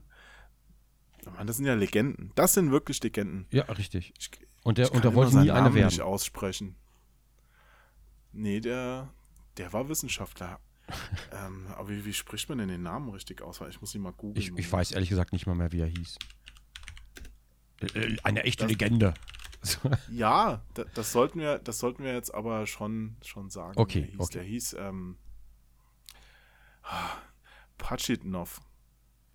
Meine, 1.33 1.45
das 1.45 1.57
sind 1.57 1.65
ja 1.65 1.73
Legenden. 1.75 2.31
Das 2.35 2.53
sind 2.53 2.71
wirklich 2.71 3.01
Legenden. 3.03 3.47
ja. 3.51 3.63
richtig. 3.65 4.13
Ich, 4.17 4.31
Und 4.63 4.77
der, 4.77 4.85
ich 4.87 4.91
und 4.91 5.03
der 5.03 5.11
kann 5.11 5.15
wollte 5.15 5.37
nie 5.39 5.51
eine 5.51 5.73
werden. 5.73 5.85
nicht 5.87 6.01
aussprechen. 6.01 6.75
Nee, 8.33 8.59
der, 8.61 9.09
der 9.57 9.71
war 9.73 9.87
Wissenschaftler. 9.89 10.59
Ähm, 11.33 11.67
aber 11.75 11.89
wie, 11.89 12.05
wie 12.05 12.13
spricht 12.13 12.47
man 12.49 12.57
denn 12.59 12.69
den 12.69 12.83
Namen 12.83 13.09
richtig 13.09 13.41
aus? 13.41 13.59
Weil 13.61 13.69
Ich 13.69 13.81
muss 13.81 13.93
ihn 13.95 14.01
mal 14.01 14.13
googeln. 14.13 14.38
Ich, 14.41 14.51
ich 14.57 14.71
weiß 14.71 14.91
ehrlich 14.93 15.09
gesagt 15.09 15.33
nicht 15.33 15.45
mal 15.47 15.55
mehr, 15.55 15.71
wie 15.71 15.81
er 15.81 15.88
hieß. 15.88 16.17
Äh, 17.81 17.85
äh, 17.99 18.17
Eine 18.23 18.43
echte 18.43 18.63
Das- 18.63 18.71
Legende. 18.71 19.13
Ja, 20.11 20.61
da, 20.75 20.85
das 20.93 21.11
sollten 21.11 21.39
wir, 21.39 21.57
das 21.59 21.79
sollten 21.79 22.03
wir 22.03 22.13
jetzt 22.13 22.33
aber 22.33 22.67
schon, 22.67 23.17
schon 23.25 23.49
sagen. 23.49 23.73
Okay, 23.77 24.01
Der 24.01 24.09
hieß, 24.11 24.19
okay. 24.19 24.33
Der 24.38 24.43
hieß 24.43 24.73
ähm, 24.79 25.17
Pachitnov. 27.77 28.61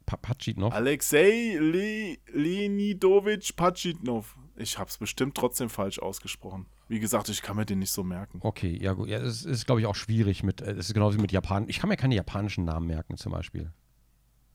Pa- 0.07 0.17
Patschitnov? 0.17 0.73
Alexei 0.73 1.57
Le 1.59 2.17
Leonidowitsch 2.33 3.55
Pachitnov. 3.57 4.37
Ich 4.63 4.79
habe 4.79 4.89
es 4.89 4.97
bestimmt 4.99 5.37
trotzdem 5.37 5.69
falsch 5.69 5.99
ausgesprochen. 5.99 6.67
Wie 6.89 7.01
gesagt, 7.01 7.29
ich 7.29 7.43
kann 7.43 7.57
mir 7.57 7.67
den 7.67 7.81
nicht 7.81 7.91
so 7.91 8.03
merken. 8.05 8.39
Okay, 8.43 8.79
ja 8.81 8.93
gut. 8.93 9.09
Ja, 9.09 9.19
es 9.19 9.45
ist, 9.45 9.67
glaube 9.67 9.81
ich, 9.81 9.87
auch 9.87 9.95
schwierig 9.97 10.43
mit, 10.43 10.61
äh, 10.61 10.71
es 10.73 10.89
ist 10.89 10.95
genauso 10.95 11.19
wie 11.19 11.23
mit 11.23 11.33
Japan. 11.33 11.69
Ich 11.69 11.79
kann 11.81 11.89
mir 11.89 11.97
keine 11.97 12.15
japanischen 12.15 12.65
Namen 12.65 12.87
merken, 12.87 13.17
zum 13.17 13.33
Beispiel. 13.33 13.73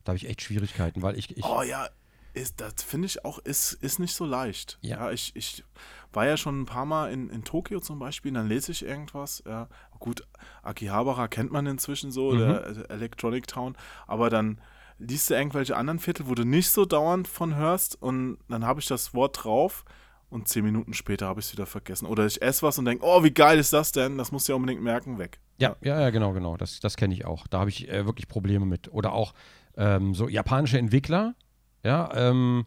Da 0.04 0.10
habe 0.12 0.16
ich 0.16 0.28
echt 0.28 0.40
Schwierigkeiten, 0.42 1.02
weil 1.02 1.18
ich, 1.18 1.36
ich 1.36 1.44
Oh 1.44 1.62
ja, 1.62 1.88
ist, 2.34 2.60
das 2.60 2.82
finde 2.82 3.06
ich 3.06 3.24
auch, 3.24 3.38
ist, 3.40 3.72
ist 3.74 3.98
nicht 3.98 4.14
so 4.14 4.24
leicht. 4.24 4.78
Ja. 4.80 5.10
ich, 5.10 5.34
ich 5.36 5.64
war 6.12 6.26
ja 6.26 6.36
schon 6.36 6.60
ein 6.62 6.66
paar 6.66 6.86
Mal 6.86 7.12
in, 7.12 7.28
in 7.28 7.44
Tokio 7.44 7.80
zum 7.80 7.98
Beispiel, 7.98 8.32
dann 8.32 8.48
lese 8.48 8.72
ich 8.72 8.84
irgendwas. 8.84 9.42
Ja, 9.46 9.68
gut, 9.98 10.26
Akihabara 10.62 11.28
kennt 11.28 11.52
man 11.52 11.66
inzwischen 11.66 12.10
so, 12.10 12.32
Mhm. 12.32 12.38
der 12.38 12.90
Electronic 12.90 13.46
Town, 13.48 13.76
aber 14.06 14.30
dann 14.30 14.60
liest 14.98 15.30
du 15.30 15.34
irgendwelche 15.34 15.76
anderen 15.76 15.98
Viertel, 15.98 16.28
wo 16.28 16.34
du 16.34 16.44
nicht 16.44 16.70
so 16.70 16.84
dauernd 16.84 17.28
von 17.28 17.54
hörst 17.54 18.00
und 18.00 18.38
dann 18.48 18.64
habe 18.64 18.80
ich 18.80 18.86
das 18.86 19.14
Wort 19.14 19.44
drauf 19.44 19.84
und 20.30 20.48
zehn 20.48 20.64
Minuten 20.64 20.92
später 20.92 21.26
habe 21.26 21.40
ich 21.40 21.46
es 21.46 21.52
wieder 21.52 21.66
vergessen. 21.66 22.06
Oder 22.06 22.26
ich 22.26 22.42
esse 22.42 22.62
was 22.62 22.78
und 22.78 22.84
denke, 22.84 23.04
oh, 23.04 23.24
wie 23.24 23.30
geil 23.30 23.58
ist 23.58 23.72
das 23.72 23.92
denn? 23.92 24.18
Das 24.18 24.30
musst 24.30 24.48
du 24.48 24.52
ja 24.52 24.56
unbedingt 24.56 24.82
merken, 24.82 25.18
weg. 25.18 25.40
Ja, 25.58 25.76
ja, 25.80 26.00
ja, 26.00 26.10
genau, 26.10 26.32
genau. 26.32 26.56
Das, 26.56 26.80
das 26.80 26.96
kenne 26.96 27.14
ich 27.14 27.24
auch. 27.24 27.46
Da 27.46 27.60
habe 27.60 27.70
ich 27.70 27.88
äh, 27.88 28.04
wirklich 28.04 28.28
Probleme 28.28 28.66
mit. 28.66 28.92
Oder 28.92 29.12
auch 29.12 29.32
ähm, 29.76 30.14
so 30.14 30.28
japanische 30.28 30.78
Entwickler, 30.78 31.34
ja, 31.82 32.10
ähm, 32.14 32.66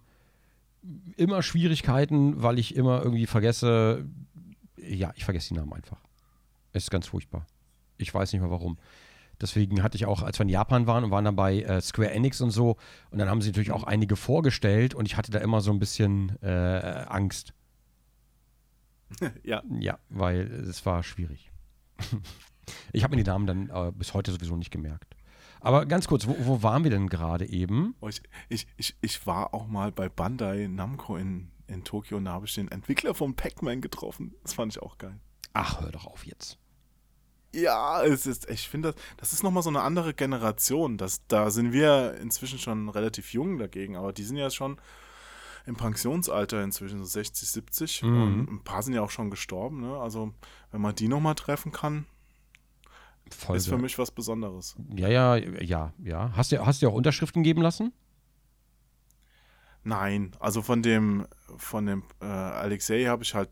immer 1.15 1.43
Schwierigkeiten, 1.43 2.41
weil 2.41 2.57
ich 2.57 2.75
immer 2.75 3.03
irgendwie 3.03 3.27
vergesse, 3.27 4.05
ja, 4.77 5.11
ich 5.15 5.25
vergesse 5.25 5.49
die 5.49 5.55
Namen 5.55 5.73
einfach. 5.73 5.99
Es 6.73 6.83
ist 6.83 6.91
ganz 6.91 7.07
furchtbar. 7.07 7.45
Ich 7.97 8.13
weiß 8.13 8.33
nicht 8.33 8.41
mehr 8.41 8.49
warum. 8.49 8.77
Deswegen 9.41 9.81
hatte 9.83 9.95
ich 9.95 10.05
auch, 10.05 10.21
als 10.21 10.39
wir 10.39 10.43
in 10.43 10.49
Japan 10.49 10.87
waren 10.87 11.03
und 11.03 11.11
waren 11.11 11.25
dann 11.25 11.35
bei 11.35 11.61
äh, 11.61 11.81
Square 11.81 12.11
Enix 12.11 12.41
und 12.41 12.51
so, 12.51 12.77
und 13.09 13.19
dann 13.19 13.29
haben 13.29 13.41
sie 13.41 13.49
natürlich 13.49 13.71
auch 13.71 13.83
einige 13.83 14.15
vorgestellt 14.15 14.93
und 14.93 15.05
ich 15.05 15.17
hatte 15.17 15.31
da 15.31 15.39
immer 15.39 15.61
so 15.61 15.71
ein 15.71 15.79
bisschen 15.79 16.37
äh, 16.41 17.05
Angst. 17.07 17.53
ja. 19.43 19.63
Ja, 19.79 19.99
weil 20.09 20.41
es 20.51 20.85
war 20.85 21.03
schwierig. 21.03 21.51
ich 22.93 23.03
habe 23.03 23.15
mir 23.15 23.23
die 23.23 23.29
Namen 23.29 23.47
dann 23.47 23.69
äh, 23.69 23.91
bis 23.91 24.13
heute 24.13 24.31
sowieso 24.31 24.55
nicht 24.55 24.71
gemerkt. 24.71 25.15
Aber 25.59 25.85
ganz 25.85 26.07
kurz, 26.07 26.27
wo, 26.27 26.35
wo 26.39 26.63
waren 26.63 26.83
wir 26.83 26.91
denn 26.91 27.07
gerade 27.07 27.47
eben? 27.47 27.95
Oh, 28.01 28.07
ich, 28.07 28.21
ich, 28.49 28.67
ich, 28.77 28.95
ich 29.01 29.27
war 29.27 29.53
auch 29.53 29.67
mal 29.67 29.91
bei 29.91 30.09
Bandai 30.09 30.67
Namco 30.67 31.17
in, 31.17 31.51
in 31.67 31.83
Tokio 31.83 32.17
und 32.17 32.25
da 32.25 32.33
habe 32.33 32.47
ich 32.47 32.55
den 32.55 32.67
Entwickler 32.69 33.13
von 33.13 33.35
Pac-Man 33.35 33.81
getroffen. 33.81 34.33
Das 34.43 34.53
fand 34.53 34.73
ich 34.73 34.81
auch 34.81 34.97
geil. 34.97 35.19
Ach, 35.53 35.81
hör 35.81 35.91
doch 35.91 36.07
auf 36.07 36.25
jetzt. 36.25 36.57
Ja, 37.53 38.03
es 38.03 38.25
ist, 38.25 38.49
ich 38.49 38.69
finde, 38.69 38.93
das, 38.93 39.01
das 39.17 39.33
ist 39.33 39.43
nochmal 39.43 39.63
so 39.63 39.69
eine 39.69 39.81
andere 39.81 40.13
Generation. 40.13 40.97
Das, 40.97 41.25
da 41.27 41.51
sind 41.51 41.73
wir 41.73 42.15
inzwischen 42.21 42.59
schon 42.59 42.89
relativ 42.89 43.33
jung 43.33 43.57
dagegen, 43.57 43.97
aber 43.97 44.13
die 44.13 44.23
sind 44.23 44.37
ja 44.37 44.49
schon 44.49 44.79
im 45.65 45.75
Pensionsalter 45.75 46.63
inzwischen, 46.63 46.99
so 46.99 47.05
60, 47.05 47.49
70. 47.49 48.03
Mhm. 48.03 48.23
Und 48.23 48.51
ein 48.51 48.63
paar 48.63 48.81
sind 48.83 48.93
ja 48.93 49.01
auch 49.01 49.11
schon 49.11 49.29
gestorben. 49.29 49.81
Ne? 49.81 49.97
Also, 49.97 50.33
wenn 50.71 50.81
man 50.81 50.95
die 50.95 51.07
nochmal 51.07 51.35
treffen 51.35 51.71
kann, 51.71 52.05
Voll 53.29 53.57
ist 53.57 53.67
für 53.67 53.77
mich 53.77 53.97
was 53.97 54.11
Besonderes. 54.11 54.75
Ja, 54.95 55.07
ja, 55.07 55.35
ja, 55.35 55.93
ja. 55.99 56.31
Hast 56.35 56.51
du, 56.51 56.65
hast 56.65 56.81
du 56.81 56.89
auch 56.89 56.93
Unterschriften 56.93 57.43
geben 57.43 57.61
lassen? 57.61 57.93
Nein, 59.83 60.31
also 60.39 60.61
von 60.61 60.83
dem, 60.83 61.25
von 61.57 61.85
dem 61.85 62.03
äh, 62.21 62.25
Alexei 62.25 63.05
habe 63.05 63.23
ich 63.23 63.33
halt 63.33 63.49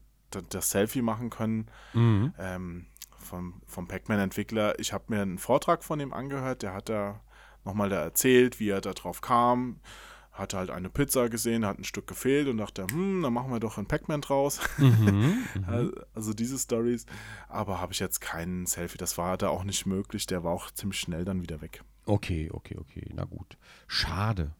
das 0.49 0.69
Selfie 0.69 1.01
machen 1.01 1.29
können. 1.29 1.67
Mhm. 1.93 2.33
ähm, 2.37 2.85
vom, 3.29 3.61
vom 3.65 3.87
Pac-Man-Entwickler. 3.87 4.79
Ich 4.79 4.91
habe 4.93 5.05
mir 5.07 5.21
einen 5.21 5.37
Vortrag 5.37 5.83
von 5.83 5.99
ihm 5.99 6.13
angehört, 6.13 6.61
der 6.63 6.73
hat 6.73 6.89
da 6.89 7.21
nochmal 7.63 7.89
da 7.89 8.01
erzählt, 8.01 8.59
wie 8.59 8.69
er 8.69 8.81
da 8.81 8.93
drauf 8.93 9.21
kam. 9.21 9.79
Hatte 10.31 10.57
halt 10.57 10.69
eine 10.69 10.89
Pizza 10.89 11.27
gesehen, 11.29 11.65
hat 11.65 11.79
ein 11.79 11.83
Stück 11.83 12.07
gefehlt 12.07 12.47
und 12.47 12.57
dachte, 12.57 12.87
hm, 12.89 13.21
dann 13.21 13.33
machen 13.33 13.51
wir 13.51 13.59
doch 13.59 13.77
ein 13.77 13.85
Pac-Man 13.87 14.21
draus. 14.21 14.59
Mhm. 14.77 15.43
Also- 15.67 15.91
Also 16.13 16.33
diese 16.33 16.57
Stories. 16.57 17.05
Aber 17.49 17.79
habe 17.81 17.93
ich 17.93 17.99
jetzt 17.99 18.19
keinen 18.21 18.65
Selfie, 18.65 18.97
das 18.97 19.17
war 19.17 19.37
da 19.37 19.49
auch 19.49 19.63
nicht 19.63 19.85
möglich. 19.85 20.25
Der 20.27 20.43
war 20.43 20.51
auch 20.53 20.71
ziemlich 20.71 20.99
schnell 20.99 21.25
dann 21.25 21.41
wieder 21.41 21.61
weg. 21.61 21.83
Okay, 22.05 22.49
okay, 22.53 22.77
okay. 22.79 23.09
Na 23.13 23.25
gut. 23.25 23.57
Schade. 23.87 24.55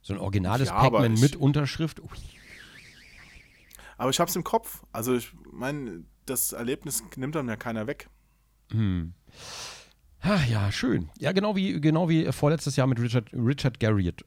So 0.00 0.14
ein 0.14 0.20
originales 0.20 0.68
Ja, 0.68 0.80
Pac-Man 0.80 1.14
mit 1.14 1.34
Unterschrift. 1.36 2.00
Ui. 2.00 2.08
Aber 3.96 4.10
ich 4.10 4.20
habe 4.20 4.30
es 4.30 4.36
im 4.36 4.44
Kopf. 4.44 4.84
Also 4.92 5.14
ich 5.16 5.32
meine, 5.50 6.04
das 6.28 6.52
Erlebnis 6.52 7.02
nimmt 7.16 7.34
dann 7.34 7.48
ja 7.48 7.56
keiner 7.56 7.86
weg. 7.86 8.08
Hm. 8.70 9.14
Ah, 10.20 10.40
ja, 10.48 10.72
schön. 10.72 11.10
Ja, 11.18 11.32
genau 11.32 11.54
wie, 11.56 11.80
genau 11.80 12.08
wie 12.08 12.30
vorletztes 12.32 12.76
Jahr 12.76 12.86
mit 12.86 13.00
Richard, 13.00 13.32
Richard 13.32 13.78
Garriott. 13.80 14.24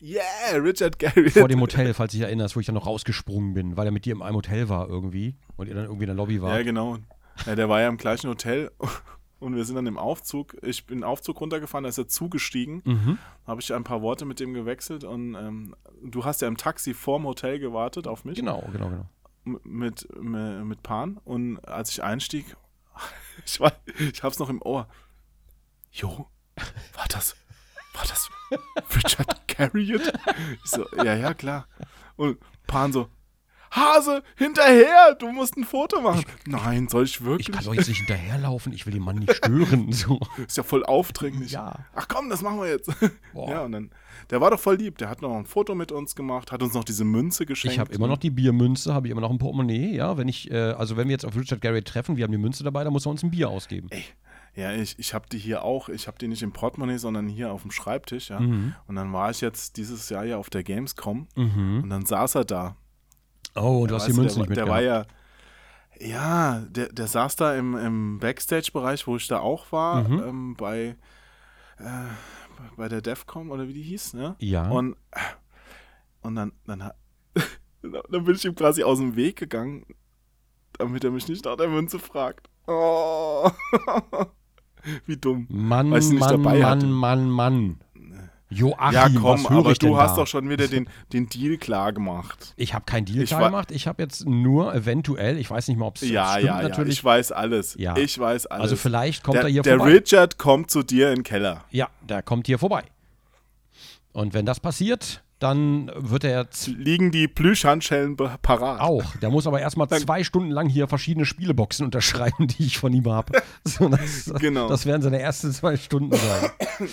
Yeah, 0.00 0.56
Richard 0.56 0.98
Garriott. 0.98 1.32
Vor 1.32 1.48
dem 1.48 1.60
Hotel, 1.60 1.94
falls 1.94 2.12
du 2.12 2.18
dich 2.18 2.26
erinnerst, 2.26 2.56
wo 2.56 2.60
ich 2.60 2.66
dann 2.66 2.74
noch 2.74 2.86
rausgesprungen 2.86 3.54
bin, 3.54 3.76
weil 3.76 3.86
er 3.86 3.92
mit 3.92 4.04
dir 4.04 4.14
in 4.14 4.22
einem 4.22 4.36
Hotel 4.36 4.68
war 4.68 4.88
irgendwie 4.88 5.36
und 5.56 5.66
ihr 5.66 5.74
dann 5.74 5.84
irgendwie 5.84 6.04
in 6.04 6.08
der 6.08 6.16
Lobby 6.16 6.42
war. 6.42 6.56
Ja, 6.56 6.62
genau. 6.62 6.98
Ja, 7.46 7.54
der 7.54 7.68
war 7.68 7.80
ja 7.80 7.88
im 7.88 7.96
gleichen 7.96 8.28
Hotel 8.28 8.70
und 9.40 9.56
wir 9.56 9.64
sind 9.64 9.76
dann 9.76 9.86
im 9.86 9.98
Aufzug. 9.98 10.56
Ich 10.62 10.86
bin 10.86 10.98
im 10.98 11.04
Aufzug 11.04 11.40
runtergefahren, 11.40 11.84
da 11.84 11.88
ist 11.88 11.98
er 11.98 12.06
zugestiegen. 12.06 12.82
Mhm. 12.84 13.18
Habe 13.46 13.60
ich 13.60 13.72
ein 13.72 13.84
paar 13.84 14.02
Worte 14.02 14.24
mit 14.24 14.40
dem 14.40 14.52
gewechselt 14.54 15.04
und 15.04 15.34
ähm, 15.34 15.74
du 16.02 16.24
hast 16.24 16.42
ja 16.42 16.48
im 16.48 16.56
Taxi 16.56 16.94
vorm 16.94 17.24
Hotel 17.24 17.58
gewartet 17.58 18.06
auf 18.06 18.24
mich. 18.24 18.36
Genau, 18.36 18.62
genau, 18.72 18.90
genau. 18.90 19.06
Mit, 19.44 20.08
mit, 20.18 20.82
Pan. 20.82 21.18
Und 21.24 21.58
als 21.68 21.90
ich 21.90 22.02
einstieg, 22.02 22.56
ich, 23.44 23.60
war, 23.60 23.72
ich 23.98 24.22
hab's 24.22 24.38
noch 24.38 24.48
im 24.48 24.62
Ohr. 24.62 24.88
Jo, 25.92 26.28
war 26.94 27.06
das, 27.08 27.36
war 27.92 28.04
das 28.04 28.30
Richard 28.96 29.48
Garriott? 29.48 30.12
Ich 30.64 30.70
so, 30.70 30.86
ja, 30.96 31.14
ja, 31.14 31.34
klar. 31.34 31.68
Und 32.16 32.38
Pan 32.66 32.92
so, 32.92 33.08
Hase, 33.74 34.22
hinterher, 34.36 35.16
du 35.18 35.32
musst 35.32 35.56
ein 35.56 35.64
Foto 35.64 36.00
machen. 36.00 36.24
Nein, 36.46 36.86
soll 36.88 37.04
ich 37.04 37.16
Ich 37.16 37.24
wirklich? 37.24 37.50
kann 37.50 37.64
doch 37.64 37.74
jetzt 37.74 37.88
nicht 37.88 37.98
hinterherlaufen, 37.98 38.72
ich 38.72 38.86
will 38.86 38.92
den 38.92 39.02
Mann 39.02 39.16
nicht 39.16 39.34
stören. 39.34 39.92
So. 39.92 40.20
Ist 40.46 40.56
ja 40.56 40.62
voll 40.62 40.84
aufdringlich. 40.84 41.52
Ja. 41.52 41.84
Ach 41.94 42.06
komm, 42.08 42.30
das 42.30 42.42
machen 42.42 42.58
wir 42.60 42.68
jetzt. 42.68 42.88
Boah. 43.32 43.50
Ja, 43.50 43.62
und 43.64 43.72
dann, 43.72 43.90
der 44.30 44.40
war 44.40 44.50
doch 44.50 44.60
voll 44.60 44.76
lieb. 44.76 44.98
Der 44.98 45.08
hat 45.08 45.22
noch 45.22 45.34
ein 45.36 45.46
Foto 45.46 45.74
mit 45.74 45.90
uns 45.92 46.14
gemacht, 46.14 46.52
hat 46.52 46.62
uns 46.62 46.74
noch 46.74 46.84
diese 46.84 47.04
Münze 47.04 47.46
geschenkt. 47.46 47.74
Ich 47.74 47.78
habe 47.80 47.92
immer 47.92 48.06
noch 48.06 48.18
die 48.18 48.30
Biermünze, 48.30 48.94
habe 48.94 49.08
ich 49.08 49.10
immer 49.10 49.20
noch 49.20 49.30
ein 49.30 49.38
Portemonnaie, 49.38 49.94
ja. 49.96 50.16
Wenn 50.16 50.28
ich, 50.28 50.50
äh, 50.50 50.56
also 50.72 50.96
wenn 50.96 51.08
wir 51.08 51.12
jetzt 51.12 51.24
auf 51.24 51.36
Richard 51.36 51.60
Garriott 51.60 51.86
treffen, 51.86 52.16
wir 52.16 52.24
haben 52.24 52.32
die 52.32 52.38
Münze 52.38 52.62
dabei, 52.64 52.84
dann 52.84 52.92
muss 52.92 53.06
er 53.06 53.10
uns 53.10 53.22
ein 53.24 53.30
Bier 53.32 53.48
ausgeben. 53.50 53.88
Ey, 53.90 54.04
ja, 54.54 54.72
ich, 54.72 54.96
ich 55.00 55.14
habe 55.14 55.26
die 55.30 55.38
hier 55.38 55.64
auch. 55.64 55.88
Ich 55.88 56.06
habe 56.06 56.16
die 56.18 56.28
nicht 56.28 56.42
im 56.42 56.52
Portemonnaie, 56.52 56.98
sondern 56.98 57.26
hier 57.28 57.52
auf 57.52 57.62
dem 57.62 57.72
Schreibtisch, 57.72 58.30
ja. 58.30 58.38
Mhm. 58.38 58.74
Und 58.86 58.94
dann 58.94 59.12
war 59.12 59.30
ich 59.30 59.40
jetzt 59.40 59.76
dieses 59.78 60.08
Jahr 60.10 60.24
ja 60.24 60.36
auf 60.36 60.48
der 60.48 60.62
Gamescom 60.62 61.26
Mhm. 61.34 61.80
und 61.82 61.90
dann 61.90 62.06
saß 62.06 62.36
er 62.36 62.44
da. 62.44 62.76
Oh, 63.54 63.86
du 63.86 63.94
hast 63.94 64.06
die 64.08 64.12
Münze 64.12 64.40
nicht 64.40 64.56
Der 64.56 64.66
war 64.68 64.76
mitgehabt. 64.80 65.08
ja, 66.00 66.08
ja, 66.08 66.60
der, 66.68 66.88
der 66.92 67.06
saß 67.06 67.36
da 67.36 67.54
im, 67.54 67.76
im 67.76 68.18
Backstage-Bereich, 68.18 69.06
wo 69.06 69.16
ich 69.16 69.28
da 69.28 69.38
auch 69.40 69.70
war, 69.72 70.08
Mhm. 70.08 70.22
ähm, 70.26 70.54
bei, 70.56 70.96
äh, 71.78 71.84
bei 72.76 72.88
der 72.88 73.00
DEFCON 73.00 73.50
oder 73.50 73.68
wie 73.68 73.74
die 73.74 73.82
hieß, 73.82 74.14
ne? 74.14 74.34
Ja. 74.40 74.68
Und, 74.70 74.96
und 76.22 76.34
dann, 76.34 76.52
dann, 76.66 76.82
hat- 76.84 76.96
dann 78.10 78.24
bin 78.24 78.34
ich 78.34 78.44
ihm 78.44 78.54
quasi 78.56 78.82
aus 78.82 78.98
dem 78.98 79.14
Weg 79.14 79.36
gegangen, 79.36 79.86
damit 80.78 81.04
er 81.04 81.12
mich 81.12 81.28
nicht 81.28 81.44
nach 81.44 81.56
der 81.56 81.68
Münze 81.68 81.98
fragt. 82.00 82.48
Oh. 82.66 83.48
Wie 85.06 85.16
dumm. 85.16 85.46
Mann, 85.48 85.88
Mann, 85.90 86.14
Mann, 86.40 86.62
hatte. 86.64 86.86
Mann, 86.86 87.30
Mann. 87.30 87.83
Joachim, 88.50 88.92
ja, 88.92 89.08
komm, 89.08 89.46
aber 89.46 89.74
du 89.74 89.96
hast 89.96 90.12
da? 90.12 90.16
doch 90.16 90.26
schon 90.26 90.48
wieder 90.48 90.68
den, 90.68 90.88
den 91.12 91.28
Deal 91.28 91.56
klar 91.56 91.92
gemacht. 91.92 92.52
Ich 92.56 92.74
habe 92.74 92.84
keinen 92.84 93.04
Deal 93.06 93.22
Ich 93.22 93.30
klar 93.30 93.46
gemacht. 93.46 93.70
Ich 93.72 93.86
habe 93.88 94.02
jetzt 94.02 94.26
nur 94.26 94.72
eventuell, 94.74 95.38
ich 95.38 95.50
weiß 95.50 95.66
nicht 95.68 95.76
mal, 95.78 95.86
ob 95.86 95.96
es 95.96 96.02
Ja, 96.08 96.32
stimmt 96.32 96.46
ja, 96.46 96.62
ja. 96.62 96.68
natürlich. 96.68 96.98
Ich 96.98 97.04
weiß 97.04 97.32
alles. 97.32 97.74
Ja. 97.78 97.96
Ich 97.96 98.16
weiß 98.18 98.46
alles. 98.46 98.62
also 98.62 98.76
vielleicht 98.76 99.24
kommt 99.24 99.36
der, 99.36 99.44
er 99.44 99.48
hier 99.48 99.62
der 99.62 99.78
vorbei. 99.78 99.92
Richard 99.92 100.38
kommt 100.38 100.70
zu 100.70 100.82
dir 100.82 101.08
in 101.08 101.16
den 101.16 101.22
Keller. 101.24 101.64
Ja, 101.70 101.88
der 102.08 102.22
kommt 102.22 102.46
hier 102.46 102.58
vorbei. 102.58 102.84
Und 104.12 104.34
wenn 104.34 104.46
das 104.46 104.60
passiert, 104.60 105.22
dann 105.40 105.90
wird 105.96 106.22
er 106.22 106.50
z- 106.50 106.74
Liegen 106.78 107.10
die 107.10 107.26
Plüschhandschellen 107.26 108.16
parat. 108.16 108.80
auch. 108.80 109.16
Der 109.16 109.30
muss 109.30 109.46
aber 109.48 109.60
erstmal 109.60 109.88
zwei 109.88 110.22
Stunden 110.22 110.50
lang 110.50 110.68
hier 110.68 110.86
verschiedene 110.86 111.26
Spieleboxen 111.26 111.84
unterschreiben, 111.86 112.46
die 112.46 112.64
ich 112.66 112.78
von 112.78 112.92
ihm 112.92 113.10
habe. 113.10 113.42
So, 113.64 113.88
das, 113.88 114.32
Genau. 114.38 114.68
das 114.68 114.86
werden 114.86 115.02
seine 115.02 115.18
ersten 115.18 115.50
zwei 115.52 115.76
Stunden 115.76 116.12
sein. 116.16 116.50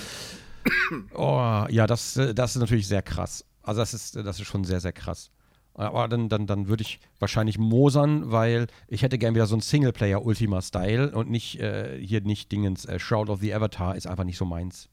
Oh, 1.13 1.65
ja, 1.69 1.87
das, 1.87 2.19
das 2.35 2.55
ist 2.55 2.59
natürlich 2.59 2.87
sehr 2.87 3.01
krass. 3.01 3.45
Also 3.63 3.81
das 3.81 3.93
ist, 3.93 4.15
das 4.15 4.39
ist 4.39 4.47
schon 4.47 4.63
sehr, 4.63 4.79
sehr 4.79 4.93
krass. 4.93 5.31
Aber 5.73 6.07
dann, 6.07 6.27
dann, 6.27 6.47
dann 6.47 6.67
würde 6.67 6.81
ich 6.81 6.99
wahrscheinlich 7.19 7.57
mosern, 7.57 8.31
weil 8.31 8.67
ich 8.87 9.03
hätte 9.03 9.17
gern 9.17 9.35
wieder 9.35 9.47
so 9.47 9.55
ein 9.55 9.61
Singleplayer-Ultima-Style 9.61 11.11
und 11.11 11.29
nicht 11.29 11.59
äh, 11.59 11.97
hier 12.05 12.21
nicht 12.21 12.51
Dingens. 12.51 12.85
Äh, 12.85 12.99
Shroud 12.99 13.29
of 13.29 13.39
the 13.39 13.53
Avatar 13.53 13.95
ist 13.95 14.05
einfach 14.05 14.25
nicht 14.25 14.37
so 14.37 14.45
meins. 14.45 14.89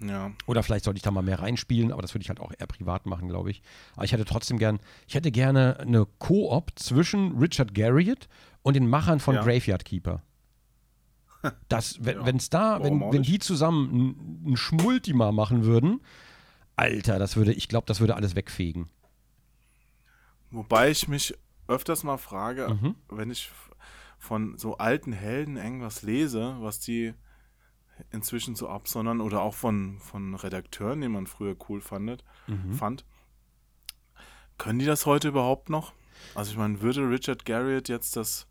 Ja. 0.00 0.32
Oder 0.46 0.62
vielleicht 0.62 0.84
sollte 0.84 0.98
ich 0.98 1.02
da 1.02 1.10
mal 1.10 1.22
mehr 1.22 1.40
reinspielen, 1.40 1.92
aber 1.92 2.02
das 2.02 2.14
würde 2.14 2.22
ich 2.22 2.28
halt 2.28 2.40
auch 2.40 2.52
eher 2.56 2.66
privat 2.66 3.06
machen, 3.06 3.28
glaube 3.28 3.50
ich. 3.50 3.62
Aber 3.94 4.04
ich 4.04 4.12
hätte 4.12 4.24
trotzdem 4.24 4.58
gern, 4.58 4.80
ich 5.06 5.14
hätte 5.14 5.30
gerne 5.30 5.78
eine 5.80 6.06
Koop 6.18 6.72
zwischen 6.76 7.38
Richard 7.38 7.74
Garriott 7.74 8.28
und 8.62 8.74
den 8.74 8.86
Machern 8.86 9.20
von 9.20 9.36
Ja. 9.36 9.42
Graveyard 9.42 9.84
Keeper. 9.84 10.22
Das, 11.68 12.04
wenn 12.04 12.24
Ja, 12.24 12.32
es 12.36 12.50
da, 12.50 12.80
warum 12.80 13.00
wenn, 13.00 13.12
wenn 13.12 13.22
die 13.22 13.38
zusammen 13.38 14.44
ein, 14.46 14.56
Schmultima 14.56 15.32
machen 15.32 15.64
würden, 15.64 16.00
Alter, 16.76 17.18
das 17.18 17.36
würde, 17.36 17.52
ich 17.52 17.68
glaube, 17.68 17.86
das 17.86 18.00
würde 18.00 18.14
alles 18.14 18.36
wegfegen. 18.36 18.88
Wobei 20.50 20.90
ich 20.90 21.08
mich 21.08 21.34
öfters 21.68 22.04
mal 22.04 22.18
frage, 22.18 22.68
Mhm. 22.68 22.94
wenn 23.08 23.30
ich 23.30 23.50
von 24.18 24.56
so 24.58 24.76
alten 24.78 25.12
Helden 25.12 25.56
irgendwas 25.56 26.02
lese, 26.02 26.56
was 26.60 26.78
die 26.80 27.14
inzwischen 28.10 28.54
so 28.54 28.68
absondern 28.68 29.20
oder 29.20 29.42
auch 29.42 29.54
von, 29.54 29.98
von 29.98 30.34
Redakteuren, 30.34 31.00
die 31.00 31.08
man 31.08 31.26
früher 31.26 31.56
cool 31.68 31.80
fandet, 31.80 32.24
Mhm. 32.46 32.72
fand. 32.74 33.04
Können 34.58 34.78
die 34.78 34.84
das 34.86 35.06
heute 35.06 35.28
überhaupt 35.28 35.70
noch? 35.70 35.92
Also 36.34 36.52
ich 36.52 36.58
meine, 36.58 36.80
würde 36.82 37.08
Richard 37.08 37.44
Garriott 37.44 37.88
jetzt 37.88 38.16
das 38.16 38.46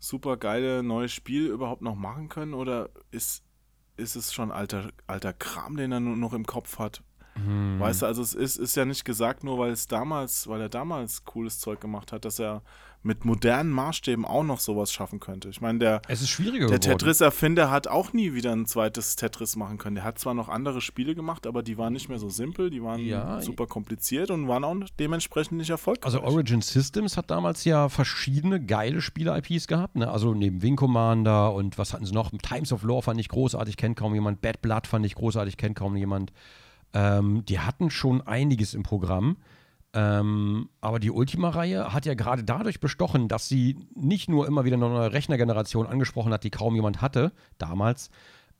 super 0.00 0.36
geile 0.36 0.82
neue 0.82 1.08
Spiel 1.08 1.46
überhaupt 1.46 1.82
noch 1.82 1.94
machen 1.94 2.28
können 2.28 2.54
oder 2.54 2.90
ist, 3.10 3.44
ist 3.96 4.16
es 4.16 4.32
schon 4.32 4.50
alter, 4.50 4.90
alter 5.06 5.32
Kram, 5.32 5.76
den 5.76 5.92
er 5.92 6.00
nur 6.00 6.16
noch 6.16 6.32
im 6.32 6.46
Kopf 6.46 6.78
hat? 6.78 7.04
Mhm. 7.36 7.80
Weißt 7.80 8.02
du, 8.02 8.06
also 8.06 8.22
es 8.22 8.34
ist, 8.34 8.56
ist 8.56 8.76
ja 8.76 8.84
nicht 8.84 9.04
gesagt, 9.04 9.44
nur 9.44 9.58
weil 9.58 9.72
es 9.72 9.86
damals, 9.86 10.48
weil 10.48 10.60
er 10.60 10.68
damals 10.68 11.24
cooles 11.24 11.58
Zeug 11.58 11.80
gemacht 11.80 12.12
hat, 12.12 12.24
dass 12.24 12.38
er 12.38 12.62
mit 13.02 13.24
modernen 13.24 13.70
Maßstäben 13.70 14.26
auch 14.26 14.42
noch 14.42 14.60
sowas 14.60 14.92
schaffen 14.92 15.20
könnte. 15.20 15.48
Ich 15.48 15.62
meine, 15.62 15.78
der, 15.78 16.02
Es 16.06 16.20
ist 16.20 16.28
schwieriger 16.28 16.66
der. 16.66 16.80
Tetris-Erfinder 16.80 17.70
hat 17.70 17.88
auch 17.88 18.12
nie 18.12 18.34
wieder 18.34 18.52
ein 18.52 18.66
zweites 18.66 19.16
Tetris 19.16 19.56
machen 19.56 19.78
können. 19.78 19.94
Der 19.94 20.04
hat 20.04 20.18
zwar 20.18 20.34
noch 20.34 20.50
andere 20.50 20.82
Spiele 20.82 21.14
gemacht, 21.14 21.46
aber 21.46 21.62
die 21.62 21.78
waren 21.78 21.94
nicht 21.94 22.10
mehr 22.10 22.18
so 22.18 22.28
simpel, 22.28 22.68
die 22.68 22.82
waren 22.82 23.00
Ja, 23.00 23.40
super 23.40 23.66
kompliziert 23.66 24.30
und 24.30 24.48
waren 24.48 24.64
auch 24.64 24.76
dementsprechend 24.98 25.56
nicht 25.56 25.70
erfolgreich. 25.70 26.04
Also 26.04 26.22
Origin 26.22 26.60
Systems 26.60 27.16
hat 27.16 27.30
damals 27.30 27.64
ja 27.64 27.88
verschiedene 27.88 28.62
geile 28.62 29.00
Spiele-IPs 29.00 29.66
gehabt. 29.66 29.96
Ne? 29.96 30.10
Also 30.10 30.34
neben 30.34 30.60
Wing 30.60 30.76
Commander 30.76 31.54
und 31.54 31.78
was 31.78 31.94
hatten 31.94 32.04
sie 32.04 32.12
noch? 32.12 32.30
Times 32.42 32.70
of 32.70 32.82
Law 32.82 33.00
fand 33.00 33.18
ich 33.18 33.28
großartig, 33.28 33.78
kennt 33.78 33.96
kaum 33.96 34.12
jemand. 34.12 34.42
Bad 34.42 34.60
Blood 34.60 34.86
fand 34.86 35.06
ich 35.06 35.14
großartig, 35.14 35.56
kennt 35.56 35.76
kaum 35.76 35.96
jemand. 35.96 36.32
Ähm, 36.92 37.44
die 37.44 37.60
hatten 37.60 37.90
schon 37.90 38.20
einiges 38.26 38.74
im 38.74 38.82
Programm. 38.82 39.36
Ähm, 39.92 40.68
aber 40.80 41.00
die 41.00 41.10
Ultima-Reihe 41.10 41.92
hat 41.92 42.06
ja 42.06 42.14
gerade 42.14 42.44
dadurch 42.44 42.78
bestochen, 42.78 43.26
dass 43.26 43.48
sie 43.48 43.76
nicht 43.94 44.28
nur 44.28 44.46
immer 44.46 44.64
wieder 44.64 44.76
eine 44.76 44.88
neue 44.88 45.12
Rechnergeneration 45.12 45.86
angesprochen 45.86 46.32
hat, 46.32 46.44
die 46.44 46.50
kaum 46.50 46.76
jemand 46.76 47.02
hatte, 47.02 47.32
damals, 47.58 48.10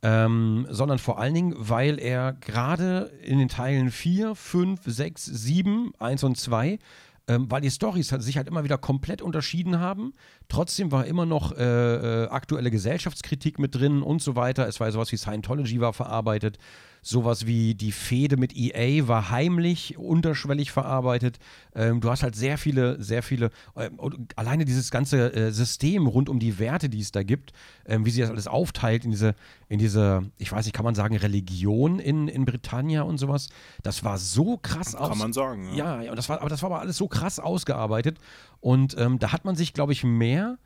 ähm, 0.03 0.67
sondern 0.69 0.99
vor 0.99 1.19
allen 1.19 1.33
Dingen, 1.33 1.55
weil 1.57 1.99
er 1.99 2.33
gerade 2.33 3.11
in 3.23 3.39
den 3.39 3.47
Teilen 3.47 3.91
4, 3.91 4.35
5, 4.35 4.81
6, 4.83 5.25
7, 5.25 5.93
1 5.99 6.23
und 6.25 6.37
2, 6.37 6.79
ähm, 7.27 7.49
weil 7.49 7.61
die 7.61 7.69
Storys 7.69 8.11
halt, 8.11 8.23
sich 8.23 8.35
halt 8.35 8.47
immer 8.47 8.65
wieder 8.65 8.77
komplett 8.77 9.21
unterschieden 9.21 9.79
haben. 9.79 10.13
Trotzdem 10.49 10.91
war 10.91 11.05
immer 11.05 11.25
noch 11.25 11.53
äh, 11.53 12.23
äh, 12.23 12.27
aktuelle 12.27 12.71
Gesellschaftskritik 12.71 13.57
mit 13.57 13.75
drin 13.75 14.01
und 14.01 14.21
so 14.21 14.35
weiter. 14.35 14.67
Es 14.67 14.79
war 14.79 14.91
sowas 14.91 15.11
wie 15.13 15.17
Scientology 15.17 15.79
war 15.79 15.93
verarbeitet. 15.93 16.57
Sowas 17.03 17.47
wie 17.47 17.73
die 17.73 17.91
Fehde 17.91 18.37
mit 18.37 18.55
EA 18.55 19.07
war 19.07 19.31
heimlich, 19.31 19.97
unterschwellig 19.97 20.71
verarbeitet. 20.71 21.39
Ähm, 21.73 21.99
du 21.99 22.09
hast 22.09 22.21
halt 22.23 22.35
sehr 22.35 22.57
viele, 22.57 23.01
sehr 23.01 23.23
viele, 23.23 23.49
und 23.97 24.37
alleine 24.37 24.65
dieses 24.65 24.91
ganze 24.91 25.33
äh, 25.33 25.51
System 25.51 26.05
rund 26.07 26.29
um 26.29 26.39
die 26.39 26.59
Werte, 26.59 26.89
die 26.89 26.99
es 26.99 27.11
da 27.11 27.23
gibt, 27.23 27.53
ähm, 27.85 28.05
wie 28.05 28.11
sie 28.11 28.21
das 28.21 28.29
alles 28.29 28.47
aufteilt 28.47 29.03
in 29.03 29.11
diese, 29.11 29.35
in 29.67 29.79
diese, 29.79 30.29
ich 30.37 30.51
weiß 30.51 30.65
nicht, 30.65 30.75
kann 30.75 30.85
man 30.85 30.95
sagen, 30.95 31.15
Religion 31.17 31.99
in, 31.99 32.27
in 32.27 32.45
Britannia 32.45 33.01
und 33.01 33.17
sowas. 33.17 33.49
Das 33.81 34.03
war 34.03 34.17
so 34.17 34.57
krass 34.57 34.93
aus. 34.93 35.09
Kann 35.09 35.17
man 35.17 35.33
sagen. 35.33 35.73
Ja. 35.73 35.81
Ja, 35.81 36.01
ja, 36.03 36.11
und 36.11 36.17
das 36.17 36.29
war, 36.29 36.39
aber 36.39 36.49
das 36.49 36.61
war 36.61 36.71
aber 36.71 36.81
alles 36.81 36.97
so 36.97 37.07
krass 37.07 37.39
ausgearbeitet. 37.39 38.19
Und 38.59 38.95
ähm, 38.97 39.17
da 39.17 39.31
hat 39.31 39.43
man 39.43 39.55
sich, 39.55 39.73
glaube 39.73 39.93
ich, 39.93 40.03
mehr 40.03 40.59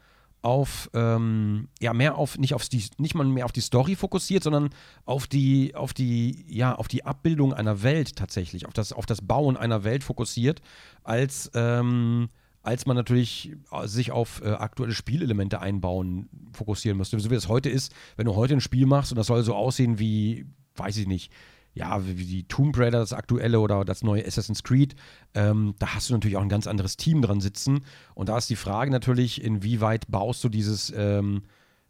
auf, 0.46 0.92
ähm, 0.94 1.70
ja, 1.80 1.92
mehr 1.94 2.18
auf, 2.18 2.38
nicht 2.38 2.54
auf 2.54 2.70
die, 2.70 2.84
nicht 3.00 3.16
mal 3.16 3.26
mehr 3.26 3.46
auf 3.46 3.52
die 3.52 3.62
Story 3.62 3.96
fokussiert, 3.96 4.44
sondern 4.44 4.70
auf 5.06 5.26
die, 5.26 5.74
auf 5.74 5.92
die, 5.92 6.46
ja, 6.48 6.76
auf 6.76 6.88
die 6.88 7.04
Abbildung 7.04 7.52
einer 7.52 7.82
Welt 7.82 8.16
tatsächlich, 8.16 8.68
auf 8.68 8.74
das, 8.74 8.94
auf 8.94 9.08
das 9.08 9.22
Bauen 9.22 9.58
einer 9.58 9.84
Welt 9.84 10.04
fokussiert, 10.04 10.62
als, 11.04 11.50
ähm, 11.56 12.30
als 12.62 12.86
man 12.86 12.96
natürlich 12.96 13.54
äh, 13.72 13.88
sich 13.88 14.12
auf 14.12 14.44
äh, 14.44 14.50
aktuelle 14.50 14.94
Spielelemente 14.94 15.62
einbauen 15.62 16.30
fokussieren 16.54 16.98
müsste. 17.00 17.20
So 17.20 17.32
wie 17.32 17.36
es 17.36 17.48
heute 17.48 17.70
ist, 17.70 17.92
wenn 18.16 18.28
du 18.28 18.36
heute 18.36 18.54
ein 18.54 18.62
Spiel 18.62 18.86
machst 18.86 19.12
und 19.12 19.18
das 19.18 19.28
soll 19.28 19.42
so 19.44 19.56
aussehen 19.56 19.98
wie, 19.98 20.46
weiß 20.76 20.98
ich 20.98 21.08
nicht, 21.08 21.32
ja, 21.76 22.08
wie 22.08 22.26
die 22.26 22.48
Tomb 22.48 22.78
Raider, 22.78 23.00
das 23.00 23.14
aktuelle 23.14 23.60
oder 23.60 23.84
das 23.84 24.02
neue 24.02 24.26
Assassin's 24.26 24.64
Creed, 24.64 24.96
ähm, 25.34 25.76
da 25.78 25.94
hast 25.94 26.10
du 26.10 26.14
natürlich 26.14 26.38
auch 26.38 26.42
ein 26.42 26.50
ganz 26.50 26.68
anderes 26.68 26.96
Team 26.96 27.22
dran 27.22 27.42
sitzen. 27.42 27.82
Und 28.16 28.30
da 28.30 28.38
ist 28.38 28.50
die 28.50 28.56
Frage 28.56 28.90
natürlich, 28.92 29.44
inwieweit 29.44 30.10
baust 30.10 30.44
du 30.46 30.50
dieses, 30.50 30.94
ähm, 30.96 31.44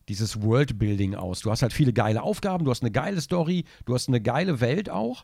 dieses 0.10 0.42
Worldbuilding 0.42 1.14
aus? 1.14 1.42
Du 1.42 1.52
hast 1.52 1.62
halt 1.62 1.72
viele 1.72 1.94
geile 1.94 2.24
Aufgaben, 2.24 2.66
du 2.66 2.72
hast 2.72 2.82
eine 2.82 2.92
geile 2.92 3.22
Story, 3.22 3.64
du 3.86 3.94
hast 3.94 4.08
eine 4.08 4.22
geile 4.22 4.60
Welt 4.60 4.90
auch. 4.90 5.24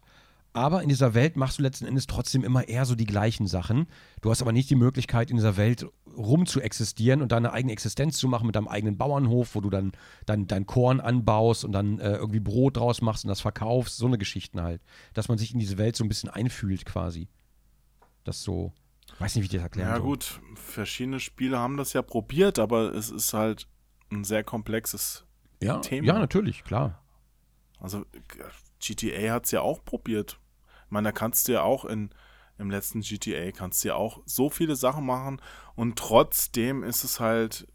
Aber 0.54 0.84
in 0.84 0.90
dieser 0.90 1.14
Welt 1.14 1.38
machst 1.38 1.60
du 1.60 1.64
letzten 1.64 1.86
Endes 1.86 2.08
trotzdem 2.08 2.44
immer 2.44 2.68
eher 2.68 2.86
so 2.86 2.94
die 2.96 3.06
gleichen 3.06 3.48
Sachen. 3.48 3.88
Du 4.20 4.30
hast 4.32 4.42
aber 4.42 4.52
nicht 4.52 4.70
die 4.70 4.76
Möglichkeit, 4.76 5.30
in 5.30 5.38
dieser 5.38 5.56
Welt 5.56 5.86
rum 6.18 6.46
zu 6.46 6.60
existieren 6.60 7.22
und 7.22 7.32
deine 7.32 7.54
eigene 7.54 7.72
Existenz 7.72 8.18
zu 8.18 8.28
machen 8.28 8.48
mit 8.48 8.58
deinem 8.58 8.68
eigenen 8.68 8.98
Bauernhof, 8.98 9.56
wo 9.56 9.62
du 9.62 9.70
dann 9.70 9.94
dein, 10.26 10.48
dein 10.48 10.66
Korn 10.66 11.00
anbaust 11.00 11.64
und 11.64 11.72
dann 11.72 12.00
äh, 12.00 12.16
irgendwie 12.18 12.42
Brot 12.42 12.76
draus 12.76 13.02
machst 13.02 13.24
und 13.24 13.30
das 13.30 13.40
verkaufst. 13.40 13.96
So 13.96 14.08
eine 14.08 14.18
Geschichten 14.18 14.62
halt. 14.62 14.82
Dass 15.14 15.30
man 15.30 15.38
sich 15.38 15.54
in 15.54 15.60
diese 15.60 15.78
Welt 15.78 15.96
so 15.96 16.04
ein 16.04 16.10
bisschen 16.10 16.30
einfühlt 16.30 16.84
quasi. 16.86 17.30
Das 18.26 18.44
so. 18.44 18.74
Weiß 19.20 19.36
nicht, 19.36 19.44
wie 19.44 19.46
ich 19.46 19.52
das 19.54 19.62
erklären 19.64 19.88
Ja, 19.90 19.96
soll. 19.98 20.04
gut, 20.06 20.42
verschiedene 20.56 21.20
Spiele 21.22 21.60
haben 21.60 21.78
das 21.78 21.94
ja 21.94 22.02
probiert, 22.02 22.60
aber 22.60 22.94
es 22.94 23.10
ist 23.10 23.34
halt 23.34 23.68
ein 24.12 24.24
sehr 24.26 24.44
komplexes 24.44 25.26
Ja, 25.62 25.78
Thema. 25.80 26.08
ja, 26.08 26.20
natürlich, 26.20 26.64
klar. 26.66 27.02
Also 27.80 28.06
GTA 28.80 29.32
hat 29.34 29.46
es 29.46 29.52
ja 29.52 29.62
auch 29.62 29.84
probiert. 29.86 30.40
Meine, 30.92 31.10
da 31.10 31.12
kannst 31.12 31.48
du 31.48 31.54
ja 31.54 31.64
auch 31.64 31.86
in, 31.86 32.12
im 32.58 32.70
letzten 32.70 33.02
GTA 33.02 33.52
kannst 33.52 33.84
du 33.84 33.90
ja 33.90 33.96
auch 33.96 34.22
so 34.26 34.50
viele 34.50 34.76
Sachen 34.76 35.06
machen 35.06 35.42
und 35.76 35.98
trotzdem 35.98 36.84
ist 36.84 37.04
es 37.04 37.20
halt 37.20 37.68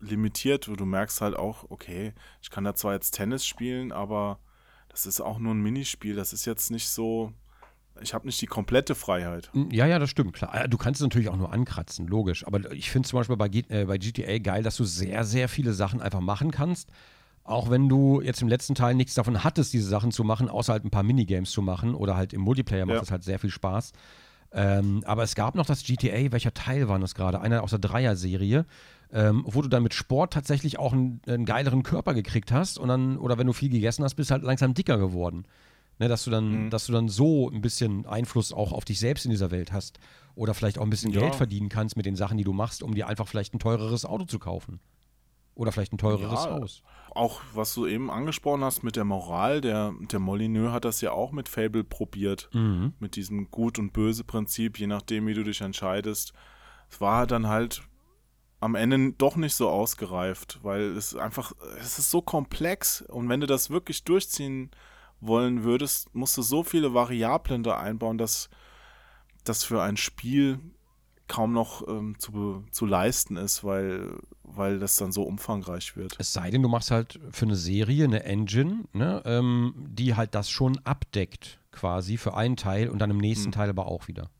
limitiert. 0.00 0.66
Du 0.68 0.84
merkst 0.84 1.20
halt 1.20 1.36
auch, 1.36 1.64
okay, 1.70 2.12
ich 2.42 2.50
kann 2.50 2.64
da 2.64 2.74
zwar 2.74 2.92
jetzt 2.94 3.12
Tennis 3.12 3.44
spielen, 3.46 3.90
aber 3.90 4.38
das 4.88 5.06
ist 5.06 5.20
auch 5.20 5.38
nur 5.38 5.54
ein 5.54 5.60
Minispiel. 5.60 6.14
Das 6.14 6.32
ist 6.32 6.44
jetzt 6.44 6.70
nicht 6.70 6.88
so, 6.88 7.32
ich 8.00 8.14
habe 8.14 8.26
nicht 8.26 8.40
die 8.40 8.46
komplette 8.46 8.94
Freiheit. 8.94 9.50
Mm, 9.54 9.70
Ja, 9.70 9.86
ja, 9.86 9.98
das 9.98 10.10
stimmt, 10.10 10.34
klar. 10.34 10.54
Äh, 10.54 10.68
Du 10.68 10.76
kannst 10.78 11.00
es 11.00 11.04
natürlich 11.04 11.28
auch 11.28 11.36
nur 11.36 11.52
ankratzen, 11.52 12.06
logisch. 12.06 12.46
Aber 12.46 12.70
ich 12.72 12.90
finde 12.90 13.08
zum 13.08 13.18
Beispiel 13.18 13.36
bei, 13.36 13.48
äh, 13.48 13.86
bei 13.86 13.98
GTA 13.98 14.38
geil, 14.38 14.62
dass 14.62 14.76
du 14.76 14.84
sehr, 14.84 15.24
sehr 15.24 15.48
viele 15.48 15.72
Sachen 15.72 16.00
einfach 16.00 16.20
machen 16.20 16.50
kannst. 16.50 16.90
Auch 17.48 17.70
wenn 17.70 17.88
du 17.88 18.20
jetzt 18.20 18.42
im 18.42 18.48
letzten 18.48 18.74
Teil 18.74 18.94
nichts 18.94 19.14
davon 19.14 19.42
hattest, 19.44 19.72
diese 19.72 19.88
Sachen 19.88 20.10
zu 20.12 20.22
machen, 20.24 20.48
außer 20.48 20.72
halt 20.72 20.84
ein 20.84 20.90
paar 20.90 21.02
Minigames 21.02 21.50
zu 21.50 21.62
machen 21.62 21.94
oder 21.94 22.16
halt 22.16 22.32
im 22.32 22.42
Multiplayer 22.42 22.84
macht 22.86 22.94
Ja. 22.96 23.00
das 23.00 23.10
halt 23.10 23.24
sehr 23.24 23.38
viel 23.38 23.50
Spaß. 23.50 23.92
Ähm, 24.52 25.02
aber 25.06 25.22
es 25.24 25.34
gab 25.34 25.54
noch 25.54 25.66
das 25.66 25.82
GTA, 25.82 26.32
welcher 26.32 26.54
Teil 26.54 26.88
war 26.88 26.98
das 26.98 27.14
gerade? 27.14 27.40
Einer 27.40 27.62
aus 27.62 27.70
der 27.70 27.78
Dreier-Serie, 27.80 28.64
ähm, 29.12 29.44
wo 29.46 29.60
du 29.62 29.68
dann 29.68 29.82
mit 29.82 29.92
Sport 29.94 30.32
tatsächlich 30.32 30.78
auch 30.78 30.92
einen, 30.92 31.20
einen 31.26 31.44
geileren 31.44 31.82
Körper 31.82 32.14
gekriegt 32.14 32.50
hast 32.52 32.78
und 32.78 32.88
dann, 32.88 33.18
oder 33.18 33.36
wenn 33.38 33.46
du 33.46 33.52
viel 33.52 33.68
gegessen 33.68 34.04
hast, 34.04 34.14
bist 34.14 34.30
du 34.30 34.32
halt 34.34 34.42
langsam 34.44 34.74
dicker 34.74 34.96
geworden. 34.98 35.44
Ne, 36.00 36.06
dass 36.08 36.24
du 36.24 36.30
dann, 36.30 36.66
Mhm. 36.66 36.70
dass 36.70 36.86
du 36.86 36.92
dann 36.92 37.08
so 37.08 37.50
ein 37.50 37.60
bisschen 37.60 38.06
Einfluss 38.06 38.52
auch 38.52 38.72
auf 38.72 38.84
dich 38.84 39.00
selbst 39.00 39.24
in 39.24 39.32
dieser 39.32 39.50
Welt 39.50 39.72
hast. 39.72 39.98
Oder 40.36 40.54
vielleicht 40.54 40.78
auch 40.78 40.84
ein 40.84 40.90
bisschen 40.90 41.10
Ja. 41.10 41.20
Geld 41.22 41.34
verdienen 41.34 41.68
kannst 41.68 41.96
mit 41.96 42.06
den 42.06 42.14
Sachen, 42.14 42.38
die 42.38 42.44
du 42.44 42.52
machst, 42.52 42.84
um 42.84 42.94
dir 42.94 43.08
einfach 43.08 43.26
vielleicht 43.26 43.52
ein 43.52 43.58
teureres 43.58 44.04
Auto 44.04 44.24
zu 44.24 44.38
kaufen. 44.38 44.78
Oder 45.58 45.72
vielleicht 45.72 45.92
ein 45.92 45.98
teureres 45.98 46.44
Ja, 46.44 46.50
Haus. 46.52 46.82
Auch 47.10 47.40
was 47.52 47.74
du 47.74 47.84
eben 47.88 48.12
angesprochen 48.12 48.62
hast 48.62 48.84
mit 48.84 48.94
der 48.94 49.04
Moral, 49.04 49.60
der, 49.60 49.92
der 50.02 50.20
Molyneux 50.20 50.70
hat 50.70 50.84
das 50.84 51.00
ja 51.00 51.10
auch 51.10 51.32
mit 51.32 51.48
Fable 51.48 51.82
probiert. 51.82 52.48
Mhm. 52.52 52.92
mit 53.00 53.16
diesem 53.16 53.50
Gut- 53.50 53.80
und 53.80 53.92
Böse-Prinzip, 53.92 54.78
je 54.78 54.86
nachdem, 54.86 55.26
wie 55.26 55.34
du 55.34 55.42
dich 55.42 55.60
entscheidest. 55.60 56.32
Es 56.88 57.00
war 57.00 57.26
dann 57.26 57.48
halt 57.48 57.82
am 58.60 58.76
Ende 58.76 59.14
doch 59.18 59.34
nicht 59.34 59.56
so 59.56 59.68
ausgereift, 59.68 60.60
weil 60.62 60.96
es 60.96 61.16
einfach, 61.16 61.52
es 61.80 61.98
ist 61.98 62.10
so 62.10 62.22
komplex 62.22 63.02
und 63.02 63.28
wenn 63.28 63.40
du 63.40 63.48
das 63.48 63.68
wirklich 63.68 64.04
durchziehen 64.04 64.70
wollen 65.20 65.64
würdest, 65.64 66.14
musst 66.14 66.36
du 66.36 66.42
so 66.42 66.62
viele 66.62 66.94
Variablen 66.94 67.64
da 67.64 67.78
einbauen, 67.78 68.16
dass 68.16 68.48
das 69.42 69.64
für 69.64 69.82
ein 69.82 69.96
Spiel 69.96 70.60
kaum 71.28 71.52
noch 71.52 71.86
ähm, 71.86 72.18
zu, 72.18 72.64
zu 72.70 72.86
leisten 72.86 73.36
ist, 73.36 73.62
weil, 73.62 74.18
weil 74.42 74.78
das 74.78 74.96
dann 74.96 75.12
so 75.12 75.22
umfangreich 75.22 75.96
wird. 75.96 76.16
Es 76.18 76.32
sei 76.32 76.50
denn, 76.50 76.62
du 76.62 76.68
machst 76.68 76.90
halt 76.90 77.20
für 77.30 77.44
eine 77.44 77.56
Serie 77.56 78.04
eine 78.04 78.24
Engine, 78.24 78.84
ne, 78.92 79.22
ähm, 79.24 79.74
die 79.76 80.16
halt 80.16 80.34
das 80.34 80.50
schon 80.50 80.78
abdeckt, 80.84 81.60
quasi 81.70 82.16
für 82.16 82.34
einen 82.34 82.56
Teil 82.56 82.88
und 82.88 82.98
dann 82.98 83.10
im 83.10 83.18
nächsten 83.18 83.46
Hm. 83.46 83.52
Teil 83.52 83.68
aber 83.70 83.86
auch 83.86 84.08
wieder. 84.08 84.30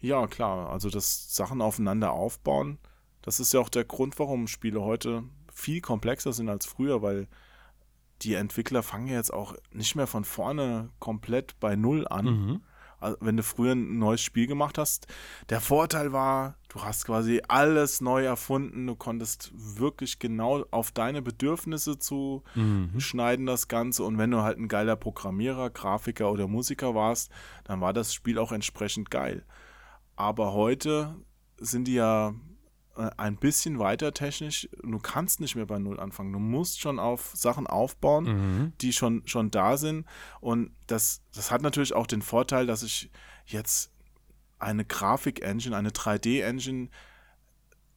Ja, 0.00 0.26
klar. 0.26 0.70
Also 0.70 0.90
das 0.90 1.34
Sachen 1.34 1.62
aufeinander 1.62 2.12
aufbauen, 2.12 2.78
das 3.22 3.40
ist 3.40 3.54
ja 3.54 3.60
auch 3.60 3.70
der 3.70 3.84
Grund, 3.84 4.18
warum 4.18 4.48
Spiele 4.48 4.82
heute 4.82 5.24
viel 5.52 5.80
komplexer 5.80 6.32
sind 6.32 6.48
als 6.48 6.66
früher, 6.66 7.00
weil 7.00 7.26
die 8.22 8.34
Entwickler 8.34 8.82
fangen 8.82 9.06
ja 9.06 9.14
jetzt 9.14 9.32
auch 9.32 9.54
nicht 9.72 9.94
mehr 9.96 10.06
von 10.06 10.24
vorne 10.24 10.90
komplett 10.98 11.58
bei 11.60 11.76
Null 11.76 12.06
an. 12.08 12.24
Mhm. 12.24 12.60
Also 13.04 13.18
wenn 13.20 13.36
du 13.36 13.42
früher 13.42 13.72
ein 13.72 13.98
neues 13.98 14.20
Spiel 14.22 14.46
gemacht 14.46 14.78
hast, 14.78 15.06
der 15.50 15.60
Vorteil 15.60 16.12
war, 16.12 16.56
du 16.68 16.82
hast 16.82 17.04
quasi 17.04 17.42
alles 17.46 18.00
neu 18.00 18.24
erfunden, 18.24 18.86
du 18.86 18.96
konntest 18.96 19.52
wirklich 19.54 20.18
genau 20.18 20.64
auf 20.70 20.90
deine 20.90 21.22
Bedürfnisse 21.22 21.98
zu 21.98 22.42
Mhm. 22.54 22.98
schneiden 22.98 23.46
das 23.46 23.68
Ganze 23.68 24.02
und 24.04 24.18
wenn 24.18 24.30
du 24.30 24.42
halt 24.42 24.58
ein 24.58 24.68
geiler 24.68 24.96
Programmierer, 24.96 25.70
Grafiker 25.70 26.32
oder 26.32 26.48
Musiker 26.48 26.94
warst, 26.94 27.30
dann 27.64 27.80
war 27.80 27.92
das 27.92 28.12
Spiel 28.14 28.38
auch 28.38 28.52
entsprechend 28.52 29.10
geil. 29.10 29.44
Aber 30.16 30.52
heute 30.52 31.14
sind 31.58 31.86
die 31.86 31.94
ja 31.94 32.34
ein 32.94 33.36
bisschen 33.36 33.78
weiter 33.78 34.12
technisch. 34.14 34.68
Du 34.82 34.98
kannst 34.98 35.40
nicht 35.40 35.56
mehr 35.56 35.66
bei 35.66 35.78
Null 35.78 35.98
anfangen. 36.00 36.32
Du 36.32 36.38
musst 36.38 36.80
schon 36.80 36.98
auf 36.98 37.32
Sachen 37.34 37.66
aufbauen, 37.66 38.24
Mhm. 38.24 38.72
die 38.80 38.92
schon, 38.92 39.22
schon 39.26 39.50
da 39.50 39.76
sind. 39.76 40.06
Und 40.40 40.70
das, 40.86 41.22
das 41.34 41.50
hat 41.50 41.62
natürlich 41.62 41.94
auch 41.94 42.06
den 42.06 42.22
Vorteil, 42.22 42.66
dass 42.66 42.82
ich 42.82 43.10
jetzt 43.46 43.90
eine 44.58 44.84
Grafik-Engine, 44.84 45.76
eine 45.76 45.90
3D-Engine, 45.90 46.88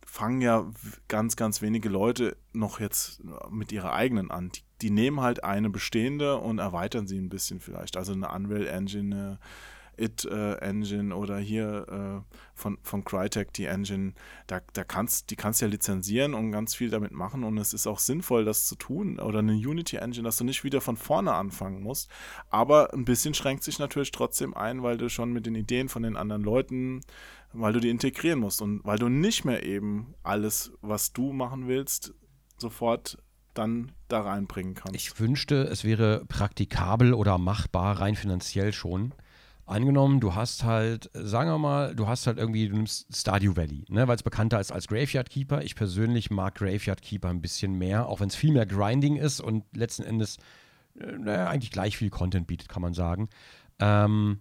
fangen 0.06 0.42
ja 0.42 0.66
ganz, 1.08 1.36
ganz 1.36 1.62
wenige 1.62 1.90
Leute 1.90 2.38
noch 2.54 2.80
jetzt 2.80 3.22
mit 3.52 3.72
ihrer 3.72 3.94
eigenen 3.94 4.32
an. 4.32 4.50
Die, 4.50 4.62
die 4.82 4.90
nehmen 4.90 5.22
halt 5.22 5.44
eine 5.44 5.70
bestehende 5.70 6.38
und 6.38 6.60
erweitern 6.60 7.08
sie 7.08 7.20
ein 7.20 7.30
bisschen 7.30 7.60
vielleicht. 7.60 7.98
Also 7.98 8.14
eine 8.14 8.30
Unreal 8.30 8.68
Engine, 8.68 9.16
eine 9.16 9.40
It 9.98 10.26
äh, 10.26 10.56
Engine 10.56 11.16
oder 11.16 11.38
hier 11.38 12.24
äh, 12.28 12.36
von, 12.54 12.78
von 12.82 13.04
Crytek 13.04 13.54
die 13.54 13.66
Engine, 13.66 14.14
da, 14.48 14.62
da 14.74 14.84
kannst, 14.84 15.30
die 15.30 15.36
kannst 15.36 15.62
du 15.62 15.66
ja 15.66 15.72
lizenzieren 15.72 16.34
und 16.34 16.52
ganz 16.52 16.76
viel 16.76 16.90
damit 16.90 17.12
machen 17.12 17.44
und 17.44 17.58
es 17.58 17.74
ist 17.74 17.88
auch 17.88 18.00
sinnvoll, 18.00 18.46
das 18.46 18.68
zu 18.68 18.76
tun. 18.76 19.20
Oder 19.20 19.40
eine 19.40 19.54
Unity 19.54 19.98
Engine, 19.98 20.24
dass 20.24 20.38
du 20.38 20.44
nicht 20.44 20.64
wieder 20.64 20.82
von 20.82 20.98
vorne 20.98 21.34
anfangen 21.34 21.82
musst. 21.82 22.10
Aber 22.50 22.94
ein 22.94 23.06
bisschen 23.06 23.34
schränkt 23.34 23.64
sich 23.64 23.80
natürlich 23.80 24.12
trotzdem 24.12 24.54
ein, 24.54 24.84
weil 24.84 24.98
du 24.98 25.10
schon 25.10 25.34
mit 25.34 25.46
den 25.46 25.56
Ideen 25.56 25.90
von 25.90 26.04
den 26.04 26.16
anderen 26.16 26.44
Leuten, 26.44 27.02
weil 27.54 27.74
du 27.74 27.80
die 27.80 27.90
integrieren 27.90 28.40
musst 28.40 28.62
und 28.62 28.84
weil 28.84 29.00
du 29.00 29.10
nicht 29.10 29.46
mehr 29.46 29.64
eben 29.64 30.14
alles, 30.24 30.72
was 30.82 31.14
du 31.14 31.34
machen 31.34 31.68
willst, 31.68 32.14
sofort 32.58 33.18
dann 33.54 33.92
da 34.08 34.22
reinbringen 34.22 34.76
kannst. 34.76 34.96
Ich 34.96 35.20
wünschte, 35.20 35.64
es 35.64 35.84
wäre 35.84 36.24
praktikabel 36.28 37.14
oder 37.14 37.38
machbar, 37.38 38.00
rein 38.00 38.16
finanziell 38.16 38.74
schon. 38.74 39.14
Angenommen, 39.68 40.22
du 40.22 40.34
hast 40.34 40.64
halt, 40.64 41.10
sagen 41.14 41.50
wir 41.50 41.58
mal, 41.58 41.94
du 41.94 42.08
hast 42.08 42.26
halt 42.26 42.38
irgendwie, 42.38 42.70
du 42.70 42.78
nimmst 42.78 43.14
Stardew 43.14 43.58
Valley, 43.58 43.84
ne, 43.90 44.08
weil 44.08 44.16
es 44.16 44.24
bekannter 44.24 44.62
ist 44.62 44.72
als 44.72 44.88
Graveyard 44.88 45.30
Keeper. 45.30 45.62
Ich 45.62 45.76
persönlich 45.76 46.32
mag 46.32 46.56
Graveyard 46.56 47.02
Keeper 47.02 47.28
ein 47.28 47.42
bisschen 47.42 47.78
mehr, 47.78 48.08
auch 48.08 48.22
wenn 48.22 48.30
es 48.30 48.36
viel 48.36 48.54
mehr 48.54 48.66
Grinding 48.66 49.18
ist 49.18 49.42
und 49.42 49.66
letzten 49.76 50.04
Endes, 50.04 50.38
äh, 50.98 51.12
naja, 51.12 51.50
eigentlich 51.50 51.72
gleich 51.72 51.98
viel 51.98 52.10
Content 52.10 52.48
bietet, 52.48 52.70
kann 52.70 52.82
man 52.82 52.94
sagen. 52.94 53.28
Ähm, 53.80 54.40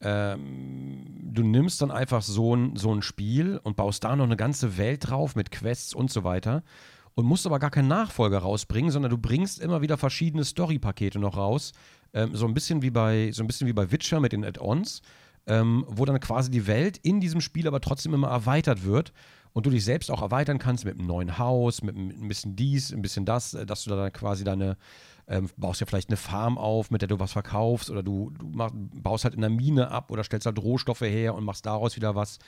ähm, 0.00 1.06
du 1.32 1.42
nimmst 1.42 1.82
dann 1.82 1.90
einfach 1.90 2.22
so 2.22 2.54
ein, 2.54 2.76
so 2.76 2.94
ein 2.94 3.02
Spiel 3.02 3.58
und 3.64 3.74
baust 3.74 4.04
da 4.04 4.14
noch 4.14 4.26
eine 4.26 4.36
ganze 4.36 4.78
Welt 4.78 5.10
drauf 5.10 5.34
mit 5.34 5.50
Quests 5.50 5.92
und 5.92 6.08
so 6.08 6.22
weiter 6.22 6.62
und 7.14 7.26
musst 7.26 7.46
aber 7.46 7.58
gar 7.58 7.70
keinen 7.70 7.88
Nachfolger 7.88 8.38
rausbringen, 8.38 8.92
sondern 8.92 9.10
du 9.10 9.18
bringst 9.18 9.60
immer 9.60 9.82
wieder 9.82 9.98
verschiedene 9.98 10.44
Story-Pakete 10.44 11.18
noch 11.18 11.36
raus. 11.36 11.72
Ähm, 12.14 12.34
so 12.34 12.46
ein 12.46 12.54
bisschen 12.54 12.82
wie 12.82 12.90
bei, 12.90 13.30
so 13.32 13.42
ein 13.42 13.46
bisschen 13.46 13.66
wie 13.66 13.72
bei 13.72 13.90
Witcher 13.90 14.20
mit 14.20 14.32
den 14.32 14.44
Add-ons, 14.44 15.02
ähm, 15.46 15.84
wo 15.88 16.04
dann 16.04 16.20
quasi 16.20 16.50
die 16.50 16.66
Welt 16.66 16.98
in 16.98 17.20
diesem 17.20 17.40
Spiel 17.40 17.66
aber 17.66 17.80
trotzdem 17.80 18.14
immer 18.14 18.28
erweitert 18.28 18.84
wird 18.84 19.12
und 19.52 19.66
du 19.66 19.70
dich 19.70 19.84
selbst 19.84 20.10
auch 20.10 20.22
erweitern 20.22 20.58
kannst 20.58 20.84
mit 20.84 20.98
einem 20.98 21.06
neuen 21.06 21.38
Haus, 21.38 21.82
mit 21.82 21.96
ein 21.96 22.28
bisschen 22.28 22.56
dies, 22.56 22.92
ein 22.92 23.02
bisschen 23.02 23.24
das, 23.24 23.54
äh, 23.54 23.66
dass 23.66 23.84
du 23.84 23.90
da 23.90 23.96
dann 23.96 24.12
quasi 24.12 24.44
deine, 24.44 24.76
ähm, 25.28 25.48
baust 25.56 25.80
ja 25.80 25.86
vielleicht 25.86 26.08
eine 26.08 26.16
Farm 26.16 26.58
auf, 26.58 26.90
mit 26.90 27.02
der 27.02 27.08
du 27.08 27.18
was 27.18 27.32
verkaufst 27.32 27.90
oder 27.90 28.02
du, 28.02 28.30
du 28.30 28.50
mach, 28.52 28.70
baust 28.74 29.24
halt 29.24 29.34
in 29.34 29.40
der 29.40 29.50
Mine 29.50 29.90
ab 29.90 30.10
oder 30.10 30.24
stellst 30.24 30.46
halt 30.46 30.58
Rohstoffe 30.58 31.02
her 31.02 31.34
und 31.34 31.44
machst 31.44 31.66
daraus 31.66 31.96
wieder 31.96 32.14
was. 32.14 32.38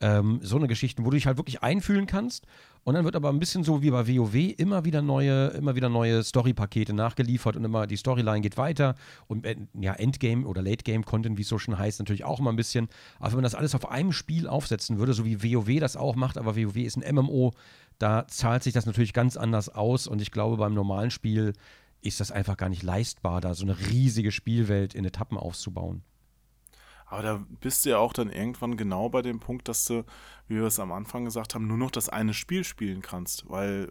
Ähm, 0.00 0.40
so 0.42 0.56
eine 0.56 0.68
Geschichte, 0.68 1.02
wo 1.04 1.10
du 1.10 1.16
dich 1.16 1.26
halt 1.26 1.38
wirklich 1.38 1.62
einfühlen 1.62 2.06
kannst. 2.06 2.46
Und 2.84 2.94
dann 2.94 3.04
wird 3.04 3.16
aber 3.16 3.30
ein 3.30 3.40
bisschen 3.40 3.64
so 3.64 3.82
wie 3.82 3.90
bei 3.90 4.06
WoW 4.06 4.34
immer 4.58 4.84
wieder 4.84 5.02
neue, 5.02 5.48
immer 5.48 5.74
wieder 5.74 5.88
neue 5.88 6.22
Story-Pakete 6.22 6.92
nachgeliefert 6.92 7.56
und 7.56 7.64
immer 7.64 7.86
die 7.86 7.96
Storyline 7.96 8.42
geht 8.42 8.56
weiter. 8.56 8.94
Und 9.26 9.44
äh, 9.44 9.56
ja, 9.74 9.94
Endgame 9.94 10.46
oder 10.46 10.62
Late-Game-Content, 10.62 11.36
wie 11.36 11.42
es 11.42 11.48
so 11.48 11.58
schon 11.58 11.78
heißt, 11.78 11.98
natürlich 11.98 12.24
auch 12.24 12.38
immer 12.38 12.52
ein 12.52 12.56
bisschen. 12.56 12.88
Aber 13.18 13.30
wenn 13.32 13.38
man 13.38 13.44
das 13.44 13.54
alles 13.54 13.74
auf 13.74 13.90
einem 13.90 14.12
Spiel 14.12 14.46
aufsetzen 14.46 14.98
würde, 14.98 15.14
so 15.14 15.24
wie 15.24 15.42
WoW 15.42 15.80
das 15.80 15.96
auch 15.96 16.14
macht, 16.14 16.38
aber 16.38 16.56
WoW 16.56 16.76
ist 16.76 16.96
ein 16.96 17.14
MMO, 17.14 17.52
da 17.98 18.28
zahlt 18.28 18.62
sich 18.62 18.72
das 18.72 18.86
natürlich 18.86 19.12
ganz 19.12 19.36
anders 19.36 19.68
aus. 19.68 20.06
Und 20.06 20.22
ich 20.22 20.30
glaube, 20.30 20.56
beim 20.56 20.74
normalen 20.74 21.10
Spiel 21.10 21.54
ist 22.02 22.20
das 22.20 22.30
einfach 22.30 22.56
gar 22.56 22.68
nicht 22.68 22.82
leistbar, 22.82 23.40
da 23.40 23.54
so 23.54 23.64
eine 23.64 23.78
riesige 23.90 24.30
Spielwelt 24.30 24.94
in 24.94 25.04
Etappen 25.04 25.38
aufzubauen. 25.38 26.02
Aber 27.06 27.22
da 27.22 27.46
bist 27.60 27.84
du 27.84 27.90
ja 27.90 27.98
auch 27.98 28.12
dann 28.12 28.30
irgendwann 28.30 28.76
genau 28.76 29.08
bei 29.08 29.22
dem 29.22 29.40
Punkt, 29.40 29.68
dass 29.68 29.84
du, 29.84 30.04
wie 30.48 30.56
wir 30.56 30.64
es 30.64 30.80
am 30.80 30.92
Anfang 30.92 31.24
gesagt 31.24 31.54
haben, 31.54 31.66
nur 31.66 31.78
noch 31.78 31.90
das 31.90 32.08
eine 32.08 32.34
Spiel 32.34 32.64
spielen 32.64 33.00
kannst, 33.00 33.48
weil 33.48 33.88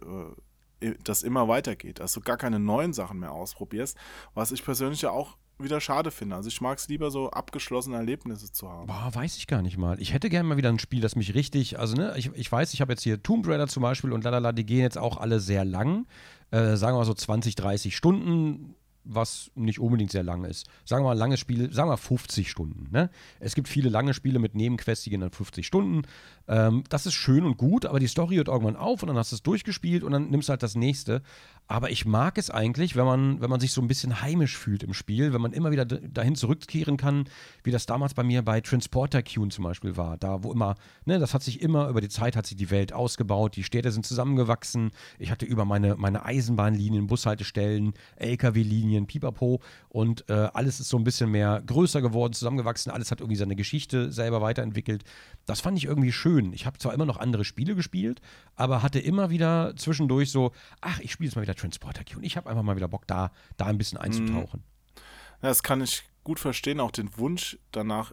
äh, 0.80 0.94
das 1.02 1.22
immer 1.22 1.48
weitergeht, 1.48 2.00
dass 2.00 2.12
du 2.12 2.20
gar 2.20 2.36
keine 2.36 2.58
neuen 2.58 2.92
Sachen 2.92 3.18
mehr 3.18 3.32
ausprobierst, 3.32 3.96
was 4.34 4.52
ich 4.52 4.62
persönlich 4.64 5.02
ja 5.02 5.10
auch 5.10 5.38
wieder 5.58 5.80
schade 5.80 6.10
finde. 6.10 6.36
Also 6.36 6.48
ich 6.48 6.60
mag 6.60 6.76
es 6.76 6.88
lieber 6.88 7.10
so 7.10 7.30
abgeschlossene 7.30 7.96
Erlebnisse 7.96 8.52
zu 8.52 8.68
haben. 8.70 8.86
Boah, 8.86 9.10
weiß 9.14 9.38
ich 9.38 9.46
gar 9.46 9.62
nicht 9.62 9.78
mal. 9.78 10.00
Ich 10.00 10.12
hätte 10.12 10.28
gerne 10.28 10.46
mal 10.46 10.58
wieder 10.58 10.68
ein 10.68 10.78
Spiel, 10.78 11.00
das 11.00 11.16
mich 11.16 11.34
richtig, 11.34 11.78
also 11.78 11.96
ne, 11.96 12.12
ich, 12.16 12.30
ich 12.34 12.52
weiß, 12.52 12.74
ich 12.74 12.82
habe 12.82 12.92
jetzt 12.92 13.02
hier 13.02 13.22
Tomb 13.22 13.46
Raider 13.48 13.66
zum 13.66 13.82
Beispiel 13.82 14.12
und 14.12 14.24
lalala, 14.24 14.52
die 14.52 14.66
gehen 14.66 14.80
jetzt 14.80 14.98
auch 14.98 15.16
alle 15.16 15.40
sehr 15.40 15.64
lang. 15.64 16.06
Äh, 16.50 16.76
sagen 16.76 16.94
wir 16.94 17.00
mal 17.00 17.04
so 17.06 17.14
20, 17.14 17.54
30 17.54 17.96
Stunden 17.96 18.74
was 19.08 19.50
nicht 19.54 19.78
unbedingt 19.78 20.10
sehr 20.10 20.22
lang 20.22 20.44
ist. 20.44 20.66
Sagen 20.84 21.04
wir 21.04 21.10
mal 21.10 21.18
lange 21.18 21.36
Spiele, 21.36 21.72
sagen 21.72 21.90
wir 21.90 21.96
50 21.96 22.50
Stunden. 22.50 22.88
Ne? 22.90 23.10
Es 23.40 23.54
gibt 23.54 23.68
viele 23.68 23.88
lange 23.88 24.14
Spiele 24.14 24.38
mit 24.38 24.54
Nebenquests, 24.54 25.04
die 25.04 25.10
gehen 25.10 25.20
dann 25.20 25.30
50 25.30 25.66
Stunden. 25.66 26.02
Ähm, 26.48 26.84
das 26.88 27.06
ist 27.06 27.14
schön 27.14 27.44
und 27.44 27.56
gut, 27.56 27.86
aber 27.86 28.00
die 28.00 28.06
Story 28.06 28.36
hört 28.36 28.48
irgendwann 28.48 28.76
auf 28.76 29.02
und 29.02 29.08
dann 29.08 29.16
hast 29.16 29.32
du 29.32 29.36
es 29.36 29.42
durchgespielt 29.42 30.02
und 30.02 30.12
dann 30.12 30.30
nimmst 30.30 30.48
du 30.48 30.50
halt 30.50 30.62
das 30.62 30.74
nächste. 30.74 31.22
Aber 31.68 31.90
ich 31.90 32.06
mag 32.06 32.38
es 32.38 32.50
eigentlich, 32.50 32.94
wenn 32.94 33.06
man, 33.06 33.40
wenn 33.40 33.50
man 33.50 33.58
sich 33.58 33.72
so 33.72 33.80
ein 33.80 33.88
bisschen 33.88 34.22
heimisch 34.22 34.56
fühlt 34.56 34.84
im 34.84 34.94
Spiel, 34.94 35.32
wenn 35.32 35.40
man 35.40 35.52
immer 35.52 35.72
wieder 35.72 35.84
dahin 35.84 36.36
zurückkehren 36.36 36.96
kann, 36.96 37.24
wie 37.64 37.72
das 37.72 37.86
damals 37.86 38.14
bei 38.14 38.22
mir 38.22 38.42
bei 38.42 38.60
Transporter 38.60 39.24
Tycoon 39.24 39.50
zum 39.50 39.64
Beispiel 39.64 39.96
war. 39.96 40.16
Da, 40.16 40.44
wo 40.44 40.52
immer, 40.52 40.76
ne, 41.06 41.18
das 41.18 41.34
hat 41.34 41.42
sich 41.42 41.60
immer, 41.60 41.88
über 41.88 42.00
die 42.00 42.08
Zeit 42.08 42.36
hat 42.36 42.46
sich 42.46 42.56
die 42.56 42.70
Welt 42.70 42.92
ausgebaut, 42.92 43.56
die 43.56 43.64
Städte 43.64 43.90
sind 43.90 44.06
zusammengewachsen. 44.06 44.92
Ich 45.18 45.30
hatte 45.32 45.44
über 45.44 45.64
meine, 45.64 45.96
meine 45.96 46.24
Eisenbahnlinien, 46.24 47.08
Bushaltestellen, 47.08 47.94
LKW-Linien, 48.16 49.06
Pipapo 49.06 49.60
und 49.88 50.28
äh, 50.30 50.48
alles 50.54 50.78
ist 50.78 50.88
so 50.88 50.98
ein 50.98 51.04
bisschen 51.04 51.32
mehr 51.32 51.62
größer 51.66 52.00
geworden, 52.00 52.32
zusammengewachsen. 52.32 52.92
Alles 52.92 53.10
hat 53.10 53.20
irgendwie 53.20 53.36
seine 53.36 53.56
Geschichte 53.56 54.12
selber 54.12 54.40
weiterentwickelt. 54.40 55.02
Das 55.46 55.60
fand 55.60 55.78
ich 55.78 55.86
irgendwie 55.86 56.12
schön. 56.12 56.52
Ich 56.52 56.64
habe 56.64 56.78
zwar 56.78 56.94
immer 56.94 57.06
noch 57.06 57.16
andere 57.16 57.44
Spiele 57.44 57.74
gespielt, 57.74 58.20
aber 58.54 58.82
hatte 58.82 59.00
immer 59.00 59.30
wieder 59.30 59.74
zwischendurch 59.74 60.30
so, 60.30 60.52
ach, 60.80 61.00
ich 61.00 61.10
spiele 61.10 61.28
jetzt 61.28 61.36
mal 61.36 61.42
wieder 61.42 61.55
Transporter 61.56 62.04
Q 62.04 62.18
und 62.18 62.24
ich 62.24 62.36
habe 62.36 62.48
einfach 62.48 62.62
mal 62.62 62.76
wieder 62.76 62.88
Bock, 62.88 63.06
da, 63.06 63.32
da 63.56 63.66
ein 63.66 63.78
bisschen 63.78 63.98
einzutauchen. 63.98 64.60
Mhm. 64.60 65.00
Das 65.40 65.62
kann 65.62 65.80
ich 65.80 66.04
gut 66.24 66.40
verstehen, 66.40 66.80
auch 66.80 66.90
den 66.90 67.16
Wunsch 67.18 67.58
danach, 67.72 68.12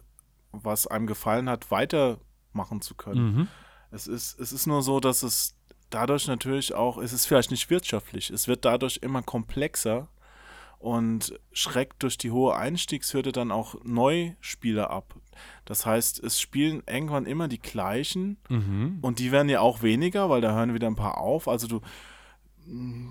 was 0.52 0.86
einem 0.86 1.06
gefallen 1.06 1.48
hat, 1.48 1.70
weitermachen 1.70 2.80
zu 2.80 2.94
können. 2.94 3.36
Mhm. 3.36 3.48
Es, 3.90 4.06
ist, 4.06 4.38
es 4.38 4.52
ist 4.52 4.66
nur 4.66 4.82
so, 4.82 5.00
dass 5.00 5.22
es 5.22 5.56
dadurch 5.90 6.26
natürlich 6.26 6.74
auch, 6.74 6.98
es 6.98 7.12
ist 7.12 7.26
vielleicht 7.26 7.50
nicht 7.50 7.70
wirtschaftlich, 7.70 8.30
es 8.30 8.48
wird 8.48 8.64
dadurch 8.64 8.98
immer 9.02 9.22
komplexer 9.22 10.08
und 10.78 11.40
schreckt 11.52 12.02
durch 12.02 12.18
die 12.18 12.30
hohe 12.30 12.54
Einstiegshürde 12.56 13.32
dann 13.32 13.50
auch 13.50 13.76
Neuspieler 13.84 14.90
ab. 14.90 15.14
Das 15.64 15.86
heißt, 15.86 16.22
es 16.22 16.40
spielen 16.40 16.82
irgendwann 16.86 17.26
immer 17.26 17.48
die 17.48 17.60
gleichen 17.60 18.36
mhm. 18.48 18.98
und 19.00 19.18
die 19.18 19.32
werden 19.32 19.48
ja 19.48 19.60
auch 19.60 19.82
weniger, 19.82 20.28
weil 20.28 20.40
da 20.42 20.54
hören 20.54 20.74
wieder 20.74 20.86
ein 20.86 20.96
paar 20.96 21.18
auf. 21.18 21.48
Also 21.48 21.66
du, 21.66 21.80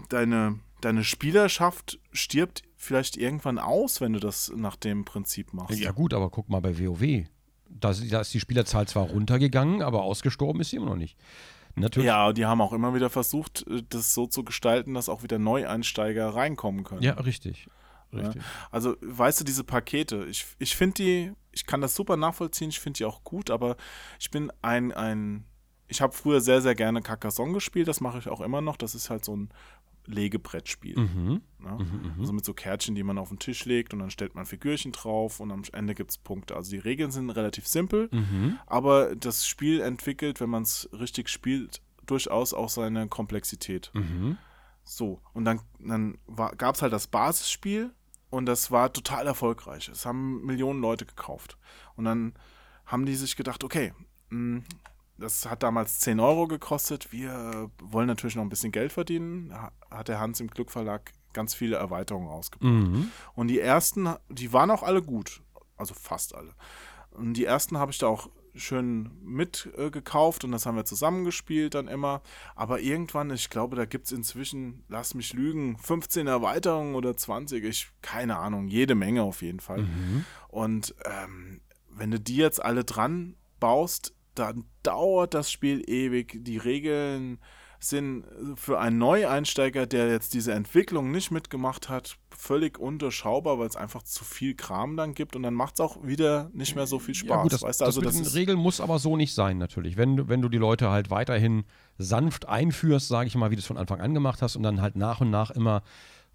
deine, 0.10 0.60
deine 0.82 1.04
Spielerschaft 1.04 2.00
stirbt 2.12 2.64
vielleicht 2.76 3.18
irgendwann 3.18 3.60
aus, 3.60 4.02
wenn 4.02 4.14
du 4.14 4.20
das 4.20 4.52
nach 4.56 4.76
dem 4.76 5.06
Prinzip 5.06 5.54
machst. 5.54 5.80
Ja 5.80 5.92
gut, 5.92 6.14
aber 6.14 6.30
guck 6.30 6.50
mal 6.50 6.62
bei 6.62 6.78
WoW. 6.80 7.26
Da, 7.70 7.94
da 7.94 8.22
ist 8.22 8.34
die 8.34 8.40
Spielerzahl 8.40 8.88
zwar 8.88 9.08
runtergegangen, 9.08 9.82
aber 9.82 10.04
ausgestorben 10.04 10.62
ist 10.62 10.70
sie 10.70 10.78
immer 10.78 10.88
noch 10.88 10.96
nicht. 10.96 11.18
Natürlich. 11.76 12.08
Ja, 12.08 12.34
die 12.34 12.46
haben 12.46 12.62
auch 12.62 12.74
immer 12.74 12.94
wieder 12.94 13.10
versucht, 13.10 13.66
äh, 13.68 13.82
das 13.90 14.14
so 14.14 14.28
zu 14.28 14.44
gestalten, 14.44 14.94
dass 14.94 15.10
auch 15.10 15.24
wieder 15.24 15.40
Neueinsteiger 15.40 16.30
reinkommen 16.30 16.84
können. 16.84 17.02
Ja, 17.02 17.14
richtig. 17.14 17.68
richtig. 18.14 18.36
Ja, 18.36 18.48
also, 18.70 18.96
weißt 19.02 19.40
du, 19.40 19.44
diese 19.44 19.64
Pakete, 19.64 20.26
ich, 20.26 20.46
ich 20.60 20.76
finde 20.76 20.94
die, 20.96 21.32
ich 21.52 21.66
kann 21.66 21.82
das 21.82 21.96
super 21.96 22.16
nachvollziehen, 22.16 22.70
ich 22.70 22.80
finde 22.80 22.98
die 22.98 23.06
auch 23.06 23.24
gut, 23.24 23.50
aber 23.50 23.76
ich 24.20 24.30
bin 24.30 24.52
ein, 24.62 24.92
ein 24.92 25.46
ich 25.94 26.02
habe 26.02 26.14
früher 26.14 26.42
sehr, 26.42 26.62
sehr 26.62 26.74
gerne 26.74 27.04
Carcassonne 27.04 27.54
gespielt, 27.54 27.88
das 27.88 28.02
mache 28.02 28.18
ich 28.18 28.28
auch 28.28 28.42
immer 28.42 28.62
noch. 28.62 28.78
Das 28.78 28.96
ist 28.96 29.12
halt 29.12 29.24
so 29.24 29.36
ein 29.36 29.50
Legebrettspiel. 30.08 30.98
Mhm. 30.98 31.42
Ja? 31.64 31.76
Mhm, 31.76 32.14
mhm, 32.16 32.20
also 32.20 32.34
mit 32.34 32.44
so 32.44 32.56
Kärtchen, 32.56 32.96
die 32.96 33.04
man 33.04 33.20
auf 33.20 33.30
den 33.30 33.38
Tisch 33.38 33.64
legt 33.66 33.94
und 33.94 34.00
dann 34.00 34.10
stellt 34.10 34.34
man 34.34 34.48
Figürchen 34.48 34.92
drauf 34.92 35.40
und 35.40 35.52
am 35.52 35.62
Ende 35.72 35.94
gibt 35.94 36.10
es 36.10 36.18
Punkte. 36.18 36.56
Also 36.56 36.72
die 36.72 36.80
Regeln 36.80 37.12
sind 37.12 37.30
relativ 37.30 37.68
simpel, 37.68 38.10
mhm. 38.12 38.58
aber 38.66 39.16
das 39.16 39.48
Spiel 39.48 39.82
entwickelt, 39.82 40.42
wenn 40.42 40.50
man 40.50 40.64
es 40.64 40.90
richtig 40.92 41.30
spielt, 41.30 41.82
durchaus 42.08 42.56
auch 42.56 42.70
seine 42.70 43.08
Komplexität. 43.08 43.92
Mhm. 43.94 44.38
So, 44.84 45.22
und 45.34 45.46
dann, 45.46 45.62
dann 45.80 46.18
gab 46.58 46.76
es 46.76 46.82
halt 46.82 46.92
das 46.92 47.06
Basisspiel 47.06 47.92
und 48.32 48.48
das 48.48 48.72
war 48.72 48.92
total 48.92 49.28
erfolgreich. 49.28 49.90
Es 49.90 50.08
haben 50.08 50.44
Millionen 50.44 50.82
Leute 50.82 51.06
gekauft. 51.06 51.58
Und 51.96 52.06
dann 52.06 52.34
haben 52.86 53.06
die 53.06 53.16
sich 53.16 53.36
gedacht, 53.36 53.64
okay, 53.64 53.94
mh, 54.30 54.58
hm, 54.58 54.64
das 55.18 55.50
hat 55.50 55.64
damals 55.64 56.00
10 56.00 56.20
Euro 56.20 56.48
gekostet. 56.48 57.12
Wir 57.12 57.70
wollen 57.82 58.08
natürlich 58.08 58.36
noch 58.36 58.44
ein 58.44 58.50
bisschen 58.50 58.72
Geld 58.72 58.92
verdienen. 58.92 59.54
Hat 59.90 60.08
der 60.08 60.20
Hans 60.20 60.40
im 60.40 60.48
Glückverlag 60.48 61.12
ganz 61.34 61.54
viele 61.54 61.78
Erweiterungen 61.78 62.28
rausgebracht. 62.28 62.72
Mhm. 62.72 63.12
Und 63.34 63.48
die 63.48 63.60
ersten, 63.60 64.10
die 64.30 64.54
waren 64.54 64.72
auch 64.72 64.84
alle 64.84 65.02
gut. 65.02 65.42
Also 65.78 65.94
fast 65.94 66.36
alle. 66.36 66.54
Und 67.12 67.34
die 67.34 67.46
ersten 67.46 67.78
habe 67.78 67.92
ich 67.92 67.98
da 67.98 68.08
auch 68.08 68.30
schön 68.56 69.10
mitgekauft 69.24 70.44
äh, 70.44 70.46
und 70.46 70.52
das 70.52 70.66
haben 70.66 70.76
wir 70.76 70.86
zusammengespielt 70.86 71.74
dann 71.74 71.88
immer. 71.88 72.22
Aber 72.56 72.80
irgendwann, 72.80 73.32
ich 73.32 73.50
glaube, 73.50 73.76
da 73.76 73.86
gibt 73.86 74.06
es 74.06 74.12
inzwischen, 74.12 74.84
lass 74.88 75.16
mich 75.16 75.34
lügen, 75.34 75.78
15 75.78 76.28
Erweiterungen 76.28 76.96
oder 76.96 77.18
20. 77.18 77.64
Ich, 77.64 77.92
keine 78.02 78.38
Ahnung, 78.38 78.68
jede 78.68 78.96
Menge 78.96 79.24
auf 79.24 79.42
jeden 79.42 79.60
Fall. 79.60 79.84
Mhm. 79.84 80.26
Und 80.50 80.96
ähm, 81.06 81.62
wenn 81.90 82.12
du 82.12 82.20
die 82.20 82.38
jetzt 82.38 82.64
alle 82.64 82.84
dran 82.84 83.36
baust, 83.60 84.14
dann 84.36 84.66
dauert 84.84 85.34
das 85.34 85.52
Spiel 85.52 85.84
ewig. 85.90 86.44
Die 86.44 86.58
Regeln 86.58 87.40
sind 87.80 88.26
für 88.56 88.80
einen 88.80 88.98
Neueinsteiger, 88.98 89.86
der 89.86 90.10
jetzt 90.10 90.34
diese 90.34 90.54
Entwicklung 90.54 91.12
nicht 91.12 91.32
mitgemacht 91.32 91.90
hat, 91.90 92.18
völlig 92.30 92.80
unterschaubar, 92.80 93.60
weil 93.60 93.68
es 93.68 93.76
einfach 93.76 94.04
zu 94.04 94.24
viel 94.24 94.56
Kram 94.56 94.96
dann 94.96 95.14
gibt 95.14 95.36
und 95.36 95.44
dann 95.44 95.54
macht 95.54 95.76
es 95.76 95.80
auch 95.82 95.98
wieder 96.04 96.50
nicht 96.54 96.76
mehr 96.76 96.88
so 96.88 97.00
viel 97.00 97.16
Spaß. 97.16 97.30
Ja, 97.30 97.44
gut, 97.44 97.54
das, 97.54 97.62
weißt 97.62 97.82
du? 97.82 97.86
also 97.86 98.02
das, 98.02 98.18
das 98.18 98.36
Regeln 98.36 98.58
muss 98.58 98.80
aber 98.80 99.00
so 99.00 99.18
nicht 99.18 99.34
sein, 99.34 99.58
natürlich. 99.58 99.98
Wenn, 99.98 100.30
wenn 100.30 100.42
du 100.42 100.50
die 100.50 100.58
Leute 100.58 100.90
halt 100.90 101.10
weiterhin 101.10 101.66
sanft 101.98 102.48
einführst, 102.48 103.08
sage 103.08 103.28
ich 103.28 103.36
mal, 103.36 103.52
wie 103.52 103.56
du 103.56 103.60
es 103.60 103.68
von 103.68 103.78
Anfang 103.78 104.02
an 104.02 104.14
gemacht 104.14 104.42
hast 104.42 104.56
und 104.56 104.64
dann 104.64 104.82
halt 104.82 104.96
nach 104.96 105.22
und 105.22 105.30
nach 105.30 105.52
immer 105.52 105.84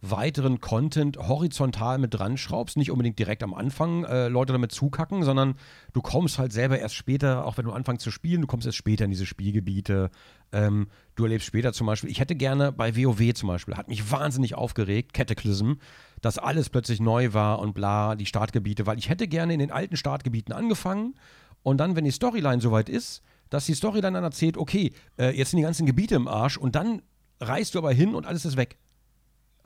weiteren 0.01 0.61
Content 0.61 1.17
horizontal 1.17 1.99
mit 1.99 2.15
dran 2.15 2.37
schraubst, 2.37 2.77
nicht 2.77 2.91
unbedingt 2.91 3.19
direkt 3.19 3.43
am 3.43 3.53
Anfang 3.53 4.05
äh, 4.05 4.29
Leute 4.29 4.53
damit 4.53 4.71
zukacken, 4.71 5.25
sondern 5.25 5.55
du 5.93 6.01
kommst 6.03 6.39
halt 6.39 6.53
selber 6.53 6.79
erst 6.79 6.95
später, 6.95 7.45
auch 7.45 7.59
wenn 7.59 7.65
du 7.65 7.73
anfängst 7.73 8.05
zu 8.05 8.11
spielen, 8.11 8.43
du 8.43 8.47
kommst 8.47 8.67
erst 8.67 8.79
später 8.79 9.05
in 9.05 9.11
diese 9.11 9.27
Spielgebiete. 9.27 10.11
Ähm, 10.53 10.89
du 11.17 11.25
erlebst 11.25 11.47
später 11.47 11.73
zum 11.73 11.87
Beispiel, 11.87 12.11
ich 12.11 12.21
hätte 12.21 12.37
gerne 12.37 12.71
bei 12.71 12.97
WoW 12.97 13.35
zum 13.35 13.49
Beispiel, 13.49 13.77
hat 13.77 13.89
mich 13.89 14.11
wahnsinnig 14.11 14.55
aufgeregt, 14.55 15.13
Cataclysm, 15.13 15.75
dass 16.21 16.39
alles 16.39 16.71
plötzlich 16.71 17.01
neu 17.01 17.33
war 17.33 17.59
und 17.59 17.75
bla, 17.75 18.15
die 18.15 18.27
Startgebiete, 18.27 18.87
weil 18.87 18.99
ich 18.99 19.09
hätte 19.09 19.27
gerne 19.27 19.53
in 19.53 19.59
den 19.59 19.73
alten 19.73 19.97
Startgebieten 19.97 20.55
angefangen 20.55 21.15
und 21.63 21.79
dann, 21.79 21.97
wenn 21.97 22.05
die 22.05 22.13
Storyline 22.13 22.61
soweit 22.61 22.89
ist, 22.89 23.23
dass 23.51 23.67
die 23.67 23.75
Storyline 23.75 24.13
dann 24.13 24.25
erzählt, 24.25 24.57
okay, 24.57 24.93
äh, 25.19 25.37
jetzt 25.37 25.51
sind 25.51 25.59
die 25.59 25.65
ganzen 25.65 25.87
Gebiete 25.87 26.15
im 26.15 26.29
Arsch 26.29 26.57
und 26.57 26.77
dann 26.77 27.03
reist 27.41 27.75
du 27.75 27.79
aber 27.79 27.93
hin 27.93 28.15
und 28.15 28.27
alles 28.27 28.45
ist 28.45 28.57
weg. 28.57 28.79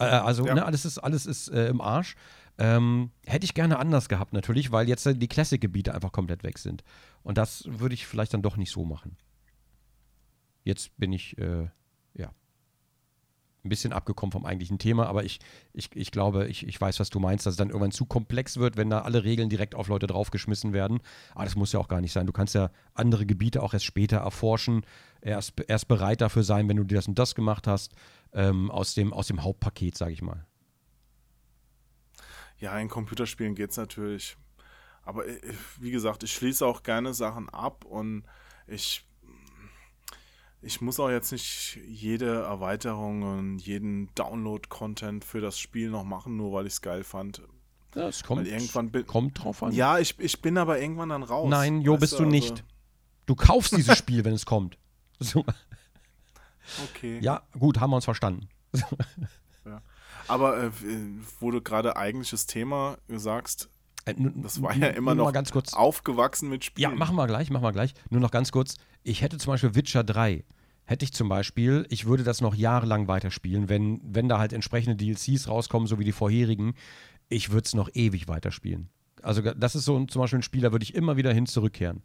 Äh, 0.02 0.10
also, 0.10 0.46
ja. 0.46 0.54
ne, 0.54 0.64
alles 0.64 0.84
ist, 0.84 0.98
alles 0.98 1.26
ist 1.26 1.48
äh, 1.48 1.68
im 1.68 1.80
Arsch. 1.80 2.16
Ähm, 2.58 3.10
hätte 3.26 3.44
ich 3.44 3.54
gerne 3.54 3.78
anders 3.78 4.08
gehabt, 4.08 4.32
natürlich, 4.32 4.70
weil 4.72 4.88
jetzt 4.88 5.06
die 5.06 5.28
Classic-Gebiete 5.28 5.94
einfach 5.94 6.12
komplett 6.12 6.42
weg 6.42 6.58
sind. 6.58 6.84
Und 7.22 7.38
das 7.38 7.64
würde 7.66 7.94
ich 7.94 8.06
vielleicht 8.06 8.34
dann 8.34 8.42
doch 8.42 8.56
nicht 8.56 8.70
so 8.70 8.84
machen. 8.84 9.16
Jetzt 10.64 10.96
bin 10.98 11.12
ich, 11.12 11.38
äh, 11.38 11.68
ja, 12.14 12.30
ein 13.64 13.68
bisschen 13.68 13.92
abgekommen 13.92 14.32
vom 14.32 14.44
eigentlichen 14.44 14.78
Thema, 14.78 15.06
aber 15.06 15.24
ich, 15.24 15.40
ich, 15.72 15.88
ich 15.94 16.10
glaube, 16.10 16.48
ich, 16.48 16.66
ich 16.66 16.80
weiß, 16.80 17.00
was 17.00 17.10
du 17.10 17.20
meinst, 17.20 17.46
dass 17.46 17.52
es 17.52 17.58
dann 17.58 17.68
irgendwann 17.68 17.90
zu 17.90 18.04
komplex 18.04 18.58
wird, 18.58 18.76
wenn 18.76 18.90
da 18.90 19.00
alle 19.00 19.24
Regeln 19.24 19.48
direkt 19.48 19.74
auf 19.74 19.88
Leute 19.88 20.06
draufgeschmissen 20.06 20.72
werden. 20.72 21.00
Aber 21.34 21.44
das 21.44 21.56
muss 21.56 21.72
ja 21.72 21.80
auch 21.80 21.88
gar 21.88 22.00
nicht 22.00 22.12
sein. 22.12 22.26
Du 22.26 22.32
kannst 22.32 22.54
ja 22.54 22.70
andere 22.94 23.24
Gebiete 23.24 23.62
auch 23.62 23.72
erst 23.72 23.86
später 23.86 24.18
erforschen, 24.18 24.84
erst, 25.20 25.54
erst 25.68 25.88
bereit 25.88 26.20
dafür 26.20 26.42
sein, 26.42 26.68
wenn 26.68 26.76
du 26.76 26.84
dir 26.84 26.96
das 26.96 27.08
und 27.08 27.18
das 27.18 27.34
gemacht 27.34 27.66
hast 27.66 27.94
ähm, 28.32 28.70
aus, 28.70 28.94
dem, 28.94 29.12
aus 29.12 29.26
dem 29.26 29.42
Hauptpaket, 29.42 29.96
sage 29.96 30.12
ich 30.12 30.22
mal. 30.22 30.46
Ja, 32.58 32.78
in 32.78 32.88
Computerspielen 32.88 33.54
geht 33.54 33.70
es 33.70 33.76
natürlich. 33.76 34.36
Aber 35.04 35.26
äh, 35.26 35.40
wie 35.80 35.90
gesagt, 35.90 36.22
ich 36.22 36.32
schließe 36.32 36.64
auch 36.66 36.82
gerne 36.82 37.12
Sachen 37.12 37.48
ab 37.48 37.84
und 37.84 38.24
ich, 38.66 39.04
ich 40.62 40.80
muss 40.80 41.00
auch 41.00 41.10
jetzt 41.10 41.32
nicht 41.32 41.78
jede 41.88 42.42
Erweiterung 42.42 43.22
und 43.22 43.58
jeden 43.58 44.14
Download-Content 44.14 45.24
für 45.24 45.40
das 45.40 45.58
Spiel 45.58 45.90
noch 45.90 46.04
machen, 46.04 46.36
nur 46.36 46.52
weil 46.52 46.66
ich 46.66 46.74
es 46.74 46.80
geil 46.82 47.04
fand. 47.04 47.42
Ja, 47.94 48.08
es 48.08 48.22
kommt, 48.22 48.46
irgendwann 48.46 48.90
bin, 48.90 49.06
kommt 49.06 49.42
drauf 49.42 49.62
an. 49.62 49.72
Ja, 49.72 49.98
ich, 49.98 50.18
ich 50.18 50.40
bin 50.40 50.56
aber 50.56 50.80
irgendwann 50.80 51.10
dann 51.10 51.22
raus. 51.22 51.50
Nein, 51.50 51.82
Jo, 51.82 51.96
bist 51.98 52.14
du 52.14 52.18
also, 52.18 52.30
nicht. 52.30 52.64
Du 53.26 53.34
kaufst 53.34 53.76
dieses 53.76 53.98
Spiel, 53.98 54.24
wenn 54.24 54.34
es 54.34 54.46
kommt. 54.46 54.78
So. 55.20 55.44
Okay. 56.90 57.18
Ja, 57.20 57.42
gut, 57.58 57.80
haben 57.80 57.90
wir 57.90 57.96
uns 57.96 58.04
verstanden. 58.04 58.48
ja. 59.64 59.82
Aber 60.28 60.64
äh, 60.64 60.70
wo 61.40 61.50
du 61.50 61.60
gerade 61.60 61.96
eigentliches 61.96 62.46
Thema 62.46 62.98
sagst, 63.08 63.68
äh, 64.04 64.14
das 64.16 64.62
war 64.62 64.74
ja 64.76 64.88
immer 64.88 65.14
noch 65.14 65.32
aufgewachsen 65.72 66.48
mit 66.48 66.64
Spielen. 66.64 66.90
Ja, 66.90 66.96
machen 66.96 67.16
wir 67.16 67.26
gleich, 67.26 67.50
machen 67.50 67.64
wir 67.64 67.72
gleich. 67.72 67.94
Nur 68.10 68.20
noch 68.20 68.30
ganz 68.30 68.52
kurz. 68.52 68.76
Ich 69.02 69.22
hätte 69.22 69.38
zum 69.38 69.52
Beispiel 69.52 69.74
Witcher 69.74 70.04
3. 70.04 70.44
Hätte 70.84 71.04
ich 71.04 71.12
zum 71.12 71.28
Beispiel, 71.28 71.86
ich 71.90 72.06
würde 72.06 72.24
das 72.24 72.40
noch 72.40 72.54
jahrelang 72.54 73.06
weiterspielen, 73.06 73.68
wenn, 73.68 74.00
wenn 74.02 74.28
da 74.28 74.38
halt 74.38 74.52
entsprechende 74.52 74.96
DLCs 74.96 75.48
rauskommen, 75.48 75.86
so 75.86 75.98
wie 75.98 76.04
die 76.04 76.12
vorherigen. 76.12 76.74
ich 77.28 77.50
würde 77.50 77.66
es 77.66 77.74
noch 77.74 77.88
ewig 77.94 78.28
weiterspielen. 78.28 78.90
Also 79.22 79.42
das 79.42 79.74
ist 79.74 79.84
so 79.84 79.96
ein, 79.96 80.08
zum 80.08 80.20
Beispiel 80.20 80.40
ein 80.40 80.42
Spiel, 80.42 80.62
da 80.62 80.72
würde 80.72 80.82
ich 80.82 80.94
immer 80.94 81.16
wieder 81.16 81.32
hin 81.32 81.46
zurückkehren. 81.46 82.02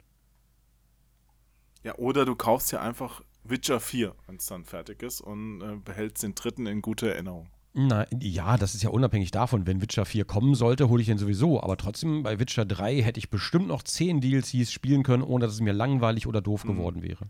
Ja, 1.84 1.95
oder 1.95 2.26
du 2.26 2.36
kaufst 2.36 2.72
ja 2.72 2.82
einfach 2.82 3.22
Witcher 3.49 3.79
4, 3.79 4.15
wenn 4.27 4.35
es 4.35 4.45
dann 4.45 4.65
fertig 4.65 5.03
ist 5.03 5.21
und 5.21 5.61
äh, 5.61 5.75
behältst 5.75 6.23
den 6.23 6.35
dritten 6.35 6.65
in 6.65 6.81
guter 6.81 7.07
Erinnerung. 7.07 7.49
Na, 7.73 8.07
ja, 8.19 8.57
das 8.57 8.73
ist 8.73 8.81
ja 8.81 8.89
unabhängig 8.89 9.29
davon. 9.29 9.67
Wenn 9.67 9.81
Witcher 9.81 10.05
4 10.05 10.25
kommen 10.25 10.55
sollte, 10.55 10.89
hole 10.89 11.01
ich 11.01 11.07
den 11.07 11.19
sowieso. 11.19 11.61
Aber 11.61 11.77
trotzdem, 11.77 12.23
bei 12.23 12.39
Witcher 12.39 12.65
3 12.65 13.03
hätte 13.03 13.19
ich 13.19 13.29
bestimmt 13.29 13.67
noch 13.67 13.83
10 13.83 14.19
DLCs 14.19 14.71
spielen 14.71 15.03
können, 15.03 15.21
ohne 15.21 15.45
dass 15.45 15.53
es 15.53 15.61
mir 15.61 15.73
langweilig 15.73 16.25
oder 16.25 16.41
doof 16.41 16.65
mhm. 16.65 16.69
geworden 16.69 17.03
wäre. 17.03 17.29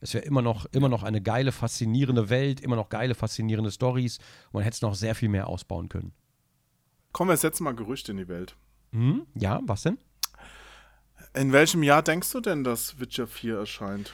Es 0.00 0.12
wäre 0.12 0.24
immer 0.24 0.42
noch, 0.42 0.66
immer 0.72 0.90
noch 0.90 1.02
eine 1.02 1.22
geile, 1.22 1.50
faszinierende 1.50 2.28
Welt, 2.28 2.60
immer 2.60 2.76
noch 2.76 2.90
geile, 2.90 3.14
faszinierende 3.14 3.70
Stories. 3.70 4.18
Man 4.52 4.62
hätte 4.62 4.74
es 4.74 4.82
noch 4.82 4.94
sehr 4.94 5.14
viel 5.14 5.30
mehr 5.30 5.48
ausbauen 5.48 5.88
können. 5.88 6.12
Kommen 7.12 7.30
wir 7.30 7.34
jetzt, 7.34 7.44
jetzt 7.44 7.60
mal 7.60 7.74
Gerüchte 7.74 8.12
in 8.12 8.18
die 8.18 8.28
Welt. 8.28 8.54
Hm? 8.92 9.26
Ja, 9.34 9.60
was 9.64 9.82
denn? 9.82 9.96
In 11.32 11.52
welchem 11.52 11.82
Jahr 11.82 12.02
denkst 12.02 12.30
du 12.32 12.40
denn, 12.40 12.64
dass 12.64 13.00
Witcher 13.00 13.26
4 13.26 13.56
erscheint? 13.56 14.12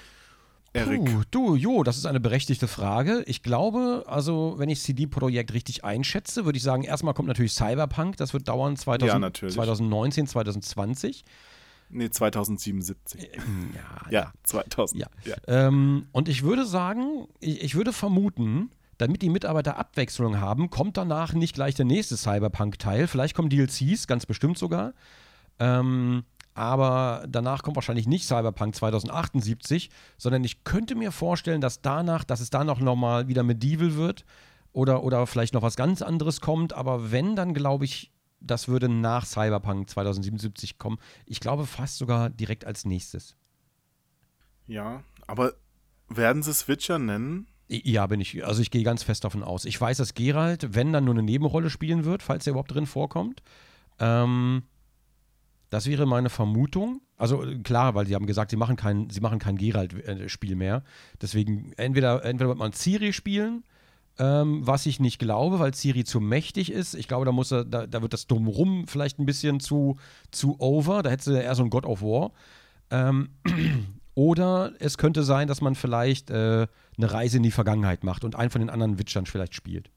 Erik. 0.75 1.05
Puh, 1.05 1.23
du, 1.31 1.55
jo, 1.55 1.83
das 1.83 1.99
ist 1.99 2.07
eine 2.07 2.21
berechtigte 2.21 2.67
Frage. 2.67 3.23
Ich 3.27 3.43
glaube, 3.43 4.05
also, 4.07 4.55
wenn 4.57 4.71
ich 4.71 4.81
CD 4.81 5.07
Projekt 5.07 5.53
richtig 5.53 5.85
einschätze, 5.85 6.47
würde 6.47 6.57
ich 6.57 6.63
sagen, 6.63 6.83
erstmal 6.83 7.13
kommt 7.13 7.29
natürlich 7.29 7.53
Cyberpunk. 7.53 8.17
Das 8.17 8.33
wird 8.33 8.49
dauern 8.49 8.77
2000, 8.77 9.41
ja, 9.41 9.49
2019, 9.49 10.27
2020. 10.27 11.25
Nee, 11.91 12.09
2077. 12.09 13.21
Äh, 13.21 13.39
ja, 13.75 14.11
ja, 14.11 14.33
2000. 14.45 15.03
Ja. 15.03 15.09
ja. 15.25 15.37
Ähm, 15.47 16.07
und 16.13 16.29
ich 16.29 16.43
würde 16.43 16.65
sagen, 16.65 17.27
ich, 17.41 17.63
ich, 17.63 17.75
würde 17.75 17.93
vermuten, 17.93 18.71
damit 18.97 19.21
die 19.21 19.29
Mitarbeiter 19.29 19.77
Abwechslung 19.77 20.41
haben, 20.41 20.71
kommt 20.71 20.97
danach 20.97 21.35
nicht 21.35 21.55
gleich 21.55 21.75
der 21.75 21.85
nächste 21.85 22.17
Cyberpunk-Teil. 22.17 23.09
Vielleicht 23.09 23.37
kommen 23.37 23.51
DLCs, 23.51 24.07
ganz 24.07 24.25
bestimmt 24.25 24.57
sogar. 24.57 24.95
Ähm, 25.59 26.25
aber 26.55 27.25
danach 27.29 27.63
kommt 27.63 27.77
wahrscheinlich 27.77 28.07
nicht 28.07 28.27
Cyberpunk 28.27 28.75
2078, 28.75 29.91
sondern 30.19 30.45
ich 30.45 30.65
könnte 30.65 30.95
mir 30.95 31.13
vorstellen, 31.13 31.61
dass 31.61 31.81
danach, 31.81 32.25
dass 32.25 32.41
es 32.41 32.51
da 32.51 32.65
noch 32.65 32.81
mal 32.81 33.29
wieder 33.29 33.43
Medieval 33.43 33.97
wird 33.97 34.25
oder, 34.73 35.03
oder 35.03 35.27
vielleicht 35.27 35.55
noch 35.55 35.63
was 35.63 35.77
ganz 35.77 36.03
anderes 36.03 36.41
kommt. 36.41 36.75
Aber 36.75 37.11
wenn, 37.11 37.37
dann 37.37 37.55
glaube 37.55 37.85
ich, 37.85 38.13
das 38.41 38.69
würde 38.69 38.89
nach 38.89 39.25
Cyberpunk 39.25 39.89
2077 39.89 40.79
kommen. 40.79 40.99
Ich 41.27 41.41
glaube 41.41 41.67
fast 41.67 41.97
sogar 41.97 42.29
direkt 42.29 42.67
als 42.67 42.85
nächstes. 42.85 43.37
Ja, 44.67 45.03
aber 45.27 45.55
werden 46.09 46.43
sie 46.43 46.51
es 46.51 46.69
Witcher 46.69 46.99
nennen? 46.99 47.47
Ja, 47.69 48.07
bin 48.07 48.21
ich. 48.21 48.45
Also 48.45 48.61
ich 48.61 48.71
gehe 48.71 48.83
ganz 48.83 49.03
fest 49.03 49.25
davon 49.25 49.43
aus. 49.43 49.65
Ich 49.65 49.81
weiß, 49.81 49.97
dass 49.97 50.15
Geralt, 50.15 50.75
wenn 50.75 50.93
dann 50.93 51.05
nur 51.05 51.15
eine 51.15 51.23
Nebenrolle 51.23 51.71
spielen 51.71 52.05
wird, 52.05 52.23
falls 52.23 52.47
er 52.47 52.51
überhaupt 52.51 52.75
drin 52.75 52.87
vorkommt. 52.87 53.43
Ähm, 53.99 54.65
das 55.73 55.87
wäre 55.87 56.05
meine 56.05 56.29
Vermutung. 56.29 57.01
Also 57.17 57.43
äh, 57.43 57.57
klar, 57.61 57.95
weil 57.95 58.07
sie 58.07 58.15
haben 58.15 58.27
gesagt, 58.27 58.51
sie 58.51 58.59
machen 58.59 58.77
kein, 58.77 59.09
sie 59.09 59.21
machen 59.21 59.39
kein 59.39 59.57
Geralt-Spiel 59.57 60.55
mehr. 60.55 60.85
Deswegen 61.23 61.73
entweder, 61.79 62.23
entweder 62.27 62.49
wird 62.49 62.59
man 62.59 62.75
Ciri 62.75 63.15
spielen, 63.15 63.65
ähm, 64.19 64.67
was 64.67 64.85
ich 64.85 65.01
nicht 65.01 65.19
glaube, 65.19 65.61
weil 65.61 65.73
Ciri 65.73 66.05
zu 66.05 66.21
mächtig 66.21 66.71
ist. 66.71 66.93
Ich 66.95 67.09
glaube, 67.09 67.25
da 67.25 67.33
muss 67.33 67.53
er, 67.53 67.65
da, 67.65 67.87
da 67.87 68.03
wird 68.03 68.13
das 68.13 68.27
Drumrum 68.27 68.87
vielleicht 68.87 69.19
ein 69.19 69.25
bisschen 69.25 69.61
zu, 69.61 69.97
zu 70.31 70.61
over. 70.61 71.03
Da 71.03 71.09
hätte 71.09 71.35
er 71.35 71.45
eher 71.45 71.55
so 71.55 71.63
ein 71.63 71.71
God 71.71 71.87
of 71.87 72.03
War. 72.03 72.33
Ähm, 72.91 73.31
oder 74.15 74.73
es 74.79 74.99
könnte 74.99 75.23
sein, 75.23 75.49
dass 75.49 75.63
man 75.63 75.75
vielleicht 75.75 76.29
äh, 76.29 76.67
eine 76.99 77.13
Reise 77.13 77.39
in 77.39 77.45
die 77.45 77.51
Vergangenheit 77.51 78.05
macht 78.05 78.25
und 78.25 78.37
einen 78.37 78.51
von 78.51 78.61
den 78.61 78.69
anderen 78.69 78.99
Witchern 78.99 79.25
vielleicht 79.25 79.55
spielt. 79.55 79.91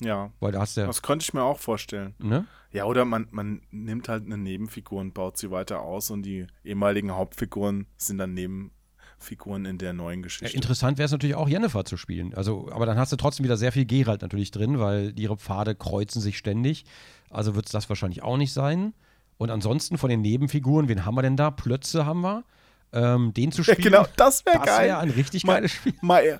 Ja. 0.00 0.30
Weil 0.40 0.52
da 0.52 0.60
hast 0.60 0.76
ja 0.76 0.86
das 0.86 1.02
könnte 1.02 1.24
ich 1.24 1.34
mir 1.34 1.42
auch 1.42 1.58
vorstellen. 1.58 2.14
Ne? 2.18 2.46
Ja, 2.72 2.84
oder 2.84 3.04
man, 3.04 3.28
man 3.30 3.62
nimmt 3.70 4.08
halt 4.08 4.24
eine 4.24 4.36
Nebenfigur 4.36 5.00
und 5.00 5.14
baut 5.14 5.38
sie 5.38 5.50
weiter 5.50 5.80
aus 5.80 6.10
und 6.10 6.22
die 6.22 6.46
ehemaligen 6.64 7.12
Hauptfiguren 7.12 7.86
sind 7.96 8.18
dann 8.18 8.34
Nebenfiguren 8.34 9.64
in 9.64 9.78
der 9.78 9.92
neuen 9.92 10.22
Geschichte. 10.22 10.52
Ja, 10.52 10.56
interessant 10.56 10.98
wäre 10.98 11.06
es 11.06 11.12
natürlich 11.12 11.36
auch, 11.36 11.48
Jennifer 11.48 11.84
zu 11.84 11.96
spielen. 11.96 12.34
Also, 12.34 12.68
aber 12.72 12.86
dann 12.86 12.98
hast 12.98 13.12
du 13.12 13.16
trotzdem 13.16 13.44
wieder 13.44 13.56
sehr 13.56 13.70
viel 13.70 13.86
Geralt 13.86 14.22
natürlich 14.22 14.50
drin, 14.50 14.80
weil 14.80 15.12
ihre 15.16 15.36
Pfade 15.36 15.76
kreuzen 15.76 16.20
sich 16.20 16.36
ständig. 16.36 16.84
Also 17.30 17.54
wird 17.54 17.66
es 17.66 17.72
das 17.72 17.88
wahrscheinlich 17.88 18.22
auch 18.22 18.36
nicht 18.36 18.52
sein. 18.52 18.92
Und 19.36 19.50
ansonsten 19.50 19.98
von 19.98 20.10
den 20.10 20.20
Nebenfiguren, 20.20 20.88
wen 20.88 21.04
haben 21.04 21.14
wir 21.14 21.22
denn 21.22 21.36
da? 21.36 21.50
Plötze 21.50 22.06
haben 22.06 22.20
wir. 22.22 22.44
Ähm, 22.92 23.32
den 23.34 23.52
zu 23.52 23.62
spielen. 23.64 23.78
Ja, 23.78 23.84
genau, 23.84 24.06
das 24.16 24.44
wäre 24.46 24.58
geil. 24.58 24.66
Das 24.66 24.78
wäre 24.80 24.98
ein 24.98 25.10
richtig 25.10 25.44
geiles 25.44 25.72
Spiel. 25.72 25.94
My, 26.00 26.36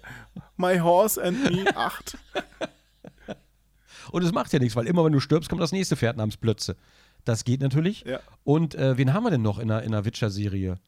my 0.56 0.78
Horse 0.78 1.22
and 1.22 1.50
Me 1.50 1.64
8. 1.76 2.16
Und 4.10 4.22
es 4.22 4.32
macht 4.32 4.52
ja 4.52 4.58
nichts, 4.58 4.76
weil 4.76 4.86
immer 4.86 5.04
wenn 5.04 5.12
du 5.12 5.20
stirbst, 5.20 5.48
kommt 5.48 5.62
das 5.62 5.72
nächste 5.72 5.96
Pferd 5.96 6.16
namens 6.16 6.36
Plötze. 6.36 6.76
Das 7.24 7.44
geht 7.44 7.60
natürlich. 7.60 8.04
Ja. 8.06 8.20
Und 8.44 8.74
äh, 8.74 8.96
wen 8.98 9.12
haben 9.12 9.24
wir 9.24 9.30
denn 9.30 9.42
noch 9.42 9.58
in 9.58 9.68
der, 9.68 9.82
in 9.82 9.92
der 9.92 10.04
Witcher-Serie? 10.04 10.78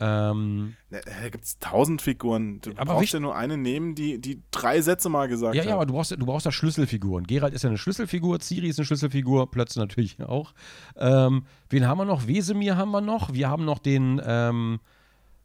Ähm, 0.00 0.74
da 0.90 1.28
gibt 1.28 1.44
es 1.44 1.58
tausend 1.60 2.02
Figuren. 2.02 2.60
Du 2.60 2.72
aber 2.76 2.94
brauchst 2.94 3.12
ja 3.12 3.20
nur 3.20 3.36
eine 3.36 3.56
nehmen, 3.56 3.94
die, 3.94 4.20
die 4.20 4.42
drei 4.50 4.80
Sätze 4.80 5.08
mal 5.08 5.28
gesagt 5.28 5.54
ja, 5.54 5.62
hat. 5.62 5.68
Ja, 5.68 5.74
aber 5.76 5.86
du 5.86 5.94
brauchst, 5.94 6.10
du 6.10 6.26
brauchst 6.26 6.46
da 6.46 6.52
Schlüsselfiguren. 6.52 7.26
Gerald 7.26 7.54
ist 7.54 7.62
ja 7.62 7.70
eine 7.70 7.78
Schlüsselfigur, 7.78 8.40
Ciri 8.40 8.68
ist 8.68 8.78
eine 8.78 8.86
Schlüsselfigur, 8.86 9.50
Plötze 9.50 9.78
natürlich 9.78 10.20
auch. 10.20 10.52
Ähm, 10.96 11.44
wen 11.70 11.86
haben 11.86 11.98
wir 11.98 12.04
noch? 12.04 12.26
Wesemir 12.26 12.76
haben 12.76 12.90
wir 12.90 13.00
noch. 13.00 13.32
Wir 13.34 13.48
haben 13.48 13.64
noch 13.64 13.78
den, 13.78 14.20
ähm, 14.26 14.80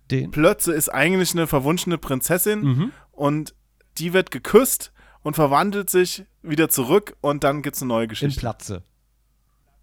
den 0.09 0.31
Plötze 0.31 0.73
ist 0.73 0.89
eigentlich 0.89 1.33
eine 1.33 1.45
verwunschene 1.45 1.99
Prinzessin 1.99 2.61
mhm. 2.61 2.91
und 3.11 3.53
die 3.99 4.13
wird 4.13 4.31
geküsst 4.31 4.91
und 5.23 5.35
verwandelt 5.35 5.89
sich 5.89 6.25
wieder 6.41 6.69
zurück 6.69 7.15
und 7.21 7.43
dann 7.43 7.61
gibt 7.61 7.75
es 7.75 7.81
eine 7.81 7.89
neue 7.89 8.07
Geschichte. 8.07 8.39
In 8.39 8.39
Platze. 8.39 8.83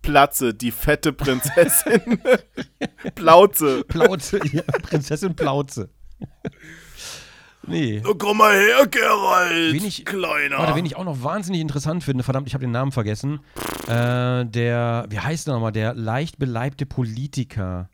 Platze, 0.03 0.55
die 0.55 0.71
fette 0.71 1.13
Prinzessin. 1.13 2.21
Plauze. 3.15 3.85
Plauze, 3.85 4.41
ja, 4.53 4.63
Prinzessin 4.63 5.35
Plauze. 5.35 5.91
Nee. 7.67 8.01
So, 8.05 8.15
komm 8.15 8.39
mal 8.39 8.55
her, 8.55 8.87
Geralt, 8.87 9.75
wen 9.75 9.85
ich, 9.85 10.05
kleiner. 10.05 10.59
Warte, 10.59 10.77
wen 10.77 10.87
ich 10.87 10.97
auch 10.97 11.05
noch 11.05 11.23
wahnsinnig 11.25 11.61
interessant 11.61 12.05
finde, 12.05 12.23
verdammt, 12.23 12.47
ich 12.47 12.55
habe 12.55 12.65
den 12.65 12.71
Namen 12.71 12.93
vergessen. 12.93 13.41
Äh, 13.89 14.47
der, 14.47 15.07
wie 15.09 15.19
heißt 15.19 15.49
der 15.49 15.55
nochmal, 15.55 15.73
der 15.73 15.95
leicht 15.95 16.39
beleibte 16.39 16.87
Politiker. 16.87 17.89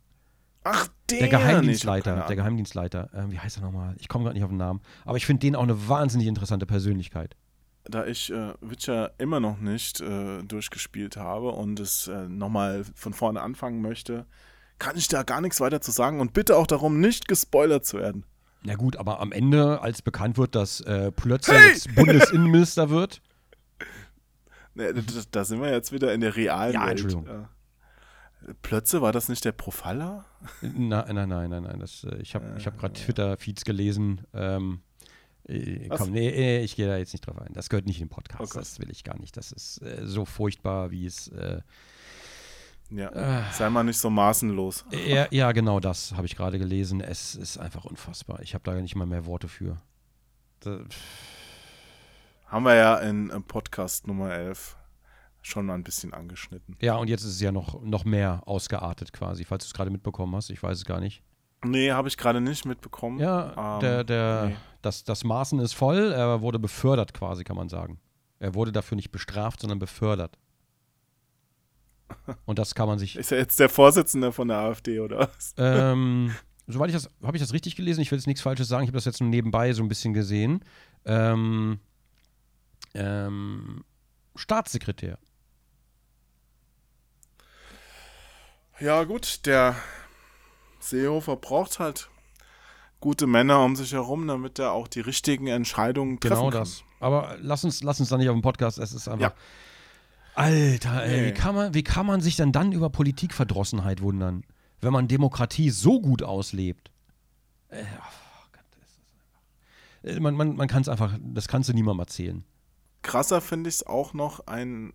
Ach, 0.64 0.88
der. 1.10 1.18
Der 1.18 1.28
Geheimdienstleiter. 1.28 2.24
Der 2.28 2.36
Geheimdienstleiter. 2.36 3.10
Äh, 3.12 3.30
wie 3.30 3.38
heißt 3.38 3.58
er 3.58 3.62
nochmal? 3.62 3.94
Ich 3.98 4.08
komme 4.08 4.24
gerade 4.24 4.34
nicht 4.34 4.44
auf 4.44 4.50
den 4.50 4.58
Namen. 4.58 4.80
Aber 5.04 5.16
ich 5.16 5.26
finde 5.26 5.40
den 5.40 5.56
auch 5.56 5.62
eine 5.62 5.88
wahnsinnig 5.88 6.26
interessante 6.26 6.66
Persönlichkeit. 6.66 7.36
Da 7.84 8.06
ich 8.06 8.32
äh, 8.32 8.54
Witcher 8.60 9.12
immer 9.18 9.40
noch 9.40 9.58
nicht 9.58 10.00
äh, 10.00 10.42
durchgespielt 10.42 11.16
habe 11.16 11.50
und 11.50 11.80
es 11.80 12.06
äh, 12.06 12.28
nochmal 12.28 12.84
von 12.94 13.12
vorne 13.12 13.40
anfangen 13.40 13.82
möchte, 13.82 14.26
kann 14.78 14.96
ich 14.96 15.08
da 15.08 15.24
gar 15.24 15.40
nichts 15.40 15.60
weiter 15.60 15.80
zu 15.80 15.90
sagen 15.90 16.20
und 16.20 16.32
bitte 16.32 16.56
auch 16.56 16.66
darum, 16.66 17.00
nicht 17.00 17.26
gespoilert 17.26 17.84
zu 17.84 17.98
werden. 17.98 18.24
Na 18.64 18.76
gut, 18.76 18.96
aber 18.96 19.18
am 19.20 19.32
Ende, 19.32 19.80
als 19.80 20.02
bekannt 20.02 20.38
wird, 20.38 20.54
dass 20.54 20.80
äh, 20.82 21.10
plötzlich 21.10 21.56
hey! 21.56 21.94
Bundesinnenminister 21.94 22.90
wird. 22.90 23.20
Da, 24.74 24.84
da, 25.30 25.44
sind 25.44 25.60
wir 25.60 25.70
jetzt 25.70 25.92
wieder 25.92 26.14
in 26.14 26.22
der 26.22 26.34
realen 26.34 26.72
ja, 26.72 26.80
Welt. 26.86 26.90
Entschuldigung. 26.92 27.46
Plötze, 28.62 29.02
war 29.02 29.12
das 29.12 29.28
nicht 29.28 29.44
der 29.44 29.52
Profaller? 29.52 30.24
Nein, 30.60 31.14
nein, 31.14 31.28
nein, 31.28 31.50
nein, 31.50 31.62
nein. 31.62 31.78
Das, 31.78 32.04
äh, 32.04 32.16
ich 32.16 32.34
habe 32.34 32.54
ich 32.58 32.66
hab 32.66 32.78
gerade 32.78 32.94
Twitter-Feeds 32.94 33.64
gelesen. 33.64 34.26
Ähm, 34.34 34.80
äh, 35.44 35.88
komm, 35.88 36.10
nee, 36.10 36.28
äh, 36.28 36.62
ich 36.62 36.76
gehe 36.76 36.86
da 36.86 36.96
jetzt 36.96 37.12
nicht 37.12 37.26
drauf 37.26 37.38
ein. 37.38 37.52
Das 37.52 37.68
gehört 37.68 37.86
nicht 37.86 38.00
in 38.00 38.06
den 38.06 38.10
Podcast. 38.10 38.54
Oh 38.54 38.58
das 38.58 38.78
will 38.78 38.90
ich 38.90 39.04
gar 39.04 39.18
nicht. 39.18 39.36
Das 39.36 39.52
ist 39.52 39.82
äh, 39.82 40.06
so 40.06 40.24
furchtbar, 40.24 40.90
wie 40.90 41.06
es. 41.06 41.28
Äh, 41.28 41.60
ja, 42.90 43.08
äh, 43.08 43.42
sei 43.52 43.70
mal 43.70 43.84
nicht 43.84 43.98
so 43.98 44.10
maßenlos. 44.10 44.84
Ja, 45.30 45.52
genau 45.52 45.80
das 45.80 46.12
habe 46.12 46.26
ich 46.26 46.36
gerade 46.36 46.58
gelesen. 46.58 47.00
Es 47.00 47.34
ist 47.34 47.56
einfach 47.56 47.84
unfassbar. 47.84 48.40
Ich 48.42 48.54
habe 48.54 48.64
da 48.64 48.74
nicht 48.80 48.96
mal 48.96 49.06
mehr 49.06 49.24
Worte 49.24 49.48
für. 49.48 49.80
Da, 50.60 50.80
haben 52.46 52.64
wir 52.64 52.74
ja 52.74 52.98
in 52.98 53.30
Podcast 53.44 54.06
Nummer 54.06 54.34
11 54.34 54.76
schon 55.42 55.70
ein 55.70 55.82
bisschen 55.82 56.14
angeschnitten. 56.14 56.76
Ja, 56.80 56.96
und 56.96 57.08
jetzt 57.08 57.22
ist 57.22 57.34
es 57.34 57.40
ja 57.40 57.52
noch, 57.52 57.82
noch 57.82 58.04
mehr 58.04 58.42
ausgeartet 58.46 59.12
quasi, 59.12 59.44
falls 59.44 59.64
du 59.64 59.68
es 59.68 59.74
gerade 59.74 59.90
mitbekommen 59.90 60.34
hast. 60.34 60.50
Ich 60.50 60.62
weiß 60.62 60.78
es 60.78 60.84
gar 60.84 61.00
nicht. 61.00 61.22
Nee, 61.64 61.92
habe 61.92 62.08
ich 62.08 62.16
gerade 62.16 62.40
nicht 62.40 62.64
mitbekommen. 62.64 63.18
Ja, 63.18 63.74
ähm, 63.76 63.80
der, 63.80 64.04
der, 64.04 64.46
nee. 64.46 64.56
das, 64.82 65.04
das 65.04 65.24
Maßen 65.24 65.60
ist 65.60 65.74
voll. 65.74 66.12
Er 66.12 66.40
wurde 66.40 66.58
befördert 66.58 67.14
quasi, 67.14 67.44
kann 67.44 67.56
man 67.56 67.68
sagen. 67.68 68.00
Er 68.40 68.54
wurde 68.54 68.72
dafür 68.72 68.96
nicht 68.96 69.12
bestraft, 69.12 69.60
sondern 69.60 69.78
befördert. 69.78 70.38
Und 72.44 72.58
das 72.58 72.74
kann 72.74 72.88
man 72.88 72.98
sich. 72.98 73.16
Ist 73.18 73.32
er 73.32 73.38
jetzt 73.38 73.60
der 73.60 73.68
Vorsitzende 73.68 74.32
von 74.32 74.48
der 74.48 74.58
AfD 74.58 75.00
oder 75.00 75.30
was? 75.34 75.54
Ähm, 75.56 76.34
soweit 76.66 76.88
ich 76.88 76.94
das, 76.94 77.10
habe 77.22 77.36
ich 77.36 77.42
das 77.42 77.52
richtig 77.52 77.76
gelesen? 77.76 78.00
Ich 78.00 78.10
will 78.10 78.18
jetzt 78.18 78.26
nichts 78.26 78.42
Falsches 78.42 78.68
sagen. 78.68 78.84
Ich 78.84 78.88
habe 78.88 78.96
das 78.96 79.04
jetzt 79.04 79.20
nur 79.20 79.30
nebenbei 79.30 79.72
so 79.72 79.82
ein 79.82 79.88
bisschen 79.88 80.12
gesehen. 80.12 80.64
Ähm, 81.04 81.78
ähm, 82.94 83.84
Staatssekretär. 84.34 85.18
Ja, 88.82 89.04
gut, 89.04 89.46
der 89.46 89.76
Seehofer 90.80 91.36
braucht 91.36 91.78
halt 91.78 92.10
gute 93.00 93.26
Männer 93.26 93.64
um 93.64 93.76
sich 93.76 93.92
herum, 93.92 94.26
damit 94.26 94.58
er 94.58 94.72
auch 94.72 94.88
die 94.88 95.00
richtigen 95.00 95.46
Entscheidungen 95.46 96.18
treffen 96.18 96.34
genau 96.34 96.50
kann. 96.50 96.60
das. 96.60 96.82
Aber 97.00 97.36
lass 97.40 97.64
uns, 97.64 97.82
lass 97.82 98.00
uns 98.00 98.08
da 98.08 98.16
nicht 98.18 98.28
auf 98.28 98.34
dem 98.34 98.42
Podcast, 98.42 98.78
es 98.78 98.92
ist 98.92 99.08
einfach. 99.08 99.20
Ja. 99.30 99.34
Alter, 100.34 101.04
ey, 101.04 101.20
Nee. 101.20 101.26
wie, 101.28 101.34
kann 101.34 101.54
man, 101.54 101.74
wie 101.74 101.82
kann 101.82 102.06
man 102.06 102.20
sich 102.20 102.36
denn 102.36 102.52
dann 102.52 102.72
über 102.72 102.90
Politikverdrossenheit 102.90 104.00
wundern, 104.00 104.44
wenn 104.80 104.92
man 104.92 105.06
Demokratie 105.06 105.70
so 105.70 106.00
gut 106.00 106.22
auslebt? 106.22 106.90
Äh, 107.68 107.82
oh 107.82 108.46
Gott, 108.52 108.64
das 108.80 108.88
ist 108.88 109.00
einfach- 110.08 110.16
Äh, 110.16 110.20
man 110.20 110.34
man, 110.34 110.56
man 110.56 110.68
kann 110.68 110.82
es 110.82 110.88
einfach, 110.88 111.16
das 111.20 111.48
kannst 111.48 111.68
du 111.68 111.72
niemandem 111.74 112.00
erzählen. 112.00 112.44
Krasser 113.02 113.40
finde 113.40 113.68
ich 113.68 113.76
es 113.76 113.86
auch 113.86 114.14
noch, 114.14 114.46
ein, 114.46 114.92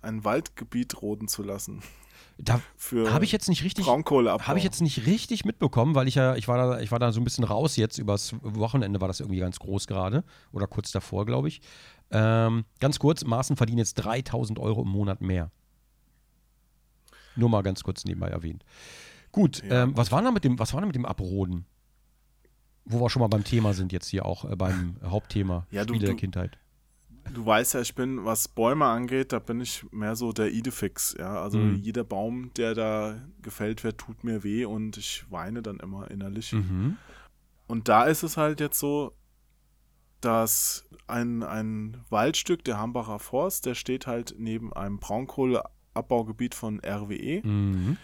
ein 0.00 0.24
Waldgebiet 0.24 1.02
roden 1.02 1.28
zu 1.28 1.42
lassen. 1.42 1.82
Da 2.40 2.60
habe 3.10 3.24
ich 3.24 3.32
jetzt 3.32 3.48
nicht 3.48 3.64
richtig, 3.64 3.84
habe 3.86 4.58
ich 4.58 4.64
jetzt 4.64 4.80
nicht 4.80 5.06
richtig 5.06 5.44
mitbekommen, 5.44 5.96
weil 5.96 6.06
ich 6.06 6.14
ja, 6.14 6.36
ich 6.36 6.46
war 6.46 6.56
da, 6.56 6.80
ich 6.80 6.92
war 6.92 7.00
da 7.00 7.10
so 7.10 7.20
ein 7.20 7.24
bisschen 7.24 7.42
raus 7.44 7.74
jetzt, 7.76 7.98
übers 7.98 8.34
Wochenende 8.42 9.00
war 9.00 9.08
das 9.08 9.18
irgendwie 9.20 9.40
ganz 9.40 9.58
groß 9.58 9.88
gerade 9.88 10.22
oder 10.52 10.66
kurz 10.68 10.92
davor, 10.92 11.26
glaube 11.26 11.48
ich. 11.48 11.60
Ähm, 12.12 12.64
ganz 12.78 13.00
kurz, 13.00 13.24
Maaßen 13.24 13.56
verdienen 13.56 13.78
jetzt 13.78 13.94
3000 13.94 14.58
Euro 14.60 14.82
im 14.82 14.88
Monat 14.88 15.20
mehr. 15.20 15.50
Nur 17.36 17.48
mal 17.48 17.62
ganz 17.62 17.82
kurz 17.82 18.04
nebenbei 18.04 18.28
erwähnt. 18.28 18.64
Gut, 19.32 19.62
Ja, 19.62 19.82
ähm, 19.82 19.96
was 19.96 20.10
war 20.12 20.22
da 20.22 20.30
mit 20.30 20.44
dem, 20.44 20.58
was 20.58 20.72
war 20.74 20.80
da 20.80 20.86
mit 20.86 20.96
dem 20.96 21.06
Abroden? 21.06 21.66
Wo 22.84 23.00
wir 23.00 23.10
schon 23.10 23.20
mal 23.20 23.28
beim 23.28 23.44
Thema 23.44 23.74
sind 23.74 23.92
jetzt 23.92 24.08
hier 24.08 24.24
auch, 24.24 24.44
äh, 24.50 24.56
beim 24.56 24.96
Hauptthema 25.04 25.66
Ja, 25.70 25.84
du- 25.84 25.94
Spiele 25.94 26.06
der 26.06 26.14
du- 26.14 26.20
Kindheit. 26.20 26.56
Du 27.34 27.44
weißt 27.44 27.74
ja, 27.74 27.80
ich 27.80 27.94
bin, 27.94 28.24
was 28.24 28.48
Bäume 28.48 28.86
angeht, 28.86 29.32
da 29.32 29.38
bin 29.38 29.60
ich 29.60 29.84
mehr 29.92 30.16
so 30.16 30.32
der 30.32 30.50
Idefix. 30.50 31.14
Ja, 31.18 31.40
also 31.42 31.58
Mhm. 31.58 31.76
jeder 31.76 32.04
Baum, 32.04 32.52
der 32.56 32.74
da 32.74 33.20
gefällt 33.42 33.84
wird, 33.84 33.98
tut 33.98 34.24
mir 34.24 34.42
weh 34.44 34.64
und 34.64 34.96
ich 34.96 35.24
weine 35.30 35.62
dann 35.62 35.78
immer 35.80 36.10
innerlich. 36.10 36.52
Mhm. 36.52 36.96
Und 37.66 37.88
da 37.88 38.04
ist 38.04 38.22
es 38.22 38.36
halt 38.36 38.60
jetzt 38.60 38.78
so, 38.78 39.12
dass 40.20 40.88
ein, 41.06 41.42
ein 41.42 42.02
Waldstück, 42.10 42.64
der 42.64 42.78
Hambacher 42.78 43.18
Forst, 43.18 43.66
der 43.66 43.74
steht 43.74 44.06
halt 44.06 44.34
neben 44.38 44.72
einem 44.72 44.98
Braunkohleabbaugebiet 44.98 46.54
von 46.54 46.80
RWE. 46.80 47.40
Mhm. 47.46 47.96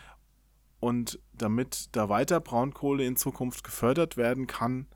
Und 0.81 1.19
damit 1.33 1.89
da 1.93 2.09
weiter 2.09 2.41
Braunkohle 2.41 3.05
in 3.05 3.17
Zukunft 3.17 3.65
gefördert 3.65 4.17
werden 4.17 4.47
kann, 4.47 4.87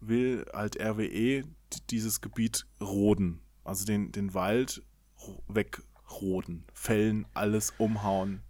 will 0.00 0.46
halt 0.52 0.80
RWE 0.80 1.42
dieses 1.90 2.20
Gebiet 2.20 2.66
roden. 2.80 3.40
Also 3.64 3.84
den, 3.84 4.12
den 4.12 4.34
Wald 4.34 4.82
ro- 5.20 5.42
wegroden, 5.48 6.64
fällen, 6.72 7.26
alles 7.34 7.74
umhauen. 7.78 8.42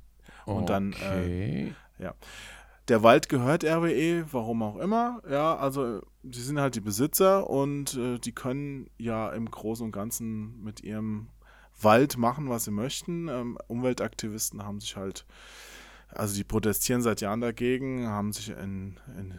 Und 0.44 0.68
dann, 0.68 0.92
äh, 0.92 0.94
Okay. 1.04 1.74
Der 2.88 3.02
Wald 3.02 3.28
gehört 3.28 3.64
RWE, 3.64 4.26
warum 4.32 4.62
auch 4.62 4.76
immer. 4.76 5.20
Ja, 5.28 5.56
also 5.56 6.02
die 6.22 6.40
sind 6.40 6.60
halt 6.60 6.76
die 6.76 6.80
Besitzer 6.80 7.50
und 7.50 7.94
äh, 7.94 8.18
die 8.20 8.30
können 8.32 8.88
ja 8.96 9.30
im 9.30 9.50
Großen 9.50 9.84
und 9.84 9.90
Ganzen 9.90 10.62
mit 10.62 10.82
ihrem 10.84 11.28
Wald 11.80 12.16
machen, 12.16 12.48
was 12.48 12.64
sie 12.64 12.70
möchten. 12.70 13.26
Ähm, 13.26 13.58
Umweltaktivisten 13.66 14.62
haben 14.62 14.78
sich 14.78 14.94
halt, 14.96 15.26
also 16.10 16.36
die 16.36 16.44
protestieren 16.44 17.02
seit 17.02 17.20
Jahren 17.20 17.40
dagegen, 17.40 18.06
haben 18.06 18.32
sich 18.32 18.50
in, 18.50 19.00
in 19.18 19.34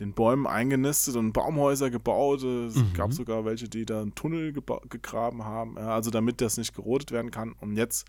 den 0.00 0.12
Bäumen 0.12 0.46
eingenistet 0.46 1.16
und 1.16 1.32
Baumhäuser 1.32 1.90
gebaut. 1.90 2.42
Es 2.42 2.76
Mhm. 2.76 2.92
gab 2.94 3.12
sogar 3.12 3.44
welche, 3.44 3.68
die 3.68 3.84
da 3.86 4.02
einen 4.02 4.14
Tunnel 4.14 4.52
gegraben 4.52 5.44
haben, 5.44 5.78
also 5.78 6.10
damit 6.10 6.40
das 6.40 6.58
nicht 6.58 6.74
gerodet 6.74 7.12
werden 7.12 7.30
kann. 7.30 7.52
Und 7.60 7.76
jetzt 7.76 8.06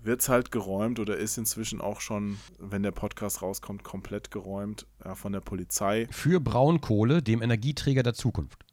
wird 0.00 0.20
es 0.20 0.28
halt 0.28 0.52
geräumt 0.52 1.00
oder 1.00 1.16
ist 1.16 1.38
inzwischen 1.38 1.80
auch 1.80 2.00
schon, 2.00 2.38
wenn 2.58 2.82
der 2.84 2.92
Podcast 2.92 3.42
rauskommt, 3.42 3.82
komplett 3.82 4.30
geräumt 4.30 4.86
ja, 5.04 5.14
von 5.16 5.32
der 5.32 5.40
Polizei. 5.40 6.06
Für 6.10 6.38
Braunkohle, 6.40 7.20
dem 7.22 7.42
Energieträger 7.42 8.04
der 8.04 8.14
Zukunft. 8.14 8.64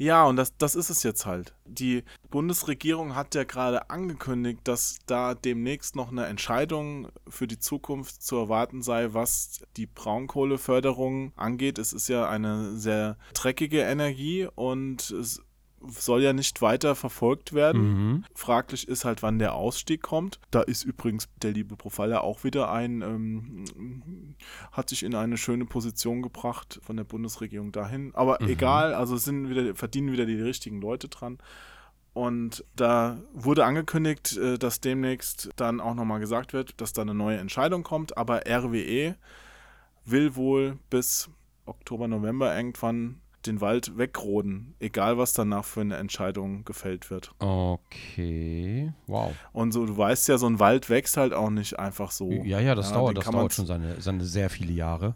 Ja, 0.00 0.24
und 0.26 0.36
das, 0.36 0.56
das 0.56 0.76
ist 0.76 0.90
es 0.90 1.02
jetzt 1.02 1.26
halt. 1.26 1.54
Die 1.64 2.04
Bundesregierung 2.30 3.16
hat 3.16 3.34
ja 3.34 3.42
gerade 3.42 3.90
angekündigt, 3.90 4.60
dass 4.62 4.98
da 5.06 5.34
demnächst 5.34 5.96
noch 5.96 6.12
eine 6.12 6.26
Entscheidung 6.26 7.08
für 7.28 7.48
die 7.48 7.58
Zukunft 7.58 8.22
zu 8.22 8.36
erwarten 8.36 8.80
sei, 8.80 9.12
was 9.12 9.60
die 9.76 9.86
Braunkohleförderung 9.86 11.32
angeht. 11.36 11.78
Es 11.78 11.92
ist 11.92 12.08
ja 12.08 12.28
eine 12.28 12.76
sehr 12.76 13.18
dreckige 13.34 13.80
Energie 13.80 14.46
und 14.54 15.10
es 15.10 15.42
soll 15.86 16.22
ja 16.22 16.32
nicht 16.32 16.60
weiter 16.62 16.94
verfolgt 16.94 17.52
werden. 17.52 17.82
Mhm. 17.82 18.24
Fraglich 18.34 18.88
ist 18.88 19.04
halt, 19.04 19.22
wann 19.22 19.38
der 19.38 19.54
Ausstieg 19.54 20.02
kommt. 20.02 20.40
Da 20.50 20.62
ist 20.62 20.84
übrigens 20.84 21.28
der 21.42 21.52
liebe 21.52 21.76
Profiler 21.76 22.24
auch 22.24 22.44
wieder 22.44 22.70
ein, 22.70 23.02
ähm, 23.02 24.34
hat 24.72 24.88
sich 24.88 25.02
in 25.02 25.14
eine 25.14 25.36
schöne 25.36 25.64
Position 25.64 26.22
gebracht 26.22 26.80
von 26.82 26.96
der 26.96 27.04
Bundesregierung 27.04 27.72
dahin. 27.72 28.14
Aber 28.14 28.38
Mhm. 28.40 28.48
egal, 28.48 28.94
also 28.94 29.16
sind 29.16 29.48
wieder, 29.48 29.74
verdienen 29.74 30.12
wieder 30.12 30.26
die 30.26 30.40
richtigen 30.40 30.80
Leute 30.80 31.08
dran. 31.08 31.38
Und 32.14 32.64
da 32.74 33.18
wurde 33.32 33.64
angekündigt, 33.64 34.36
äh, 34.36 34.58
dass 34.58 34.80
demnächst 34.80 35.50
dann 35.56 35.80
auch 35.80 35.94
nochmal 35.94 36.18
gesagt 36.18 36.52
wird, 36.52 36.80
dass 36.80 36.92
da 36.92 37.02
eine 37.02 37.14
neue 37.14 37.38
Entscheidung 37.38 37.84
kommt. 37.84 38.16
Aber 38.16 38.42
RWE 38.48 39.14
will 40.04 40.34
wohl 40.34 40.78
bis 40.90 41.30
Oktober, 41.66 42.08
November 42.08 42.56
irgendwann 42.56 43.20
den 43.48 43.60
Wald 43.60 43.98
wegroden, 43.98 44.74
egal 44.78 45.18
was 45.18 45.32
danach 45.32 45.64
für 45.64 45.80
eine 45.80 45.96
Entscheidung 45.96 46.64
gefällt 46.64 47.10
wird. 47.10 47.32
Okay. 47.38 48.92
Wow. 49.06 49.34
Und 49.52 49.72
so, 49.72 49.86
du 49.86 49.96
weißt 49.96 50.28
ja, 50.28 50.38
so 50.38 50.46
ein 50.46 50.60
Wald 50.60 50.88
wächst 50.90 51.16
halt 51.16 51.32
auch 51.32 51.50
nicht 51.50 51.78
einfach 51.78 52.10
so. 52.10 52.30
Ja, 52.30 52.60
ja, 52.60 52.74
das 52.74 52.88
den 52.88 52.94
dauert, 52.94 53.16
das 53.18 53.24
dauert 53.24 53.52
schon 53.52 53.66
seine, 53.66 54.00
seine 54.00 54.24
sehr 54.24 54.50
viele 54.50 54.72
Jahre. 54.72 55.14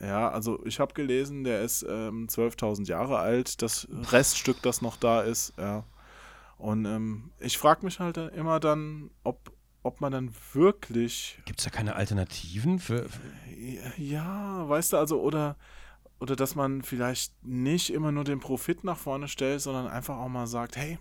Ja, 0.00 0.28
also 0.28 0.64
ich 0.66 0.78
habe 0.78 0.92
gelesen, 0.92 1.44
der 1.44 1.62
ist 1.62 1.82
ähm, 1.88 2.26
12.000 2.28 2.86
Jahre 2.86 3.18
alt, 3.18 3.62
das 3.62 3.88
Reststück, 4.12 4.60
das 4.62 4.82
noch 4.82 4.96
da 4.96 5.22
ist, 5.22 5.54
ja. 5.58 5.84
Und 6.58 6.86
ähm, 6.86 7.30
ich 7.38 7.58
frage 7.58 7.84
mich 7.84 8.00
halt 8.00 8.16
immer 8.16 8.60
dann, 8.60 9.10
ob, 9.24 9.52
ob 9.82 10.00
man 10.00 10.12
dann 10.12 10.32
wirklich, 10.52 11.38
Gibt 11.44 11.60
es 11.60 11.64
da 11.64 11.70
keine 11.70 11.96
Alternativen 11.96 12.78
für. 12.78 13.08
für 13.08 13.20
ja, 14.00 14.68
weißt 14.68 14.94
du, 14.94 14.96
also, 14.96 15.20
oder, 15.20 15.56
oder 16.18 16.36
dass 16.36 16.54
man 16.54 16.82
vielleicht 16.82 17.32
nicht 17.44 17.92
immer 17.92 18.12
nur 18.12 18.24
den 18.24 18.40
Profit 18.40 18.84
nach 18.84 18.96
vorne 18.96 19.28
stellt, 19.28 19.60
sondern 19.60 19.86
einfach 19.86 20.16
auch 20.16 20.28
mal 20.28 20.46
sagt, 20.46 20.76
hey, 20.76 20.98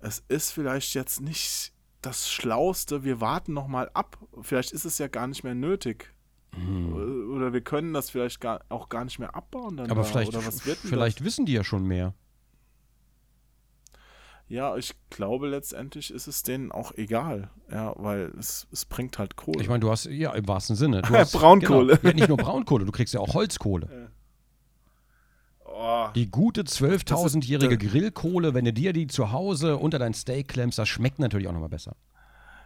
es 0.00 0.24
ist 0.28 0.50
vielleicht 0.50 0.94
jetzt 0.94 1.20
nicht 1.20 1.72
das 2.00 2.30
Schlauste, 2.30 3.04
wir 3.04 3.20
warten 3.20 3.52
noch 3.52 3.68
mal 3.68 3.90
ab. 3.94 4.18
Vielleicht 4.40 4.72
ist 4.72 4.84
es 4.84 4.98
ja 4.98 5.06
gar 5.06 5.28
nicht 5.28 5.44
mehr 5.44 5.54
nötig. 5.54 6.12
Hm. 6.54 7.32
Oder 7.32 7.52
wir 7.52 7.62
können 7.62 7.94
das 7.94 8.10
vielleicht 8.10 8.40
gar, 8.40 8.64
auch 8.68 8.88
gar 8.88 9.04
nicht 9.04 9.18
mehr 9.18 9.34
abbauen 9.34 9.76
dann 9.76 9.90
Aber 9.90 10.02
da. 10.02 10.08
vielleicht, 10.08 10.34
vielleicht 10.80 11.24
wissen 11.24 11.46
die 11.46 11.52
ja 11.52 11.64
schon 11.64 11.86
mehr. 11.86 12.14
Ja, 14.52 14.76
ich 14.76 14.92
glaube 15.08 15.48
letztendlich 15.48 16.12
ist 16.12 16.26
es 16.26 16.42
denen 16.42 16.72
auch 16.72 16.92
egal. 16.96 17.48
Ja, 17.70 17.94
weil 17.96 18.32
es, 18.38 18.66
es 18.70 18.84
bringt 18.84 19.18
halt 19.18 19.34
Kohle. 19.36 19.62
Ich 19.62 19.68
meine, 19.68 19.80
du 19.80 19.90
hast, 19.90 20.04
ja, 20.04 20.32
im 20.34 20.46
wahrsten 20.46 20.76
Sinne. 20.76 21.00
Du 21.00 21.14
hast, 21.16 21.32
Braunkohle. 21.32 21.96
Genau, 21.96 22.08
ja, 22.08 22.14
nicht 22.14 22.28
nur 22.28 22.36
Braunkohle, 22.36 22.84
du 22.84 22.92
kriegst 22.92 23.14
ja 23.14 23.20
auch 23.20 23.32
Holzkohle. 23.32 24.10
oh, 25.64 26.08
Die 26.14 26.30
gute 26.30 26.64
Das 26.64 26.78
12.000-jährige 26.80 27.82
ist- 27.82 27.92
Grillkohle, 27.92 28.52
wenn 28.54 28.64
du 28.66 28.72
dir 28.74 28.92
die 28.92 29.06
zu 29.06 29.32
Hause 29.32 29.78
unter 29.78 29.98
dein 29.98 30.14
Steak 30.14 30.48
klemmst, 30.48 30.78
das 30.78 30.88
schmeckt 30.88 31.18
natürlich 31.18 31.48
auch 31.48 31.52
nochmal 31.52 31.68
besser. 31.70 31.96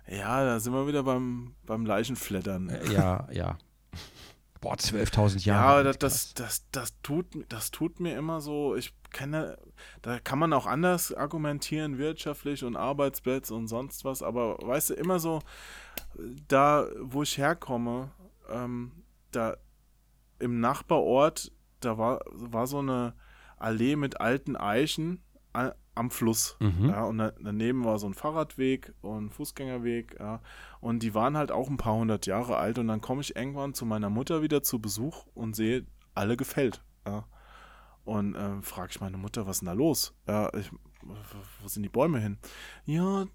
ja, 0.08 0.44
da 0.44 0.58
sind 0.60 0.72
wir 0.72 0.86
wieder 0.88 1.02
beim, 1.04 1.54
beim 1.66 1.86
Leichenflattern. 1.86 2.68
Äh, 2.68 2.92
Ja, 2.92 3.28
ja. 3.32 3.58
Boah, 4.60 4.74
12.000 4.74 5.44
Ja, 5.44 5.54
Jahre. 5.54 5.88
alt, 5.88 6.02
das, 6.02 6.34
das, 6.34 6.34
das, 6.34 6.70
das, 6.70 7.02
tut, 7.02 7.26
das 7.48 7.70
tut 7.70 8.00
mir 8.00 8.16
immer 8.16 8.40
so, 8.40 8.74
ich 8.74 8.94
kenne, 9.12 9.58
da 10.02 10.18
kann 10.18 10.38
man 10.38 10.52
auch 10.52 10.66
anders 10.66 11.12
argumentieren, 11.12 11.98
wirtschaftlich 11.98 12.64
und 12.64 12.76
Arbeitsplätze 12.76 13.54
und 13.54 13.68
sonst 13.68 14.04
was, 14.04 14.22
aber 14.22 14.56
weißt 14.60 14.90
du, 14.90 14.94
immer 14.94 15.18
so, 15.18 15.40
da, 16.48 16.86
wo 17.00 17.22
ich 17.22 17.38
herkomme, 17.38 18.10
ähm, 18.50 18.92
da 19.32 19.56
im 20.38 20.60
Nachbarort, 20.60 21.52
da 21.80 21.98
war, 21.98 22.20
war 22.32 22.66
so 22.66 22.78
eine 22.78 23.14
Allee 23.58 23.96
mit 23.96 24.20
alten 24.20 24.56
Eichen 24.56 25.22
am 25.96 26.10
Fluss. 26.10 26.56
Mhm. 26.60 26.90
Ja, 26.90 27.04
und 27.04 27.18
da, 27.18 27.32
daneben 27.40 27.84
war 27.84 27.98
so 27.98 28.06
ein 28.06 28.14
Fahrradweg 28.14 28.94
und 29.00 29.26
ein 29.26 29.30
Fußgängerweg, 29.30 30.16
ja. 30.18 30.40
Und 30.80 31.02
die 31.02 31.14
waren 31.14 31.36
halt 31.36 31.50
auch 31.50 31.68
ein 31.68 31.76
paar 31.76 31.94
hundert 31.94 32.26
Jahre 32.26 32.56
alt. 32.58 32.78
Und 32.78 32.88
dann 32.88 33.00
komme 33.00 33.22
ich 33.22 33.34
irgendwann 33.34 33.74
zu 33.74 33.86
meiner 33.86 34.10
Mutter 34.10 34.42
wieder 34.42 34.62
zu 34.62 34.78
Besuch 34.80 35.26
und 35.34 35.56
sehe, 35.56 35.86
alle 36.14 36.36
gefällt. 36.36 36.82
Ja. 37.06 37.24
Und 38.04 38.34
äh, 38.34 38.62
frage 38.62 38.90
ich 38.92 39.00
meine 39.00 39.16
Mutter, 39.16 39.46
was 39.46 39.56
ist 39.56 39.60
denn 39.60 39.66
da 39.66 39.72
los? 39.72 40.14
Ja, 40.28 40.52
ich, 40.54 40.70
wo 41.02 41.68
sind 41.68 41.82
die 41.82 41.88
Bäume 41.88 42.20
hin? 42.20 42.38
Ja, 42.84 43.26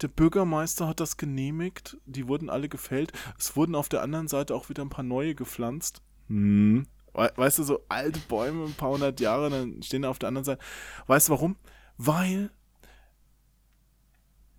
der 0.00 0.08
Bürgermeister 0.08 0.86
hat 0.86 1.00
das 1.00 1.16
genehmigt. 1.16 1.98
Die 2.06 2.28
wurden 2.28 2.48
alle 2.50 2.68
gefällt. 2.68 3.12
Es 3.38 3.56
wurden 3.56 3.74
auf 3.74 3.88
der 3.88 4.02
anderen 4.02 4.28
Seite 4.28 4.54
auch 4.54 4.68
wieder 4.68 4.82
ein 4.82 4.90
paar 4.90 5.04
neue 5.04 5.34
gepflanzt. 5.34 6.02
Hm. 6.28 6.86
We 7.14 7.32
weißt 7.34 7.58
du, 7.58 7.62
so 7.64 7.80
alte 7.88 8.20
Bäume, 8.28 8.66
ein 8.66 8.74
paar 8.74 8.90
hundert 8.90 9.18
Jahre, 9.18 9.50
dann 9.50 9.82
stehen 9.82 10.02
da 10.02 10.10
auf 10.10 10.18
der 10.18 10.28
anderen 10.28 10.44
Seite. 10.44 10.62
Weißt 11.06 11.28
du 11.28 11.32
warum? 11.32 11.56
Weil 11.98 12.50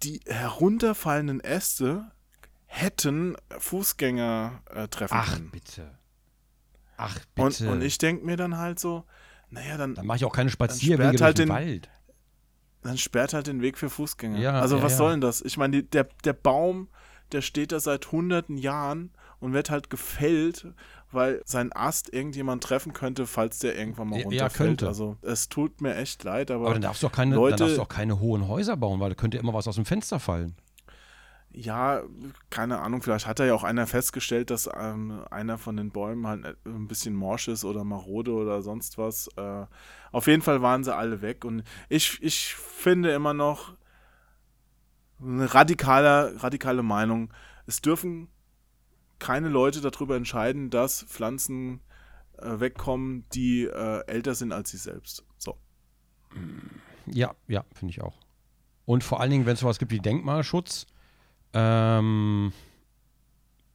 die 0.04 0.22
herunterfallenden 0.28 1.40
Äste 1.42 2.12
hätten 2.66 3.36
Fußgänger 3.58 4.62
äh, 4.70 4.88
treffen 4.88 5.16
Ach, 5.18 5.34
können. 5.34 5.50
bitte. 5.50 5.98
Ach, 6.98 7.18
Und, 7.38 7.58
bitte. 7.58 7.72
und 7.72 7.82
ich 7.82 7.98
denke 7.98 8.26
mir 8.26 8.38
dann 8.38 8.58
halt 8.58 8.80
so, 8.80 9.06
naja, 9.50 9.78
dann, 9.78 9.96
Dann 9.96 10.06
mache 10.06 10.18
ich 10.18 10.26
auch 10.26 10.34
keine 10.36 10.50
Spazierwege 10.52 11.24
halt 11.24 11.38
den 11.40 11.50
Wald. 11.50 11.90
dann 12.84 12.98
sperrt 12.98 13.34
halt 13.34 13.48
den 13.48 13.62
Weg 13.62 13.78
für 13.78 13.90
Fußgänger. 13.90 14.38
Ja, 14.38 14.60
also 14.62 14.78
ja, 14.78 14.84
was 14.84 14.92
ja. 14.94 14.98
soll 15.00 15.12
denn 15.12 15.22
das? 15.22 15.42
Ich 15.42 15.58
meine, 15.58 15.82
der, 15.84 16.04
der 16.24 16.34
Baum, 16.34 16.90
der 17.32 17.42
steht 17.42 17.72
da 17.72 17.80
seit 17.80 18.12
hunderten 18.12 18.58
Jahren 18.58 19.12
und 19.40 19.54
wird 19.54 19.70
halt 19.70 19.90
gefällt, 19.90 20.68
weil 21.12 21.42
sein 21.46 21.72
Ast 21.74 22.14
irgendjemand 22.14 22.64
treffen 22.64 22.94
könnte, 22.94 23.26
falls 23.28 23.60
der 23.60 23.78
irgendwann 23.78 24.10
mal 24.10 24.18
Ja, 24.20 24.26
runterfällt. 24.26 24.58
könnte. 24.70 24.88
Also 24.88 25.18
es 25.22 25.50
tut 25.50 25.82
mir 25.82 25.96
echt 25.96 26.24
leid, 26.24 26.52
aber, 26.52 26.66
Aber 26.66 26.74
dann 26.74 26.82
darfst 26.84 27.02
du 27.04 27.08
auch 27.08 27.12
keine, 27.12 27.36
Leute- 27.36 27.52
dann 27.58 27.68
darfst 27.68 27.78
du 27.78 27.82
auch 27.82 27.88
keine 27.90 28.20
hohen 28.20 28.48
Häuser 28.48 28.78
bauen, 28.78 29.00
weil 29.00 29.10
da 29.10 29.16
könnte 29.16 29.38
immer 29.38 29.54
was 29.54 29.68
aus 29.68 29.76
dem 29.76 29.86
Fenster 29.86 30.20
fallen. 30.20 30.56
ja, 31.52 32.04
keine 32.52 32.78
Ahnung, 32.80 33.02
vielleicht 33.02 33.26
hat 33.26 33.40
da 33.40 33.46
ja 33.46 33.56
auch 33.56 33.64
einer 33.64 33.88
festgestellt, 33.88 34.52
dass 34.52 34.70
ähm, 34.80 35.24
einer 35.32 35.58
von 35.58 35.76
den 35.78 35.90
Bäumen 35.90 36.28
halt 36.28 36.58
ein 36.66 36.88
bisschen 36.88 37.16
morsch 37.16 37.48
ist 37.48 37.66
oder 37.66 37.84
marode 37.84 38.32
oder 38.32 38.62
sonst 38.62 39.00
was. 39.00 39.30
Äh, 39.36 39.66
auf 40.12 40.28
jeden 40.28 40.44
Fall 40.44 40.62
waren 40.62 40.84
sie 40.84 40.96
alle 40.96 41.24
weg 41.24 41.44
und 41.46 41.64
ich, 41.90 42.22
ich 42.22 42.54
finde 42.54 43.12
immer 43.12 43.34
noch 43.34 43.74
eine 45.22 45.52
radikale, 45.54 46.42
radikale 46.42 46.84
Meinung. 46.84 47.34
Es 47.66 47.82
dürfen 47.82 48.30
keine 49.20 49.50
Leute 49.50 49.82
darüber 49.82 50.16
entscheiden, 50.16 50.70
dass 50.70 51.04
Pflanzen 51.04 51.82
äh, 52.38 52.60
wegkommen, 52.60 53.26
die 53.34 53.66
äh, 53.66 54.06
älter 54.08 54.36
sind 54.36 54.52
als 54.52 54.72
sie 54.72 54.78
selbst. 54.78 55.26
So. 55.38 55.58
Ja, 57.06 57.36
ja, 57.48 57.64
finde 57.74 57.92
ich 57.92 58.02
auch. 58.02 58.16
Und 58.86 59.04
vor 59.04 59.20
allen 59.20 59.32
Dingen, 59.32 59.46
wenn 59.46 59.54
es 59.54 59.60
sowas 59.60 59.80
gibt 59.80 59.92
wie 59.92 60.00
Denkmalschutz, 60.00 60.88
ähm, 61.54 62.54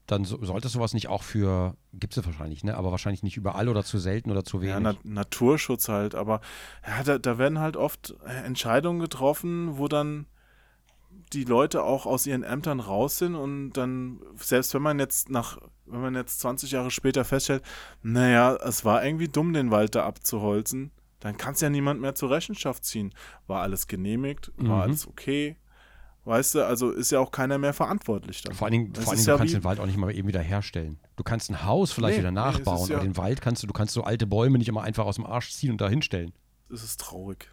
dann 0.07 0.25
so, 0.25 0.45
sollte 0.45 0.69
sowas 0.69 0.93
nicht 0.93 1.09
auch 1.09 1.23
für, 1.23 1.77
gibt 1.93 2.17
es 2.17 2.27
wahrscheinlich, 2.27 2.63
ne? 2.63 2.77
Aber 2.77 2.91
wahrscheinlich 2.91 3.23
nicht 3.23 3.37
überall 3.37 3.69
oder 3.69 3.85
zu 3.85 3.99
selten 3.99 4.31
oder 4.31 4.45
zu 4.45 4.61
Ja, 4.61 4.77
wenig. 4.79 4.99
Na 5.05 5.15
Naturschutz 5.23 5.89
halt, 5.89 6.15
aber 6.15 6.41
ja, 6.87 7.03
da, 7.03 7.19
da 7.19 7.39
werden 7.39 7.59
halt 7.59 7.77
oft 7.77 8.15
äh, 8.27 8.45
Entscheidungen 8.45 9.01
getroffen, 9.01 9.79
wo 9.79 9.89
dann 9.89 10.27
die 11.33 11.45
Leute 11.45 11.83
auch 11.83 12.07
aus 12.07 12.27
ihren 12.27 12.43
Ämtern 12.43 12.81
raus 12.81 13.19
sind 13.19 13.35
und 13.35 13.73
dann, 13.73 14.21
selbst 14.37 14.73
wenn 14.75 14.83
man 14.83 14.99
jetzt 14.99 15.31
nach, 15.31 15.59
wenn 15.87 16.01
man 16.01 16.15
jetzt 16.15 16.41
20 16.41 16.71
Jahre 16.73 16.91
später 16.91 17.25
feststellt, 17.25 17.63
naja, 18.03 18.55
es 18.57 18.85
war 18.85 19.05
irgendwie 19.05 19.29
dumm, 19.29 19.53
den 19.53 19.71
Wald 19.71 19.95
da 19.95 20.05
abzuholzen, 20.07 20.91
dann 21.21 21.37
kann 21.37 21.55
es 21.55 21.61
ja 21.61 21.71
niemand 21.71 22.01
mehr 22.01 22.15
zur 22.15 22.31
Rechenschaft 22.31 22.85
ziehen. 22.85 23.15
War 23.47 23.63
alles 23.63 23.87
genehmigt, 23.87 24.53
war 24.57 24.77
Mhm. 24.77 24.83
alles 24.83 25.07
okay. 25.09 25.57
Weißt 26.27 26.55
du, 26.55 26.65
also 26.67 26.91
ist 26.91 27.11
ja 27.13 27.21
auch 27.21 27.31
keiner 27.31 27.59
mehr 27.59 27.75
verantwortlich 27.75 28.41
dann. 28.43 28.55
vor 28.55 28.67
allen 28.67 28.73
Dingen, 28.73 28.95
vor 28.95 29.09
allen 29.09 29.17
Dingen 29.19 29.27
ja 29.27 29.33
du 29.35 29.39
kannst 29.39 29.53
wie- 29.53 29.59
den 29.59 29.65
Wald 29.65 29.79
auch 29.81 29.85
nicht 29.87 29.99
mal 29.99 30.15
eben 30.15 30.27
wieder 30.29 30.41
herstellen. 30.41 30.99
Du 31.17 31.23
kannst 31.23 31.51
ein 31.51 31.65
Haus 31.65 31.93
vielleicht 31.93 32.15
Nee, 32.17 32.21
wieder 32.21 32.31
nee, 32.31 32.35
nachbauen, 32.37 32.89
ja- 32.89 32.97
aber 32.97 33.05
den 33.05 33.17
Wald 33.19 33.43
kannst 33.43 33.63
du, 33.63 33.67
du 33.67 33.75
kannst 33.75 33.93
so 33.93 34.05
alte 34.05 34.27
Bäume 34.27 34.57
nicht 34.57 34.69
immer 34.69 34.83
einfach 34.83 35.05
aus 35.05 35.17
dem 35.17 35.27
Arsch 35.27 35.51
ziehen 35.53 35.71
und 35.73 35.81
da 35.83 35.89
hinstellen. 35.89 36.33
Es 36.73 36.83
ist 36.83 36.99
traurig. 37.01 37.51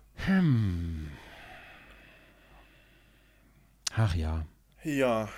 Ach 3.95 4.15
ja. 4.15 4.45
Ja, 4.83 5.29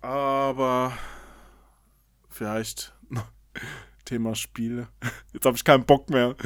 aber 0.00 0.92
vielleicht 2.28 2.94
Thema 4.04 4.34
Spiele. 4.34 4.88
Jetzt 5.32 5.44
habe 5.44 5.56
ich 5.56 5.64
keinen 5.64 5.84
Bock 5.84 6.10
mehr. 6.10 6.34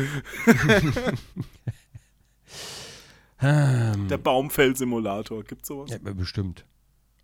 Der 3.43 4.19
Baumfell-Simulator, 4.19 5.43
gibt's 5.43 5.67
sowas? 5.67 5.91
Ja, 5.91 5.99
bestimmt. 5.99 6.65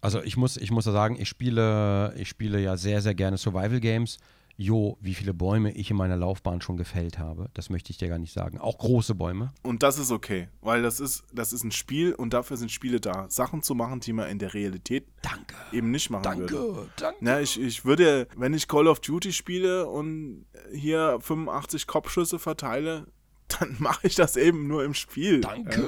Also 0.01 0.22
ich 0.22 0.36
muss, 0.36 0.57
ich 0.57 0.70
muss 0.70 0.86
ja 0.86 0.93
sagen, 0.93 1.16
ich 1.20 1.28
spiele, 1.28 2.12
ich 2.16 2.28
spiele 2.28 2.61
ja 2.61 2.76
sehr, 2.76 3.01
sehr 3.01 3.14
gerne 3.14 3.39
Survival 3.39 3.80
Games. 3.80 4.18
Jo, 4.61 4.98
wie 5.00 5.14
viele 5.14 5.34
Bäume 5.34 5.70
ich 5.70 5.88
in 5.92 5.96
meiner 5.96 6.16
Laufbahn 6.16 6.61
schon 6.61 6.76
gefällt 6.76 7.20
habe, 7.20 7.48
das 7.54 7.70
möchte 7.70 7.92
ich 7.92 7.96
dir 7.96 8.09
gar 8.09 8.18
nicht 8.18 8.32
sagen. 8.32 8.59
Auch 8.59 8.76
große 8.78 9.14
Bäume. 9.14 9.52
Und 9.62 9.84
das 9.84 10.00
ist 10.00 10.11
okay, 10.11 10.48
weil 10.62 10.82
das 10.82 10.98
ist, 10.98 11.22
das 11.32 11.52
ist 11.52 11.62
ein 11.62 11.70
Spiel 11.70 12.12
und 12.12 12.34
dafür 12.34 12.56
sind 12.56 12.72
Spiele 12.72 12.98
da. 12.98 13.30
Sachen 13.30 13.62
zu 13.62 13.76
machen, 13.76 14.00
die 14.00 14.12
man 14.12 14.28
in 14.28 14.40
der 14.40 14.54
Realität 14.54 15.06
Danke. 15.22 15.54
eben 15.70 15.92
nicht 15.92 16.11
machen 16.11 16.40
würde. 16.40 16.88
Danke, 16.96 17.20
danke. 17.20 17.40
Ich, 17.40 17.61
ich 17.61 17.84
würde, 17.84 18.26
wenn 18.36 18.52
ich 18.52 18.66
Call 18.66 18.88
of 18.88 18.98
Duty 18.98 19.32
spiele 19.32 19.86
und 19.86 20.44
hier 20.74 21.18
85 21.20 21.86
Kopfschüsse 21.86 22.40
verteile, 22.40 23.06
dann 23.61 23.76
mache 23.78 24.09
ich 24.09 24.16
das 24.16 24.36
eben 24.36 24.66
nur 24.66 24.82
im 24.82 24.94
Spiel. 24.94 25.40
Danke, 25.40 25.86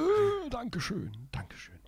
danke 0.49 0.81
schön, 0.81 1.11
danke 1.33 1.57
schön. 1.57 1.80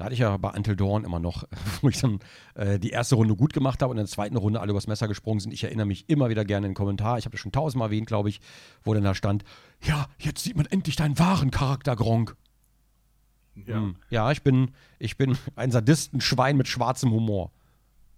Da 0.00 0.06
hatte 0.06 0.14
ich 0.14 0.20
ja 0.20 0.34
bei 0.38 0.48
Until 0.48 0.76
Dawn 0.76 1.04
immer 1.04 1.18
noch, 1.18 1.44
wo 1.82 1.90
ich 1.90 2.00
dann 2.00 2.20
äh, 2.54 2.78
die 2.78 2.88
erste 2.88 3.16
Runde 3.16 3.36
gut 3.36 3.52
gemacht 3.52 3.82
habe 3.82 3.90
und 3.90 3.98
in 3.98 4.04
der 4.04 4.10
zweiten 4.10 4.38
Runde 4.38 4.58
alle 4.58 4.70
übers 4.70 4.86
Messer 4.86 5.08
gesprungen 5.08 5.40
sind. 5.40 5.52
Ich 5.52 5.62
erinnere 5.62 5.84
mich 5.84 6.08
immer 6.08 6.30
wieder 6.30 6.46
gerne 6.46 6.68
in 6.68 6.70
den 6.70 6.74
Kommentar. 6.74 7.18
Ich 7.18 7.26
habe 7.26 7.32
das 7.32 7.40
schon 7.40 7.52
tausendmal 7.52 7.88
erwähnt, 7.88 8.06
glaube 8.06 8.30
ich, 8.30 8.40
wo 8.82 8.94
dann 8.94 9.04
da 9.04 9.14
stand: 9.14 9.44
Ja, 9.82 10.06
jetzt 10.18 10.42
sieht 10.42 10.56
man 10.56 10.64
endlich 10.64 10.96
deinen 10.96 11.18
wahren 11.18 11.50
Charakter, 11.50 11.96
Gronk. 11.96 12.34
Ja. 13.66 13.74
Hm. 13.74 13.96
Ja, 14.08 14.32
ich 14.32 14.42
bin, 14.42 14.70
ich 14.98 15.18
bin 15.18 15.36
ein 15.54 15.70
Sadistenschwein 15.70 16.56
mit 16.56 16.66
schwarzem 16.66 17.10
Humor. 17.10 17.52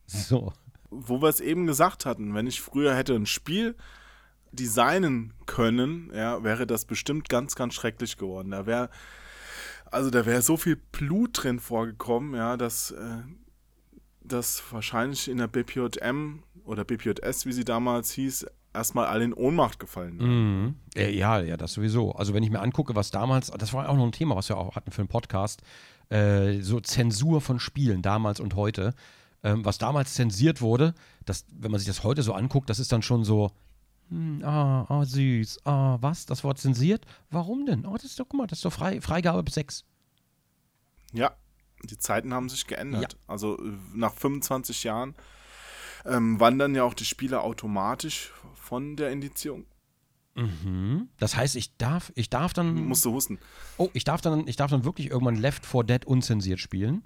So. 0.06 0.52
wo 0.88 1.20
wir 1.20 1.30
es 1.30 1.40
eben 1.40 1.66
gesagt 1.66 2.06
hatten, 2.06 2.32
wenn 2.32 2.46
ich 2.46 2.60
früher 2.60 2.94
hätte 2.94 3.16
ein 3.16 3.26
Spiel 3.26 3.74
designen 4.52 5.32
können, 5.46 6.12
ja, 6.14 6.44
wäre 6.44 6.64
das 6.64 6.84
bestimmt 6.84 7.28
ganz, 7.28 7.56
ganz 7.56 7.74
schrecklich 7.74 8.18
geworden. 8.18 8.52
Da 8.52 8.66
wäre, 8.66 8.88
also 9.92 10.10
da 10.10 10.26
wäre 10.26 10.42
so 10.42 10.56
viel 10.56 10.76
Blut 10.76 11.42
drin 11.42 11.60
vorgekommen, 11.60 12.34
ja, 12.34 12.56
dass, 12.56 12.90
äh, 12.90 13.18
dass 14.22 14.62
wahrscheinlich 14.70 15.28
in 15.28 15.38
der 15.38 15.48
BPJM 15.48 16.42
oder 16.64 16.84
BPJS, 16.84 17.46
wie 17.46 17.52
sie 17.52 17.64
damals 17.64 18.12
hieß, 18.12 18.46
erstmal 18.74 19.06
alle 19.06 19.24
in 19.24 19.34
Ohnmacht 19.34 19.78
gefallen. 19.78 20.16
Mhm. 20.16 20.74
Ja, 20.94 21.08
ja, 21.08 21.40
ja, 21.40 21.56
das 21.56 21.74
sowieso. 21.74 22.12
Also 22.12 22.34
wenn 22.34 22.42
ich 22.42 22.50
mir 22.50 22.60
angucke, 22.60 22.94
was 22.94 23.10
damals, 23.10 23.50
das 23.50 23.72
war 23.72 23.88
auch 23.88 23.96
noch 23.96 24.06
ein 24.06 24.12
Thema, 24.12 24.36
was 24.36 24.48
wir 24.48 24.56
auch 24.56 24.76
hatten 24.76 24.90
für 24.90 25.02
einen 25.02 25.08
Podcast, 25.08 25.62
äh, 26.08 26.60
so 26.60 26.80
Zensur 26.80 27.40
von 27.40 27.58
Spielen 27.58 28.02
damals 28.02 28.40
und 28.40 28.54
heute. 28.54 28.94
Ähm, 29.44 29.64
was 29.64 29.78
damals 29.78 30.14
zensiert 30.14 30.60
wurde, 30.60 30.94
das, 31.24 31.46
wenn 31.50 31.70
man 31.70 31.80
sich 31.80 31.88
das 31.88 32.04
heute 32.04 32.22
so 32.22 32.32
anguckt, 32.32 32.70
das 32.70 32.78
ist 32.78 32.92
dann 32.92 33.02
schon 33.02 33.24
so, 33.24 33.50
hm, 34.08 34.42
ah, 34.44 34.86
ah, 34.88 35.04
süß, 35.04 35.60
ah, 35.64 35.98
was, 36.00 36.26
das 36.26 36.44
Wort 36.44 36.58
zensiert? 36.58 37.06
Warum 37.30 37.66
denn? 37.66 37.86
Oh, 37.86 37.94
das 37.94 38.04
ist 38.04 38.20
doch, 38.20 38.26
guck 38.28 38.38
mal, 38.38 38.46
das 38.46 38.58
ist 38.58 38.64
doch 38.64 38.72
frei, 38.72 39.00
Freigabe 39.00 39.42
bis 39.42 39.54
6. 39.54 39.84
Ja, 41.12 41.32
die 41.84 41.98
Zeiten 41.98 42.32
haben 42.32 42.48
sich 42.48 42.66
geändert. 42.66 43.16
Also 43.26 43.58
äh, 43.58 43.72
nach 43.94 44.14
25 44.14 44.84
Jahren 44.84 45.14
ähm, 46.04 46.40
wandern 46.40 46.74
ja 46.74 46.84
auch 46.84 46.94
die 46.94 47.04
Spiele 47.04 47.40
automatisch 47.40 48.32
von 48.54 48.96
der 48.96 49.10
Indizierung. 49.10 49.66
Mhm. 50.34 51.08
Das 51.18 51.36
heißt, 51.36 51.56
ich 51.56 51.76
darf, 51.76 52.12
ich 52.14 52.30
darf 52.30 52.52
dann, 52.52 52.86
Musst 52.86 53.04
du 53.04 53.12
husten. 53.12 53.38
oh, 53.76 53.90
ich 53.92 54.04
darf 54.04 54.20
dann, 54.20 54.46
ich 54.48 54.56
darf 54.56 54.70
dann 54.70 54.84
wirklich 54.84 55.10
irgendwann 55.10 55.36
Left 55.36 55.66
4 55.66 55.84
Dead 55.84 56.04
unzensiert 56.06 56.60
spielen. 56.60 57.04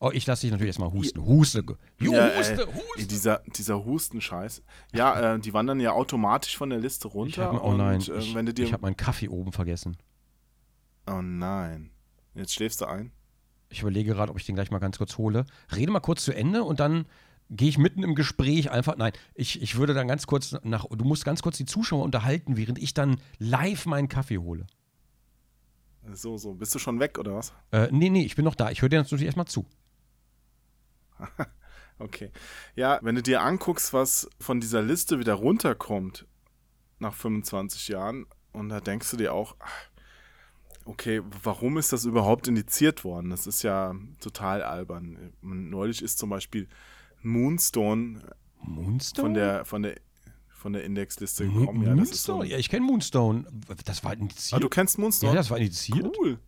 Oh, 0.00 0.10
ich 0.12 0.26
lasse 0.26 0.42
dich 0.42 0.52
natürlich 0.52 0.68
erstmal 0.68 0.92
husten. 0.92 1.24
Huste. 1.24 1.64
Jo, 1.98 2.12
Ja, 2.12 2.36
huste, 2.38 2.68
ey, 2.68 2.72
huste. 2.72 3.06
Dieser, 3.08 3.42
dieser 3.56 3.84
Hustenscheiß. 3.84 4.62
Ja, 4.94 5.34
äh, 5.34 5.40
die 5.40 5.52
wandern 5.52 5.80
ja 5.80 5.92
automatisch 5.92 6.56
von 6.56 6.70
der 6.70 6.78
Liste 6.78 7.08
runter. 7.08 7.46
habe 7.46 7.62
oh 7.62 7.72
nein, 7.72 7.96
und, 7.96 8.08
äh, 8.08 8.18
ich, 8.18 8.34
wenn 8.34 8.46
du 8.46 8.54
dir, 8.54 8.64
ich 8.64 8.72
habe 8.72 8.82
meinen 8.82 8.96
Kaffee 8.96 9.28
oben 9.28 9.52
vergessen. 9.52 9.96
oh 11.08 11.20
nein. 11.20 11.90
Jetzt 12.34 12.54
schläfst 12.54 12.80
du 12.80 12.86
ein. 12.86 13.10
Ich 13.70 13.80
überlege 13.82 14.14
gerade, 14.14 14.30
ob 14.30 14.38
ich 14.38 14.46
den 14.46 14.54
gleich 14.54 14.70
mal 14.70 14.78
ganz 14.78 14.98
kurz 14.98 15.18
hole. 15.18 15.44
Rede 15.74 15.90
mal 15.90 16.00
kurz 16.00 16.24
zu 16.24 16.32
Ende 16.32 16.62
und 16.62 16.78
dann 16.78 17.06
gehe 17.50 17.68
ich 17.68 17.78
mitten 17.78 18.04
im 18.04 18.14
Gespräch 18.14 18.70
einfach. 18.70 18.96
Nein, 18.96 19.12
ich, 19.34 19.60
ich 19.60 19.76
würde 19.76 19.94
dann 19.94 20.06
ganz 20.06 20.26
kurz 20.26 20.54
nach. 20.62 20.86
Du 20.86 21.04
musst 21.04 21.24
ganz 21.24 21.42
kurz 21.42 21.56
die 21.56 21.66
Zuschauer 21.66 22.04
unterhalten, 22.04 22.56
während 22.56 22.78
ich 22.78 22.94
dann 22.94 23.20
live 23.38 23.86
meinen 23.86 24.08
Kaffee 24.08 24.38
hole. 24.38 24.66
So, 26.12 26.38
so. 26.38 26.54
Bist 26.54 26.74
du 26.74 26.78
schon 26.78 27.00
weg, 27.00 27.18
oder 27.18 27.34
was? 27.34 27.52
Äh, 27.72 27.88
nee, 27.90 28.08
nee, 28.08 28.22
ich 28.22 28.36
bin 28.36 28.44
noch 28.44 28.54
da. 28.54 28.70
Ich 28.70 28.80
höre 28.80 28.88
dir 28.88 28.98
natürlich 28.98 29.26
erstmal 29.26 29.46
zu. 29.46 29.66
Okay. 32.00 32.30
Ja, 32.76 33.00
wenn 33.02 33.16
du 33.16 33.22
dir 33.22 33.42
anguckst, 33.42 33.92
was 33.92 34.30
von 34.38 34.60
dieser 34.60 34.82
Liste 34.82 35.18
wieder 35.18 35.34
runterkommt 35.34 36.26
nach 37.00 37.14
25 37.14 37.88
Jahren, 37.88 38.26
und 38.52 38.68
da 38.68 38.80
denkst 38.80 39.10
du 39.10 39.16
dir 39.16 39.34
auch, 39.34 39.56
okay, 40.84 41.22
warum 41.42 41.76
ist 41.76 41.92
das 41.92 42.04
überhaupt 42.04 42.48
indiziert 42.48 43.04
worden? 43.04 43.30
Das 43.30 43.46
ist 43.46 43.62
ja 43.62 43.94
total 44.20 44.62
albern. 44.62 45.32
Neulich 45.42 46.02
ist 46.02 46.18
zum 46.18 46.30
Beispiel 46.30 46.68
Moonstone 47.22 48.22
Moonstone? 48.62 49.24
von 49.24 49.34
der, 49.34 49.64
von 49.64 49.82
der, 49.82 49.96
von 50.48 50.72
der 50.72 50.84
Indexliste 50.84 51.46
gekommen. 51.46 51.82
Ja, 51.82 51.94
das 51.94 52.10
ist 52.10 52.24
so 52.24 52.32
Moonstone? 52.32 52.50
Ja, 52.50 52.58
ich 52.58 52.68
kenne 52.68 52.86
Moonstone. 52.86 53.44
Das 53.84 54.02
war 54.04 54.12
indiziert. 54.14 54.54
ah, 54.54 54.60
du 54.60 54.68
kennst 54.68 54.98
Moonstone? 54.98 55.32
ja, 55.32 55.36
das 55.36 55.50
war 55.50 55.58
indiziert. 55.58 56.16
Cool. 56.18 56.38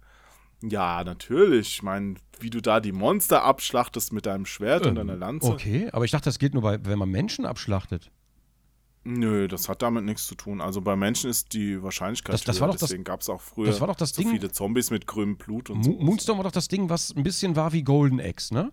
Ja, 0.63 1.03
natürlich. 1.05 1.69
Ich 1.69 1.83
meine, 1.83 2.15
wie 2.39 2.51
du 2.51 2.61
da 2.61 2.81
die 2.81 2.93
Monster 2.93 3.45
abschlachtest 3.45 4.13
mit 4.13 4.27
deinem 4.27 4.45
Schwert 4.47 4.83
und 4.83 4.91
Ähm, 4.91 5.07
deiner 5.07 5.17
Lanze. 5.17 5.47
Okay, 5.53 5.89
aber 5.93 6.05
ich 6.05 6.11
dachte, 6.11 6.25
das 6.27 6.39
gilt 6.39 6.53
nur, 6.55 6.63
bei, 6.63 6.85
wenn 6.85 6.99
man 6.99 7.09
Menschen 7.09 7.47
abschlachtet. 7.47 8.11
Nö, 9.03 9.49
das 9.49 9.71
hat 9.71 9.81
damit 9.81 10.05
nichts 10.05 10.27
zu 10.27 10.35
tun. 10.35 10.61
Also 10.61 10.83
bei 10.83 10.95
Menschen 10.97 11.31
ist 11.31 11.55
die 11.55 11.83
Wahrscheinlichkeit 11.83 12.35
Das- 12.35 12.45
das 12.45 12.57
höher, 12.57 12.61
war 12.61 12.69
doch 12.69 12.75
das- 12.75 12.91
deswegen 12.91 13.05
gab 13.05 13.23
es 13.23 13.31
auch 13.31 13.41
früher 13.41 13.67
das 13.69 13.81
war 13.81 13.87
doch 13.87 13.97
das 13.97 14.11
so 14.11 14.21
Ding- 14.21 14.31
viele 14.33 14.53
Zombies 14.53 14.91
mit 14.91 15.07
grünem 15.07 15.39
Blut 15.39 15.71
und 15.71 15.79
Mo 15.79 15.83
so. 15.85 15.91
Moonstone 15.93 16.37
war 16.39 16.45
doch 16.45 16.53
das 16.53 16.69
Ding, 16.69 16.91
was 16.91 17.15
ein 17.17 17.23
bisschen 17.23 17.57
war 17.57 17.73
wie 17.73 17.83
Golden 17.83 18.21
Axe, 18.21 18.53
ne? 18.53 18.71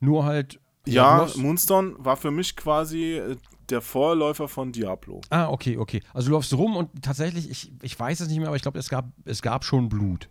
Nur 0.00 0.24
halt. 0.24 0.60
Ja, 0.86 1.22
hast- 1.22 1.36
Moonstone 1.38 1.94
war 1.98 2.16
für 2.16 2.30
mich 2.30 2.54
quasi 2.56 3.14
äh, 3.14 3.36
der 3.70 3.80
Vorläufer 3.80 4.48
von 4.48 4.72
Diablo. 4.72 5.20
Ah, 5.30 5.48
okay, 5.48 5.76
okay. 5.76 6.02
Also 6.12 6.28
du 6.28 6.32
läufst 6.34 6.52
rum 6.54 6.76
und 6.76 7.02
tatsächlich, 7.02 7.50
ich, 7.50 7.72
ich 7.82 7.98
weiß 7.98 8.20
es 8.20 8.28
nicht 8.28 8.38
mehr, 8.38 8.48
aber 8.48 8.56
ich 8.56 8.62
glaube, 8.62 8.78
es 8.78 8.88
gab, 8.88 9.06
es 9.24 9.42
gab 9.42 9.64
schon 9.64 9.88
Blut. 9.88 10.28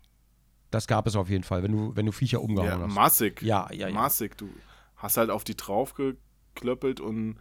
Das 0.70 0.86
gab 0.86 1.06
es 1.06 1.16
auf 1.16 1.30
jeden 1.30 1.44
Fall, 1.44 1.62
wenn 1.62 1.72
du, 1.72 1.96
wenn 1.96 2.06
du 2.06 2.12
Viecher 2.12 2.42
umgehauen 2.42 2.80
Ja, 2.80 2.86
hast. 2.86 2.94
massig. 2.94 3.42
Ja, 3.42 3.68
ja, 3.72 3.88
ja. 3.88 3.94
Massig. 3.94 4.36
Du 4.36 4.48
hast 4.96 5.16
halt 5.16 5.30
auf 5.30 5.44
die 5.44 5.56
draufgeklöppelt 5.56 7.00
und 7.00 7.36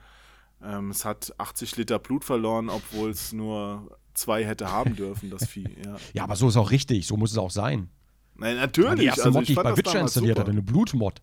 ähm, 0.64 0.90
es 0.92 1.06
hat 1.06 1.34
80 1.38 1.76
Liter 1.78 2.00
Blut 2.00 2.24
verloren, 2.24 2.70
obwohl 2.70 3.10
es 3.10 3.34
nur 3.34 3.98
zwei 4.14 4.46
hätte 4.46 4.72
haben 4.72 4.96
dürfen, 4.96 5.30
das 5.30 5.46
Vieh. 5.48 5.68
Ja, 5.84 5.98
Ja, 6.14 6.24
aber 6.24 6.36
so 6.36 6.48
ist 6.48 6.58
auch 6.58 6.72
richtig, 6.72 7.06
so 7.08 7.18
muss 7.18 7.32
es 7.32 7.38
auch 7.38 7.52
sein. 7.52 7.90
Nein, 8.36 8.56
natürlich. 8.56 9.00
die 9.00 9.06
erste 9.08 9.26
also 9.26 9.40
Mod, 9.40 9.48
die 9.48 9.54
ich 9.54 9.58
bei 9.58 9.76
Witcher 9.76 10.00
installiert 10.00 10.40
hatte, 10.40 10.52
eine 10.52 10.62
Blutmod. 10.62 11.22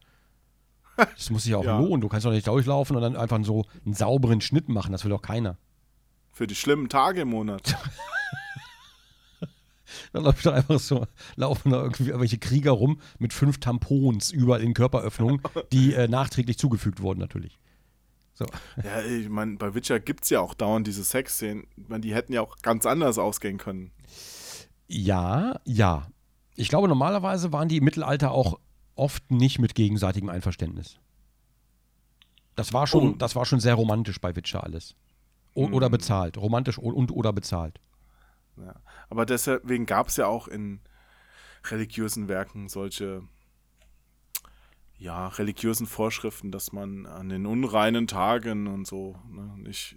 Das 0.96 1.30
muss 1.30 1.44
sich 1.44 1.54
auch 1.54 1.64
Ja. 1.64 1.78
lohnen. 1.78 2.00
Du 2.00 2.08
kannst 2.08 2.24
doch 2.26 2.30
nicht 2.30 2.46
durchlaufen 2.46 2.96
und 2.96 3.02
dann 3.02 3.16
einfach 3.16 3.38
so 3.44 3.66
einen 3.84 3.94
sauberen 3.94 4.40
Schnitt 4.40 4.68
machen. 4.68 4.92
Das 4.92 5.04
will 5.04 5.10
doch 5.10 5.22
keiner. 5.22 5.56
Für 6.32 6.46
die 6.46 6.54
schlimmen 6.54 6.88
Tage 6.88 7.22
im 7.22 7.28
Monat. 7.28 7.76
Da 10.12 10.20
läuft 10.20 10.44
doch 10.46 10.52
einfach 10.52 10.80
so, 10.80 11.06
laufen 11.36 11.70
da 11.70 11.82
irgendwie 11.82 12.04
irgendwelche 12.06 12.38
Krieger 12.38 12.72
rum 12.72 13.00
mit 13.18 13.32
fünf 13.32 13.58
Tampons 13.60 14.30
überall 14.32 14.60
in 14.62 14.74
Körperöffnungen, 14.74 15.40
die 15.72 15.92
äh, 15.94 16.08
nachträglich 16.08 16.58
zugefügt 16.58 17.00
wurden 17.00 17.20
natürlich. 17.20 17.58
So. 18.32 18.46
ja, 18.82 19.02
ich 19.02 19.28
meine, 19.28 19.56
bei 19.56 19.74
Witcher 19.74 20.00
gibt 20.00 20.24
es 20.24 20.30
ja 20.30 20.40
auch 20.40 20.54
dauernd 20.54 20.86
diese 20.88 21.04
Sexszenen. 21.04 21.66
Ich 21.76 21.88
meine, 21.88 22.00
die 22.00 22.14
hätten 22.14 22.32
ja 22.32 22.40
auch 22.40 22.56
ganz 22.62 22.86
anders 22.86 23.18
ausgehen 23.18 23.58
können. 23.58 23.92
Ja, 24.88 25.60
ja. 25.64 26.08
Ich 26.56 26.68
glaube, 26.68 26.88
normalerweise 26.88 27.52
waren 27.52 27.68
die 27.68 27.76
im 27.76 27.84
Mittelalter 27.84 28.32
auch 28.32 28.58
oft 28.96 29.30
nicht 29.30 29.58
mit 29.58 29.74
gegenseitigem 29.74 30.28
Einverständnis. 30.28 30.98
Das 32.54 32.72
war 32.72 32.86
schon, 32.86 33.14
Oh. 33.14 33.16
das 33.16 33.34
war 33.34 33.44
schon 33.44 33.60
sehr 33.60 33.74
romantisch 33.74 34.20
bei 34.20 34.34
Witcher 34.36 34.62
alles. 34.62 34.94
O 35.54 35.66
Oder 35.66 35.90
bezahlt. 35.90 36.36
Romantisch 36.36 36.78
und, 36.78 36.94
und 36.94 37.12
oder 37.12 37.32
bezahlt. 37.32 37.80
Ja. 38.56 38.74
Aber 39.08 39.26
deswegen 39.26 39.86
gab 39.86 40.08
es 40.08 40.16
ja 40.16 40.26
auch 40.26 40.48
in 40.48 40.80
religiösen 41.64 42.28
Werken 42.28 42.68
solche 42.68 43.22
ja, 44.98 45.28
religiösen 45.28 45.86
Vorschriften, 45.86 46.50
dass 46.50 46.72
man 46.72 47.06
an 47.06 47.28
den 47.28 47.46
unreinen 47.46 48.06
Tagen 48.06 48.66
und 48.66 48.86
so 48.86 49.16
ne, 49.28 49.54
nicht. 49.58 49.96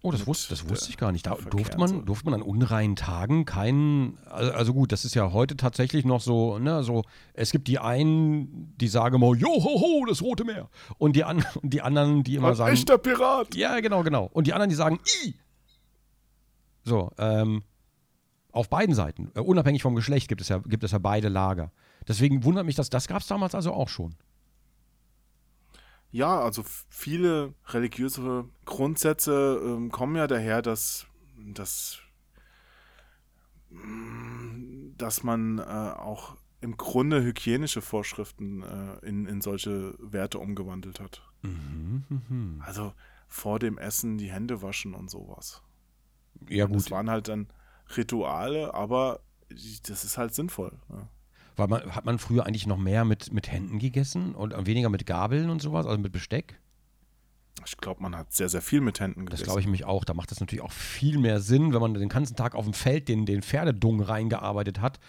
Oh, 0.00 0.12
das, 0.12 0.28
wusste, 0.28 0.50
das 0.50 0.68
wusste 0.68 0.86
der 0.86 0.90
ich 0.90 0.96
gar 0.96 1.10
nicht. 1.10 1.26
Da 1.26 1.34
durfte 1.34 1.76
man, 1.76 2.06
durfte 2.06 2.26
man 2.26 2.34
an 2.34 2.42
unreinen 2.42 2.94
Tagen 2.94 3.44
keinen. 3.44 4.16
Also, 4.28 4.72
gut, 4.72 4.92
das 4.92 5.04
ist 5.04 5.14
ja 5.14 5.32
heute 5.32 5.56
tatsächlich 5.56 6.04
noch 6.04 6.20
so, 6.20 6.58
ne, 6.60 6.84
so, 6.84 7.02
es 7.34 7.50
gibt 7.50 7.66
die 7.66 7.80
einen, 7.80 8.76
die 8.78 8.86
sagen 8.86 9.18
mal, 9.18 9.36
jo, 9.36 9.48
ho, 9.48 9.80
ho, 9.80 10.04
das 10.06 10.22
Rote 10.22 10.44
Meer. 10.44 10.68
Und 10.98 11.16
die, 11.16 11.24
an, 11.24 11.44
die 11.62 11.82
anderen, 11.82 12.22
die 12.22 12.36
immer 12.36 12.50
Ein 12.50 12.54
sagen. 12.54 12.72
echter 12.72 12.96
Pirat! 12.96 13.56
Ja, 13.56 13.80
genau, 13.80 14.04
genau. 14.04 14.30
Und 14.32 14.46
die 14.46 14.52
anderen, 14.52 14.70
die 14.70 14.76
sagen, 14.76 15.00
i. 15.24 15.34
So, 16.84 17.10
ähm, 17.18 17.64
auf 18.52 18.68
beiden 18.68 18.94
Seiten, 18.94 19.32
äh, 19.34 19.40
unabhängig 19.40 19.82
vom 19.82 19.96
Geschlecht, 19.96 20.28
gibt 20.28 20.40
es 20.40 20.48
ja, 20.48 20.58
gibt 20.58 20.84
es 20.84 20.92
ja 20.92 20.98
beide 20.98 21.28
Lager. 21.28 21.72
Deswegen 22.06 22.44
wundert 22.44 22.66
mich, 22.66 22.76
dass 22.76 22.88
das 22.88 23.08
gab 23.08 23.20
es 23.20 23.26
damals 23.26 23.54
also 23.56 23.72
auch 23.72 23.88
schon. 23.88 24.14
Ja, 26.10 26.40
also 26.40 26.64
viele 26.88 27.54
religiöse 27.66 28.46
Grundsätze 28.64 29.60
ähm, 29.62 29.90
kommen 29.90 30.16
ja 30.16 30.26
daher, 30.26 30.62
dass, 30.62 31.06
dass, 31.36 31.98
mm, 33.70 34.96
dass 34.96 35.22
man 35.22 35.58
äh, 35.58 35.62
auch 35.62 36.36
im 36.60 36.76
Grunde 36.76 37.22
hygienische 37.22 37.82
Vorschriften 37.82 38.62
äh, 38.62 39.06
in, 39.06 39.26
in 39.26 39.40
solche 39.40 39.94
Werte 40.00 40.38
umgewandelt 40.38 40.98
hat. 41.00 41.22
Mhm, 41.42 42.62
Also 42.64 42.92
vor 43.28 43.58
dem 43.58 43.78
Essen 43.78 44.18
die 44.18 44.30
Hände 44.32 44.62
waschen 44.62 44.94
und 44.94 45.10
sowas. 45.10 45.62
Ja, 46.48 46.66
Das 46.66 46.84
gut. 46.84 46.90
waren 46.90 47.10
halt 47.10 47.28
dann 47.28 47.48
Rituale, 47.96 48.74
aber 48.74 49.20
das 49.86 50.04
ist 50.04 50.18
halt 50.18 50.34
sinnvoll. 50.34 50.72
Ne? 50.88 51.08
Weil 51.58 51.66
man, 51.66 51.94
hat 51.94 52.04
man 52.04 52.18
früher 52.18 52.46
eigentlich 52.46 52.66
noch 52.66 52.78
mehr 52.78 53.04
mit, 53.04 53.32
mit 53.32 53.50
Händen 53.50 53.78
gegessen 53.78 54.34
und 54.34 54.54
weniger 54.66 54.88
mit 54.90 55.06
Gabeln 55.06 55.50
und 55.50 55.60
sowas, 55.60 55.86
also 55.86 55.98
mit 55.98 56.12
Besteck? 56.12 56.60
Ich 57.66 57.76
glaube, 57.76 58.00
man 58.00 58.16
hat 58.16 58.32
sehr, 58.32 58.48
sehr 58.48 58.62
viel 58.62 58.80
mit 58.80 59.00
Händen 59.00 59.26
Das 59.26 59.40
gegessen. 59.40 59.44
glaube 59.44 59.60
ich 59.60 59.66
mich 59.66 59.84
auch. 59.84 60.04
Da 60.04 60.14
macht 60.14 60.30
das 60.30 60.38
natürlich 60.38 60.62
auch 60.62 60.72
viel 60.72 61.18
mehr 61.18 61.40
Sinn, 61.40 61.74
wenn 61.74 61.80
man 61.80 61.94
den 61.94 62.08
ganzen 62.08 62.36
Tag 62.36 62.54
auf 62.54 62.64
dem 62.64 62.74
Feld 62.74 63.08
den, 63.08 63.26
den 63.26 63.42
Pferdedung 63.42 64.00
reingearbeitet 64.00 64.80
hat, 64.80 65.00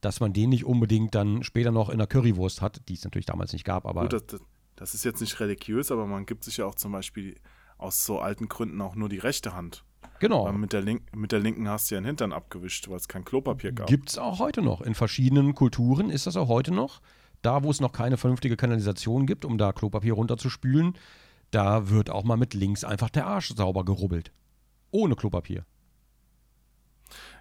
dass 0.00 0.20
man 0.20 0.32
den 0.32 0.50
nicht 0.50 0.64
unbedingt 0.64 1.14
dann 1.16 1.42
später 1.42 1.72
noch 1.72 1.88
in 1.88 1.98
der 1.98 2.06
Currywurst 2.06 2.62
hat, 2.62 2.88
die 2.88 2.94
es 2.94 3.02
natürlich 3.02 3.26
damals 3.26 3.52
nicht 3.52 3.64
gab, 3.64 3.84
aber 3.84 4.02
Gut, 4.02 4.12
das, 4.12 4.26
das, 4.26 4.40
das 4.76 4.94
ist 4.94 5.04
jetzt 5.04 5.20
nicht 5.20 5.40
religiös, 5.40 5.90
aber 5.90 6.06
man 6.06 6.24
gibt 6.26 6.44
sich 6.44 6.58
ja 6.58 6.66
auch 6.66 6.76
zum 6.76 6.92
Beispiel 6.92 7.34
aus 7.78 8.06
so 8.06 8.20
alten 8.20 8.48
Gründen 8.48 8.80
auch 8.80 8.94
nur 8.94 9.08
die 9.08 9.18
rechte 9.18 9.54
Hand. 9.54 9.84
Genau. 10.20 10.50
Mit 10.52 10.72
der, 10.72 10.82
Link, 10.82 11.14
mit 11.14 11.32
der 11.32 11.40
linken 11.40 11.68
hast 11.68 11.90
du 11.90 11.94
ja 11.94 12.00
den 12.00 12.06
Hintern 12.06 12.32
abgewischt, 12.32 12.88
weil 12.88 12.96
es 12.96 13.08
kein 13.08 13.24
Klopapier 13.24 13.72
gab. 13.72 13.86
Gibt 13.86 14.10
es 14.10 14.18
auch 14.18 14.38
heute 14.38 14.62
noch. 14.62 14.80
In 14.80 14.94
verschiedenen 14.94 15.54
Kulturen 15.54 16.10
ist 16.10 16.26
das 16.26 16.36
auch 16.36 16.48
heute 16.48 16.72
noch. 16.72 17.00
Da, 17.42 17.62
wo 17.62 17.70
es 17.70 17.80
noch 17.80 17.92
keine 17.92 18.16
vernünftige 18.16 18.56
Kanalisation 18.56 19.26
gibt, 19.26 19.44
um 19.44 19.58
da 19.58 19.72
Klopapier 19.72 20.14
runterzuspülen, 20.14 20.94
da 21.50 21.90
wird 21.90 22.10
auch 22.10 22.24
mal 22.24 22.36
mit 22.36 22.54
links 22.54 22.84
einfach 22.84 23.10
der 23.10 23.26
Arsch 23.26 23.54
sauber 23.54 23.84
gerubbelt. 23.84 24.32
Ohne 24.90 25.14
Klopapier. 25.14 25.64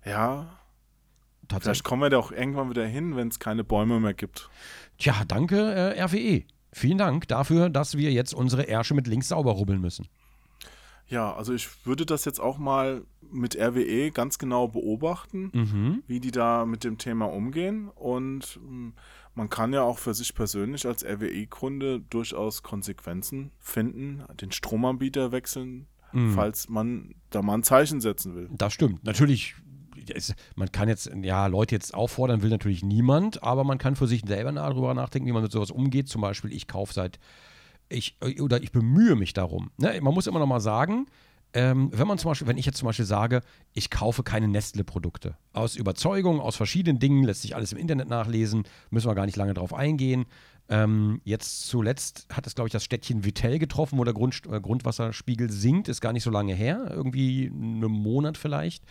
Ja, 0.05 0.59
Tatsächlich. 1.47 1.63
vielleicht 1.63 1.83
kommen 1.83 2.01
wir 2.01 2.09
da 2.09 2.17
auch 2.17 2.31
irgendwann 2.31 2.69
wieder 2.69 2.85
hin, 2.85 3.15
wenn 3.15 3.27
es 3.29 3.39
keine 3.39 3.63
Bäume 3.63 3.99
mehr 3.99 4.13
gibt. 4.13 4.49
Tja, 4.97 5.23
danke 5.27 5.73
äh, 5.73 6.01
RWE. 6.01 6.43
Vielen 6.71 6.97
Dank 6.97 7.27
dafür, 7.27 7.69
dass 7.69 7.97
wir 7.97 8.11
jetzt 8.11 8.33
unsere 8.33 8.63
Ärsche 8.63 8.93
mit 8.93 9.07
links 9.07 9.29
sauber 9.29 9.53
rubbeln 9.53 9.79
müssen. 9.79 10.07
Ja, 11.07 11.33
also 11.35 11.53
ich 11.53 11.85
würde 11.85 12.05
das 12.05 12.25
jetzt 12.25 12.39
auch 12.39 12.57
mal 12.57 13.03
mit 13.31 13.55
RWE 13.55 14.11
ganz 14.11 14.39
genau 14.39 14.67
beobachten, 14.67 15.51
Mhm. 15.53 16.03
wie 16.07 16.19
die 16.19 16.31
da 16.31 16.65
mit 16.65 16.83
dem 16.83 16.97
Thema 16.97 17.25
umgehen. 17.25 17.89
Und 17.89 18.59
mm, 18.63 18.89
man 19.35 19.49
kann 19.49 19.71
ja 19.73 19.83
auch 19.83 19.99
für 19.99 20.13
sich 20.13 20.33
persönlich 20.33 20.87
als 20.87 21.03
RWE-Kunde 21.05 21.99
durchaus 22.09 22.63
Konsequenzen 22.63 23.51
finden, 23.59 24.23
den 24.41 24.51
Stromanbieter 24.51 25.31
wechseln, 25.31 25.85
Mhm. 26.11 26.31
falls 26.33 26.69
man 26.69 27.13
da 27.29 27.41
mal 27.41 27.55
ein 27.55 27.63
Zeichen 27.63 27.99
setzen 28.01 28.33
will. 28.35 28.49
Das 28.51 28.73
stimmt. 28.73 29.03
Natürlich, 29.03 29.55
man 30.55 30.71
kann 30.71 30.87
jetzt, 30.87 31.11
ja, 31.21 31.47
Leute 31.47 31.75
jetzt 31.75 31.93
auffordern, 31.93 32.41
will 32.41 32.49
natürlich 32.49 32.83
niemand, 32.83 33.43
aber 33.43 33.63
man 33.63 33.77
kann 33.77 33.95
für 33.95 34.07
sich 34.07 34.21
selber 34.25 34.51
darüber 34.53 34.93
nachdenken, 34.93 35.27
wie 35.27 35.33
man 35.33 35.43
mit 35.43 35.51
sowas 35.51 35.71
umgeht. 35.71 36.07
Zum 36.07 36.21
Beispiel, 36.21 36.53
ich 36.53 36.67
kaufe 36.67 36.93
seit, 36.93 37.19
ich, 37.89 38.17
oder 38.39 38.61
ich 38.61 38.71
bemühe 38.71 39.15
mich 39.15 39.33
darum. 39.33 39.71
Ne? 39.77 39.99
Man 40.01 40.13
muss 40.13 40.27
immer 40.27 40.39
noch 40.39 40.47
mal 40.47 40.59
sagen, 40.59 41.07
ähm, 41.55 41.89
wenn 41.93 42.07
man 42.07 42.17
zum 42.17 42.31
Beispiel, 42.31 42.47
wenn 42.47 42.57
ich 42.57 42.65
jetzt 42.65 42.79
zum 42.79 42.87
Beispiel 42.87 43.05
sage, 43.05 43.41
ich 43.71 43.89
kaufe 43.89 44.23
keine 44.23 44.49
Nestle-Produkte. 44.49 45.37
Aus 45.53 45.77
Überzeugung, 45.77 46.41
aus 46.41 46.57
verschiedenen 46.57 46.99
Dingen, 46.99 47.23
lässt 47.23 47.43
sich 47.43 47.55
alles 47.55 47.71
im 47.71 47.77
Internet 47.77 48.09
nachlesen, 48.09 48.63
müssen 48.89 49.09
wir 49.09 49.15
gar 49.15 49.25
nicht 49.25 49.37
lange 49.37 49.53
drauf 49.53 49.73
eingehen. 49.73 50.25
Ähm, 50.67 51.21
jetzt 51.23 51.67
zuletzt 51.67 52.27
hat 52.33 52.45
es, 52.45 52.55
glaube 52.55 52.67
ich, 52.67 52.73
das 52.73 52.83
Städtchen 52.83 53.23
Vittel 53.23 53.57
getroffen, 53.57 53.97
wo 53.97 54.03
der 54.03 54.13
Grund, 54.13 54.41
äh, 54.51 54.59
Grundwasserspiegel 54.59 55.49
sinkt, 55.49 55.87
ist 55.87 56.01
gar 56.01 56.11
nicht 56.11 56.23
so 56.23 56.31
lange 56.31 56.53
her, 56.53 56.87
irgendwie 56.89 57.49
einen 57.53 57.91
Monat 57.91 58.37
vielleicht. 58.37 58.83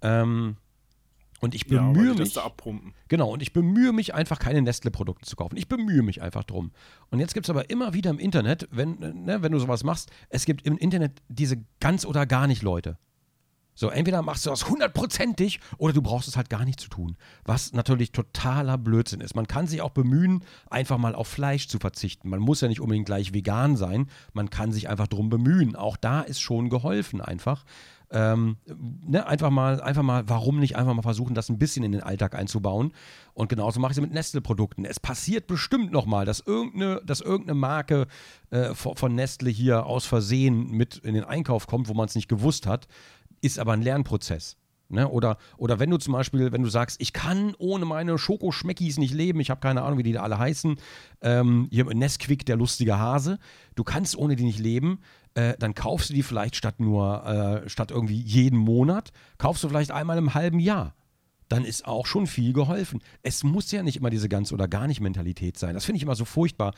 Ähm, 0.00 0.56
und 1.40 1.54
ich 1.54 1.68
Ja, 1.68 1.90
bemühe 1.90 2.10
das 2.10 2.18
mich. 2.18 2.34
Genau, 3.08 3.32
und 3.32 3.42
ich 3.42 3.52
bemühe 3.52 3.92
mich 3.92 4.14
einfach, 4.14 4.38
keine 4.38 4.62
Nestle-Produkte 4.62 5.26
zu 5.26 5.36
kaufen. 5.36 5.56
Ich 5.56 5.68
bemühe 5.68 6.02
mich 6.02 6.22
einfach 6.22 6.44
drum. 6.44 6.72
Und 7.10 7.20
jetzt 7.20 7.34
gibt 7.34 7.46
es 7.46 7.50
aber 7.50 7.70
immer 7.70 7.94
wieder 7.94 8.10
im 8.10 8.18
Internet, 8.18 8.68
wenn, 8.70 9.02
äh, 9.02 9.12
ne, 9.12 9.42
wenn 9.42 9.52
du 9.52 9.58
sowas 9.58 9.84
machst, 9.84 10.10
es 10.28 10.44
gibt 10.44 10.66
im 10.66 10.76
Internet 10.76 11.22
diese 11.28 11.64
ganz 11.80 12.04
oder 12.04 12.26
gar 12.26 12.46
nicht 12.46 12.62
Leute. 12.62 12.98
So, 13.78 13.90
entweder 13.90 14.22
machst 14.22 14.44
du 14.44 14.50
das 14.50 14.68
hundertprozentig 14.68 15.60
oder 15.76 15.92
du 15.92 16.02
brauchst 16.02 16.26
es 16.26 16.36
halt 16.36 16.50
gar 16.50 16.64
nicht 16.64 16.80
zu 16.80 16.88
tun. 16.88 17.16
Was 17.44 17.72
natürlich 17.72 18.10
totaler 18.10 18.76
Blödsinn 18.76 19.20
ist. 19.20 19.36
Man 19.36 19.46
kann 19.46 19.68
sich 19.68 19.82
auch 19.82 19.90
bemühen, 19.90 20.42
einfach 20.68 20.98
mal 20.98 21.14
auf 21.14 21.28
Fleisch 21.28 21.68
zu 21.68 21.78
verzichten. 21.78 22.28
Man 22.28 22.40
muss 22.40 22.60
ja 22.60 22.66
nicht 22.66 22.80
unbedingt 22.80 23.06
gleich 23.06 23.32
vegan 23.34 23.76
sein. 23.76 24.10
Man 24.32 24.50
kann 24.50 24.72
sich 24.72 24.88
einfach 24.88 25.06
drum 25.06 25.30
bemühen. 25.30 25.76
Auch 25.76 25.96
da 25.96 26.22
ist 26.22 26.40
schon 26.40 26.70
geholfen 26.70 27.20
einfach. 27.20 27.64
Ähm, 28.10 28.56
ne, 28.66 29.26
einfach 29.26 29.50
mal, 29.50 29.80
einfach 29.80 30.02
mal, 30.02 30.28
warum 30.28 30.60
nicht 30.60 30.76
einfach 30.76 30.94
mal 30.94 31.02
versuchen, 31.02 31.34
das 31.34 31.48
ein 31.48 31.58
bisschen 31.58 31.84
in 31.84 31.92
den 31.92 32.02
Alltag 32.02 32.34
einzubauen? 32.34 32.92
Und 33.34 33.48
genauso 33.48 33.80
mache 33.80 33.92
ich 33.92 33.98
es 33.98 34.02
mit 34.02 34.12
Nestle-Produkten. 34.12 34.84
Es 34.84 34.98
passiert 34.98 35.46
bestimmt 35.46 35.92
noch 35.92 36.06
mal, 36.06 36.24
dass 36.24 36.40
irgendeine, 36.40 37.02
dass 37.04 37.20
irgendeine 37.20 37.58
Marke 37.58 38.06
äh, 38.50 38.74
von 38.74 39.14
Nestle 39.14 39.50
hier 39.50 39.86
aus 39.86 40.06
Versehen 40.06 40.70
mit 40.70 40.96
in 40.96 41.14
den 41.14 41.24
Einkauf 41.24 41.66
kommt, 41.66 41.88
wo 41.88 41.94
man 41.94 42.06
es 42.06 42.14
nicht 42.14 42.28
gewusst 42.28 42.66
hat, 42.66 42.88
ist 43.40 43.58
aber 43.58 43.72
ein 43.72 43.82
Lernprozess. 43.82 44.56
Ne? 44.90 45.08
Oder, 45.08 45.36
oder 45.58 45.78
wenn 45.78 45.90
du 45.90 45.98
zum 45.98 46.14
Beispiel, 46.14 46.50
wenn 46.50 46.62
du 46.62 46.68
sagst, 46.68 47.00
ich 47.00 47.12
kann 47.12 47.54
ohne 47.58 47.84
meine 47.84 48.16
Schokoschmeckis 48.16 48.98
nicht 48.98 49.12
leben, 49.12 49.40
ich 49.40 49.50
habe 49.50 49.60
keine 49.60 49.82
Ahnung, 49.82 49.98
wie 49.98 50.02
die 50.02 50.12
da 50.12 50.22
alle 50.22 50.38
heißen, 50.38 50.76
ähm, 51.20 51.68
hier 51.70 51.84
Nesquik, 51.84 52.46
der 52.46 52.56
lustige 52.56 52.98
Hase, 52.98 53.38
du 53.74 53.84
kannst 53.84 54.16
ohne 54.16 54.34
die 54.34 54.44
nicht 54.44 54.58
leben, 54.58 55.00
äh, 55.34 55.54
dann 55.58 55.74
kaufst 55.74 56.08
du 56.08 56.14
die 56.14 56.22
vielleicht 56.22 56.56
statt 56.56 56.80
nur, 56.80 57.24
äh, 57.26 57.68
statt 57.68 57.90
irgendwie 57.90 58.20
jeden 58.20 58.58
Monat, 58.58 59.12
kaufst 59.36 59.62
du 59.62 59.68
vielleicht 59.68 59.90
einmal 59.90 60.16
im 60.16 60.32
halben 60.32 60.58
Jahr. 60.58 60.94
Dann 61.48 61.64
ist 61.64 61.86
auch 61.86 62.06
schon 62.06 62.26
viel 62.26 62.52
geholfen. 62.52 63.00
Es 63.22 63.42
muss 63.44 63.70
ja 63.72 63.82
nicht 63.82 63.96
immer 63.96 64.10
diese 64.10 64.28
ganz 64.28 64.52
oder 64.52 64.68
gar 64.68 64.86
nicht 64.86 65.00
Mentalität 65.00 65.58
sein. 65.58 65.74
Das 65.74 65.84
finde 65.84 65.96
ich 65.96 66.02
immer 66.02 66.14
so 66.14 66.24
furchtbar. 66.24 66.74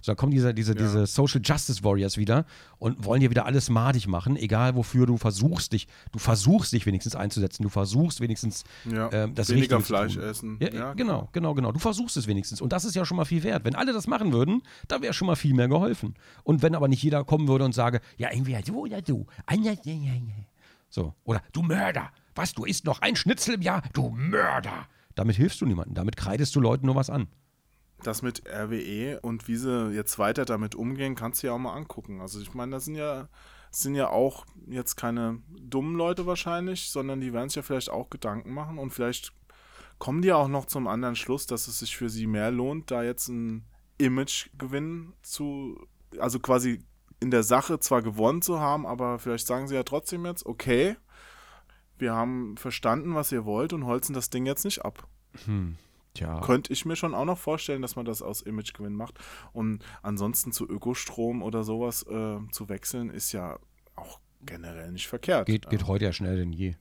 So, 0.00 0.10
dann 0.12 0.16
kommen 0.16 0.32
diese, 0.32 0.52
diese, 0.54 0.72
Ja. 0.72 0.78
diese 0.78 1.06
Social 1.06 1.40
Justice 1.42 1.84
Warriors 1.84 2.16
wieder 2.16 2.44
und 2.78 3.04
wollen 3.04 3.20
dir 3.20 3.30
wieder 3.30 3.46
alles 3.46 3.70
madig 3.70 4.06
machen, 4.08 4.36
egal 4.36 4.74
wofür 4.74 5.06
du 5.06 5.16
versuchst 5.16 5.72
dich, 5.72 5.86
du 6.12 6.18
versuchst 6.18 6.72
dich 6.72 6.86
wenigstens 6.86 7.14
einzusetzen, 7.14 7.62
du 7.62 7.68
versuchst 7.68 8.20
wenigstens 8.20 8.64
Ja, 8.84 9.10
ähm, 9.12 9.34
das 9.34 9.48
weniger 9.50 9.76
Richtige 9.78 9.80
zu 9.80 9.86
Fleisch 9.86 10.14
tun. 10.14 10.22
essen. 10.24 10.58
Ja, 10.60 10.72
Ja, 10.72 10.92
genau, 10.94 11.28
genau, 11.32 11.54
genau. 11.54 11.72
Du 11.72 11.78
versuchst 11.78 12.16
es 12.16 12.26
wenigstens. 12.26 12.60
Und 12.60 12.72
das 12.72 12.84
ist 12.84 12.94
ja 12.96 13.04
schon 13.04 13.16
mal 13.16 13.24
viel 13.24 13.42
wert. 13.42 13.64
Wenn 13.64 13.74
alle 13.74 13.92
das 13.92 14.06
machen 14.06 14.32
würden, 14.32 14.62
dann 14.88 15.02
wäre 15.02 15.12
schon 15.12 15.26
mal 15.26 15.36
viel 15.36 15.54
mehr 15.54 15.68
geholfen. 15.68 16.14
Und 16.44 16.62
wenn 16.62 16.74
aber 16.74 16.88
nicht 16.88 17.02
jeder 17.02 17.24
kommen 17.24 17.46
würde 17.48 17.64
und 17.64 17.72
sage, 17.74 18.00
ja, 18.16 18.28
entweder 18.28 18.62
du 18.62 18.80
oder 18.80 19.00
du. 19.02 19.26
So, 20.88 21.14
oder 21.24 21.42
du 21.52 21.62
Mörder. 21.62 22.10
Was, 22.34 22.54
du 22.54 22.64
isst 22.64 22.84
noch 22.84 23.00
ein 23.00 23.16
Schnitzel 23.16 23.54
im 23.54 23.62
Jahr? 23.62 23.82
Du 23.92 24.10
Mörder. 24.10 24.86
Damit 25.14 25.36
hilfst 25.36 25.60
du 25.60 25.66
niemandem. 25.66 25.94
Damit 25.94 26.16
kreidest 26.16 26.54
du 26.56 26.60
Leuten 26.60 26.86
nur 26.86 26.94
was 26.94 27.10
an. 27.10 27.28
Das 28.02 28.22
mit 28.22 28.42
RWE 28.48 29.20
und 29.20 29.46
wie 29.46 29.56
sie 29.56 29.90
jetzt 29.92 30.18
weiter 30.18 30.44
damit 30.44 30.74
umgehen, 30.74 31.14
kannst 31.14 31.42
du 31.42 31.48
ja 31.48 31.52
auch 31.52 31.58
mal 31.58 31.74
angucken. 31.74 32.20
Also 32.20 32.40
ich 32.40 32.54
meine, 32.54 32.72
das 32.72 32.86
sind 32.86 32.96
ja, 32.96 33.28
sind 33.70 33.94
ja 33.94 34.08
auch 34.08 34.44
jetzt 34.66 34.96
keine 34.96 35.40
dummen 35.60 35.94
Leute 35.94 36.26
wahrscheinlich, 36.26 36.90
sondern 36.90 37.20
die 37.20 37.32
werden 37.32 37.48
sich 37.48 37.56
ja 37.56 37.62
vielleicht 37.62 37.90
auch 37.90 38.10
Gedanken 38.10 38.52
machen 38.52 38.78
und 38.78 38.90
vielleicht 38.90 39.32
kommen 39.98 40.22
die 40.22 40.32
auch 40.32 40.48
noch 40.48 40.66
zum 40.66 40.88
anderen 40.88 41.14
Schluss, 41.14 41.46
dass 41.46 41.68
es 41.68 41.78
sich 41.78 41.96
für 41.96 42.10
sie 42.10 42.26
mehr 42.26 42.50
lohnt, 42.50 42.90
da 42.90 43.04
jetzt 43.04 43.28
ein 43.28 43.64
Imagegewinn 43.98 45.12
zu, 45.22 45.86
also 46.18 46.40
quasi 46.40 46.84
in 47.20 47.30
der 47.30 47.44
Sache 47.44 47.78
zwar 47.78 48.02
gewonnen 48.02 48.42
zu 48.42 48.58
haben, 48.58 48.84
aber 48.84 49.20
vielleicht 49.20 49.46
sagen 49.46 49.68
sie 49.68 49.76
ja 49.76 49.84
trotzdem 49.84 50.26
jetzt, 50.26 50.44
okay, 50.44 50.96
wir 52.02 52.12
haben 52.12 52.58
verstanden, 52.58 53.14
was 53.14 53.32
ihr 53.32 53.46
wollt 53.46 53.72
und 53.72 53.86
holzen 53.86 54.12
das 54.12 54.28
Ding 54.28 54.44
jetzt 54.44 54.64
nicht 54.66 54.84
ab 54.84 55.08
Tja. 56.14 56.40
könnte 56.42 56.70
ich 56.74 56.84
mir 56.84 56.94
schon 56.96 57.14
auch 57.14 57.24
noch 57.24 57.38
vorstellen, 57.38 57.80
dass 57.80 57.96
man 57.96 58.04
das 58.04 58.20
aus 58.20 58.42
Imagegewinn 58.42 58.92
macht. 58.94 59.18
Und 59.54 59.82
ansonsten 60.02 60.52
zu 60.52 60.68
Ökostrom 60.68 61.42
oder 61.42 61.64
sowas 61.64 62.02
äh, 62.02 62.38
zu 62.50 62.68
wechseln, 62.68 63.08
ist 63.08 63.32
ja 63.32 63.58
auch 63.96 64.20
generell 64.44 64.92
nicht 64.92 65.08
verkehrt. 65.08 65.46
Geht, 65.46 65.70
geht 65.70 65.80
Ja. 65.80 65.86
heute 65.86 66.04
ja 66.04 66.12
schneller 66.12 66.36
denn 66.36 66.52
je. 66.52 66.74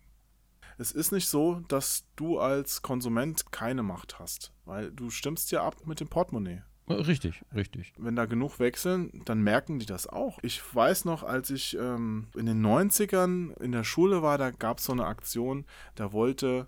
Es 0.78 0.92
ist 0.92 1.12
nicht 1.14 1.30
so, 1.30 1.62
dass 1.70 2.04
du 2.18 2.40
als 2.40 2.82
Konsument 2.82 3.52
keine 3.54 3.84
Macht 3.84 4.20
hast, 4.20 4.52
weil 4.66 4.92
du 4.92 5.10
stimmst 5.10 5.52
ja 5.52 5.64
ab 5.64 5.76
mit 5.86 6.00
dem 6.02 6.08
Portemonnaie. 6.10 6.64
Richtig, 7.00 7.44
richtig. 7.54 7.94
Wenn 7.98 8.16
da 8.16 8.26
genug 8.26 8.60
wechseln, 8.60 9.22
dann 9.26 9.42
merken 9.42 9.80
die 9.80 9.86
das 9.86 10.08
auch. 10.08 10.40
Ich 10.42 10.62
weiß 10.76 11.06
noch, 11.06 11.24
als 11.24 11.50
ich 11.50 11.78
ähm, 11.78 12.28
in 12.36 12.46
den 12.46 12.66
90ern 12.66 13.58
in 13.60 13.72
der 13.72 13.84
Schule 13.84 14.22
war, 14.22 14.38
da 14.38 14.52
gab 14.52 14.78
es 14.80 14.86
so 14.86 14.92
eine 14.94 15.06
Aktion, 15.06 15.66
da 15.96 16.12
wollte 16.14 16.68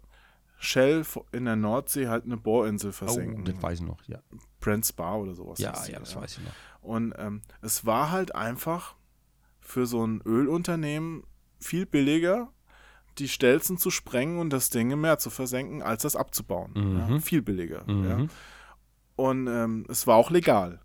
Shell 0.58 1.04
in 1.32 1.46
der 1.46 1.56
Nordsee 1.58 2.08
halt 2.08 2.24
eine 2.26 2.38
Bohrinsel 2.38 2.90
Oh, 2.90 2.94
versenken. 2.94 3.44
das 3.46 3.62
weiß 3.62 3.80
ich 3.80 3.86
noch. 3.86 4.02
Ja, 4.08 4.20
Brent 4.60 4.86
Spa 4.86 5.16
oder 5.16 5.36
sowas. 5.36 5.60
ja, 5.60 5.74
ja 5.88 6.00
das 6.00 6.16
weiß 6.16 6.38
ich 6.38 6.44
noch. 6.44 6.54
Und 6.82 7.14
ähm, 7.18 7.42
es 7.62 7.86
war 7.86 8.12
halt 8.12 8.34
einfach 8.36 8.96
für 9.60 9.86
so 9.86 10.06
ein 10.06 10.22
Ölunternehmen 10.26 11.24
viel 11.60 11.86
billiger, 11.86 12.50
die 13.18 13.28
Stelzen 13.28 13.78
zu 13.78 13.90
sprengen 13.92 14.40
und 14.40 14.50
das 14.52 14.70
Ding 14.70 14.92
im 14.92 15.02
Meer 15.02 15.18
zu 15.20 15.30
versenken, 15.30 15.82
als 15.82 16.02
das 16.04 16.16
abzubauen. 16.16 16.72
Mhm. 16.76 16.98
Ja, 16.98 17.20
viel 17.20 17.42
billiger. 17.42 17.84
Mhm. 17.90 18.06
Ja. 18.10 18.26
Und 19.16 19.48
ähm, 19.48 19.86
es 19.90 20.08
war 20.08 20.16
auch 20.16 20.32
legal. 20.32 20.80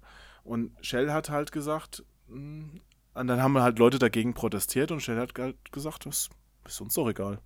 Und 0.45 0.73
Shell 0.85 1.13
hat 1.13 1.31
halt 1.31 1.53
gesagt, 1.53 2.05
mh, 2.29 2.81
und 3.15 3.27
dann 3.27 3.43
haben 3.43 3.59
halt 3.59 3.79
Leute 3.79 3.99
dagegen 3.99 4.35
protestiert 4.35 4.93
und 4.93 5.01
Shell 5.01 5.19
hat 5.19 5.37
halt 5.39 5.73
gesagt, 5.73 6.07
das 6.07 6.31
ist 6.67 6.81
uns 6.81 6.95
doch 6.95 7.09
egal. 7.09 7.41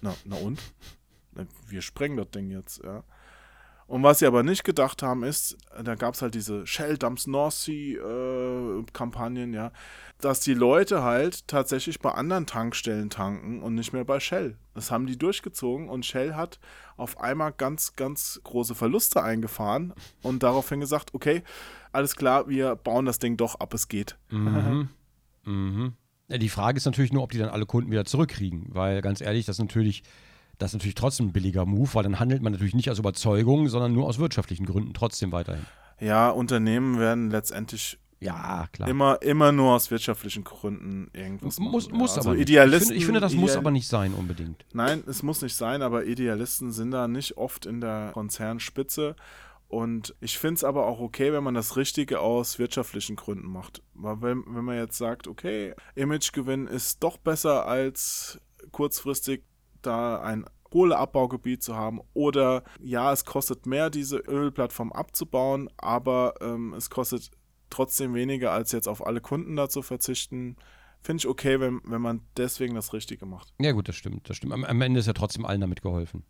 Na, 0.00 0.14
na 0.24 0.36
und? 0.36 0.60
Wir 1.66 1.82
sprengen 1.82 2.16
das 2.18 2.30
Ding 2.30 2.50
jetzt, 2.50 2.82
ja. 2.84 3.04
Und 3.92 4.02
was 4.02 4.20
sie 4.20 4.26
aber 4.26 4.42
nicht 4.42 4.64
gedacht 4.64 5.02
haben, 5.02 5.22
ist, 5.22 5.58
da 5.84 5.96
gab 5.96 6.14
es 6.14 6.22
halt 6.22 6.34
diese 6.34 6.66
Shell 6.66 6.96
Dumps 6.96 7.26
North 7.26 7.52
Sea 7.52 8.00
äh, 8.00 8.82
Kampagnen, 8.94 9.52
ja, 9.52 9.70
dass 10.18 10.40
die 10.40 10.54
Leute 10.54 11.02
halt 11.02 11.46
tatsächlich 11.46 12.00
bei 12.00 12.10
anderen 12.10 12.46
Tankstellen 12.46 13.10
tanken 13.10 13.60
und 13.62 13.74
nicht 13.74 13.92
mehr 13.92 14.06
bei 14.06 14.18
Shell. 14.18 14.56
Das 14.72 14.90
haben 14.90 15.06
die 15.06 15.18
durchgezogen 15.18 15.90
und 15.90 16.06
Shell 16.06 16.36
hat 16.36 16.58
auf 16.96 17.20
einmal 17.20 17.52
ganz, 17.52 17.94
ganz 17.94 18.40
große 18.44 18.74
Verluste 18.74 19.22
eingefahren 19.22 19.92
und 20.22 20.42
daraufhin 20.42 20.80
gesagt, 20.80 21.12
okay, 21.12 21.42
alles 21.92 22.16
klar, 22.16 22.48
wir 22.48 22.76
bauen 22.76 23.04
das 23.04 23.18
Ding 23.18 23.36
doch 23.36 23.60
ab, 23.60 23.74
es 23.74 23.88
geht. 23.88 24.16
Mhm. 24.30 24.88
mhm. 25.44 25.92
Die 26.28 26.48
Frage 26.48 26.78
ist 26.78 26.86
natürlich 26.86 27.12
nur, 27.12 27.24
ob 27.24 27.32
die 27.32 27.38
dann 27.38 27.50
alle 27.50 27.66
Kunden 27.66 27.90
wieder 27.90 28.06
zurückkriegen, 28.06 28.68
weil 28.70 29.02
ganz 29.02 29.20
ehrlich, 29.20 29.44
das 29.44 29.56
ist 29.56 29.62
natürlich, 29.62 30.02
das 30.62 30.70
ist 30.70 30.74
natürlich 30.74 30.94
trotzdem 30.94 31.26
ein 31.26 31.32
billiger 31.32 31.66
Move, 31.66 31.92
weil 31.94 32.04
dann 32.04 32.20
handelt 32.20 32.42
man 32.42 32.52
natürlich 32.52 32.74
nicht 32.74 32.90
aus 32.90 32.98
Überzeugung, 32.98 33.68
sondern 33.68 33.92
nur 33.92 34.06
aus 34.06 34.18
wirtschaftlichen 34.18 34.64
Gründen 34.64 34.94
trotzdem 34.94 35.32
weiterhin. 35.32 35.66
Ja, 36.00 36.30
Unternehmen 36.30 36.98
werden 36.98 37.30
letztendlich 37.30 37.98
Ja, 38.20 38.66
klar. 38.72 38.88
immer, 38.88 39.20
immer 39.22 39.50
nur 39.52 39.72
aus 39.72 39.90
wirtschaftlichen 39.90 40.44
Gründen 40.44 41.10
irgendwas 41.12 41.58
machen. 41.58 41.72
muss 41.72 41.88
ja. 41.88 41.94
muss 41.94 42.16
also 42.16 42.30
aber 42.30 42.36
nicht. 42.36 42.48
Ich 42.48 42.54
Idealisten, 42.54 42.88
finde, 42.88 42.98
ich 42.98 43.04
finde, 43.04 43.20
das 43.20 43.34
muss 43.34 43.56
aber 43.56 43.70
nicht 43.70 43.88
sein 43.88 44.14
unbedingt. 44.14 44.64
Nein, 44.72 45.02
es 45.06 45.22
muss 45.22 45.42
nicht 45.42 45.54
sein, 45.56 45.82
aber 45.82 46.06
Idealisten 46.06 46.70
sind 46.72 46.92
da 46.92 47.08
nicht 47.08 47.36
oft 47.36 47.66
in 47.66 47.80
der 47.80 48.10
Konzernspitze. 48.12 49.16
Und 49.68 50.14
ich 50.20 50.38
finde 50.38 50.56
es 50.56 50.64
aber 50.64 50.86
auch 50.86 51.00
okay, 51.00 51.32
wenn 51.32 51.42
man 51.42 51.54
das 51.54 51.76
Richtige 51.76 52.20
aus 52.20 52.58
wirtschaftlichen 52.58 53.16
Gründen 53.16 53.50
macht. 53.50 53.82
Weil 53.94 54.20
wenn, 54.20 54.44
wenn 54.46 54.64
man 54.64 54.76
jetzt 54.76 54.98
sagt, 54.98 55.26
okay, 55.26 55.74
Imagegewinn 55.94 56.66
ist 56.66 57.02
doch 57.02 57.16
besser 57.16 57.66
als 57.66 58.38
kurzfristig 58.70 59.42
da 59.82 60.20
ein 60.20 60.44
Kohleabbaugebiet 60.64 61.62
zu 61.62 61.76
haben 61.76 62.00
oder 62.14 62.64
ja, 62.80 63.12
es 63.12 63.24
kostet 63.24 63.66
mehr, 63.66 63.90
diese 63.90 64.16
Ölplattform 64.16 64.90
abzubauen, 64.90 65.68
aber 65.76 66.34
ähm, 66.40 66.72
es 66.72 66.88
kostet 66.88 67.30
trotzdem 67.68 68.14
weniger, 68.14 68.52
als 68.52 68.72
jetzt 68.72 68.88
auf 68.88 69.06
alle 69.06 69.20
Kunden 69.20 69.54
da 69.56 69.68
zu 69.68 69.82
verzichten. 69.82 70.56
Finde 71.02 71.20
ich 71.20 71.28
okay, 71.28 71.60
wenn, 71.60 71.80
wenn 71.84 72.00
man 72.00 72.22
deswegen 72.36 72.74
das 72.74 72.92
Richtige 72.92 73.26
macht. 73.26 73.52
Ja, 73.60 73.72
gut, 73.72 73.88
das 73.88 73.96
stimmt, 73.96 74.30
das 74.30 74.36
stimmt. 74.36 74.52
Am, 74.52 74.64
am 74.64 74.80
Ende 74.80 75.00
ist 75.00 75.06
ja 75.06 75.12
trotzdem 75.12 75.44
allen 75.44 75.60
damit 75.60 75.82
geholfen. 75.82 76.24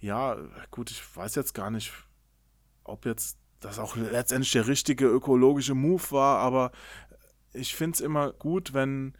Ja, 0.00 0.36
gut, 0.70 0.90
ich 0.90 1.16
weiß 1.16 1.34
jetzt 1.34 1.54
gar 1.54 1.70
nicht, 1.70 1.92
ob 2.84 3.04
jetzt 3.04 3.36
das 3.60 3.78
auch 3.78 3.96
letztendlich 3.96 4.52
der 4.52 4.66
richtige 4.66 5.06
ökologische 5.06 5.74
Move 5.74 6.10
war, 6.10 6.38
aber 6.38 6.70
ich 7.52 7.74
finde 7.74 7.96
es 7.96 8.00
immer 8.00 8.32
gut, 8.32 8.72
wenn 8.72 9.14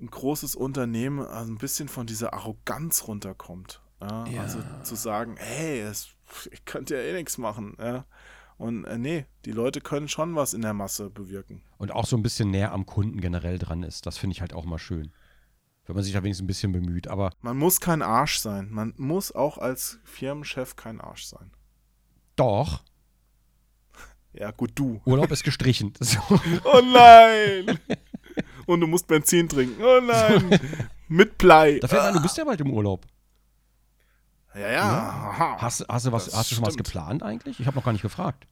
ein 0.00 0.08
großes 0.08 0.54
Unternehmen 0.56 1.20
also 1.20 1.52
ein 1.52 1.58
bisschen 1.58 1.88
von 1.88 2.06
dieser 2.06 2.34
Arroganz 2.34 3.06
runterkommt. 3.08 3.80
Ja? 4.00 4.26
Ja. 4.26 4.42
Also 4.42 4.58
zu 4.82 4.94
sagen, 4.94 5.36
hey, 5.38 5.80
es, 5.80 6.08
ich 6.50 6.64
könnte 6.64 6.94
ja 6.96 7.00
eh 7.00 7.12
nichts 7.14 7.38
machen. 7.38 7.76
Ja? 7.78 8.04
Und 8.58 8.84
äh, 8.84 8.98
nee, 8.98 9.26
die 9.44 9.52
Leute 9.52 9.80
können 9.80 10.08
schon 10.08 10.34
was 10.34 10.54
in 10.54 10.62
der 10.62 10.74
Masse 10.74 11.10
bewirken. 11.10 11.62
Und 11.78 11.92
auch 11.92 12.06
so 12.06 12.16
ein 12.16 12.22
bisschen 12.22 12.50
näher 12.50 12.72
am 12.72 12.86
Kunden 12.86 13.20
generell 13.20 13.58
dran 13.58 13.82
ist. 13.82 14.06
Das 14.06 14.18
finde 14.18 14.34
ich 14.34 14.40
halt 14.40 14.52
auch 14.52 14.64
mal 14.64 14.78
schön. 14.78 15.12
Wenn 15.86 15.94
man 15.94 16.04
sich 16.04 16.12
da 16.14 16.22
wenigstens 16.22 16.44
ein 16.44 16.48
bisschen 16.48 16.72
bemüht. 16.72 17.08
Aber 17.08 17.30
Man 17.42 17.56
muss 17.56 17.80
kein 17.80 18.02
Arsch 18.02 18.38
sein. 18.38 18.68
Man 18.70 18.92
muss 18.96 19.32
auch 19.32 19.56
als 19.56 19.98
Firmenchef 20.04 20.74
kein 20.76 21.00
Arsch 21.00 21.24
sein. 21.26 21.50
doch, 22.34 22.82
Ja, 24.32 24.50
gut, 24.50 24.72
du. 24.74 25.00
Urlaub 25.06 25.30
ist 25.30 25.44
gestrichen. 25.44 25.94
So. 26.00 26.18
Oh 26.64 26.80
nein! 26.82 27.78
Und 28.66 28.80
du 28.80 28.86
musst 28.86 29.06
Benzin 29.06 29.48
trinken. 29.48 29.82
Oh 29.82 30.00
nein! 30.00 30.60
Mit 31.08 31.38
Blei. 31.38 31.78
Da 31.78 31.88
fällt 31.88 32.02
mir 32.02 32.08
ein, 32.08 32.14
du 32.14 32.22
bist 32.22 32.36
ja 32.36 32.44
bald 32.44 32.60
im 32.60 32.72
Urlaub. 32.72 33.06
Ja, 34.54 34.70
ja. 34.70 34.82
Aha. 34.82 35.56
Hast, 35.60 35.86
hast, 35.88 36.06
du, 36.06 36.12
was, 36.12 36.26
Das 36.26 36.36
hast 36.36 36.50
du 36.50 36.54
schon 36.56 36.64
was 36.66 36.72
stimmt. 36.74 36.86
geplant 36.86 37.22
eigentlich? 37.22 37.60
Ich 37.60 37.66
habe 37.66 37.76
noch 37.76 37.84
gar 37.84 37.92
nicht 37.92 38.02
gefragt. 38.02 38.46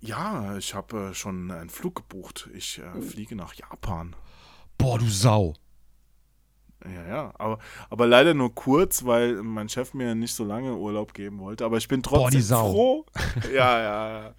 Ja, 0.00 0.56
ich 0.58 0.74
habe 0.74 1.10
äh, 1.10 1.14
schon 1.14 1.50
einen 1.50 1.70
Flug 1.70 1.94
gebucht. 1.96 2.50
Ich 2.52 2.78
äh, 2.80 3.00
fliege 3.00 3.36
nach 3.36 3.54
Japan. 3.54 4.14
Boah, 4.76 4.98
du 4.98 5.08
Sau. 5.08 5.54
Ja, 6.84 7.06
ja. 7.08 7.32
Aber, 7.38 7.58
aber 7.88 8.06
leider 8.06 8.34
nur 8.34 8.54
kurz, 8.54 9.06
weil 9.06 9.42
mein 9.42 9.68
Chef 9.70 9.94
mir 9.94 10.14
nicht 10.14 10.34
so 10.34 10.44
lange 10.44 10.76
Urlaub 10.76 11.14
geben 11.14 11.38
wollte. 11.38 11.64
Aber 11.64 11.78
ich 11.78 11.88
bin 11.88 12.02
Boah, 12.02 12.28
die 12.28 12.38
trotzdem 12.38 12.42
Sau. 12.42 12.72
froh. 12.72 13.06
Ja, 13.54 13.78
ja, 13.80 14.20
ja. 14.24 14.34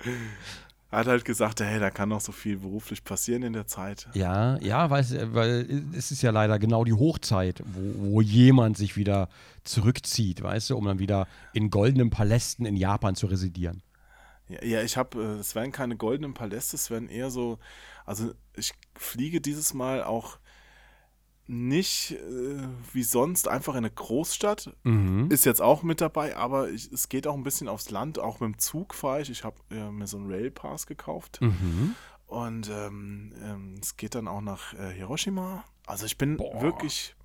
Hat 0.96 1.08
halt 1.08 1.26
gesagt, 1.26 1.60
hey, 1.60 1.80
da 1.80 1.90
kann 1.90 2.10
noch 2.10 2.22
so 2.22 2.32
viel 2.32 2.58
beruflich 2.58 3.04
passieren 3.04 3.44
in 3.44 3.54
der 3.54 3.68
Zeit. 3.68 4.08
Ja, 4.14 4.58
ja, 4.62 4.90
weil, 4.90 5.02
es- 5.02 5.14
weil 5.34 5.84
es 5.94 6.12
ist 6.12 6.22
ja 6.22 6.32
leider 6.32 6.58
genau 6.60 6.84
die 6.86 6.94
Hochzeit, 6.94 7.62
wo, 7.66 8.14
wo 8.14 8.22
jemand 8.22 8.78
sich 8.78 8.96
wieder 8.96 9.28
zurückzieht, 9.64 10.42
weißt 10.42 10.70
du, 10.70 10.78
um 10.78 10.86
dann 10.86 11.00
wieder 11.00 11.28
in 11.54 11.70
goldenen 11.70 12.10
Palästen 12.12 12.66
in 12.66 12.78
Japan 12.78 13.16
zu 13.16 13.28
residieren. 13.28 13.82
Ja, 14.48 14.64
ja 14.64 14.82
ich 14.84 14.98
habe, 14.98 15.22
äh, 15.22 15.40
es 15.40 15.56
werden 15.56 15.72
keine 15.72 15.98
goldenen 15.98 16.34
Paläste, 16.34 16.76
es 16.76 16.90
werden 16.90 17.10
eher 17.10 17.30
so, 17.32 17.60
also 18.06 18.32
ich 18.56 18.74
fliege 18.96 19.42
dieses 19.42 19.74
Mal 19.74 20.04
auch 20.04 20.38
nicht 21.48 22.12
äh, 22.12 22.68
wie 22.94 23.04
sonst 23.04 23.48
einfach 23.48 23.74
in 23.74 23.80
eine 23.80 23.92
Großstadt. 23.92 24.76
Mhm. 24.84 25.30
Ist 25.30 25.46
jetzt 25.46 25.62
auch 25.62 25.84
mit 25.84 26.02
dabei, 26.02 26.36
aber 26.36 26.70
ich, 26.70 26.92
es 26.92 27.10
geht 27.10 27.28
auch 27.28 27.36
ein 27.36 27.44
bisschen 27.44 27.68
aufs 27.68 27.92
Land. 27.92 28.20
Auch 28.20 28.40
mit 28.40 28.54
dem 28.54 28.60
Zug 28.60 28.94
fahre 28.94 29.22
ich. 29.22 29.30
Ich 29.30 29.44
habe 29.44 29.58
äh, 29.70 29.92
mir 29.92 30.08
so 30.08 30.18
einen 30.18 30.32
Railpass 30.32 30.88
gekauft. 30.88 31.40
Mhm. 31.42 31.96
Und 32.28 32.70
ähm, 32.70 33.34
ähm, 33.44 33.76
es 33.82 33.98
geht 33.98 34.16
dann 34.16 34.28
auch 34.28 34.42
nach 34.42 34.74
äh, 34.74 34.92
Hiroshima. 34.92 35.64
Also 35.86 36.06
ich 36.06 36.18
bin 36.18 36.38
Boah. 36.38 36.62
wirklich, 36.62 37.16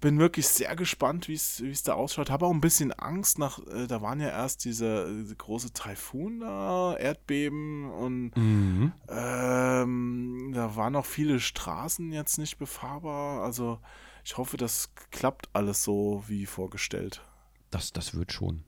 bin 0.00 0.18
wirklich 0.18 0.48
sehr 0.48 0.74
gespannt, 0.76 1.28
wie 1.28 1.34
es 1.34 1.82
da 1.84 1.94
ausschaut. 1.94 2.30
Habe 2.30 2.46
auch 2.46 2.50
ein 2.52 2.60
bisschen 2.60 2.92
Angst 2.92 3.38
nach, 3.38 3.58
äh, 3.66 3.86
da 3.86 4.00
waren 4.00 4.20
ja 4.20 4.28
erst 4.28 4.64
diese, 4.64 5.14
diese 5.22 5.36
große 5.36 5.72
Taifun 5.72 6.40
da, 6.40 6.96
Erdbeben 6.96 7.90
und 7.90 8.36
Mhm. 8.36 8.92
ähm, 9.08 10.52
da 10.54 10.76
waren 10.76 10.96
auch 10.96 11.06
viele 11.06 11.38
Straßen 11.40 12.12
jetzt 12.12 12.38
nicht 12.38 12.58
befahrbar. 12.58 13.42
Also 13.42 13.78
ich 14.24 14.36
hoffe, 14.36 14.56
das 14.56 14.90
klappt 15.10 15.48
alles 15.52 15.84
so 15.84 16.24
wie 16.28 16.46
vorgestellt. 16.46 17.22
Das, 17.70 17.92
das 17.92 18.14
wird 18.14 18.32
schon. 18.32 18.64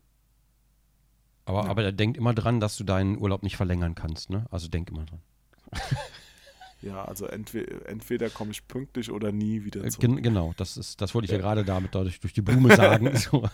Aber, 1.44 1.64
Ja. 1.64 1.70
aber 1.70 1.92
denkt 1.92 2.16
immer 2.16 2.34
dran, 2.34 2.60
dass 2.60 2.76
du 2.76 2.84
deinen 2.84 3.18
Urlaub 3.18 3.42
nicht 3.42 3.56
verlängern 3.56 3.94
kannst, 3.94 4.30
ne? 4.30 4.46
Also 4.50 4.68
denk 4.68 4.90
immer 4.90 5.04
dran. 5.04 5.22
Ja, 6.82 7.04
also 7.04 7.26
entweder, 7.26 7.86
entweder 7.88 8.28
komme 8.28 8.50
ich 8.50 8.66
pünktlich 8.68 9.10
oder 9.10 9.32
nie 9.32 9.64
wieder 9.64 9.84
Äh, 9.84 9.88
zurück. 9.90 10.00
gen 10.00 10.22
genau, 10.22 10.52
das 10.56 10.76
ist, 10.76 11.00
das 11.00 11.14
wollte 11.14 11.26
ich 11.26 11.32
ja 11.32 11.38
gerade 11.38 11.64
damit 11.64 11.94
dadurch 11.94 12.20
durch 12.20 12.32
die 12.32 12.42
Blume 12.42 12.74
sagen. 12.74 13.14
so, 13.16 13.48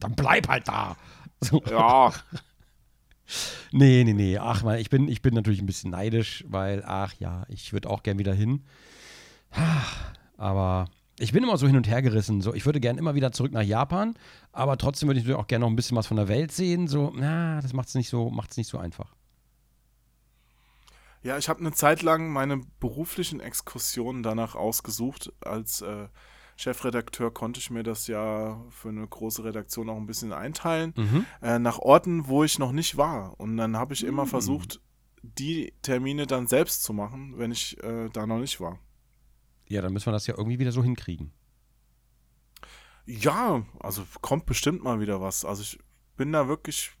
dann 0.00 0.14
bleib 0.14 0.48
halt 0.48 0.68
da. 0.68 0.96
So. 1.40 1.62
Ja, 1.70 2.12
Nee, 3.72 4.04
nee, 4.04 4.12
nee. 4.12 4.36
Ach 4.36 4.62
man, 4.62 4.78
ich 4.78 4.90
bin, 4.90 5.08
ich 5.08 5.22
bin 5.22 5.32
natürlich 5.34 5.62
ein 5.62 5.66
bisschen 5.66 5.90
neidisch, 5.90 6.44
weil, 6.46 6.82
ach 6.86 7.14
ja, 7.18 7.44
ich 7.48 7.72
würde 7.72 7.88
auch 7.88 8.02
gern 8.02 8.18
wieder 8.18 8.34
hin. 8.34 8.64
Aber 10.36 10.86
ich 11.18 11.32
bin 11.32 11.42
immer 11.42 11.56
so 11.56 11.66
hin 11.66 11.76
und 11.76 11.88
her 11.88 12.02
gerissen. 12.02 12.40
So, 12.42 12.52
ich 12.54 12.66
würde 12.66 12.80
gern 12.80 12.98
immer 12.98 13.14
wieder 13.14 13.32
zurück 13.32 13.52
nach 13.52 13.62
Japan, 13.62 14.14
aber 14.52 14.76
trotzdem 14.76 15.08
würde 15.08 15.20
ich 15.20 15.24
natürlich 15.24 15.40
auch 15.42 15.46
gerne 15.46 15.64
noch 15.64 15.70
ein 15.70 15.76
bisschen 15.76 15.96
was 15.96 16.06
von 16.06 16.16
der 16.18 16.28
Welt 16.28 16.52
sehen. 16.52 16.86
So, 16.86 17.12
na, 17.16 17.60
das 17.62 17.72
macht 17.72 17.88
es 17.88 17.94
nicht 17.94 18.08
so, 18.10 18.30
macht's 18.30 18.56
nicht 18.56 18.68
so 18.68 18.78
einfach. 18.78 19.14
Ja, 21.24 21.38
ich 21.38 21.48
habe 21.48 21.60
eine 21.60 21.72
Zeit 21.72 22.02
lang 22.02 22.30
meine 22.30 22.60
beruflichen 22.80 23.40
Exkursionen 23.40 24.22
danach 24.22 24.54
ausgesucht. 24.54 25.32
Als 25.40 25.80
äh, 25.80 26.08
Chefredakteur 26.56 27.32
konnte 27.32 27.58
ich 27.60 27.70
mir 27.70 27.82
das 27.82 28.06
ja 28.06 28.62
für 28.68 28.90
eine 28.90 29.08
große 29.08 29.42
Redaktion 29.42 29.88
auch 29.88 29.96
ein 29.96 30.06
bisschen 30.06 30.34
einteilen. 30.34 30.92
Mhm. 30.96 31.26
Äh, 31.40 31.58
nach 31.58 31.78
Orten, 31.78 32.28
wo 32.28 32.44
ich 32.44 32.58
noch 32.58 32.72
nicht 32.72 32.98
war. 32.98 33.40
Und 33.40 33.56
dann 33.56 33.76
habe 33.76 33.94
ich 33.94 34.04
immer 34.04 34.26
Mm. 34.26 34.28
versucht, 34.28 34.80
die 35.22 35.72
Termine 35.80 36.26
dann 36.26 36.46
selbst 36.46 36.84
zu 36.84 36.92
machen, 36.92 37.38
wenn 37.38 37.50
ich 37.50 37.82
äh, 37.82 38.10
da 38.10 38.26
noch 38.26 38.38
nicht 38.38 38.60
war. 38.60 38.78
Ja, 39.66 39.80
dann 39.80 39.94
müssen 39.94 40.06
wir 40.06 40.12
das 40.12 40.26
ja 40.26 40.36
irgendwie 40.36 40.58
wieder 40.58 40.72
so 40.72 40.84
hinkriegen. 40.84 41.32
Ja, 43.06 43.62
also 43.80 44.04
kommt 44.20 44.44
bestimmt 44.44 44.84
mal 44.84 45.00
wieder 45.00 45.22
was. 45.22 45.46
Also 45.46 45.62
ich 45.62 45.78
bin 46.16 46.32
da 46.32 46.48
wirklich 46.48 46.92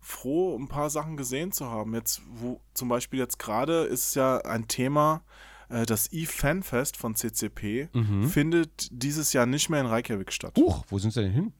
froh, 0.00 0.56
ein 0.58 0.68
paar 0.68 0.90
Sachen 0.90 1.16
gesehen 1.16 1.52
zu 1.52 1.70
haben. 1.70 1.94
Jetzt, 1.94 2.22
wo 2.28 2.60
zum 2.74 2.88
Beispiel 2.88 3.18
jetzt 3.18 3.38
gerade 3.38 3.82
ist 3.84 4.14
ja 4.14 4.38
ein 4.38 4.68
Thema, 4.68 5.22
äh, 5.68 5.84
das 5.86 6.12
E-Fanfest 6.12 6.96
von 6.96 7.14
CCP 7.14 7.88
Mhm. 7.92 8.28
findet 8.28 8.88
dieses 8.90 9.32
Jahr 9.32 9.46
nicht 9.46 9.68
mehr 9.68 9.80
in 9.80 9.86
Reykjavik 9.86 10.32
statt. 10.32 10.54
Huch, 10.56 10.84
wo 10.88 10.98
sind 10.98 11.12
sie 11.12 11.22
denn 11.22 11.32
hin? 11.32 11.52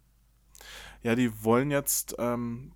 Ja, 1.03 1.15
die 1.15 1.45
wollen 1.45 1.71
jetzt 1.71 2.17
ähm, 2.19 2.73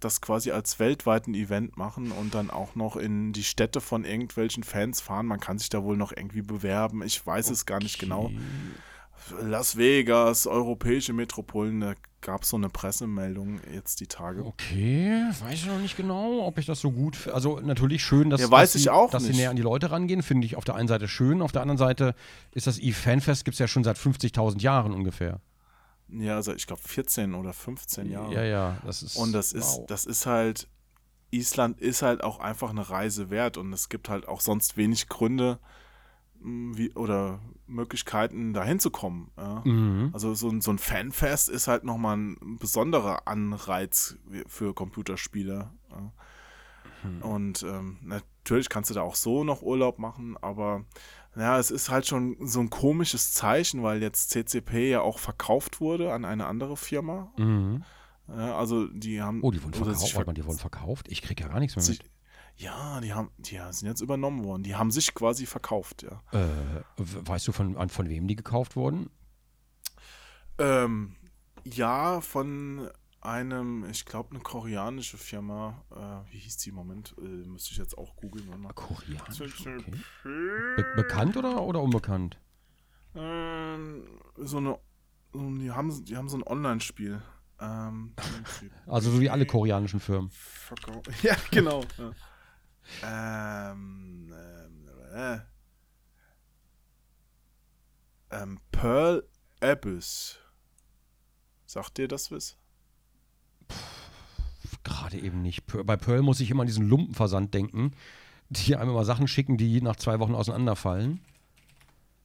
das 0.00 0.20
quasi 0.20 0.50
als 0.50 0.78
weltweiten 0.78 1.34
Event 1.34 1.76
machen 1.78 2.12
und 2.12 2.34
dann 2.34 2.50
auch 2.50 2.74
noch 2.74 2.96
in 2.96 3.32
die 3.32 3.42
Städte 3.44 3.80
von 3.80 4.04
irgendwelchen 4.04 4.62
Fans 4.62 5.00
fahren. 5.00 5.26
Man 5.26 5.40
kann 5.40 5.58
sich 5.58 5.70
da 5.70 5.82
wohl 5.82 5.96
noch 5.96 6.12
irgendwie 6.14 6.42
bewerben. 6.42 7.02
Ich 7.02 7.24
weiß 7.26 7.48
es 7.50 7.64
gar 7.64 7.78
nicht 7.78 7.98
genau. 7.98 8.30
Las 9.40 9.76
Vegas, 9.78 10.46
europäische 10.46 11.14
Metropolen, 11.14 11.80
da 11.80 11.94
gab 12.24 12.42
es 12.42 12.48
so 12.48 12.56
eine 12.56 12.68
Pressemeldung 12.68 13.60
jetzt 13.72 14.00
die 14.00 14.08
Tage. 14.08 14.44
Okay, 14.44 15.22
weiß 15.40 15.54
ich 15.54 15.66
noch 15.66 15.78
nicht 15.78 15.96
genau, 15.96 16.44
ob 16.44 16.58
ich 16.58 16.66
das 16.66 16.80
so 16.80 16.90
gut. 16.90 17.14
f- 17.14 17.32
Also 17.32 17.60
natürlich 17.60 18.02
schön, 18.02 18.30
dass, 18.30 18.40
Ja, 18.40 18.50
weiß 18.50 18.70
dass 18.70 18.74
ich 18.76 18.82
sie, 18.84 18.90
auch 18.90 19.10
dass 19.12 19.22
sie 19.24 19.32
näher 19.32 19.50
an 19.50 19.56
die 19.56 19.62
Leute 19.62 19.90
rangehen, 19.92 20.22
finde 20.22 20.46
ich 20.46 20.56
auf 20.56 20.64
der 20.64 20.74
einen 20.74 20.88
Seite 20.88 21.06
schön, 21.06 21.40
auf 21.42 21.52
der 21.52 21.62
anderen 21.62 21.78
Seite 21.78 22.14
ist 22.52 22.66
das 22.66 22.78
E-Fanfest 22.80 23.44
gibt 23.44 23.54
es 23.54 23.58
ja 23.60 23.68
schon 23.68 23.84
seit 23.84 23.98
50.000 23.98 24.60
Jahren 24.60 24.92
ungefähr. 24.92 25.40
Ja, 26.08 26.34
also 26.36 26.52
ich 26.54 26.66
glaube 26.66 26.82
14 26.82 27.34
oder 27.34 27.52
15 27.52 28.10
Jahre. 28.10 28.34
Ja, 28.34 28.42
ja, 28.42 28.78
das 28.84 29.02
ist. 29.02 29.16
Und 29.16 29.32
das 29.32 29.52
ist, 29.52 29.78
wow. 29.78 29.86
das 29.86 30.04
ist 30.06 30.26
halt, 30.26 30.68
Island 31.30 31.80
ist 31.80 32.02
halt 32.02 32.22
auch 32.24 32.40
einfach 32.40 32.70
eine 32.70 32.88
Reise 32.88 33.30
wert 33.30 33.56
und 33.56 33.72
es 33.72 33.88
gibt 33.88 34.08
halt 34.08 34.28
auch 34.28 34.40
sonst 34.40 34.76
wenig 34.76 35.08
Gründe 35.08 35.58
mh, 35.58 35.58
wie, 36.44 36.92
oder 36.92 37.40
Möglichkeiten, 37.66 38.52
da 38.52 38.64
hinzukommen. 38.64 39.30
Ja. 39.36 39.62
Mhm. 39.64 40.10
Also 40.12 40.34
so 40.34 40.48
ein, 40.48 40.60
so 40.60 40.70
ein 40.70 40.78
Fanfest 40.78 41.48
ist 41.48 41.68
halt 41.68 41.84
nochmal 41.84 42.16
ein 42.16 42.58
besonderer 42.58 43.26
Anreiz 43.26 44.16
für 44.46 44.74
Computerspiele. 44.74 45.70
Ja. 45.90 46.12
Hm. 47.02 47.22
Und 47.22 47.62
ähm, 47.62 47.98
natürlich 48.02 48.68
kannst 48.68 48.90
du 48.90 48.94
da 48.94 49.02
auch 49.02 49.14
so 49.14 49.44
noch 49.44 49.62
Urlaub 49.62 49.98
machen, 49.98 50.36
aber 50.40 50.84
ja, 51.36 51.58
es 51.58 51.70
ist 51.70 51.90
halt 51.90 52.06
schon 52.06 52.36
so 52.40 52.60
ein 52.60 52.70
komisches 52.70 53.32
Zeichen, 53.32 53.82
weil 53.82 54.02
jetzt 54.02 54.30
CCP 54.30 54.90
ja 54.90 55.00
auch 55.00 55.18
verkauft 55.18 55.80
wurde 55.80 56.12
an 56.12 56.24
eine 56.24 56.46
andere 56.46 56.76
Firma. 56.76 57.32
Mhm. 57.36 57.84
Ja, 58.28 58.56
also 58.56 58.86
die 58.86 59.20
haben. 59.20 59.42
Oh, 59.42 59.50
die 59.50 59.62
wurden 59.62 59.74
oder 59.74 59.92
verkauft. 59.92 60.14
Warte 60.14 60.26
mal, 60.26 60.34
die 60.34 60.44
wurden 60.44 60.58
verkauft? 60.58 61.06
Ich 61.08 61.22
krieg 61.22 61.40
ja 61.40 61.48
gar 61.48 61.60
nichts 61.60 61.76
mehr 61.76 61.84
mit. 61.86 62.04
Ja, 62.56 63.00
die 63.00 63.12
haben, 63.12 63.30
die 63.38 63.60
sind 63.70 63.88
jetzt 63.88 64.00
übernommen 64.00 64.44
worden. 64.44 64.62
Die 64.62 64.74
haben 64.76 64.90
sich 64.90 65.14
quasi 65.14 65.46
verkauft, 65.46 66.02
ja. 66.04 66.22
Äh, 66.32 66.82
weißt 66.96 67.48
du, 67.48 67.52
von, 67.52 67.76
an- 67.76 67.88
von 67.88 68.08
wem 68.08 68.26
die 68.28 68.36
gekauft 68.36 68.76
wurden? 68.76 69.10
Ähm, 70.58 71.16
ja, 71.64 72.20
von 72.20 72.88
einem, 73.20 73.84
ich 73.90 74.04
glaube, 74.04 74.30
eine 74.34 74.40
koreanische 74.40 75.16
Firma. 75.16 75.82
Äh, 75.90 76.32
wie 76.32 76.38
hieß 76.38 76.58
die 76.58 76.68
im 76.68 76.74
Moment? 76.76 77.14
Äh, 77.18 77.22
müsste 77.22 77.72
ich 77.72 77.78
jetzt 77.78 77.96
auch 77.98 78.14
googeln. 78.16 78.48
Koreanisch. 78.74 79.40
Okay. 79.40 79.78
Be 80.22 80.86
bekannt 80.96 81.36
oder, 81.36 81.62
oder 81.62 81.80
unbekannt? 81.80 82.38
Ähm, 83.16 84.04
so 84.36 84.58
eine, 84.58 84.78
die 85.34 85.70
haben, 85.72 86.04
die 86.04 86.16
haben 86.16 86.28
so 86.28 86.36
ein 86.36 86.42
Online-Spiel. 86.46 87.20
Ähm, 87.60 88.14
Also 88.86 89.10
so 89.10 89.20
wie 89.20 89.30
alle 89.30 89.46
koreanischen 89.46 90.00
Firmen. 90.00 90.30
Ja, 91.22 91.36
genau. 91.50 91.82
ja. 91.98 92.12
Ähm, 93.02 94.32
ähm, 94.32 94.88
äh, 95.14 95.38
ähm, 98.30 98.58
Pearl 98.72 99.26
Abyss. 99.60 100.38
Sagt 101.66 101.98
dir 101.98 102.08
das 102.08 102.30
was? 102.30 102.56
Gerade 104.82 105.18
eben 105.18 105.40
nicht. 105.42 105.62
Bei 105.86 105.96
Pearl 105.96 106.22
muss 106.22 106.40
ich 106.40 106.50
immer 106.50 106.62
an 106.62 106.66
diesen 106.66 106.88
Lumpenversand 106.88 107.54
denken, 107.54 107.92
die 108.50 108.76
einem 108.76 108.90
immer 108.90 109.04
Sachen 109.04 109.28
schicken, 109.28 109.56
die 109.56 109.80
nach 109.80 109.96
zwei 109.96 110.18
Wochen 110.20 110.34
auseinanderfallen. 110.34 111.20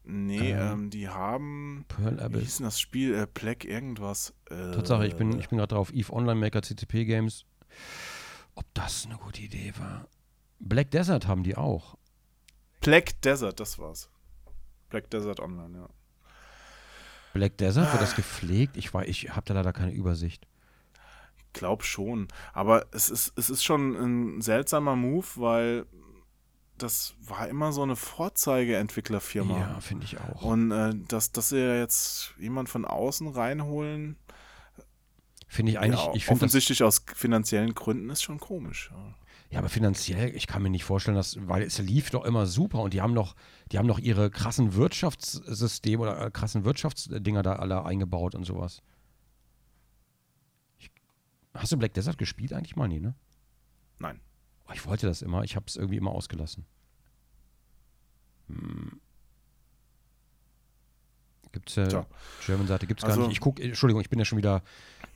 Nee, 0.04 0.52
Ähm, 0.52 0.72
ähm, 0.72 0.90
die 0.90 1.08
haben. 1.08 1.86
Pearl 1.88 2.18
Wie 2.18 2.22
Abyss. 2.22 2.42
hieß 2.42 2.58
denn 2.58 2.64
das 2.66 2.80
Spiel? 2.80 3.14
Äh, 3.14 3.28
Black 3.32 3.64
irgendwas. 3.64 4.34
Äh, 4.50 4.72
Tatsache, 4.72 5.06
ich 5.08 5.16
bin, 5.16 5.40
ich 5.40 5.50
bin 5.50 5.58
gerade 5.60 5.76
drauf. 5.76 5.94
Eve 5.94 6.12
Online 6.12 6.40
Maker 6.40 6.62
CCP 6.64 7.06
Games. 7.06 7.46
Ob 8.56 8.66
das 8.74 9.06
eine 9.06 9.18
gute 9.18 9.42
Idee 9.42 9.74
war? 9.78 10.08
Black 10.60 10.92
Desert 10.92 11.28
haben 11.28 11.44
die 11.44 11.56
auch. 11.56 11.98
Black 12.82 13.22
Desert, 13.22 13.60
das 13.60 13.80
war's. 13.80 14.10
Black 14.90 15.10
Desert 15.10 15.40
Online, 15.40 15.78
ja. 15.78 15.90
Black 17.34 17.58
Desert, 17.58 17.86
wird 17.86 17.96
Ah. 17.96 18.00
das 18.00 18.16
gepflegt? 18.16 18.76
Ich, 18.78 18.94
war- 18.94 19.08
ich 19.08 19.30
habe 19.36 19.46
da 19.46 19.54
leider 19.54 19.72
keine 19.74 19.92
Übersicht. 19.92 20.48
Glaub 21.54 21.84
schon. 21.84 22.28
Aber 22.54 22.86
es 22.92 23.10
ist, 23.10 23.34
es 23.38 23.50
ist 23.50 23.64
schon 23.64 23.96
ein 24.38 24.42
seltsamer 24.42 24.96
Move, 24.96 25.26
weil 25.36 25.86
das 26.78 27.16
war 27.22 27.48
immer 27.48 27.72
so 27.72 27.84
eine 27.84 27.96
Vorzeigeentwicklerfirma. 27.96 29.58
Ja, 29.60 29.80
finde 29.82 30.06
ich 30.06 30.18
auch. 30.20 30.42
Und 30.44 30.72
äh, 30.72 30.94
dass, 31.08 31.32
dass 31.32 31.50
sie 31.50 31.58
jetzt 31.78 32.34
jemand 32.38 32.70
von 32.70 32.86
außen 32.86 33.28
reinholen, 33.28 34.18
Finde 35.48 35.72
ich 35.72 35.80
eigentlich, 35.80 36.00
ja, 36.00 36.14
ich 36.14 36.26
finde 36.26 36.40
das, 36.42 36.44
offensichtlich 36.50 36.84
aus 36.84 37.04
finanziellen 37.16 37.74
Gründen, 37.74 38.10
ist 38.12 38.22
schon 38.22 38.40
komisch. 38.40 38.92
Ja. 38.94 39.16
Ja, 39.52 39.60
aber 39.60 39.70
finanziell, 39.70 40.36
ich 40.36 40.46
kann 40.46 40.62
mir 40.62 40.70
nicht 40.70 40.84
vorstellen, 40.84 41.18
dass, 41.18 41.36
weil 41.48 41.64
es 41.64 41.80
lief 41.80 42.12
doch 42.12 42.24
immer 42.24 42.46
super 42.46 42.82
und 42.82 42.94
die 42.94 43.02
haben 43.02 43.16
doch, 43.16 43.36
die 43.72 43.80
haben 43.80 43.88
doch 43.88 43.98
ihre 44.00 44.30
krassen 44.30 44.76
Wirtschaftssysteme 44.76 46.04
oder 46.04 46.28
äh, 46.28 46.32
krassen 46.32 46.66
Wirtschaftsdinger 46.66 47.42
da 47.42 47.54
alle 47.56 47.84
eingebaut 47.84 48.36
und 48.36 48.44
sowas. 48.46 48.84
Ich, 50.78 50.92
hast 51.56 51.72
du 51.72 51.78
Black 51.78 51.94
Desert 51.96 52.18
gespielt 52.20 52.54
eigentlich 52.54 52.76
mal? 52.76 52.88
Nee, 52.88 53.00
ne? 53.00 53.16
Nein. 53.98 54.20
Oh, 54.68 54.72
ich 54.74 54.86
wollte 54.86 55.08
das 55.08 55.24
immer, 55.24 55.44
ich 55.44 55.56
habe 55.56 55.66
es 55.68 55.76
irgendwie 55.76 55.98
immer 55.98 56.12
ausgelassen. 56.12 56.66
Hm. 58.50 59.00
Gibt's 61.52 61.76
ja, 61.76 61.88
Tja. 61.88 62.06
German-Seite 62.46 62.86
gibt's 62.86 63.02
gar 63.02 63.10
Also- 63.12 63.24
nicht. 63.24 63.32
Ich 63.32 63.40
gucke, 63.40 63.64
Entschuldigung, 63.64 64.02
ich 64.02 64.10
bin 64.10 64.20
ja 64.20 64.26
schon 64.26 64.38
wieder, 64.38 64.62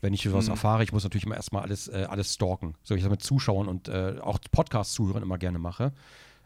wenn 0.03 0.13
ich 0.13 0.31
was 0.33 0.45
Hm. 0.45 0.51
erfahre, 0.51 0.83
ich 0.83 0.91
muss 0.91 1.03
natürlich 1.03 1.25
immer 1.25 1.37
erstmal 1.37 1.63
alles, 1.63 1.87
äh, 1.87 2.05
alles 2.09 2.33
stalken. 2.33 2.75
So, 2.83 2.93
ich 2.93 3.01
das 3.01 3.09
mit 3.09 3.23
Zuschauern 3.23 3.69
und 3.69 3.87
äh, 3.87 4.17
auch 4.21 4.37
Podcast-Zuhörern 4.51 5.23
immer 5.23 5.37
gerne 5.37 5.59
mache. 5.59 5.93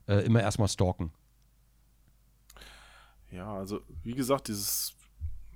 Äh, 0.08 0.26
immer 0.26 0.42
erstmal 0.42 0.68
stalken. 0.68 1.12
Ja, 3.32 3.52
also 3.56 3.82
wie 4.04 4.14
gesagt, 4.14 4.48
dieses 4.48 4.96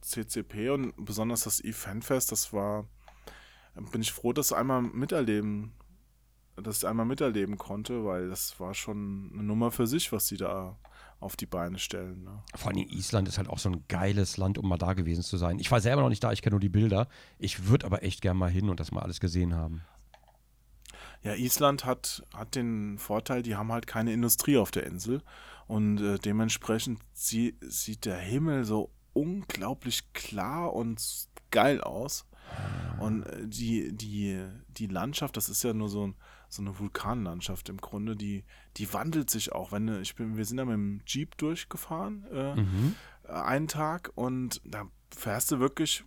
CCP 0.02 0.72
und 0.72 0.94
besonders 1.06 1.44
das 1.44 1.64
E-Fanfest, 1.64 2.32
das 2.32 2.52
war, 2.52 2.86
bin 3.92 4.02
ich 4.02 4.12
froh, 4.12 4.34
dass 4.34 4.52
einmal 4.52 4.82
miterleben, 4.82 5.72
dass 6.56 6.80
ich 6.80 6.88
einmal 6.88 7.06
miterleben 7.06 7.60
konnte, 7.60 8.04
weil 8.04 8.30
das 8.30 8.60
war 8.60 8.74
schon 8.74 9.30
eine 9.32 9.44
Nummer 9.44 9.70
für 9.70 9.86
sich, 9.86 10.12
was 10.12 10.28
sie 10.28 10.38
da 10.38 10.76
auf 11.22 11.38
die 11.38 11.46
Beine 11.46 11.80
stellen. 11.80 12.24
Ne? 12.24 12.44
Vor 12.56 12.72
allem 12.72 12.86
Island 12.90 13.28
ist 13.28 13.38
halt 13.38 13.48
auch 13.48 13.60
so 13.60 13.70
ein 13.70 13.86
geiles 13.88 14.38
Land, 14.38 14.58
um 14.58 14.68
mal 14.68 14.78
da 14.78 14.94
gewesen 14.94 15.24
zu 15.24 15.38
sein. 15.38 15.60
Ich 15.60 15.72
war 15.72 15.80
selber 15.80 16.02
noch 16.02 16.10
nicht 16.10 16.24
da, 16.24 16.32
ich 16.32 16.42
kenne 16.42 16.56
nur 16.56 16.60
die 16.60 16.70
Bilder. 16.70 17.08
Ich 17.38 17.68
würde 17.68 17.86
aber 17.86 18.04
echt 18.04 18.22
gern 18.22 18.38
mal 18.38 18.50
hin 18.50 18.70
und 18.70 18.80
das 18.80 18.92
mal 18.92 19.02
alles 19.02 19.20
gesehen 19.20 19.56
haben. 19.56 19.82
Ja, 21.24 21.36
Island 21.36 21.86
hat, 21.86 22.24
hat 22.34 22.56
den 22.56 22.98
Vorteil, 22.98 23.44
die 23.44 23.56
haben 23.56 23.72
halt 23.72 23.86
keine 23.86 24.12
Industrie 24.12 24.58
auf 24.58 24.72
der 24.72 24.88
Insel 24.88 25.22
und 25.68 26.02
äh, 26.02 26.18
dementsprechend 26.18 27.00
sie, 27.14 27.56
sieht 27.62 28.06
der 28.06 28.18
Himmel 28.18 28.66
so 28.66 28.92
unglaublich 29.14 30.14
klar 30.14 30.74
und 30.74 31.00
geil 31.52 31.82
aus. 31.82 32.26
Und 33.00 33.24
äh, 33.24 33.48
die, 33.48 33.96
die, 33.96 34.44
die 34.70 34.88
Landschaft, 34.88 35.38
das 35.38 35.50
ist 35.50 35.64
ja 35.64 35.74
nur 35.74 35.90
so, 35.90 36.08
ein, 36.08 36.16
so 36.52 36.62
eine 36.62 36.78
Vulkanlandschaft 36.78 37.70
im 37.70 37.78
Grunde, 37.78 38.16
die, 38.16 38.44
die 38.78 38.94
wandelt 38.94 39.30
sich 39.30 39.52
auch. 39.52 39.72
Wenn 39.72 40.02
ich 40.02 40.16
bin, 40.16 40.38
wir 40.38 40.46
sind 40.46 40.58
da 40.58 40.66
mit 40.66 40.74
dem 40.74 41.02
Jeep 41.06 41.38
durchgefahren, 41.38 42.26
äh, 42.32 42.56
mhm. 42.56 42.96
einen 43.28 43.68
Tag, 43.68 44.12
und 44.16 44.62
da 44.66 44.86
fährst 45.16 45.52
du 45.52 45.60
wirklich 45.60 46.04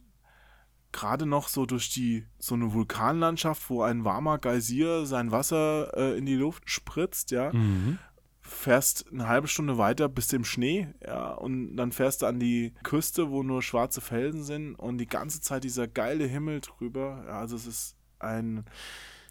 gerade 0.92 1.26
noch 1.26 1.48
so 1.48 1.66
durch 1.66 1.90
die 1.90 2.24
so 2.38 2.54
eine 2.54 2.72
Vulkanlandschaft, 2.72 3.68
wo 3.68 3.82
ein 3.82 4.04
warmer 4.04 4.38
Geysir 4.38 5.06
sein 5.06 5.32
Wasser 5.32 5.90
äh, 5.96 6.16
in 6.16 6.26
die 6.26 6.36
Luft 6.36 6.70
spritzt, 6.70 7.30
ja. 7.30 7.52
Mhm 7.52 7.98
fährst 8.46 9.06
eine 9.10 9.26
halbe 9.26 9.48
Stunde 9.48 9.78
weiter 9.78 10.08
bis 10.08 10.28
zum 10.28 10.44
Schnee, 10.44 10.88
ja, 11.04 11.32
und 11.32 11.76
dann 11.76 11.92
fährst 11.92 12.22
du 12.22 12.26
an 12.26 12.38
die 12.38 12.74
Küste, 12.82 13.30
wo 13.30 13.42
nur 13.42 13.62
schwarze 13.62 14.02
Felsen 14.02 14.44
sind 14.44 14.74
und 14.74 14.98
die 14.98 15.06
ganze 15.06 15.40
Zeit 15.40 15.64
dieser 15.64 15.88
geile 15.88 16.26
Himmel 16.26 16.60
drüber. 16.60 17.24
Ja, 17.26 17.38
also 17.38 17.56
es 17.56 17.66
ist 17.66 17.96
ein, 18.18 18.66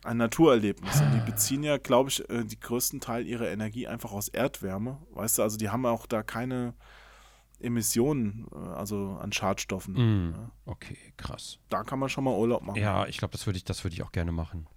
ein 0.03 0.17
Naturerlebnis. 0.17 1.01
Und 1.01 1.13
die 1.13 1.31
beziehen 1.31 1.63
ja, 1.63 1.77
glaube 1.77 2.09
ich, 2.09 2.29
äh, 2.29 2.43
die 2.43 2.59
größten 2.59 2.99
Teil 2.99 3.25
ihrer 3.25 3.49
Energie 3.49 3.87
einfach 3.87 4.11
aus 4.11 4.27
Erdwärme. 4.27 5.01
Weißt 5.11 5.37
du, 5.37 5.43
also 5.43 5.57
die 5.57 5.69
haben 5.69 5.85
auch 5.85 6.05
da 6.05 6.23
keine 6.23 6.73
Emissionen, 7.59 8.47
äh, 8.53 8.57
also 8.57 9.17
an 9.19 9.31
Schadstoffen. 9.31 9.93
Mm, 9.93 10.33
ja. 10.33 10.51
Okay, 10.65 10.97
krass. 11.17 11.59
Da 11.69 11.83
kann 11.83 11.99
man 11.99 12.09
schon 12.09 12.23
mal 12.23 12.35
Urlaub 12.37 12.63
machen. 12.63 12.79
Ja, 12.79 13.07
ich 13.07 13.17
glaube, 13.17 13.31
das 13.31 13.45
würde 13.45 13.57
ich, 13.57 13.83
würd 13.83 13.93
ich 13.93 14.03
auch 14.03 14.11
gerne 14.11 14.31
machen. 14.31 14.67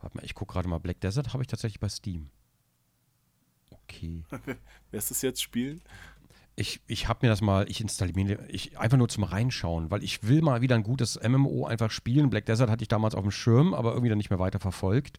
Warte 0.00 0.16
mal, 0.16 0.24
ich 0.24 0.34
gucke 0.34 0.52
gerade 0.52 0.68
mal. 0.68 0.78
Black 0.78 1.00
Desert 1.00 1.32
habe 1.32 1.42
ich 1.42 1.48
tatsächlich 1.48 1.80
bei 1.80 1.88
Steam. 1.88 2.30
Okay. 3.70 4.24
Wirst 4.90 5.10
du 5.10 5.14
es 5.14 5.22
jetzt 5.22 5.42
spielen? 5.42 5.80
Ich, 6.58 6.80
ich 6.86 7.06
habe 7.06 7.20
mir 7.22 7.28
das 7.28 7.42
mal, 7.42 7.70
ich 7.70 7.82
installiere 7.82 8.18
mir, 8.18 8.38
ich, 8.48 8.78
einfach 8.78 8.96
nur 8.96 9.10
zum 9.10 9.24
Reinschauen, 9.24 9.90
weil 9.90 10.02
ich 10.02 10.26
will 10.26 10.40
mal 10.40 10.62
wieder 10.62 10.74
ein 10.74 10.82
gutes 10.82 11.20
MMO 11.22 11.66
einfach 11.66 11.90
spielen. 11.90 12.30
Black 12.30 12.46
Desert 12.46 12.70
hatte 12.70 12.82
ich 12.82 12.88
damals 12.88 13.14
auf 13.14 13.22
dem 13.22 13.30
Schirm, 13.30 13.74
aber 13.74 13.90
irgendwie 13.90 14.08
dann 14.08 14.18
nicht 14.18 14.30
mehr 14.30 14.38
weiter 14.38 14.58
verfolgt. 14.58 15.18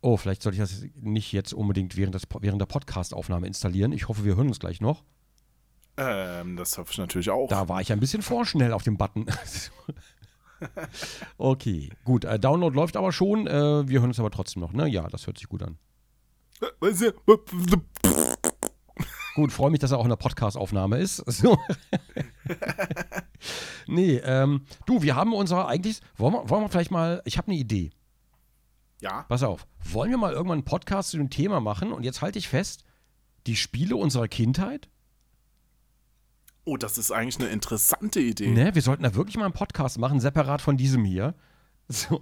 Oh, 0.00 0.16
vielleicht 0.16 0.42
sollte 0.42 0.56
ich 0.56 0.60
das 0.60 0.84
nicht 0.94 1.32
jetzt 1.32 1.52
unbedingt 1.52 1.96
während, 1.96 2.14
des, 2.14 2.22
während 2.40 2.60
der 2.60 2.66
Podcast-Aufnahme 2.66 3.46
installieren. 3.46 3.92
Ich 3.92 4.08
hoffe, 4.08 4.24
wir 4.24 4.36
hören 4.36 4.48
uns 4.48 4.58
gleich 4.58 4.80
noch. 4.80 5.04
Ähm, 5.98 6.56
das 6.56 6.76
hoffe 6.78 6.92
ich 6.92 6.98
natürlich 6.98 7.30
auch. 7.30 7.48
Da 7.48 7.68
war 7.68 7.80
ich 7.80 7.92
ein 7.92 8.00
bisschen 8.00 8.22
vorschnell 8.22 8.72
auf 8.72 8.82
dem 8.82 8.96
Button. 8.96 9.26
okay, 11.38 11.90
gut. 12.04 12.24
Äh, 12.24 12.38
Download 12.38 12.74
läuft 12.74 12.96
aber 12.96 13.12
schon. 13.12 13.46
Äh, 13.46 13.88
wir 13.88 14.00
hören 14.00 14.10
uns 14.10 14.20
aber 14.20 14.30
trotzdem 14.30 14.60
noch, 14.60 14.72
ne? 14.72 14.88
Ja, 14.88 15.08
das 15.08 15.26
hört 15.26 15.38
sich 15.38 15.48
gut 15.48 15.62
an. 15.62 15.78
Gut, 19.36 19.52
freue 19.52 19.70
mich, 19.70 19.80
dass 19.80 19.90
er 19.90 19.98
auch 19.98 20.04
in 20.04 20.08
der 20.08 20.16
Podcast-Aufnahme 20.16 20.96
ist. 20.96 21.22
So. 21.30 21.58
nee, 23.86 24.16
ähm, 24.16 24.62
du, 24.86 25.02
wir 25.02 25.14
haben 25.14 25.34
unser 25.34 25.68
eigentlich, 25.68 26.00
wollen 26.16 26.32
wir, 26.32 26.48
wollen 26.48 26.62
wir 26.62 26.70
vielleicht 26.70 26.90
mal, 26.90 27.20
ich 27.26 27.36
habe 27.36 27.48
eine 27.48 27.58
Idee. 27.58 27.90
Ja. 29.02 29.26
Pass 29.28 29.42
auf, 29.42 29.66
wollen 29.84 30.08
wir 30.08 30.16
mal 30.16 30.32
irgendwann 30.32 30.60
einen 30.60 30.64
Podcast 30.64 31.10
zu 31.10 31.18
dem 31.18 31.28
Thema 31.28 31.60
machen 31.60 31.92
und 31.92 32.02
jetzt 32.02 32.22
halte 32.22 32.38
ich 32.38 32.48
fest, 32.48 32.84
die 33.46 33.56
Spiele 33.56 33.96
unserer 33.96 34.26
Kindheit? 34.26 34.88
Oh, 36.64 36.78
das 36.78 36.96
ist 36.96 37.10
eigentlich 37.10 37.38
eine 37.38 37.50
interessante 37.50 38.20
Idee. 38.20 38.48
Ne, 38.48 38.74
wir 38.74 38.80
sollten 38.80 39.02
da 39.02 39.14
wirklich 39.14 39.36
mal 39.36 39.44
einen 39.44 39.52
Podcast 39.52 39.98
machen, 39.98 40.18
separat 40.18 40.62
von 40.62 40.78
diesem 40.78 41.04
hier. 41.04 41.34
So. 41.88 42.18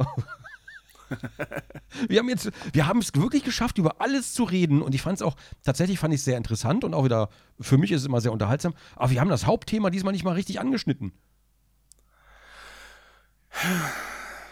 Wir 2.09 2.19
haben 2.19 2.29
jetzt, 2.29 2.51
wir 2.73 2.87
haben 2.87 3.01
es 3.01 3.15
wirklich 3.15 3.45
geschafft, 3.45 3.79
über 3.79 4.01
alles 4.01 4.33
zu 4.33 4.45
reden 4.45 4.83
und 4.83 4.95
ich 4.95 5.03
fand 5.03 5.19
es 5.19 5.23
auch, 5.23 5.37
tatsächlich 5.63 5.99
fand 5.99 6.15
ich 6.15 6.21
es 6.21 6.25
sehr 6.25 6.37
interessant 6.37 6.85
und 6.85 6.95
auch 6.95 7.05
wieder, 7.05 7.29
für 7.61 7.79
mich 7.79 7.93
ist 7.93 8.03
es 8.03 8.07
immer 8.07 8.21
sehr 8.21 8.33
unterhaltsam, 8.33 8.75
aber 8.97 9.11
wir 9.11 9.21
haben 9.21 9.29
das 9.29 9.47
Hauptthema 9.47 9.91
diesmal 9.91 10.13
nicht 10.13 10.25
mal 10.25 10.33
richtig 10.33 10.61
angeschnitten. 10.61 11.13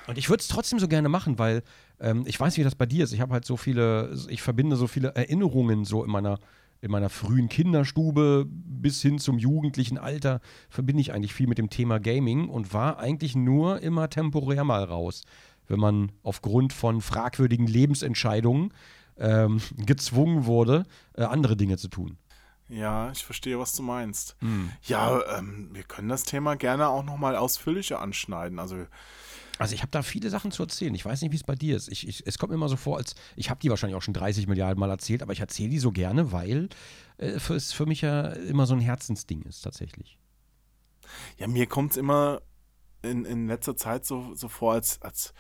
Und 0.07 0.19
ich 0.19 0.29
würde 0.29 0.41
es 0.41 0.49
trotzdem 0.49 0.79
so 0.79 0.89
gerne 0.89 1.09
machen, 1.09 1.39
weil 1.39 1.63
ähm, 2.01 2.25
ich 2.27 2.39
weiß, 2.39 2.57
wie 2.57 2.65
das 2.65 2.75
bei 2.75 2.87
dir 2.87 3.05
ist. 3.05 3.13
Ich 3.13 3.21
habe 3.21 3.33
halt 3.33 3.45
so 3.45 3.57
viele, 3.57 4.15
ich 4.29 4.43
verbinde 4.43 4.77
so 4.77 4.87
viele 4.87 5.15
Erinnerungen 5.15 5.85
so 5.85 6.05
in 6.05 6.11
meiner, 6.11 6.39
in 6.81 6.91
meiner 6.91 7.09
frühen 7.09 7.49
Kinderstube 7.49 8.47
bis 8.49 9.01
hin 9.01 9.19
zum 9.19 9.39
jugendlichen 9.39 9.99
Alter 9.99 10.41
verbinde 10.69 11.01
ich 11.01 11.13
eigentlich 11.13 11.35
viel 11.35 11.47
mit 11.47 11.59
dem 11.59 11.71
Thema 11.71 12.01
Gaming 12.01 12.49
und 12.49 12.75
war 12.75 12.99
eigentlich 12.99 13.37
nur 13.37 13.81
immer 13.81 14.11
temporär 14.11 14.65
mal 14.65 14.83
raus 14.83 15.23
wenn 15.69 15.81
man 15.81 16.13
aufgrund 16.23 16.73
von 16.73 17.01
fragwürdigen 17.01 17.67
Lebensentscheidungen 17.67 18.73
ähm, 19.19 19.61
gezwungen 19.77 20.47
wurde, 20.47 20.85
äh, 21.15 21.25
andere 21.25 21.57
Dinge 21.57 21.77
zu 21.77 21.89
tun. 21.89 22.19
Ja, 22.69 23.11
ich 23.11 23.25
verstehe, 23.25 23.59
was 23.59 23.75
du 23.75 23.83
meinst. 23.83 24.37
Mhm. 24.41 24.71
Ja, 24.85 25.39
ähm, 25.39 25.69
wir 25.73 25.83
können 25.83 26.09
das 26.09 26.25
Thema 26.25 26.57
gerne 26.57 26.89
auch 26.89 27.03
nochmal 27.03 27.37
ausführlicher 27.37 28.01
anschneiden. 28.01 28.59
Also, 28.59 28.87
also 29.59 29.75
ich 29.75 29.83
habe 29.83 29.91
da 29.91 30.03
viele 30.03 30.31
Sachen 30.31 30.53
zu 30.53 30.63
erzählen. 30.63 30.95
Ich 30.95 31.05
weiß 31.05 31.21
nicht, 31.21 31.33
wie 31.33 31.37
es 31.37 31.45
bei 31.45 31.55
dir 31.55 31.77
ist. 31.77 31.89
Ich, 31.89 32.09
ich, 32.09 32.27
es 32.27 32.39
kommt 32.39 32.51
mir 32.51 32.57
immer 32.57 32.71
so 32.71 32.77
vor, 32.77 32.97
als 32.97 33.15
ich 33.37 33.51
habe 33.51 33.61
die 33.61 33.69
wahrscheinlich 33.69 33.97
auch 33.97 34.03
schon 34.03 34.15
30 34.15 34.47
Milliarden 34.47 34.81
Mal 34.81 34.89
erzählt, 34.89 35.23
aber 35.23 35.35
ich 35.35 35.41
erzähle 35.41 35.69
die 35.69 35.79
so 35.79 35.93
gerne, 35.93 36.33
weil 36.33 36.71
äh, 37.19 37.27
es 37.27 37.73
für 37.73 37.85
mich 37.85 38.01
ja 38.01 38.29
immer 38.29 38.67
so 38.67 38.75
ein 38.75 38.81
Herzensding 38.81 39.43
ist 39.43 39.61
tatsächlich. 39.61 40.19
Ja, 41.37 41.49
mir 41.49 41.67
kommt 41.67 41.93
es 41.93 41.97
immer 41.99 42.41
in, 43.03 43.25
in 43.25 43.47
letzter 43.47 43.77
Zeit 43.77 44.05
so, 44.05 44.35
so 44.35 44.49
vor, 44.49 44.75
als, 44.75 45.01
als, 45.03 45.35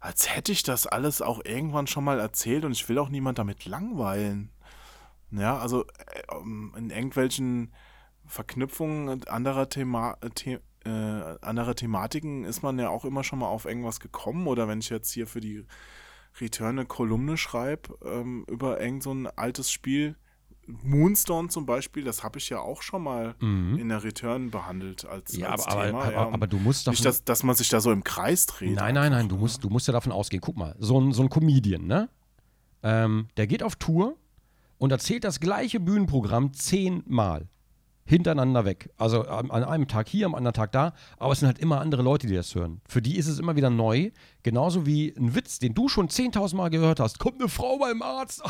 als 0.00 0.34
hätte 0.34 0.52
ich 0.52 0.62
das 0.62 0.86
alles 0.86 1.22
auch 1.22 1.44
irgendwann 1.44 1.86
schon 1.86 2.04
mal 2.04 2.20
erzählt 2.20 2.64
und 2.64 2.72
ich 2.72 2.88
will 2.88 2.98
auch 2.98 3.08
niemand 3.08 3.38
damit 3.38 3.64
langweilen. 3.64 4.50
Ja, 5.30 5.58
also 5.58 5.84
äh, 5.84 6.78
in 6.78 6.90
irgendwelchen 6.90 7.72
Verknüpfungen 8.26 9.26
anderer, 9.28 9.68
Thema, 9.68 10.18
The 10.36 10.58
äh, 10.84 10.90
anderer 11.40 11.74
Thematiken 11.74 12.44
ist 12.44 12.62
man 12.62 12.78
ja 12.78 12.88
auch 12.88 13.04
immer 13.04 13.24
schon 13.24 13.38
mal 13.38 13.48
auf 13.48 13.64
irgendwas 13.64 14.00
gekommen. 14.00 14.46
Oder 14.46 14.68
wenn 14.68 14.80
ich 14.80 14.90
jetzt 14.90 15.12
hier 15.12 15.26
für 15.26 15.40
die 15.40 15.64
Return 16.40 16.78
eine 16.78 16.86
Kolumne 16.86 17.36
schreibe 17.36 17.98
ähm, 18.04 18.44
über 18.48 18.80
irgend 18.80 19.02
so 19.02 19.12
ein 19.12 19.26
altes 19.26 19.70
Spiel, 19.70 20.16
Moonstone 20.82 21.48
zum 21.48 21.66
Beispiel, 21.66 22.04
das 22.04 22.22
habe 22.22 22.38
ich 22.38 22.48
ja 22.48 22.60
auch 22.60 22.82
schon 22.82 23.02
mal 23.02 23.34
mhm. 23.40 23.78
in 23.78 23.88
der 23.88 24.02
Return 24.04 24.50
behandelt 24.50 25.04
als, 25.04 25.36
ja, 25.36 25.50
als 25.50 25.66
aber, 25.66 25.86
Thema. 25.86 26.02
Aber, 26.02 26.12
ja. 26.12 26.28
aber, 26.30 26.46
du 26.46 26.58
musst 26.58 26.86
doch. 26.86 26.92
Nicht, 26.92 27.04
dass, 27.04 27.24
dass 27.24 27.42
man 27.42 27.54
sich 27.54 27.68
da 27.68 27.80
so 27.80 27.92
im 27.92 28.04
Kreis 28.04 28.46
dreht. 28.46 28.74
Nein, 28.74 28.94
nein, 28.94 29.12
nein, 29.12 29.28
du 29.28 29.36
musst, 29.36 29.62
du 29.64 29.68
musst 29.68 29.86
ja 29.86 29.92
davon 29.92 30.12
ausgehen. 30.12 30.40
Guck 30.40 30.56
mal, 30.56 30.74
so 30.78 31.00
ein, 31.00 31.12
so 31.12 31.22
ein 31.22 31.28
Comedian, 31.28 31.86
ne? 31.86 32.08
Ähm, 32.82 33.28
der 33.36 33.46
geht 33.46 33.62
auf 33.62 33.76
Tour 33.76 34.16
und 34.78 34.90
erzählt 34.90 35.24
das 35.24 35.38
gleiche 35.38 35.78
Bühnenprogramm 35.78 36.52
zehnmal 36.52 37.48
hintereinander 38.04 38.64
weg. 38.64 38.90
Also 38.96 39.22
an 39.22 39.50
einem 39.50 39.88
Tag 39.88 40.08
hier, 40.08 40.26
am 40.26 40.34
anderen 40.34 40.54
Tag 40.54 40.72
da, 40.72 40.94
aber 41.18 41.32
es 41.32 41.40
sind 41.40 41.46
halt 41.46 41.58
immer 41.58 41.80
andere 41.80 42.02
Leute, 42.02 42.26
die 42.26 42.34
das 42.34 42.54
hören. 42.54 42.80
Für 42.88 43.02
die 43.02 43.16
ist 43.16 43.28
es 43.28 43.38
immer 43.38 43.56
wieder 43.56 43.70
neu, 43.70 44.10
genauso 44.42 44.86
wie 44.86 45.14
ein 45.16 45.34
Witz, 45.34 45.58
den 45.58 45.74
du 45.74 45.88
schon 45.88 46.08
10.000 46.08 46.56
Mal 46.56 46.70
gehört 46.70 47.00
hast. 47.00 47.18
Kommt 47.18 47.40
eine 47.40 47.48
Frau 47.48 47.78
beim 47.78 48.02
Arzt. 48.02 48.42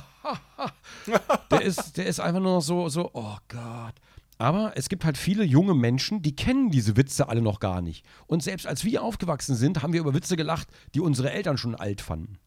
der, 1.50 1.62
ist, 1.62 1.96
der 1.96 2.06
ist 2.06 2.20
einfach 2.20 2.40
nur 2.40 2.54
noch 2.54 2.62
so, 2.62 2.88
so, 2.88 3.10
oh 3.12 3.36
Gott. 3.48 3.94
Aber 4.38 4.72
es 4.74 4.88
gibt 4.88 5.04
halt 5.04 5.18
viele 5.18 5.44
junge 5.44 5.74
Menschen, 5.74 6.22
die 6.22 6.34
kennen 6.34 6.70
diese 6.70 6.96
Witze 6.96 7.28
alle 7.28 7.42
noch 7.42 7.60
gar 7.60 7.80
nicht. 7.80 8.04
Und 8.26 8.42
selbst 8.42 8.66
als 8.66 8.84
wir 8.84 9.02
aufgewachsen 9.02 9.54
sind, 9.54 9.82
haben 9.82 9.92
wir 9.92 10.00
über 10.00 10.14
Witze 10.14 10.36
gelacht, 10.36 10.68
die 10.94 11.00
unsere 11.00 11.30
Eltern 11.30 11.58
schon 11.58 11.74
alt 11.74 12.00
fanden. 12.00 12.38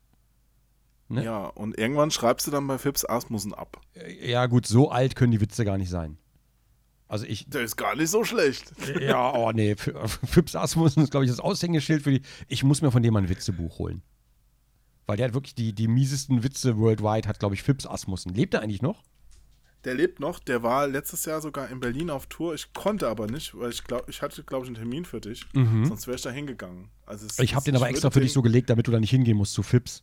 Ne? 1.08 1.24
Ja, 1.24 1.46
und 1.46 1.78
irgendwann 1.78 2.12
schreibst 2.12 2.48
du 2.48 2.52
dann 2.52 2.68
bei 2.68 2.78
Fips 2.80 3.06
Asmussen 3.06 3.54
ab. 3.54 3.80
Ja, 4.22 4.48
gut, 4.48 4.66
so 4.66 4.90
alt 4.90 5.16
können 5.16 5.32
die 5.32 5.40
Witze 5.40 5.64
gar 5.64 5.78
nicht 5.78 5.90
sein. 5.90 6.18
Also 7.08 7.26
ich. 7.26 7.48
Der 7.50 7.62
ist 7.62 7.76
gar 7.76 7.96
nicht 7.96 8.10
so 8.10 8.24
schlecht. 8.24 8.74
Ja, 9.00 9.34
oh 9.34 9.52
nee. 9.52 9.76
Fips 9.76 10.56
Asmussen 10.56 11.04
ist, 11.04 11.12
glaube 11.12 11.26
ich, 11.26 11.32
das 11.32 11.40
Aushängeschild 11.40 12.04
für 12.04 12.12
die. 12.12 12.22
Ich 12.48 12.64
muss 12.64 12.82
mir 12.82 12.92
von 12.92 13.04
dem 13.04 13.16
ein 13.16 13.30
Witzebuch 13.30 13.78
holen. 13.78 14.02
Weil 15.06 15.18
der 15.18 15.28
hat 15.28 15.34
wirklich 15.36 15.54
die, 15.54 15.74
die 15.74 15.88
miesesten 15.88 16.44
Witze 16.44 16.78
worldwide, 16.78 17.28
hat, 17.28 17.40
glaube 17.40 17.54
ich, 17.54 17.62
Fips 17.62 17.86
Asmussen. 17.86 18.34
Lebt 18.34 18.56
er 18.56 18.62
eigentlich 18.62 18.82
noch? 18.82 19.04
Der 19.84 19.94
lebt 19.94 20.20
noch. 20.20 20.40
Der 20.40 20.64
war 20.64 20.88
letztes 20.88 21.26
Jahr 21.26 21.42
sogar 21.42 21.70
in 21.70 21.80
Berlin 21.80 22.10
auf 22.10 22.26
Tour. 22.26 22.56
Ich 22.56 22.74
konnte 22.74 23.08
aber 23.08 23.28
nicht, 23.28 23.56
weil 23.56 23.70
ich 23.70 23.84
glaube, 23.84 24.06
ich 24.10 24.24
hatte, 24.24 24.44
glaube 24.44 24.66
ich, 24.66 24.70
einen 24.70 24.78
Termin 24.78 25.06
für 25.06 25.22
dich. 25.22 25.46
Mhm. 25.54 25.86
Sonst 25.86 26.08
wäre 26.08 26.16
ich 26.16 26.24
da 26.24 26.32
hingegangen. 26.32 26.90
Also 27.06 27.28
es, 27.28 27.38
ich 27.38 27.54
habe 27.54 27.66
den 27.66 27.76
aber 27.76 27.88
extra 27.88 28.10
für 28.10 28.20
dich 28.20 28.34
so 28.34 28.42
gelegt, 28.42 28.72
damit 28.72 28.88
du 28.88 28.92
da 28.92 29.00
nicht 29.00 29.12
hingehen 29.12 29.38
musst 29.38 29.54
zu 29.54 29.62
Fips. 29.62 30.02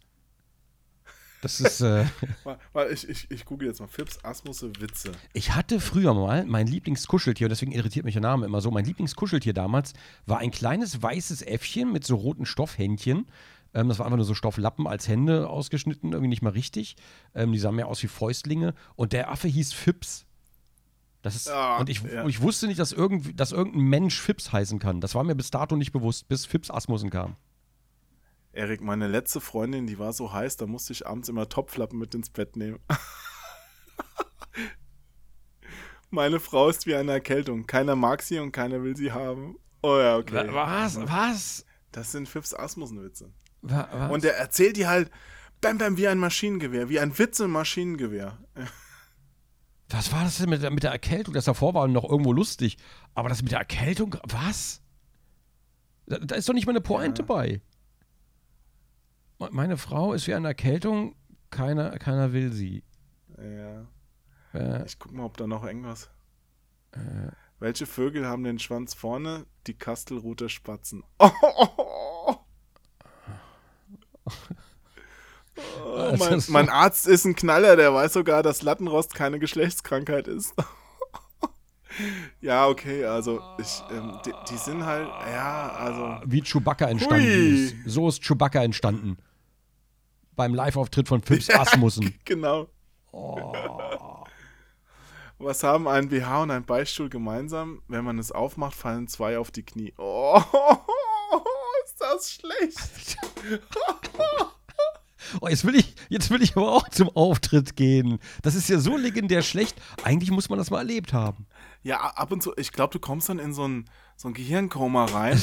Das 1.42 1.60
ist. 1.60 1.80
Äh, 1.82 2.06
Weil 2.72 2.92
ich, 2.92 3.06
ich, 3.08 3.30
ich 3.30 3.44
google 3.44 3.68
jetzt 3.68 3.80
mal 3.80 3.88
Fips 3.88 4.24
Asmusse 4.24 4.72
Witze. 4.80 5.12
Ich 5.34 5.54
hatte 5.54 5.80
früher 5.80 6.14
mal 6.14 6.46
mein 6.46 6.66
Lieblingskuscheltier, 6.66 7.46
und 7.46 7.50
deswegen 7.50 7.72
irritiert 7.72 8.04
mich 8.04 8.14
der 8.14 8.22
Name 8.22 8.46
immer 8.46 8.60
so. 8.60 8.70
Mein 8.70 8.84
Lieblingskuscheltier 8.84 9.52
damals 9.52 9.92
war 10.24 10.38
ein 10.38 10.52
kleines 10.52 11.02
weißes 11.02 11.42
Äffchen 11.42 11.92
mit 11.92 12.06
so 12.06 12.14
roten 12.14 12.46
Stoffhändchen. 12.46 13.26
Ähm, 13.74 13.88
das 13.88 13.98
war 13.98 14.06
einfach 14.06 14.16
nur 14.16 14.24
so 14.24 14.34
Stofflappen 14.34 14.86
als 14.86 15.08
Hände 15.08 15.50
ausgeschnitten, 15.50 16.12
irgendwie 16.12 16.28
nicht 16.28 16.42
mal 16.42 16.50
richtig. 16.50 16.96
Ähm, 17.34 17.52
die 17.52 17.58
sahen 17.58 17.74
mehr 17.74 17.88
aus 17.88 18.02
wie 18.02 18.08
Fäustlinge. 18.08 18.74
Und 18.94 19.12
der 19.12 19.30
Affe 19.30 19.48
hieß 19.48 19.72
Fips. 19.72 20.26
Das 21.22 21.34
ist, 21.34 21.48
Ah, 21.48 21.78
und 21.78 21.88
ich, 21.88 22.02
ja. 22.02 22.26
ich 22.26 22.40
wusste 22.40 22.68
nicht, 22.68 22.78
dass, 22.78 22.92
irgend, 22.92 23.38
dass 23.38 23.52
irgendein 23.52 23.82
Mensch 23.82 24.20
Fips 24.20 24.52
heißen 24.52 24.78
kann. 24.78 25.00
Das 25.00 25.14
war 25.14 25.24
mir 25.24 25.34
bis 25.34 25.50
dato 25.50 25.74
nicht 25.76 25.92
bewusst, 25.92 26.28
bis 26.28 26.46
Fips 26.46 26.70
Asmussen 26.70 27.10
kam. 27.10 27.36
Erik, 28.52 28.82
meine 28.82 29.08
letzte 29.08 29.40
Freundin, 29.40 29.86
die 29.86 29.98
war 29.98 30.12
so 30.12 30.32
heiß, 30.32 30.58
da 30.58 30.66
musste 30.66 30.92
ich 30.92 31.06
abends 31.06 31.28
immer 31.28 31.48
Topflappen 31.48 31.98
mit 31.98 32.14
ins 32.14 32.28
Bett 32.28 32.56
nehmen. 32.56 32.78
meine 36.10 36.40
Frau 36.40 36.68
ist 36.68 36.86
wie 36.86 36.94
eine 36.94 37.12
Erkältung. 37.12 37.66
Keiner 37.66 37.96
mag 37.96 38.22
sie 38.22 38.38
und 38.38 38.52
keiner 38.52 38.82
will 38.82 38.96
sie 38.96 39.12
haben. 39.12 39.56
Oh 39.82 39.98
ja, 39.98 40.16
okay. 40.16 40.48
Was? 40.52 40.98
Was? 41.00 41.64
Das 41.92 42.12
sind 42.12 42.28
Fips 42.28 42.54
Asmussen-Witze. 42.54 43.32
Und 44.10 44.24
er 44.24 44.36
erzählt 44.36 44.76
die 44.76 44.86
halt 44.86 45.10
bam 45.60 45.78
bam 45.78 45.96
wie 45.96 46.08
ein 46.08 46.18
Maschinengewehr, 46.18 46.88
wie 46.88 47.00
ein 47.00 47.16
Witz 47.18 47.40
im 47.40 47.50
Maschinengewehr. 47.52 48.38
Was 49.88 50.10
war 50.10 50.24
das 50.24 50.38
denn 50.38 50.48
mit 50.48 50.62
der, 50.62 50.70
mit 50.70 50.84
der 50.84 50.90
Erkältung? 50.90 51.34
Das 51.34 51.44
davor 51.44 51.74
war 51.74 51.86
noch 51.86 52.08
irgendwo 52.08 52.32
lustig. 52.32 52.78
Aber 53.14 53.28
das 53.28 53.42
mit 53.42 53.52
der 53.52 53.58
Erkältung, 53.58 54.16
was? 54.22 54.80
Da, 56.06 56.18
da 56.18 56.34
ist 56.34 56.48
doch 56.48 56.54
nicht 56.54 56.64
mal 56.64 56.72
eine 56.72 56.80
Pointe 56.80 57.20
Ja. 57.20 57.26
bei. 57.26 57.60
Me- 59.42 59.48
Meine 59.52 59.76
Frau 59.76 60.12
ist 60.12 60.26
wie 60.26 60.34
eine 60.34 60.48
Erkältung, 60.48 61.14
keiner, 61.50 61.90
keiner 61.98 62.32
will 62.32 62.52
sie. 62.52 62.84
Ja. 63.38 63.86
Äh, 64.54 64.84
Ich 64.86 64.98
guck 64.98 65.12
mal, 65.12 65.24
ob 65.24 65.36
da 65.36 65.46
noch 65.46 65.64
irgendwas. 65.64 66.10
Welche 67.58 67.86
Vögel 67.86 68.26
haben 68.26 68.44
den 68.44 68.58
Schwanz 68.58 68.92
vorne? 68.94 69.46
Die 69.66 69.74
Kastelruther 69.74 70.48
Spatzen. 70.48 71.02
Oh, 75.84 76.14
mein, 76.18 76.32
ist 76.38 76.46
so- 76.46 76.52
mein 76.52 76.68
Arzt 76.70 77.06
ist 77.06 77.24
ein 77.26 77.34
Knaller, 77.36 77.76
der 77.76 77.92
weiß 77.92 78.14
sogar, 78.14 78.42
dass 78.42 78.62
Lattenrost 78.62 79.14
keine 79.14 79.38
Geschlechtskrankheit 79.38 80.26
ist. 80.26 80.54
ja, 82.40 82.66
okay, 82.68 83.04
also 83.04 83.40
ich, 83.58 83.82
ähm, 83.90 84.18
die, 84.24 84.32
die 84.50 84.56
sind 84.56 84.84
halt, 84.86 85.08
ja, 85.30 85.72
also. 85.72 86.22
wie 86.30 86.40
Chewbacca 86.40 86.86
entstanden 86.86 87.26
ist. 87.26 87.74
So 87.84 88.08
ist 88.08 88.22
Chewbacca 88.22 88.62
entstanden. 88.62 89.18
Beim 90.42 90.54
Live-Auftritt 90.54 91.06
von 91.06 91.22
Fips 91.22 91.48
Asmussen. 91.54 92.18
Genau. 92.24 92.66
Oh. 93.12 93.52
Was 95.38 95.62
haben 95.62 95.86
ein 95.86 96.08
BH 96.08 96.42
und 96.42 96.50
ein 96.50 96.64
Beichtstuhl 96.64 97.08
gemeinsam? 97.08 97.80
Wenn 97.86 98.04
man 98.04 98.18
es 98.18 98.32
aufmacht, 98.32 98.74
fallen 98.74 99.06
zwei 99.06 99.38
auf 99.38 99.52
die 99.52 99.62
Knie. 99.62 99.94
Oh, 99.98 100.42
ist 101.84 102.00
das 102.00 102.32
schlecht. 102.32 103.16
Oh, 105.40 105.48
jetzt 105.48 105.64
will 105.64 105.76
ich, 105.76 105.94
jetzt 106.08 106.30
will 106.30 106.42
ich 106.42 106.56
aber 106.56 106.72
auch 106.72 106.88
zum 106.88 107.08
Auftritt 107.08 107.76
gehen. 107.76 108.18
Das 108.42 108.54
ist 108.54 108.68
ja 108.68 108.78
so 108.78 108.96
legendär 108.96 109.42
schlecht. 109.42 109.80
Eigentlich 110.02 110.30
muss 110.30 110.50
man 110.50 110.58
das 110.58 110.70
mal 110.70 110.78
erlebt 110.78 111.12
haben. 111.12 111.46
Ja, 111.84 112.00
ab 112.00 112.32
und 112.32 112.42
zu, 112.42 112.52
ich 112.56 112.72
glaube, 112.72 112.92
du 112.92 112.98
kommst 112.98 113.28
dann 113.28 113.38
in 113.38 113.54
so 113.54 113.66
ein, 113.66 113.88
so 114.16 114.28
ein 114.28 114.34
Gehirnkoma 114.34 115.06
rein. 115.06 115.40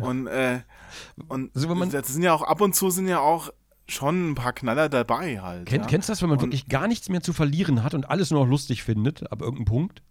Und 0.00 0.26
äh, 0.26 0.60
und 1.28 1.54
Also 1.54 1.74
das 1.86 2.08
sind 2.08 2.22
ja 2.22 2.34
auch, 2.34 2.42
ab 2.42 2.60
und 2.60 2.74
zu 2.74 2.90
sind 2.90 3.06
ja 3.06 3.20
auch 3.20 3.50
schon 3.90 4.30
ein 4.30 4.34
paar 4.34 4.52
Knaller 4.52 4.88
dabei 4.88 5.40
halt. 5.40 5.66
Kenn, 5.66 5.82
ja? 5.82 5.86
Kennst 5.86 6.08
du 6.08 6.12
das, 6.12 6.22
wenn 6.22 6.28
man 6.28 6.38
Und- 6.38 6.44
wirklich 6.44 6.68
gar 6.68 6.88
nichts 6.88 7.08
mehr 7.08 7.22
zu 7.22 7.32
verlieren 7.32 7.82
hat 7.82 7.94
und 7.94 8.08
alles 8.08 8.30
nur 8.30 8.40
noch 8.44 8.50
lustig 8.50 8.82
findet, 8.82 9.30
ab 9.30 9.40
irgendeinem 9.42 9.66
Punkt? 9.66 10.02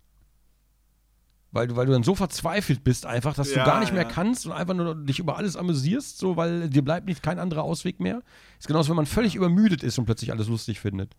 Weil 1.51 1.67
du, 1.67 1.75
weil 1.75 1.87
du 1.87 1.91
dann 1.93 2.03
so 2.03 2.13
verzweifelt 2.13 2.83
bist 2.83 3.07
einfach, 3.07 3.33
dass 3.33 3.51
Ja, 3.53 3.63
du 3.63 3.69
gar 3.69 3.79
nicht 3.79 3.91
mehr 3.91 4.03
ja. 4.03 4.07
kannst 4.07 4.45
und 4.45 4.51
einfach 4.51 4.75
nur 4.75 4.93
dich 4.93 5.17
über 5.17 5.35
alles 5.35 5.55
amüsierst, 5.55 6.19
so 6.19 6.37
weil 6.37 6.69
dir 6.69 6.83
bleibt 6.83 7.07
nicht 7.07 7.23
kein 7.23 7.39
anderer 7.39 7.63
Ausweg 7.63 7.99
mehr. 7.99 8.21
Ist 8.59 8.67
genauso, 8.67 8.89
wenn 8.89 8.97
man 8.97 9.07
völlig 9.07 9.33
übermüdet 9.35 9.81
ist 9.81 9.97
und 9.97 10.05
plötzlich 10.05 10.31
alles 10.31 10.47
lustig 10.47 10.79
findet. 10.79 11.15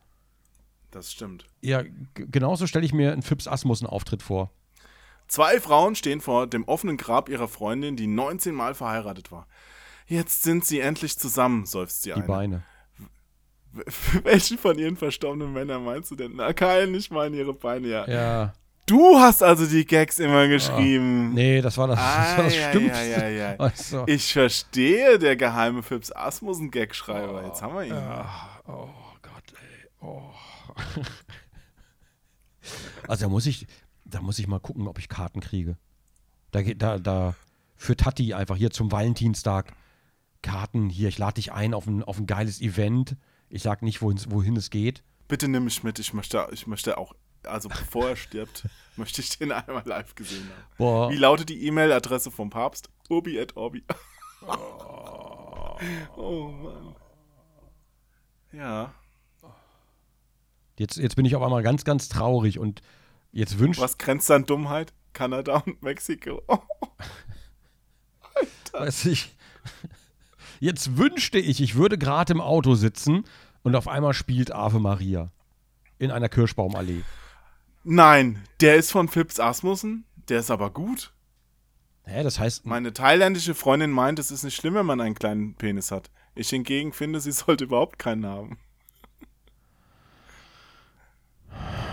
Das 0.93 1.11
stimmt. 1.11 1.47
Ja, 1.63 1.83
genauso 2.15 2.67
stelle 2.69 2.85
ich 2.87 2.93
mir 2.93 3.13
einen 3.13 3.23
Fips 3.23 3.49
Asmussen-Auftritt 3.49 4.23
vor. 4.23 4.53
Zwei 5.27 5.61
Frauen 5.61 5.95
stehen 5.95 6.21
vor 6.21 6.47
dem 6.49 6.65
offenen 6.65 6.97
Grab 6.97 7.29
ihrer 7.29 7.47
Freundin, 7.49 7.95
die 7.97 8.09
19 8.09 8.55
Mal 8.55 8.75
verheiratet 8.75 9.31
war. 9.31 9.47
Jetzt 10.11 10.43
sind 10.43 10.65
sie 10.65 10.81
endlich 10.81 11.17
zusammen, 11.19 11.67
seufzt 11.67 12.03
sie 12.03 12.09
Die 12.11 12.15
eine. 12.15 12.25
Beine. 12.27 12.63
Für 13.87 14.25
welchen 14.25 14.59
von 14.59 14.77
ihren 14.77 14.97
verstorbenen 14.97 15.53
Männern 15.53 15.85
meinst 15.85 16.11
du 16.11 16.17
denn? 16.17 16.33
Na, 16.35 16.53
keinen, 16.53 16.95
ich 16.97 17.11
meine 17.13 17.37
ihre 17.37 17.55
Beine, 17.55 17.87
ja. 17.87 18.09
Ja. 18.09 18.53
Du 18.87 19.21
hast 19.21 19.41
also 19.45 19.67
die 19.67 19.85
Gags 19.87 20.19
immer 20.19 20.49
geschrieben. 20.49 21.33
Nee, 21.33 21.61
das 21.61 21.79
war 21.79 21.87
das, 21.87 21.97
das, 22.01 22.37
war 22.37 22.45
das 22.45 22.55
Ah, 22.55 22.57
ja, 22.57 22.69
Stimmste. 22.71 23.05
ja, 23.09 23.29
ja, 23.29 23.29
ja. 23.29 23.55
Also, 23.59 24.05
Ich 24.09 24.33
verstehe, 24.33 25.17
der 25.21 25.37
geheime 25.37 25.85
Fips 25.85 26.11
Asmussen-Gagschreiber. 26.11 27.47
Jetzt 27.47 27.63
haben 27.63 27.75
wir 27.77 27.85
ihn. 27.85 27.93
oh 28.67 28.89
Gott, 29.23 29.45
ey. 29.53 29.89
Oh. 30.01 30.23
Also 33.09 33.25
da 33.25 33.29
muss 33.29 33.47
ich, 33.47 33.67
da 34.05 34.21
muss 34.21 34.39
ich 34.39 34.47
mal 34.47 34.61
gucken, 34.61 34.87
ob 34.87 34.99
ich 34.99 35.09
Karten 35.09 35.41
kriege. 35.41 35.77
Da 36.51 36.63
geht, 36.63 36.83
da, 36.83 36.99
da 36.99 37.35
für 37.77 37.97
Tati 37.97 38.35
einfach 38.35 38.57
hier 38.57 38.71
zum 38.71 38.93
Valentinstag 38.93 39.73
Karten 40.43 40.89
hier. 40.89 41.09
Ich 41.09 41.19
lade 41.19 41.35
dich 41.35 41.53
ein 41.53 41.75
auf 41.75 41.87
ein, 41.87 42.03
auf 42.03 42.19
ein 42.19 42.27
geiles 42.27 42.61
Event. 42.61 43.17
Ich 43.49 43.63
sag 43.63 43.83
nicht, 43.83 44.03
wohin, 44.03 44.21
wohin 44.29 44.57
es 44.57 44.71
geht. 44.71 45.03
Bitte 45.29 45.49
nimm 45.49 45.65
mich 45.65 45.83
mit. 45.83 45.99
Ich 45.99 46.13
möchte, 46.13 46.49
ich 46.53 46.67
möchte 46.67 46.99
auch, 46.99 47.15
also 47.45 47.69
bevor 47.69 48.11
er 48.11 48.17
stirbt, 48.17 48.69
möchte 48.97 49.21
ich 49.21 49.39
den 49.39 49.53
einmal 49.53 49.83
live 49.87 50.15
gesehen 50.15 50.49
haben. 50.49 50.65
Boah. 50.79 51.11
Wie 51.11 51.17
lautet 51.17 51.49
die 51.49 51.67
E-Mail-Adresse 51.67 52.31
vom 52.31 52.51
Papst? 52.51 52.91
Obi 53.09 53.41
at 53.41 53.57
Orbi. 53.57 53.85
oh 56.17 56.49
Mann. 56.49 56.97
Ja. 58.53 58.95
Jetzt, 60.79 60.97
jetzt 60.97 61.17
bin 61.17 61.25
ich 61.25 61.37
auf 61.37 61.43
einmal 61.43 61.63
ganz, 61.63 61.85
ganz 61.85 62.09
traurig 62.09 62.59
und 62.59 62.81
jetzt 63.33 63.59
wünscht, 63.59 63.81
Was 63.81 63.99
grenzt 63.99 64.31
an 64.31 64.47
Dummheit? 64.47 64.93
Kanada 65.13 65.59
und 65.59 65.83
Mexiko. 65.83 66.43
Oh, 68.73 68.79
weiß 68.79 69.07
ich, 69.07 69.37
jetzt 70.61 70.97
wünschte 70.97 71.39
ich, 71.39 71.61
ich 71.61 71.75
würde 71.75 71.99
gerade 71.99 72.33
im 72.33 72.41
Auto 72.41 72.75
sitzen 72.75 73.25
und 73.63 73.75
auf 73.75 73.89
einmal 73.89 74.15
spielt 74.15 74.53
Ave 74.53 74.79
Maria 74.79 75.31
in 75.99 76.11
einer 76.11 76.29
Kirschbaumallee. 76.29 77.03
Nein, 77.83 78.43
der 78.61 78.77
ist 78.77 78.93
von 78.93 79.09
Fips 79.09 79.41
Asmussen. 79.41 80.05
Der 80.29 80.39
ist 80.39 80.51
aber 80.51 80.71
gut. 80.71 81.13
Hä, 82.05 82.23
das 82.23 82.39
heißt, 82.39 82.65
Meine 82.67 82.93
thailändische 82.93 83.55
Freundin 83.55 83.91
meint, 83.91 84.19
es 84.19 84.31
ist 84.31 84.45
nicht 84.45 84.55
schlimm, 84.55 84.75
wenn 84.75 84.87
man 84.87 85.01
einen 85.01 85.15
kleinen 85.15 85.55
Penis 85.55 85.91
hat. 85.91 86.11
Ich 86.35 86.51
hingegen 86.51 86.93
finde, 86.93 87.21
sie 87.21 87.33
sollte 87.33 87.65
überhaupt 87.65 87.99
keinen 87.99 88.27
haben. 88.27 88.59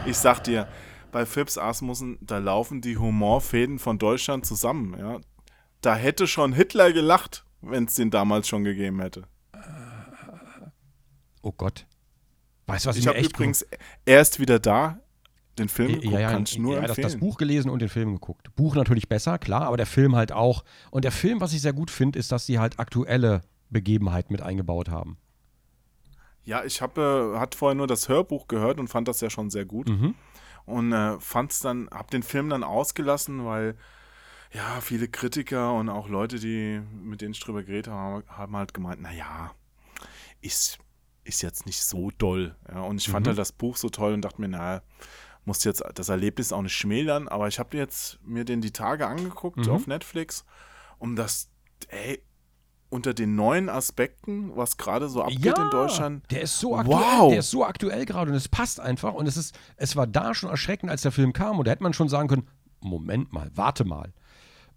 Ich 0.06 0.18
sag 0.18 0.44
dir, 0.44 0.68
bei 1.12 1.26
Fips 1.26 1.58
Asmussen, 1.58 2.18
da 2.22 2.38
laufen 2.38 2.82
die 2.82 2.98
Humorfäden 2.98 3.80
von 3.80 3.98
Deutschland 3.98 4.46
zusammen, 4.46 4.96
ja. 4.98 5.20
Da 5.82 5.96
hätte 5.96 6.28
schon 6.28 6.54
Hitler 6.54 6.92
gelacht, 6.94 7.46
wenn 7.70 7.86
es 7.86 7.96
den 7.96 8.10
damals 8.10 8.48
schon 8.48 8.64
gegeben 8.64 9.02
hätte. 9.02 9.24
oh 11.42 11.52
Gott. 11.52 11.86
Weißt 12.66 12.86
du, 12.86 12.90
was 12.90 12.98
ich, 12.98 13.04
Ich 13.04 13.08
habe 13.08 13.20
übrigens 13.20 13.66
erst 14.06 14.40
wieder 14.40 14.60
da 14.60 15.00
den 15.58 15.70
Film 15.70 15.94
geguckt, 15.94 16.14
ja, 16.14 16.20
ja, 16.20 16.32
kann 16.32 16.44
ich 16.44 16.58
nur 16.60 16.76
ja, 16.76 16.82
das, 16.82 16.90
empfehlen. 16.92 17.08
das 17.08 17.20
Buch 17.20 17.38
gelesen 17.38 17.70
und 17.70 17.82
den 17.82 17.90
Film 17.90 18.14
geguckt. 18.14 18.56
Buch 18.56 18.76
natürlich 18.76 19.10
besser, 19.10 19.40
klar, 19.40 19.64
aber 19.64 19.78
der 19.78 19.86
Film 19.86 20.16
halt 20.16 20.32
auch. 20.32 20.64
Und 20.92 21.04
der 21.04 21.12
Film, 21.12 21.42
was 21.42 21.54
ich 21.54 21.62
sehr 21.62 21.74
gut 21.74 21.90
finde, 21.90 22.20
ist, 22.20 22.32
dass 22.32 22.46
sie 22.46 22.60
halt 22.60 22.80
aktuelle 22.80 23.42
Begebenheiten 23.70 24.34
mit 24.34 24.42
eingebaut 24.42 24.90
haben. 24.90 25.18
Ja, 26.44 26.64
ich 26.64 26.82
habe 26.82 27.34
äh, 27.36 27.40
hat 27.40 27.56
vorher 27.56 27.76
nur 27.76 27.88
das 27.88 28.08
Hörbuch 28.08 28.48
gehört 28.48 28.80
und 28.80 28.88
fand 28.88 29.08
das 29.08 29.20
ja 29.20 29.30
schon 29.30 29.50
sehr 29.50 29.66
gut. 29.66 29.90
Mhm. 29.90 30.16
Und 30.66 30.94
äh, 30.94 31.20
fand's 31.20 31.60
dann, 31.60 31.90
hab 31.92 32.12
den 32.12 32.24
Film 32.24 32.50
dann 32.50 32.64
ausgelassen, 32.64 33.46
weil 33.46 33.76
ja, 34.54 34.80
viele 34.82 35.08
Kritiker 35.08 35.74
und 35.74 35.90
auch 35.90 36.08
Leute, 36.10 36.40
die 36.40 36.82
mit 37.02 37.22
denen 37.22 37.32
ich 37.34 37.40
drüber 37.40 37.64
geredet 37.64 37.88
habe, 37.92 38.24
haben 38.28 38.56
halt 38.56 38.74
gemeint, 38.74 39.02
naja, 39.02 39.52
ist, 40.42 40.78
ist 41.24 41.42
jetzt 41.42 41.66
nicht 41.66 41.84
so 41.84 42.12
doll. 42.18 42.56
Ja, 42.70 42.82
und 42.82 42.98
ich 43.02 43.10
fand 43.10 43.26
Mhm. 43.26 43.30
halt 43.30 43.38
das 43.38 43.52
Buch 43.52 43.78
so 43.78 43.90
toll 43.90 44.14
und 44.14 44.22
dachte 44.22 44.40
mir, 44.42 44.48
naja, 44.48 44.82
muss 45.46 45.64
jetzt 45.64 45.84
das 45.96 46.10
Erlebnis 46.10 46.52
auch 46.52 46.62
nicht 46.62 46.76
schmälern, 46.76 47.28
aber 47.28 47.48
ich 47.48 47.60
habe 47.60 47.78
jetzt 47.78 48.20
mir 48.24 48.44
den 48.46 48.62
die 48.62 48.72
Tage 48.72 49.08
angeguckt 49.08 49.58
Mhm. 49.58 49.70
auf 49.70 49.88
Netflix, 49.88 50.46
um 51.00 51.16
das, 51.16 51.50
ey, 51.90 52.22
unter 52.90 53.14
den 53.14 53.36
neuen 53.36 53.68
Aspekten, 53.70 54.56
was 54.56 54.78
gerade 54.78 55.10
so 55.10 55.22
abgeht 55.22 55.58
in 55.58 55.70
Deutschland, 55.70 56.24
Der 56.32 56.42
ist 56.42 56.58
so 56.58 56.78
aktuell, 56.78 56.98
Wow. 57.00 57.30
der 57.32 57.40
ist 57.40 57.52
so 57.52 57.66
aktuell 57.66 58.06
gerade 58.06 58.32
und 58.32 58.38
es 58.38 58.48
passt 58.48 58.80
einfach 58.80 59.14
und 59.14 59.28
es 59.28 59.36
ist, 59.36 59.58
es 59.76 59.98
war 59.98 60.08
da 60.08 60.34
schon 60.34 60.50
erschreckend, 60.50 60.90
als 60.90 61.02
der 61.02 61.12
Film 61.12 61.34
kam 61.34 61.60
und 61.60 61.66
da 61.68 61.72
hätte 61.72 61.84
man 61.84 61.92
schon 61.94 62.08
sagen 62.08 62.30
können, 62.30 62.48
Moment 62.80 63.34
mal, 63.34 63.50
warte 63.56 63.84
mal. 63.84 64.14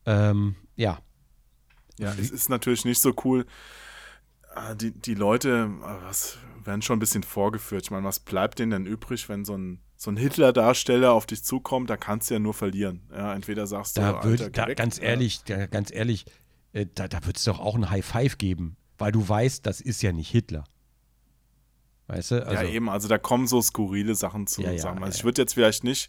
Ähm, 0.06 0.56
ja. 0.76 0.98
Ja, 1.98 2.12
es 2.14 2.30
ist 2.30 2.48
natürlich 2.48 2.84
nicht 2.84 3.00
so 3.00 3.14
cool. 3.24 3.46
Ah, 4.54 4.74
Die, 4.74 4.90
die 4.92 5.14
Leute 5.14 5.70
ah, 5.82 5.98
was, 6.02 6.38
werden 6.64 6.82
schon 6.82 6.96
ein 6.96 7.00
bisschen 7.00 7.22
vorgeführt. 7.22 7.82
Ich 7.84 7.90
meine, 7.90 8.04
was 8.06 8.18
bleibt 8.20 8.58
denen 8.58 8.70
denn 8.70 8.86
übrig, 8.86 9.28
wenn 9.28 9.44
so 9.44 9.56
ein, 9.56 9.80
so 9.96 10.10
ein 10.10 10.16
Hitler-Darsteller 10.16 11.12
auf 11.12 11.26
dich 11.26 11.44
zukommt? 11.44 11.90
Da 11.90 11.96
kannst 11.96 12.30
du 12.30 12.34
ja 12.34 12.40
nur 12.40 12.54
verlieren. 12.54 13.02
Ja, 13.12 13.34
entweder 13.34 13.66
sagst 13.66 13.96
du, 13.96 14.00
Da 14.00 14.14
Alter, 14.14 14.28
würde, 14.28 14.44
geh 14.50 14.60
da, 14.60 14.66
weg, 14.66 14.78
ganz 14.78 14.96
ja. 14.96 15.04
ehrlich, 15.04 15.42
da, 15.44 15.66
ganz 15.66 15.92
ehrlich, 15.92 16.24
äh, 16.72 16.86
da, 16.94 17.06
da 17.08 17.24
wird 17.26 17.36
es 17.36 17.44
doch 17.44 17.60
auch 17.60 17.74
ein 17.76 17.90
High 17.90 18.04
Five 18.04 18.38
geben. 18.38 18.76
weil 18.98 19.12
du 19.12 19.26
weißt, 19.26 19.64
das 19.66 19.80
ist 19.80 20.02
ja 20.02 20.12
nicht 20.12 20.30
Hitler. 20.30 20.64
Weißt 22.06 22.32
du? 22.32 22.46
Also, 22.46 22.62
ja, 22.64 22.68
eben, 22.68 22.88
also 22.90 23.08
da 23.08 23.18
kommen 23.18 23.46
so 23.46 23.62
skurrile 23.62 24.14
Sachen 24.14 24.46
zusammen. 24.46 24.76
Ja, 24.76 24.82
ja, 24.82 24.90
also 24.90 25.04
ja, 25.04 25.08
ich 25.08 25.24
würde 25.24 25.42
jetzt 25.42 25.54
vielleicht 25.54 25.84
nicht, 25.84 26.08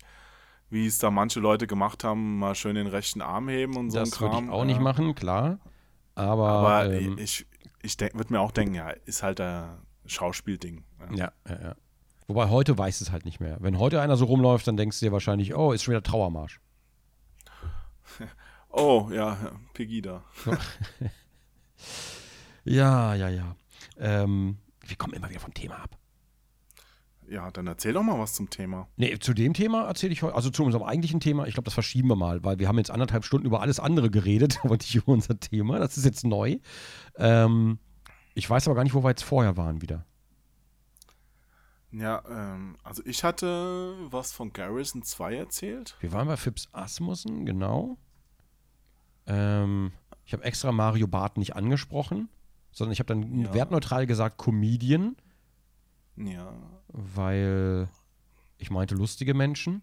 wie 0.71 0.87
es 0.87 0.97
da 0.97 1.11
manche 1.11 1.39
Leute 1.39 1.67
gemacht 1.67 2.03
haben, 2.03 2.39
mal 2.39 2.55
schön 2.55 2.75
den 2.75 2.87
rechten 2.87 3.21
Arm 3.21 3.49
heben 3.49 3.75
und 3.77 3.91
so 3.91 3.99
ein 3.99 4.05
das 4.05 4.19
würde 4.19 4.33
Kram. 4.33 4.45
ich 4.45 4.51
auch 4.51 4.65
nicht 4.65 4.77
ja. 4.77 4.81
machen, 4.81 5.13
klar. 5.15 5.59
Aber, 6.15 6.49
Aber 6.49 6.93
ähm, 6.93 7.17
ich, 7.17 7.45
ich 7.81 7.99
würde 7.99 8.33
mir 8.33 8.39
auch 8.39 8.51
denken, 8.51 8.75
ja, 8.75 8.89
ist 9.05 9.23
halt 9.23 9.39
ein 9.39 9.77
Schauspielding. 10.05 10.83
Ja. 11.11 11.15
ja, 11.15 11.31
ja, 11.47 11.61
ja. 11.61 11.75
Wobei 12.27 12.49
heute 12.49 12.77
weiß 12.77 13.01
es 13.01 13.11
halt 13.11 13.25
nicht 13.25 13.39
mehr. 13.39 13.57
Wenn 13.59 13.77
heute 13.77 14.01
einer 14.01 14.15
so 14.15 14.25
rumläuft, 14.25 14.67
dann 14.67 14.77
denkst 14.77 14.99
du 14.99 15.05
dir 15.05 15.11
wahrscheinlich, 15.11 15.55
oh, 15.55 15.73
ist 15.73 15.83
schon 15.83 15.93
wieder 15.93 16.03
Trauermarsch. 16.03 16.59
Oh, 18.73 19.09
ja, 19.11 19.37
Pegida. 19.73 20.23
Ja, 22.63 23.15
ja, 23.15 23.29
ja. 23.29 23.55
Ähm, 23.97 24.57
wir 24.85 24.95
kommen 24.95 25.13
immer 25.13 25.29
wieder 25.29 25.39
vom 25.39 25.53
Thema 25.53 25.75
ab. 25.75 25.97
Ja, 27.29 27.49
dann 27.51 27.67
erzähl 27.67 27.93
doch 27.93 28.03
mal 28.03 28.19
was 28.19 28.33
zum 28.33 28.49
Thema. 28.49 28.87
Nee, 28.97 29.17
zu 29.19 29.33
dem 29.33 29.53
Thema 29.53 29.87
erzähle 29.87 30.11
ich 30.11 30.21
heute, 30.21 30.35
also 30.35 30.49
zu 30.49 30.63
unserem 30.65 30.83
eigentlichen 30.83 31.19
Thema, 31.21 31.47
ich 31.47 31.53
glaube, 31.53 31.65
das 31.65 31.73
verschieben 31.73 32.09
wir 32.09 32.15
mal, 32.17 32.43
weil 32.43 32.59
wir 32.59 32.67
haben 32.67 32.77
jetzt 32.77 32.91
anderthalb 32.91 33.23
Stunden 33.23 33.47
über 33.47 33.61
alles 33.61 33.79
andere 33.79 34.09
geredet, 34.09 34.59
aber 34.63 34.75
nicht 34.75 34.93
über 34.95 35.13
unser 35.13 35.39
Thema. 35.39 35.79
Das 35.79 35.97
ist 35.97 36.03
jetzt 36.05 36.25
neu. 36.25 36.57
Ähm, 37.15 37.79
ich 38.33 38.49
weiß 38.49 38.67
aber 38.67 38.75
gar 38.75 38.83
nicht, 38.83 38.93
wo 38.93 39.03
wir 39.03 39.09
jetzt 39.09 39.23
vorher 39.23 39.55
waren 39.57 39.81
wieder. 39.81 40.05
Ja, 41.91 42.23
ähm, 42.29 42.77
also 42.83 43.01
ich 43.05 43.23
hatte 43.23 43.95
was 44.09 44.31
von 44.31 44.53
Garrison 44.53 45.03
2 45.03 45.35
erzählt. 45.35 45.95
Wir 45.99 46.13
waren 46.13 46.27
bei 46.27 46.37
Phipps 46.37 46.69
Asmussen, 46.71 47.45
genau. 47.45 47.97
Ähm, 49.27 49.91
ich 50.25 50.33
habe 50.33 50.43
extra 50.43 50.71
Mario 50.71 51.07
Barth 51.07 51.37
nicht 51.37 51.55
angesprochen, 51.55 52.29
sondern 52.71 52.93
ich 52.93 52.99
habe 52.99 53.07
dann 53.07 53.39
Ja. 53.41 53.53
wertneutral 53.53 54.05
gesagt 54.07 54.37
Comedian, 54.37 55.17
Ja. 56.15 56.53
weil 56.87 57.87
ich 58.57 58.69
meinte 58.69 58.95
lustige 58.95 59.33
Menschen. 59.33 59.81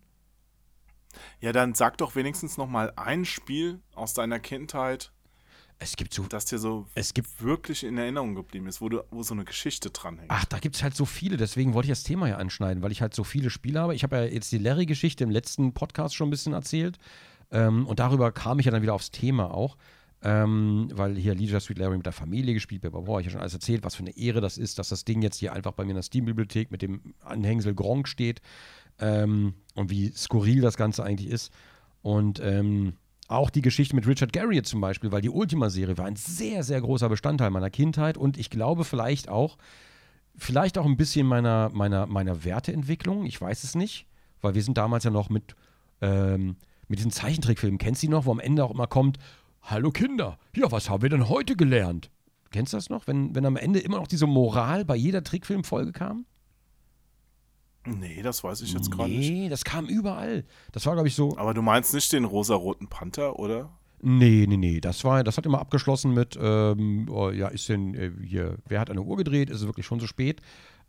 Ja, 1.41 1.53
dann 1.53 1.75
sag 1.75 1.99
doch 1.99 2.15
wenigstens 2.15 2.57
noch 2.57 2.69
mal 2.69 2.93
ein 2.97 3.25
Spiel 3.25 3.81
aus 3.95 4.15
deiner 4.15 4.39
Kindheit, 4.39 5.11
Es 5.81 5.97
gibt 5.97 6.13
so, 6.13 6.25
das 6.25 6.45
dir 6.45 6.59
so 6.59 6.87
es 6.95 7.15
gibt 7.15 7.43
wirklich 7.43 7.85
in 7.85 7.97
Erinnerung 7.99 8.35
geblieben 8.35 8.67
ist, 8.67 8.81
wo, 8.81 8.89
du, 8.89 9.03
wo 9.11 9.23
so 9.23 9.33
eine 9.35 9.45
Geschichte 9.45 9.91
dranhängt. 9.91 10.31
Ach, 10.31 10.45
da 10.45 10.59
gibt 10.59 10.77
es 10.77 10.83
halt 10.83 10.95
so 10.95 11.07
viele, 11.07 11.37
deswegen 11.37 11.73
wollte 11.73 11.87
ich 11.87 11.93
das 11.93 12.03
Thema 12.03 12.29
ja 12.29 12.37
anschneiden, 12.37 12.83
weil 12.83 12.93
ich 12.93 13.01
halt 13.01 13.15
so 13.15 13.25
viele 13.25 13.49
Spiele 13.51 13.81
habe. 13.81 13.95
Ich 13.95 14.03
habe 14.03 14.17
ja 14.17 14.25
jetzt 14.25 14.53
die 14.53 14.59
Larry-Geschichte 14.59 15.25
im 15.25 15.31
letzten 15.31 15.73
Podcast 15.75 16.15
schon 16.15 16.29
ein 16.29 16.31
bisschen 16.31 16.53
erzählt. 16.53 16.99
Ähm, 17.51 17.87
und 17.87 18.01
darüber 18.01 18.31
kam 18.33 18.59
ich 18.59 18.67
ja 18.67 18.73
dann 18.73 18.83
wieder 18.83 18.95
aufs 18.95 19.11
Thema 19.11 19.53
auch. 19.55 19.77
Ähm, 20.21 20.89
weil 20.95 21.17
hier 21.17 21.35
Leisure 21.35 21.61
Suite 21.61 21.79
Larry 21.79 21.97
mit 21.97 22.07
der 22.07 22.13
Familie 22.13 22.53
gespielt 22.53 22.83
wird. 22.83 22.93
Boah, 22.93 23.21
ich 23.21 23.27
ja 23.27 23.31
schon 23.31 23.41
alles 23.41 23.55
erzählt, 23.55 23.85
was 23.85 23.95
für 23.95 24.03
eine 24.03 24.17
Ehre 24.17 24.41
das 24.41 24.59
ist, 24.59 24.79
dass 24.79 24.89
das 24.89 25.05
Ding 25.05 25.23
jetzt 25.23 25.39
hier 25.39 25.53
einfach 25.53 25.73
bei 25.73 25.85
mir 25.85 25.91
in 25.91 25.97
der 25.97 26.03
Steam-Bibliothek 26.03 26.73
mit 26.73 26.83
dem 26.83 27.15
Anhängsel 27.21 27.75
Gronk 27.75 28.09
steht. 28.09 28.41
Ähm, 28.99 29.55
und 29.77 29.91
wie 29.91 30.11
skurril 30.11 30.61
das 30.61 30.77
Ganze 30.77 31.05
eigentlich 31.05 31.31
ist. 31.31 31.53
Und 32.03 32.41
ähm, 32.43 32.95
auch 33.29 33.51
die 33.51 33.61
Geschichte 33.61 33.95
mit 33.95 34.07
Richard 34.07 34.33
Garriott 34.33 34.67
zum 34.67 34.81
Beispiel, 34.81 35.13
weil 35.13 35.21
die 35.21 35.29
Ultima-Serie 35.29 35.99
war 35.99 36.07
ein 36.07 36.17
sehr, 36.17 36.65
sehr 36.65 36.81
großer 36.81 37.09
Bestandteil 37.09 37.51
meiner 37.51 37.71
Kindheit 37.71 38.17
und 38.17 38.39
ich 38.39 38.49
glaube 38.49 38.85
vielleicht 38.85 39.29
auch, 39.29 39.59
vielleicht 40.35 40.79
auch 40.79 40.87
ein 40.87 40.97
bisschen 40.97 41.27
meiner, 41.27 41.71
meiner, 41.73 42.07
meiner 42.07 42.45
Werteentwicklung, 42.45 43.27
ich 43.27 43.39
weiß 43.41 43.65
es 43.65 43.75
nicht, 43.75 44.07
weil 44.41 44.55
wir 44.55 44.63
sind 44.63 44.79
damals 44.79 45.05
ja 45.05 45.11
noch 45.11 45.29
mit, 45.29 45.55
ähm, 46.01 46.57
mit 46.89 46.99
diesen 46.99 47.11
Zeichentrickfilmen, 47.11 47.79
kennst 47.79 48.03
du 48.03 48.07
die 48.07 48.11
noch, 48.11 48.25
wo 48.25 48.33
am 48.33 48.41
Ende 48.41 48.65
auch 48.65 48.71
immer 48.71 48.87
kommt, 48.87 49.19
hallo 49.71 49.91
Kinder, 49.91 50.39
ja, 50.57 50.71
was 50.73 50.89
haben 50.89 51.03
wir 51.03 51.11
denn 51.11 51.29
heute 51.29 51.55
gelernt? 51.55 52.11
Kennst 52.51 52.73
du 52.73 52.79
das 52.79 52.89
noch, 52.89 53.07
wenn, 53.07 53.35
wenn 53.35 53.45
am 53.45 53.57
Ende 53.57 53.79
immer 53.79 53.99
noch 53.99 54.07
diese 54.07 54.27
Moral 54.27 54.85
bei 54.85 54.97
jeder 54.97 55.23
Trickfilmfolge 55.23 55.93
kam? 55.93 56.25
Nee, 57.85 58.23
das 58.23 58.43
weiß 58.43 58.63
ich 58.63 58.73
jetzt 58.73 58.91
gerade 58.91 59.11
nicht. 59.11 59.31
Nee, 59.31 59.49
das 59.49 59.65
kam 59.65 59.87
überall. 59.87 60.45
Das 60.73 60.85
war, 60.87 60.95
glaube 60.95 61.09
ich, 61.09 61.15
so. 61.15 61.37
Aber 61.37 61.55
du 61.55 61.63
meinst 61.63 61.95
nicht 61.95 62.13
den 62.13 62.25
rosaroten 62.25 62.89
Panther, 62.89 63.39
oder? 63.39 63.71
Nee, 64.01 64.47
nee, 64.49 64.57
nee. 64.57 64.81
Das 64.81 65.05
war, 65.05 65.25
das 65.25 65.37
hat 65.37 65.47
immer 65.47 65.61
abgeschlossen 65.61 66.13
mit, 66.13 66.39
ähm, 66.41 67.07
oh, 67.11 67.31
ja, 67.31 67.49
ist 67.49 67.69
denn 67.69 67.95
äh, 67.95 68.13
hier, 68.25 68.57
wer 68.67 68.81
hat 68.81 68.91
eine 68.91 69.03
Uhr 69.03 69.17
gedreht? 69.17 69.51
Ist 69.51 69.61
es 69.61 69.67
wirklich 69.67 69.87
schon 69.87 70.01
so 70.01 70.07
spät? 70.07 70.41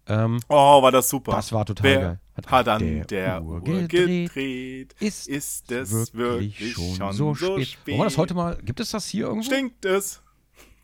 Ähm, 0.09 0.39
Oh, 0.49 0.81
war 0.81 0.91
das 0.91 1.07
super. 1.07 1.31
das 1.33 1.51
war 1.51 1.65
total 1.65 1.83
Wer 1.83 1.99
geil. 2.01 2.19
hat 2.47 2.67
an 2.67 2.79
der 2.79 3.05
der, 3.05 3.43
Uhr 3.43 3.61
gedreht? 3.63 3.89
gedreht? 4.33 4.95
ist, 4.99 5.27
Ist 5.27 5.71
es 5.71 6.13
wirklich, 6.15 6.59
wirklich 6.59 6.73
schon, 6.73 6.95
schon 6.95 7.13
so 7.13 7.35
spät. 7.35 7.67
spät? 7.67 7.87
Wollen 7.93 7.99
wir 7.99 8.03
das 8.05 8.17
heute 8.17 8.33
mal, 8.33 8.57
gibt 8.57 8.79
es 8.79 8.89
das 8.91 9.05
hier 9.05 9.27
irgendwo? 9.27 9.45
Stinkt 9.45 9.85
es? 9.85 10.21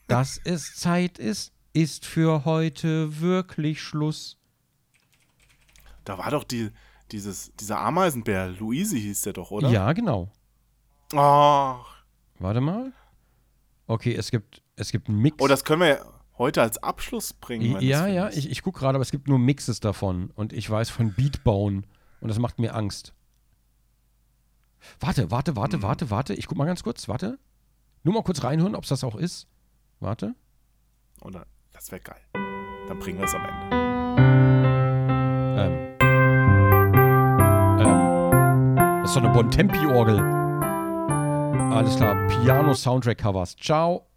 Dass 0.07 0.39
es 0.43 0.75
Zeit 0.75 1.17
ist, 1.17 1.51
ist 1.73 2.05
für 2.05 2.45
heute 2.45 3.19
wirklich 3.19 3.81
Schluss. 3.81 4.37
Da 6.03 6.19
war 6.19 6.29
doch 6.29 6.43
die, 6.43 6.69
dieses, 7.11 7.51
dieser 7.55 7.79
Ameisenbär, 7.79 8.49
Luisi 8.49 9.01
hieß 9.01 9.21
der 9.21 9.33
doch, 9.33 9.49
oder? 9.49 9.69
Ja, 9.69 9.91
genau. 9.93 10.29
Ach. 11.15 11.83
Warte 12.37 12.61
mal. 12.61 12.93
Okay, 13.87 14.13
es 14.15 14.29
gibt, 14.29 14.61
es 14.75 14.91
gibt 14.91 15.09
einen 15.09 15.19
Mix. 15.19 15.37
Oh, 15.39 15.47
das 15.47 15.63
können 15.63 15.81
wir 15.81 15.87
ja 15.89 16.05
heute 16.37 16.61
als 16.61 16.77
Abschluss 16.77 17.33
bringen. 17.33 17.79
ja, 17.81 18.07
ja, 18.07 18.29
ich, 18.29 18.49
ich 18.49 18.61
gucke 18.61 18.79
gerade, 18.79 18.95
aber 18.95 19.03
es 19.03 19.11
gibt 19.11 19.27
nur 19.27 19.39
Mixes 19.39 19.79
davon. 19.79 20.31
Und 20.35 20.53
ich 20.53 20.69
weiß 20.69 20.89
von 20.89 21.13
Beatbauen. 21.13 21.85
Und 22.21 22.29
das 22.29 22.39
macht 22.39 22.59
mir 22.59 22.75
Angst. 22.75 23.13
Warte, 24.99 25.31
warte, 25.31 25.55
warte, 25.55 25.81
warte, 25.81 26.09
warte. 26.11 26.33
Ich 26.33 26.47
guck 26.47 26.57
mal 26.57 26.65
ganz 26.65 26.83
kurz, 26.83 27.07
warte. 27.07 27.39
Nur 28.03 28.13
mal 28.13 28.23
kurz 28.23 28.43
reinhören, 28.43 28.75
ob 28.75 28.83
es 28.83 28.89
das 28.89 29.03
auch 29.03 29.15
ist. 29.15 29.47
Warte. 29.99 30.35
Oder, 31.21 31.47
das 31.71 31.91
wäre 31.91 32.01
geil. 32.01 32.21
Dann 32.87 32.99
bringen 32.99 33.17
wir 33.17 33.25
es 33.25 33.33
am 33.33 33.45
Ende. 33.45 33.75
Ähm. 35.61 35.95
Ähm. 37.79 38.75
Das 39.01 39.09
ist 39.09 39.15
doch 39.15 39.23
eine 39.23 39.33
Bontempi-Orgel. 39.33 40.19
Alles 41.73 41.95
klar, 41.95 42.15
Piano-Soundtrack-Covers. 42.27 43.55
Ciao. 43.57 44.07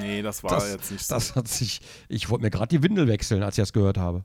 Nee, 0.00 0.22
das 0.22 0.42
war 0.42 0.50
Das- 0.50 0.70
jetzt 0.70 0.90
nicht 0.90 1.04
so. 1.04 1.14
Das 1.14 1.34
hat 1.36 1.48
sich. 1.48 1.80
Ich 2.08 2.28
wollte 2.30 2.42
mir 2.44 2.50
gerade 2.50 2.68
die 2.68 2.82
Windel 2.82 3.06
wechseln, 3.08 3.42
als 3.42 3.56
ich 3.56 3.62
das 3.62 3.72
gehört 3.72 3.96
habe. 3.98 4.24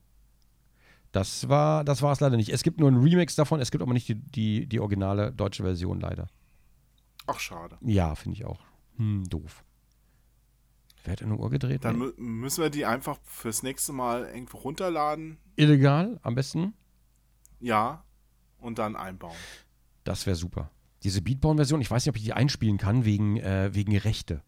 Das 1.12 1.48
war, 1.48 1.84
das 1.84 2.02
war 2.02 2.12
es 2.12 2.20
leider 2.20 2.38
nicht. 2.38 2.50
Es 2.50 2.64
gibt 2.64 2.80
nur 2.80 2.88
einen 2.90 3.02
Remix 3.02 3.36
davon, 3.36 3.60
es 3.62 3.70
gibt 3.70 3.84
aber 3.84 3.94
nicht 3.94 4.08
die, 4.08 4.16
die, 4.16 4.66
die 4.68 4.80
originale 4.80 5.32
deutsche 5.32 5.62
Version 5.64 6.00
leider. 6.00 6.28
Ach, 7.28 7.40
schade. 7.40 7.78
Ja, 7.82 8.16
finde 8.16 8.38
ich 8.38 8.46
auch. 8.46 8.60
Hm, 8.98 9.24
doof. 9.30 9.64
Wer 11.04 11.12
hat 11.14 11.22
eine 11.22 11.36
Uhr 11.38 11.50
gedreht? 11.50 11.84
Dann 11.86 11.98
mü 12.00 12.14
müssen 12.18 12.62
wir 12.64 12.70
die 12.70 12.86
einfach 12.86 13.20
fürs 13.24 13.62
nächste 13.62 13.94
Mal 13.94 14.24
irgendwo 14.26 14.58
runterladen. 14.58 15.38
Illegal 15.56 16.20
am 16.24 16.34
besten. 16.36 16.74
Ja. 17.60 18.04
Und 18.58 18.80
dann 18.80 18.96
einbauen. 18.96 19.36
Das 20.06 20.26
wäre 20.26 20.36
super. 20.36 20.72
Diese 21.04 21.22
Beatborn-Version, 21.22 21.82
ich 21.82 21.92
weiß 21.92 22.06
nicht, 22.06 22.10
ob 22.10 22.16
ich 22.18 22.24
die 22.24 22.34
einspielen 22.34 22.78
kann, 22.78 23.04
wegen, 23.06 23.38
äh, 23.38 23.70
wegen 23.74 23.96
Rechte. 23.98 24.42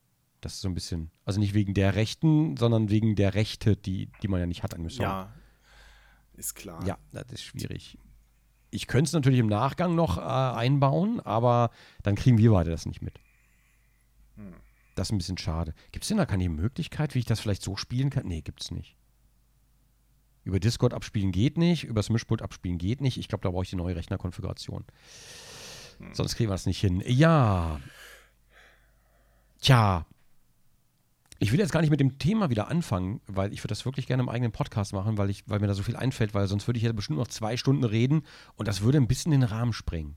Das 0.46 0.54
ist 0.54 0.62
so 0.62 0.68
ein 0.68 0.76
bisschen. 0.76 1.10
Also 1.24 1.40
nicht 1.40 1.56
wegen 1.56 1.74
der 1.74 1.96
Rechten, 1.96 2.56
sondern 2.56 2.92
wegen 2.92 3.16
der 3.16 3.34
Rechte, 3.34 3.76
die, 3.76 4.12
die 4.22 4.28
man 4.28 4.40
ja 4.40 4.46
nicht 4.46 4.62
hat 4.62 4.76
an 4.76 4.88
Song. 4.92 5.02
Ja. 5.02 5.34
Ist 6.36 6.54
klar. 6.54 6.86
Ja, 6.86 7.00
das 7.12 7.32
ist 7.32 7.42
schwierig. 7.42 7.98
Ich 8.70 8.86
könnte 8.86 9.08
es 9.08 9.14
natürlich 9.14 9.40
im 9.40 9.48
Nachgang 9.48 9.96
noch 9.96 10.20
äh, 10.20 10.22
einbauen, 10.22 11.20
aber 11.20 11.72
dann 12.04 12.14
kriegen 12.14 12.38
wir 12.38 12.52
beide 12.52 12.70
das 12.70 12.86
nicht 12.86 13.02
mit. 13.02 13.20
Hm. 14.36 14.54
Das 14.94 15.08
ist 15.08 15.14
ein 15.14 15.18
bisschen 15.18 15.40
schade. 15.40 15.74
Gibt 15.92 16.04
es 16.04 16.10
denn 16.10 16.18
da 16.18 16.28
keine 16.28 16.48
Möglichkeit, 16.48 17.16
wie 17.16 17.20
ich 17.20 17.26
das 17.26 17.40
vielleicht 17.40 17.64
so 17.64 17.76
spielen 17.76 18.12
kann? 18.12 18.28
Nee, 18.28 18.42
gibt 18.42 18.62
es 18.62 18.70
nicht. 18.70 18.96
Über 20.44 20.60
Discord 20.60 20.94
abspielen 20.94 21.32
geht 21.32 21.58
nicht, 21.58 21.86
über 21.86 22.02
das 22.02 22.12
Mischpult 22.12 22.44
abspielen 22.44 22.78
geht 22.78 23.02
nicht. 23.02 23.18
Ich 23.18 23.30
glaube, 23.30 23.42
da 23.42 23.50
brauche 23.50 23.64
ich 23.64 23.72
die 23.72 23.78
neue 23.78 23.96
Rechnerkonfiguration. 23.96 24.86
Hm. 25.98 26.14
Sonst 26.14 26.36
kriegen 26.36 26.52
wir 26.52 26.54
das 26.54 26.68
nicht 26.68 26.82
hin. 26.82 27.02
Ja. 27.04 27.80
Tja. 29.60 30.06
Ich 31.40 31.52
will 31.52 31.60
jetzt 31.60 31.72
gar 31.72 31.82
nicht 31.82 31.90
mit 31.90 32.00
dem 32.00 32.18
Thema 32.18 32.50
wieder 32.50 32.70
anfangen, 32.70 33.22
weil 33.28 33.52
ich 33.52 33.60
würde 33.60 33.70
das 33.70 33.86
wirklich 33.86 34.08
gerne 34.08 34.24
im 34.24 34.30
eigenen 34.30 34.52
Podcast 34.52 34.94
machen, 34.94 35.18
weil, 35.18 35.30
ich, 35.30 35.44
weil 35.48 35.60
mir 35.60 35.68
da 35.68 35.74
so 35.74 35.84
viel 35.84 35.96
einfällt, 35.96 36.34
weil 36.34 36.48
sonst 36.48 36.68
würde 36.68 36.78
ich 36.78 36.84
ja 36.84 36.92
bestimmt 36.94 37.20
noch 37.20 37.28
zwei 37.28 37.58
Stunden 37.58 37.84
reden 37.84 38.26
und 38.56 38.68
das 38.68 38.82
würde 38.82 38.98
ein 38.98 39.08
bisschen 39.08 39.32
den 39.32 39.44
Rahmen 39.44 39.74
sprengen. 39.74 40.16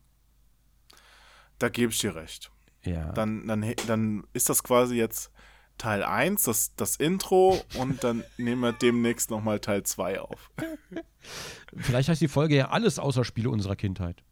Da 1.58 1.68
gebe 1.68 1.92
ich 1.92 1.98
dir 1.98 2.14
recht. 2.14 2.50
Ja. 2.84 3.12
Dann, 3.12 3.46
dann, 3.48 3.74
dann 3.88 4.24
ist 4.32 4.48
das 4.48 4.62
quasi 4.62 4.96
jetzt 4.96 5.32
Teil 5.76 6.04
1, 6.04 6.44
das, 6.44 6.74
das 6.76 6.96
Intro, 6.96 7.60
und 7.78 8.04
dann 8.04 8.22
nehmen 8.36 8.62
wir 8.62 8.72
demnächst 8.72 9.30
nochmal 9.30 9.58
Teil 9.58 9.82
2 9.82 10.20
auf. 10.20 10.50
Vielleicht 11.76 12.08
heißt 12.08 12.20
die 12.20 12.28
Folge 12.28 12.56
ja 12.56 12.70
alles 12.70 12.98
außer 12.98 13.24
Spiele 13.24 13.50
unserer 13.50 13.76
Kindheit. 13.76 14.22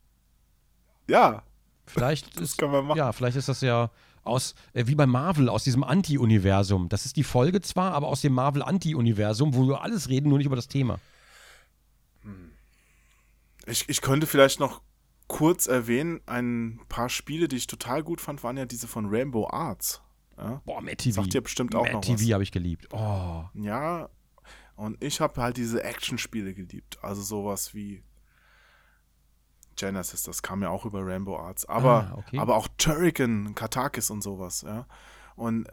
Ja, 1.09 1.43
Vielleicht 1.87 2.35
das 2.37 2.43
ist, 2.43 2.59
können 2.59 2.73
wir 2.73 2.83
machen. 2.83 2.99
ja, 2.99 3.13
vielleicht 3.13 3.37
ist 3.37 3.49
das 3.49 3.61
ja 3.61 3.91
aus, 4.27 4.55
äh, 4.73 4.87
wie 4.87 4.95
bei 4.95 5.07
Marvel, 5.07 5.49
aus 5.49 5.65
diesem 5.65 5.85
Anti-Universum. 5.85 6.89
Das 6.89 7.07
ist 7.07 7.17
die 7.17 7.25
Folge 7.25 7.61
zwar, 7.61 7.93
aber 7.93 8.09
aus 8.09 8.21
dem 8.21 8.33
Marvel-Anti-Universum, 8.35 9.55
wo 9.55 9.67
wir 9.69 9.83
alles 9.83 10.09
reden, 10.09 10.29
nur 10.29 10.39
nicht 10.39 10.47
über 10.47 10.57
das 10.57 10.69
Thema. 10.69 10.99
Ich, 13.67 13.89
ich 13.89 14.01
könnte 14.01 14.27
vielleicht 14.27 14.61
noch 14.61 14.81
kurz 15.27 15.67
erwähnen, 15.67 16.21
ein 16.27 16.81
paar 16.89 17.09
Spiele, 17.09 17.49
die 17.49 17.57
ich 17.57 17.67
total 17.67 18.03
gut 18.03 18.21
fand, 18.21 18.43
waren 18.45 18.57
ja 18.57 18.65
diese 18.65 18.87
von 18.87 19.07
Rainbow 19.09 19.49
Arts. 19.49 20.01
Ja? 20.39 20.63
Boah, 20.65 20.81
Matt 20.81 20.99
TV. 20.99 21.23
Sagt 21.23 21.35
dir 21.35 21.41
bestimmt 21.41 21.75
auch 21.75 21.83
Matt 21.83 21.93
noch 21.95 22.01
TV 22.01 22.35
habe 22.35 22.43
ich 22.43 22.53
geliebt. 22.53 22.87
Oh. 22.93 23.45
Ja, 23.55 24.09
und 24.77 25.03
ich 25.03 25.21
habe 25.21 25.41
halt 25.41 25.57
diese 25.57 25.83
Actionspiele 25.83 26.55
geliebt. 26.55 26.99
Also 27.03 27.23
sowas 27.23 27.75
wie 27.75 28.03
Genesis, 29.77 30.23
das 30.23 30.43
kam 30.43 30.63
ja 30.63 30.71
auch 30.71 30.85
über 30.85 31.05
Rainbow 31.07 31.37
Arts. 31.39 31.67
Aber, 31.67 32.11
Ah, 32.13 32.15
okay. 32.19 32.39
aber 32.39 32.57
auch 32.57 32.69
Turrican, 32.79 33.55
Katakis 33.55 34.11
und 34.11 34.23
sowas, 34.23 34.63
ja. 34.67 34.87
Und 35.37 35.69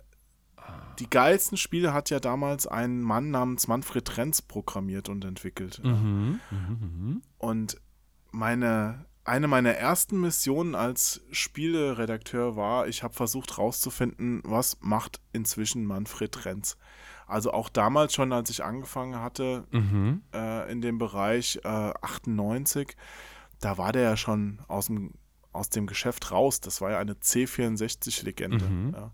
die 0.99 1.09
geilsten 1.09 1.57
Spiele 1.57 1.93
hat 1.93 2.09
ja 2.09 2.19
damals 2.21 2.67
ein 2.67 3.01
Mann 3.01 3.31
namens 3.31 3.67
Manfred 3.67 4.17
Renz 4.17 4.41
programmiert 4.41 5.09
und 5.09 5.25
entwickelt. 5.25 5.81
Mhm. 5.83 6.39
Mhm. 6.51 6.67
Mhm. 6.79 7.21
Und 7.37 7.81
meine, 8.31 9.05
eine 9.25 9.47
meiner 9.49 9.71
ersten 9.73 10.21
Missionen 10.21 10.73
als 10.75 11.21
Spieleredakteur 11.31 12.55
war, 12.55 12.87
ich 12.87 13.03
habe 13.03 13.13
versucht 13.13 13.57
rauszufinden, 13.57 14.41
was 14.45 14.77
macht 14.81 15.19
inzwischen 15.33 15.85
Manfred 15.85 16.45
Renz. 16.45 16.77
Also 17.27 17.51
auch 17.51 17.69
damals 17.69 18.13
schon, 18.13 18.31
als 18.33 18.49
ich 18.49 18.63
angefangen 18.63 19.19
hatte 19.19 19.65
Mhm. 19.71 20.23
äh, 20.33 20.71
in 20.71 20.81
dem 20.81 20.97
Bereich 20.97 21.59
äh, 21.63 21.67
98, 22.01 22.95
da 23.63 23.77
war 23.77 23.91
der 23.91 24.01
ja 24.03 24.17
schon 24.17 24.59
aus 24.67 24.87
dem, 24.87 25.13
aus 25.51 25.69
dem 25.69 25.87
Geschäft 25.87 26.31
raus. 26.31 26.59
Das 26.61 26.81
war 26.81 26.91
ja 26.91 26.99
eine 26.99 27.13
C64-Legende. 27.13 28.65
Mhm. 28.67 28.93
Ja. 28.93 29.11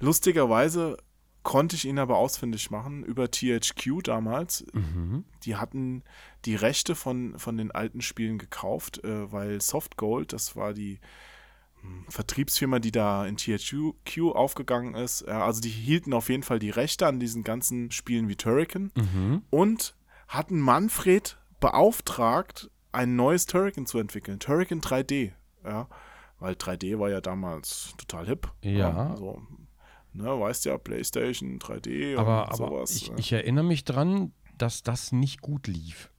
Lustigerweise 0.00 0.96
konnte 1.42 1.76
ich 1.76 1.84
ihn 1.86 1.98
aber 1.98 2.16
ausfindig 2.18 2.70
machen 2.70 3.02
über 3.04 3.30
THQ 3.30 4.02
damals 4.02 4.66
Mhm. 4.72 5.24
die 5.44 5.56
hatten 5.56 6.02
die 6.44 6.56
Rechte 6.56 6.94
von, 6.94 7.38
von 7.38 7.56
den 7.56 7.70
alten 7.70 8.00
Spielen 8.02 8.38
gekauft, 8.38 9.02
äh, 9.04 9.32
weil 9.32 9.60
Softgold, 9.60 10.32
das 10.32 10.56
war 10.56 10.74
die 10.74 11.00
hm, 11.80 12.04
Vertriebsfirma, 12.08 12.80
die 12.80 12.90
da 12.92 13.24
in 13.26 13.36
THQ 13.36 14.32
aufgegangen 14.34 14.94
ist, 14.94 15.22
ja, 15.26 15.44
also 15.44 15.60
die 15.60 15.68
hielten 15.70 16.12
auf 16.12 16.28
jeden 16.28 16.42
Fall 16.42 16.58
die 16.58 16.70
Rechte 16.70 17.06
an 17.06 17.18
diesen 17.20 17.44
ganzen 17.44 17.90
Spielen 17.92 18.28
wie 18.28 18.36
Turrican 18.36 18.90
Mhm. 18.96 19.42
und 19.50 19.94
hatten 20.26 20.58
Manfred 20.60 21.38
beauftragt, 21.60 22.70
ein 22.92 23.16
neues 23.16 23.46
Turrican 23.46 23.86
zu 23.86 23.98
entwickeln, 23.98 24.38
Turrican 24.38 24.80
3D, 24.80 25.32
ja, 25.64 25.88
weil 26.38 26.54
3D 26.54 26.98
war 26.98 27.10
ja 27.10 27.20
damals 27.20 27.94
total 27.98 28.26
hip. 28.26 28.52
Ja. 28.62 29.14
so, 29.16 29.42
ne, 30.12 30.24
weißt 30.40 30.64
ja, 30.66 30.78
Playstation, 30.78 31.58
3D 31.58 32.14
und 32.14 32.20
Aber, 32.20 32.46
aber 32.46 32.56
sowas. 32.56 32.94
ich, 32.96 33.08
ja. 33.08 33.14
ich 33.16 33.32
erinnere 33.32 33.64
mich 33.64 33.84
dran, 33.84 34.32
dass 34.56 34.82
das 34.82 35.12
nicht 35.12 35.40
gut 35.40 35.66
lief. 35.66 36.10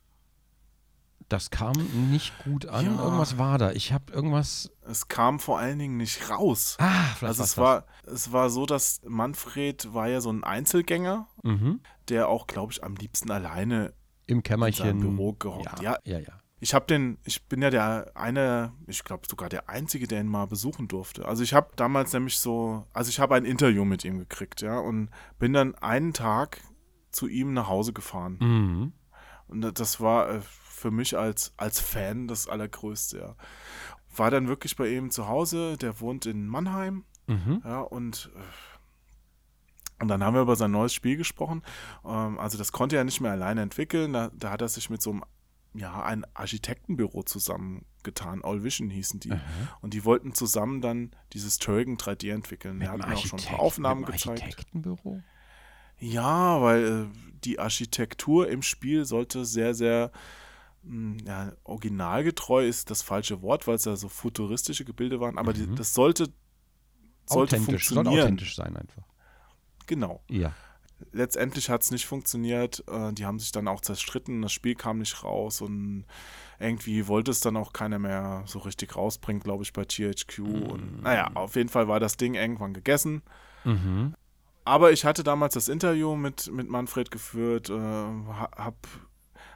Das 1.28 1.52
kam 1.52 1.74
nicht 2.10 2.34
gut 2.44 2.66
an. 2.66 2.86
Ja. 2.86 3.04
Irgendwas 3.04 3.38
war 3.38 3.60
da. 3.60 3.72
Ich 3.72 3.94
habe 3.94 4.12
irgendwas. 4.12 4.72
es 4.82 5.10
kam 5.10 5.40
vor 5.40 5.60
allen 5.60 5.78
Dingen 5.78 5.98
nicht 5.98 6.28
raus. 6.32 6.76
Ah, 6.80 7.04
vielleicht 7.16 7.24
Also 7.30 7.44
es 7.44 7.56
war, 7.58 7.86
es 8.08 8.32
war 8.32 8.50
so, 8.50 8.66
dass 8.66 9.02
Manfred 9.06 9.94
war 9.94 10.08
ja 10.08 10.22
so 10.22 10.32
ein 10.32 10.44
Einzelgänger. 10.44 11.28
Mhm. 11.44 11.82
der 12.08 12.28
auch, 12.30 12.48
glaube 12.48 12.72
ich, 12.74 12.84
am 12.84 12.96
liebsten 12.96 13.30
alleine. 13.30 13.94
Im 14.26 14.42
Kämmerchen. 14.42 14.84
seinem 14.88 15.00
Büro 15.02 15.34
gehockt. 15.34 15.80
Ja, 15.82 16.00
Ja. 16.04 16.18
ja, 16.18 16.20
ja. 16.20 16.34
Ich 16.60 16.74
habe 16.74 16.86
den, 16.88 17.18
ich 17.24 17.48
bin 17.48 17.62
ja 17.62 17.70
der 17.70 18.12
eine, 18.16 18.74
ich 18.88 19.04
glaube 19.04 19.28
sogar 19.30 19.50
der 19.50 19.70
einzige, 19.70 20.08
der 20.08 20.22
ihn 20.22 20.28
mal 20.28 20.46
besuchen 20.46 20.88
durfte. 20.88 21.26
Also 21.26 21.44
ich 21.44 21.54
habe 21.54 21.72
damals 21.76 22.12
nämlich 22.14 22.40
so, 22.40 22.86
also 22.94 23.10
ich 23.10 23.20
habe 23.20 23.36
ein 23.36 23.46
Interview 23.46 23.86
mit 23.86 24.04
ihm 24.04 24.20
gekriegt, 24.20 24.62
ja, 24.62 24.78
und 24.80 25.10
bin 25.38 25.54
dann 25.54 25.76
einen 25.76 26.14
Tag 26.14 26.62
zu 27.12 27.28
ihm 27.28 27.54
nach 27.54 27.68
Hause 27.68 27.94
gefahren. 27.94 28.38
Mhm. 28.40 28.94
Und 29.48 29.80
das 29.80 30.00
war 30.00 30.30
äh, 30.30 30.42
für 30.42 30.92
mich 30.92 31.18
als, 31.18 31.54
als 31.58 31.80
Fan 31.80 32.28
das 32.28 32.48
Allergrößte, 32.48 33.18
ja. 33.18 33.36
War 34.16 34.32
dann 34.32 34.48
wirklich 34.48 34.76
bei 34.76 34.90
ihm 34.90 35.12
zu 35.12 35.28
Hause, 35.28 35.78
der 35.78 36.00
wohnt 36.02 36.26
in 36.26 36.48
Mannheim 36.48 37.06
Mhm. 37.30 37.62
Ja, 37.64 37.82
und, 37.82 38.32
äh, 38.36 40.02
und 40.02 40.08
dann 40.08 40.24
haben 40.24 40.34
wir 40.34 40.42
über 40.42 40.56
sein 40.56 40.72
neues 40.72 40.94
Spiel 40.94 41.16
gesprochen. 41.16 41.62
Ähm, 42.04 42.40
also 42.40 42.58
das 42.58 42.72
konnte 42.72 42.98
er 42.98 43.04
nicht 43.04 43.22
mehr 43.22 43.32
alleine 43.32 43.62
entwickeln. 43.62 44.14
Da, 44.14 44.32
da 44.34 44.50
hat 44.50 44.62
er 44.62 44.68
sich 44.68 44.90
mit 44.90 45.02
so 45.02 45.12
einem, 45.12 45.24
ja, 45.74 46.04
ein 46.04 46.26
Architektenbüro 46.34 47.24
zusammengetan. 47.24 48.44
All 48.44 48.64
Vision 48.64 48.90
hießen 48.90 49.20
die. 49.20 49.34
Und 49.82 49.94
die 49.94 50.04
wollten 50.04 50.34
zusammen 50.34 50.82
dann 50.82 51.12
dieses 51.34 51.58
Turrican 51.58 51.98
3D 51.98 52.32
entwickeln. 52.34 52.82
Er 52.82 52.92
hat 52.92 53.08
mir 53.08 53.16
auch 53.16 53.26
schon 53.26 53.40
ein 53.40 53.46
paar 53.46 53.60
Aufnahmen 53.60 54.02
mit 54.02 54.14
gezeigt. 54.14 54.42
Architektenbüro? 54.42 55.22
Ja, 56.00 56.62
weil 56.62 57.10
äh, 57.12 57.18
die 57.44 57.60
Architektur 57.60 58.50
im 58.50 58.62
Spiel 58.62 59.06
sollte 59.06 59.46
sehr, 59.46 59.74
sehr 59.74 60.12
mh, 60.84 61.24
ja, 61.26 61.54
originalgetreu 61.64 62.66
ist 62.66 62.90
das 62.90 63.02
falsche 63.02 63.42
Wort, 63.42 63.68
weil 63.68 63.76
es 63.76 63.86
ja 63.86 63.96
so 63.96 64.10
futuristische 64.10 64.86
Gebilde 64.86 65.20
waren, 65.20 65.38
aber 65.38 65.54
die, 65.54 65.74
das 65.76 65.94
sollte, 65.94 66.30
sollte 67.26 67.58
authentisch. 67.58 67.88
Soll 67.90 67.96
funktionieren. 67.98 68.24
authentisch 68.24 68.56
sein 68.56 68.76
einfach. 68.76 69.04
Genau. 69.88 70.24
Ja. 70.30 70.54
Letztendlich 71.12 71.70
hat 71.70 71.82
es 71.82 71.92
nicht 71.92 72.06
funktioniert. 72.06 72.84
Äh, 72.88 73.14
die 73.14 73.26
haben 73.26 73.40
sich 73.40 73.52
dann 73.52 73.68
auch 73.68 73.82
zerstritten. 73.82 74.42
Das 74.42 74.52
Spiel 74.54 74.76
kam 74.76 75.00
nicht 75.00 75.24
raus 75.24 75.62
und 75.62 76.06
irgendwie 76.60 77.08
wollte 77.08 77.32
es 77.32 77.40
dann 77.40 77.58
auch 77.58 77.74
keiner 77.74 78.00
mehr 78.00 78.44
so 78.46 78.60
richtig 78.60 78.96
rausbringen, 78.96 79.42
glaube 79.42 79.64
ich, 79.64 79.74
bei 79.74 79.86
THQ. 79.86 80.40
Und 80.40 81.04
naja, 81.04 81.32
auf 81.36 81.56
jeden 81.56 81.70
Fall 81.70 81.88
war 81.88 82.00
das 82.00 82.18
Ding 82.18 82.36
irgendwann 82.36 82.74
gegessen. 82.74 83.22
Mhm. 83.64 84.14
Aber 84.66 84.92
ich 84.92 85.06
hatte 85.06 85.24
damals 85.24 85.56
das 85.56 85.68
Interview 85.68 86.16
mit, 86.16 86.52
mit 86.52 86.70
Manfred 86.70 87.12
geführt, 87.12 87.70
äh, 87.70 87.74
ha- 87.74 88.52
hab, 88.56 88.76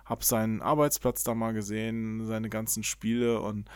hab 0.05 0.23
seinen 0.23 0.61
Arbeitsplatz 0.61 1.23
da 1.23 1.35
mal 1.35 1.53
gesehen, 1.53 2.25
seine 2.25 2.49
ganzen 2.49 2.83
Spiele 2.83 3.41
und 3.41 3.69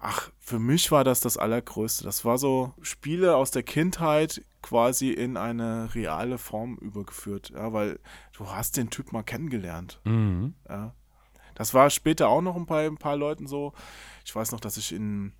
ach, 0.00 0.30
für 0.38 0.58
mich 0.58 0.90
war 0.92 1.04
das 1.04 1.20
das 1.20 1.36
Allergrößte. 1.36 2.04
Das 2.04 2.24
war 2.24 2.38
so 2.38 2.72
Spiele 2.80 3.36
aus 3.36 3.50
der 3.50 3.64
Kindheit 3.64 4.42
quasi 4.62 5.10
in 5.10 5.36
eine 5.36 5.94
reale 5.94 6.38
Form 6.38 6.76
übergeführt, 6.76 7.50
ja, 7.50 7.72
weil 7.72 8.00
du 8.36 8.48
hast 8.50 8.76
den 8.76 8.90
Typ 8.90 9.12
mal 9.12 9.22
kennengelernt. 9.22 10.00
Mhm. 10.04 10.54
Ja. 10.68 10.94
Das 11.54 11.74
war 11.74 11.90
später 11.90 12.28
auch 12.28 12.40
noch 12.40 12.56
ein 12.56 12.66
paar, 12.66 12.82
ein 12.82 12.98
paar 12.98 13.16
Leuten 13.16 13.46
so. 13.46 13.72
Ich 14.24 14.34
weiß 14.34 14.52
noch, 14.52 14.60
dass 14.60 14.76
ich 14.76 14.92
in, 14.92 15.32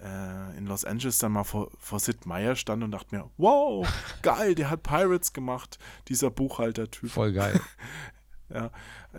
äh, 0.00 0.56
in 0.56 0.66
Los 0.66 0.84
Angeles 0.84 1.18
dann 1.18 1.32
mal 1.32 1.44
vor, 1.44 1.70
vor 1.78 2.00
Sid 2.00 2.26
Meier 2.26 2.56
stand 2.56 2.82
und 2.82 2.90
dachte 2.90 3.14
mir, 3.14 3.30
wow, 3.36 3.86
geil, 4.22 4.54
der 4.54 4.70
hat 4.70 4.82
Pirates 4.82 5.32
gemacht, 5.32 5.78
dieser 6.08 6.30
Buchhaltertyp. 6.30 7.10
Voll 7.10 7.32
geil. 7.32 7.60
Ja. 8.52 8.70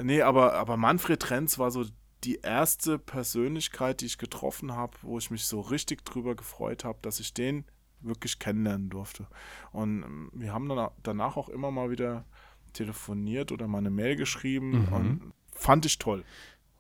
Nee, 0.02 0.22
aber, 0.22 0.54
aber 0.54 0.78
Manfred 0.78 1.20
Trenz 1.20 1.58
war 1.58 1.72
so 1.72 1.84
die 2.24 2.40
erste 2.42 2.98
Persönlichkeit, 2.98 4.02
die 4.02 4.06
ich 4.06 4.18
getroffen 4.18 4.74
habe, 4.74 4.94
wo 5.02 5.18
ich 5.18 5.32
mich 5.32 5.46
so 5.46 5.62
richtig 5.62 6.06
drüber 6.06 6.36
gefreut 6.36 6.86
habe, 6.86 7.00
dass 7.02 7.20
ich 7.20 7.34
den 7.34 7.66
wirklich 8.06 8.40
kennenlernen 8.40 8.90
durfte. 8.90 9.28
Und 9.72 10.04
ähm, 10.04 10.30
wir 10.34 10.54
haben 10.54 10.68
dann 10.70 10.90
danach 11.04 11.38
auch 11.38 11.50
immer 11.50 11.72
mal 11.72 11.90
wieder 11.90 12.26
telefoniert 12.74 13.52
oder 13.52 13.68
mal 13.68 13.78
eine 13.80 13.90
Mail 13.90 14.16
geschrieben 14.16 14.86
Mhm. 14.88 14.94
und 14.94 15.34
fand 15.54 15.86
ich 15.86 15.98
toll. 15.98 16.24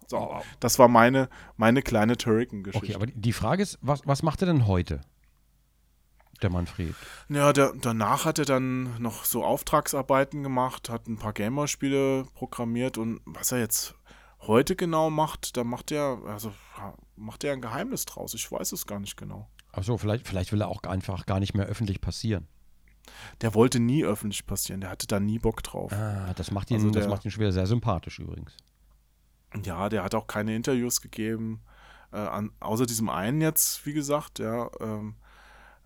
So, 0.08 0.18
Oh. 0.20 0.42
das 0.60 0.78
war 0.78 0.88
meine, 0.88 1.30
meine 1.58 1.82
kleine 1.82 2.16
Turrican-Geschichte. 2.18 2.86
Okay, 2.86 2.96
aber 2.96 3.08
die- 3.08 3.34
Frage 3.34 3.64
ist, 3.64 3.80
was, 3.82 4.06
was 4.06 4.22
macht 4.22 4.42
er 4.42 4.46
denn 4.48 4.68
heute? 4.68 5.02
Der 6.42 6.50
Manfred. 6.50 6.94
Ja, 7.30 7.54
der, 7.54 7.72
danach 7.80 8.26
hat 8.26 8.40
er 8.40 8.46
dann 8.46 9.02
noch 9.02 9.24
so 9.24 9.44
Auftragsarbeiten 9.46 10.44
gemacht, 10.44 10.90
hat 10.90 11.08
ein 11.08 11.18
paar 11.18 11.32
Gamerspiele 11.34 12.28
programmiert 12.34 12.98
und 12.98 13.22
was 13.26 13.54
er 13.54 13.60
jetzt 13.60 13.96
heute 14.42 14.76
genau 14.76 15.10
macht, 15.10 15.56
da 15.56 15.64
macht 15.64 15.92
er, 15.94 16.20
also 16.28 16.54
macht 17.16 17.44
er 17.46 17.54
ein 17.54 17.62
Geheimnis 17.62 18.04
draus. 18.06 18.34
Ich 18.34 18.52
weiß 18.52 18.74
es 18.74 18.86
gar 18.86 19.00
nicht 19.00 19.16
genau. 19.16 19.50
Achso, 19.76 19.98
vielleicht, 19.98 20.28
vielleicht 20.28 20.52
will 20.52 20.62
er 20.62 20.68
auch 20.70 20.82
einfach 20.84 21.26
gar 21.26 21.40
nicht 21.40 21.54
mehr 21.54 21.66
öffentlich 21.66 22.02
passieren. 22.02 22.48
Der 23.42 23.54
wollte 23.54 23.80
nie 23.80 24.04
öffentlich 24.04 24.46
passieren, 24.48 24.82
der 24.82 24.90
hatte 24.90 25.06
da 25.08 25.20
nie 25.20 25.38
Bock 25.40 25.62
drauf. 25.64 25.92
Ah, 25.94 26.34
das 26.36 26.50
macht 26.52 26.72
ihn, 26.72 26.76
Also 26.78 26.90
das 26.90 27.04
der- 27.04 27.10
macht 27.10 27.26
ihn 27.26 27.32
schon 27.32 27.42
wieder 27.42 27.52
sehr 27.52 27.68
sympathisch 27.68 28.20
übrigens. 28.20 28.56
Ja, 29.64 29.90
der 29.90 30.04
hat 30.04 30.16
auch 30.16 30.28
keine 30.28 30.56
Interviews 30.56 31.02
gegeben, 31.02 31.62
äh, 32.12 32.18
an, 32.18 32.52
außer 32.60 32.86
diesem 32.86 33.10
einen 33.10 33.42
jetzt, 33.42 33.86
wie 33.86 33.94
gesagt, 33.94 34.40
ja. 34.40 34.70
Ähm, 34.82 35.16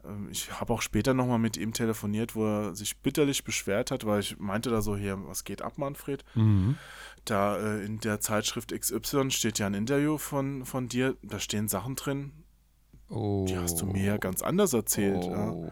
ähm, 0.05 0.29
ich 0.31 0.59
habe 0.59 0.73
auch 0.73 0.81
später 0.81 1.13
nochmal 1.13 1.39
mit 1.39 1.57
ihm 1.57 1.73
telefoniert, 1.73 2.35
wo 2.35 2.45
er 2.45 2.75
sich 2.75 2.97
bitterlich 2.99 3.43
beschwert 3.43 3.91
hat, 3.91 4.05
weil 4.05 4.21
ich 4.21 4.39
meinte 4.39 4.69
da 4.69 4.81
so, 4.81 4.95
hier, 4.95 5.19
was 5.27 5.43
geht 5.43 5.61
ab, 5.61 5.77
Manfred? 5.77 6.23
Mhm. 6.35 6.77
Da 7.25 7.57
äh, 7.57 7.85
in 7.85 7.99
der 7.99 8.21
Zeitschrift 8.21 8.71
XY 8.71 9.29
steht 9.29 9.59
ja 9.59 9.67
ein 9.67 9.73
Interview 9.73 10.17
von, 10.17 10.65
von 10.65 10.87
dir, 10.87 11.15
da 11.21 11.39
stehen 11.39 11.67
Sachen 11.67 11.95
drin, 11.95 12.31
Oh. 13.09 13.45
die 13.47 13.57
hast 13.57 13.81
du 13.81 13.85
mir 13.87 14.03
ja 14.03 14.17
ganz 14.17 14.41
anders 14.41 14.73
erzählt. 14.73 15.23
Ja. 15.23 15.51
Oh. 15.51 15.69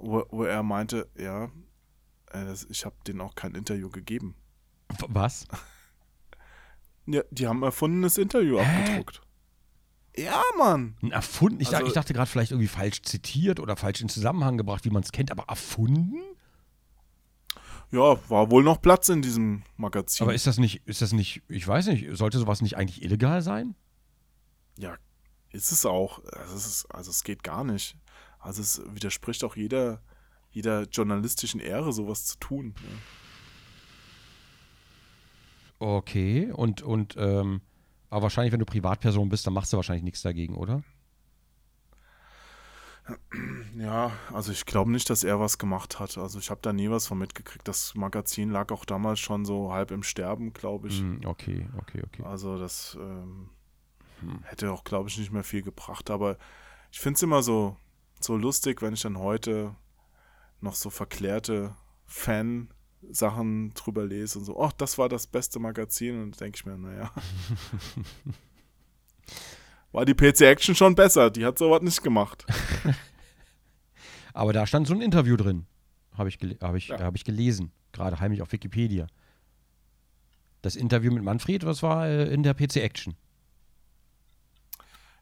Wo, 0.00 0.24
wo 0.30 0.44
er 0.44 0.62
meinte, 0.62 1.08
ja, 1.18 1.50
äh, 2.32 2.54
ich 2.68 2.84
habe 2.84 2.94
denen 3.06 3.20
auch 3.20 3.34
kein 3.34 3.54
Interview 3.54 3.90
gegeben. 3.90 4.34
Was? 5.08 5.46
Ja, 7.08 7.22
die 7.30 7.46
haben 7.46 7.60
ein 7.60 7.66
erfundenes 7.66 8.18
Interview 8.18 8.58
abgedruckt. 8.58 9.20
Ja, 10.16 10.42
Mann. 10.58 10.96
Ein 11.02 11.12
Erfunden? 11.12 11.60
Ich, 11.60 11.68
Also- 11.68 11.76
dachte, 11.78 11.86
ich 11.86 11.92
dachte 11.94 12.14
gerade 12.14 12.28
vielleicht 12.28 12.50
irgendwie 12.50 12.66
falsch 12.66 13.02
zitiert 13.02 13.60
oder 13.60 13.76
falsch 13.76 14.00
in 14.00 14.08
Zusammenhang 14.08 14.58
gebracht, 14.58 14.84
wie 14.84 14.90
man 14.90 15.04
es 15.04 15.12
kennt, 15.12 15.30
aber 15.30 15.44
erfunden? 15.44 16.16
Ja, 17.92 18.16
war 18.28 18.50
wohl 18.50 18.64
noch 18.64 18.82
Platz 18.82 19.08
in 19.08 19.22
diesem 19.22 19.62
Magazin. 19.76 20.24
Aber 20.24 20.34
ist 20.34 20.48
das 20.48 20.58
nicht, 20.58 20.82
ist 20.88 21.00
das 21.00 21.12
nicht, 21.12 21.42
ich 21.48 21.68
weiß 21.68 21.86
nicht, 21.86 22.08
sollte 22.16 22.38
sowas 22.40 22.60
nicht 22.60 22.76
eigentlich 22.76 23.02
illegal 23.02 23.40
sein? 23.40 23.76
ja, 24.76 24.96
ist 25.56 25.72
es 25.72 25.86
auch. 25.86 26.22
Also 26.24 26.54
es, 26.54 26.66
ist, 26.66 26.86
also 26.94 27.10
es 27.10 27.24
geht 27.24 27.42
gar 27.42 27.64
nicht. 27.64 27.96
Also 28.38 28.62
es 28.62 28.82
widerspricht 28.94 29.42
auch 29.42 29.56
jeder, 29.56 30.00
jeder 30.50 30.82
journalistischen 30.82 31.60
Ehre, 31.60 31.92
sowas 31.92 32.26
zu 32.26 32.38
tun. 32.38 32.74
Ja. 32.76 32.98
Okay, 35.78 36.50
und, 36.52 36.82
und 36.82 37.16
ähm, 37.18 37.60
aber 38.08 38.22
wahrscheinlich, 38.24 38.52
wenn 38.52 38.60
du 38.60 38.66
Privatperson 38.66 39.28
bist, 39.28 39.46
dann 39.46 39.54
machst 39.54 39.72
du 39.72 39.76
wahrscheinlich 39.76 40.04
nichts 40.04 40.22
dagegen, 40.22 40.54
oder? 40.54 40.82
Ja, 43.78 44.10
also 44.32 44.50
ich 44.50 44.66
glaube 44.66 44.90
nicht, 44.90 45.10
dass 45.10 45.22
er 45.22 45.38
was 45.38 45.58
gemacht 45.58 46.00
hat. 46.00 46.18
Also 46.18 46.38
ich 46.38 46.50
habe 46.50 46.60
da 46.62 46.72
nie 46.72 46.90
was 46.90 47.06
von 47.06 47.18
mitgekriegt. 47.18 47.68
Das 47.68 47.94
Magazin 47.94 48.50
lag 48.50 48.72
auch 48.72 48.84
damals 48.84 49.20
schon 49.20 49.44
so 49.44 49.72
halb 49.72 49.92
im 49.92 50.02
Sterben, 50.02 50.52
glaube 50.52 50.88
ich. 50.88 51.00
Hm, 51.00 51.20
okay, 51.24 51.68
okay, 51.78 52.02
okay. 52.04 52.24
Also 52.24 52.58
das 52.58 52.96
ähm, 53.00 53.22
hm. 53.22 53.48
Hätte 54.44 54.72
auch, 54.72 54.84
glaube 54.84 55.08
ich, 55.08 55.18
nicht 55.18 55.32
mehr 55.32 55.44
viel 55.44 55.62
gebracht. 55.62 56.10
Aber 56.10 56.36
ich 56.90 57.00
finde 57.00 57.16
es 57.16 57.22
immer 57.22 57.42
so, 57.42 57.76
so 58.20 58.36
lustig, 58.36 58.82
wenn 58.82 58.94
ich 58.94 59.02
dann 59.02 59.18
heute 59.18 59.74
noch 60.60 60.74
so 60.74 60.90
verklärte 60.90 61.74
Fan-Sachen 62.06 63.74
drüber 63.74 64.04
lese 64.04 64.38
und 64.38 64.44
so, 64.44 64.60
ach, 64.62 64.72
das 64.72 64.98
war 64.98 65.08
das 65.08 65.26
beste 65.26 65.58
Magazin. 65.58 66.22
Und 66.22 66.40
denke 66.40 66.56
ich 66.56 66.66
mir, 66.66 66.76
naja. 66.78 67.12
war 69.92 70.04
die 70.04 70.14
PC 70.14 70.42
Action 70.42 70.74
schon 70.74 70.94
besser. 70.94 71.30
Die 71.30 71.44
hat 71.44 71.58
sowas 71.58 71.82
nicht 71.82 72.02
gemacht. 72.02 72.46
Aber 74.34 74.52
da 74.52 74.66
stand 74.66 74.86
so 74.86 74.94
ein 74.94 75.00
Interview 75.00 75.36
drin. 75.36 75.66
Habe 76.12 76.28
ich, 76.28 76.38
hab 76.60 76.74
ich, 76.74 76.88
ja. 76.88 76.98
hab 76.98 77.14
ich 77.14 77.24
gelesen. 77.24 77.72
Gerade 77.92 78.20
heimlich 78.20 78.42
auf 78.42 78.52
Wikipedia. 78.52 79.06
Das 80.62 80.76
Interview 80.76 81.12
mit 81.12 81.22
Manfred, 81.22 81.64
was 81.64 81.82
war 81.82 82.06
äh, 82.06 82.32
in 82.32 82.42
der 82.42 82.54
PC 82.54 82.76
Action? 82.76 83.14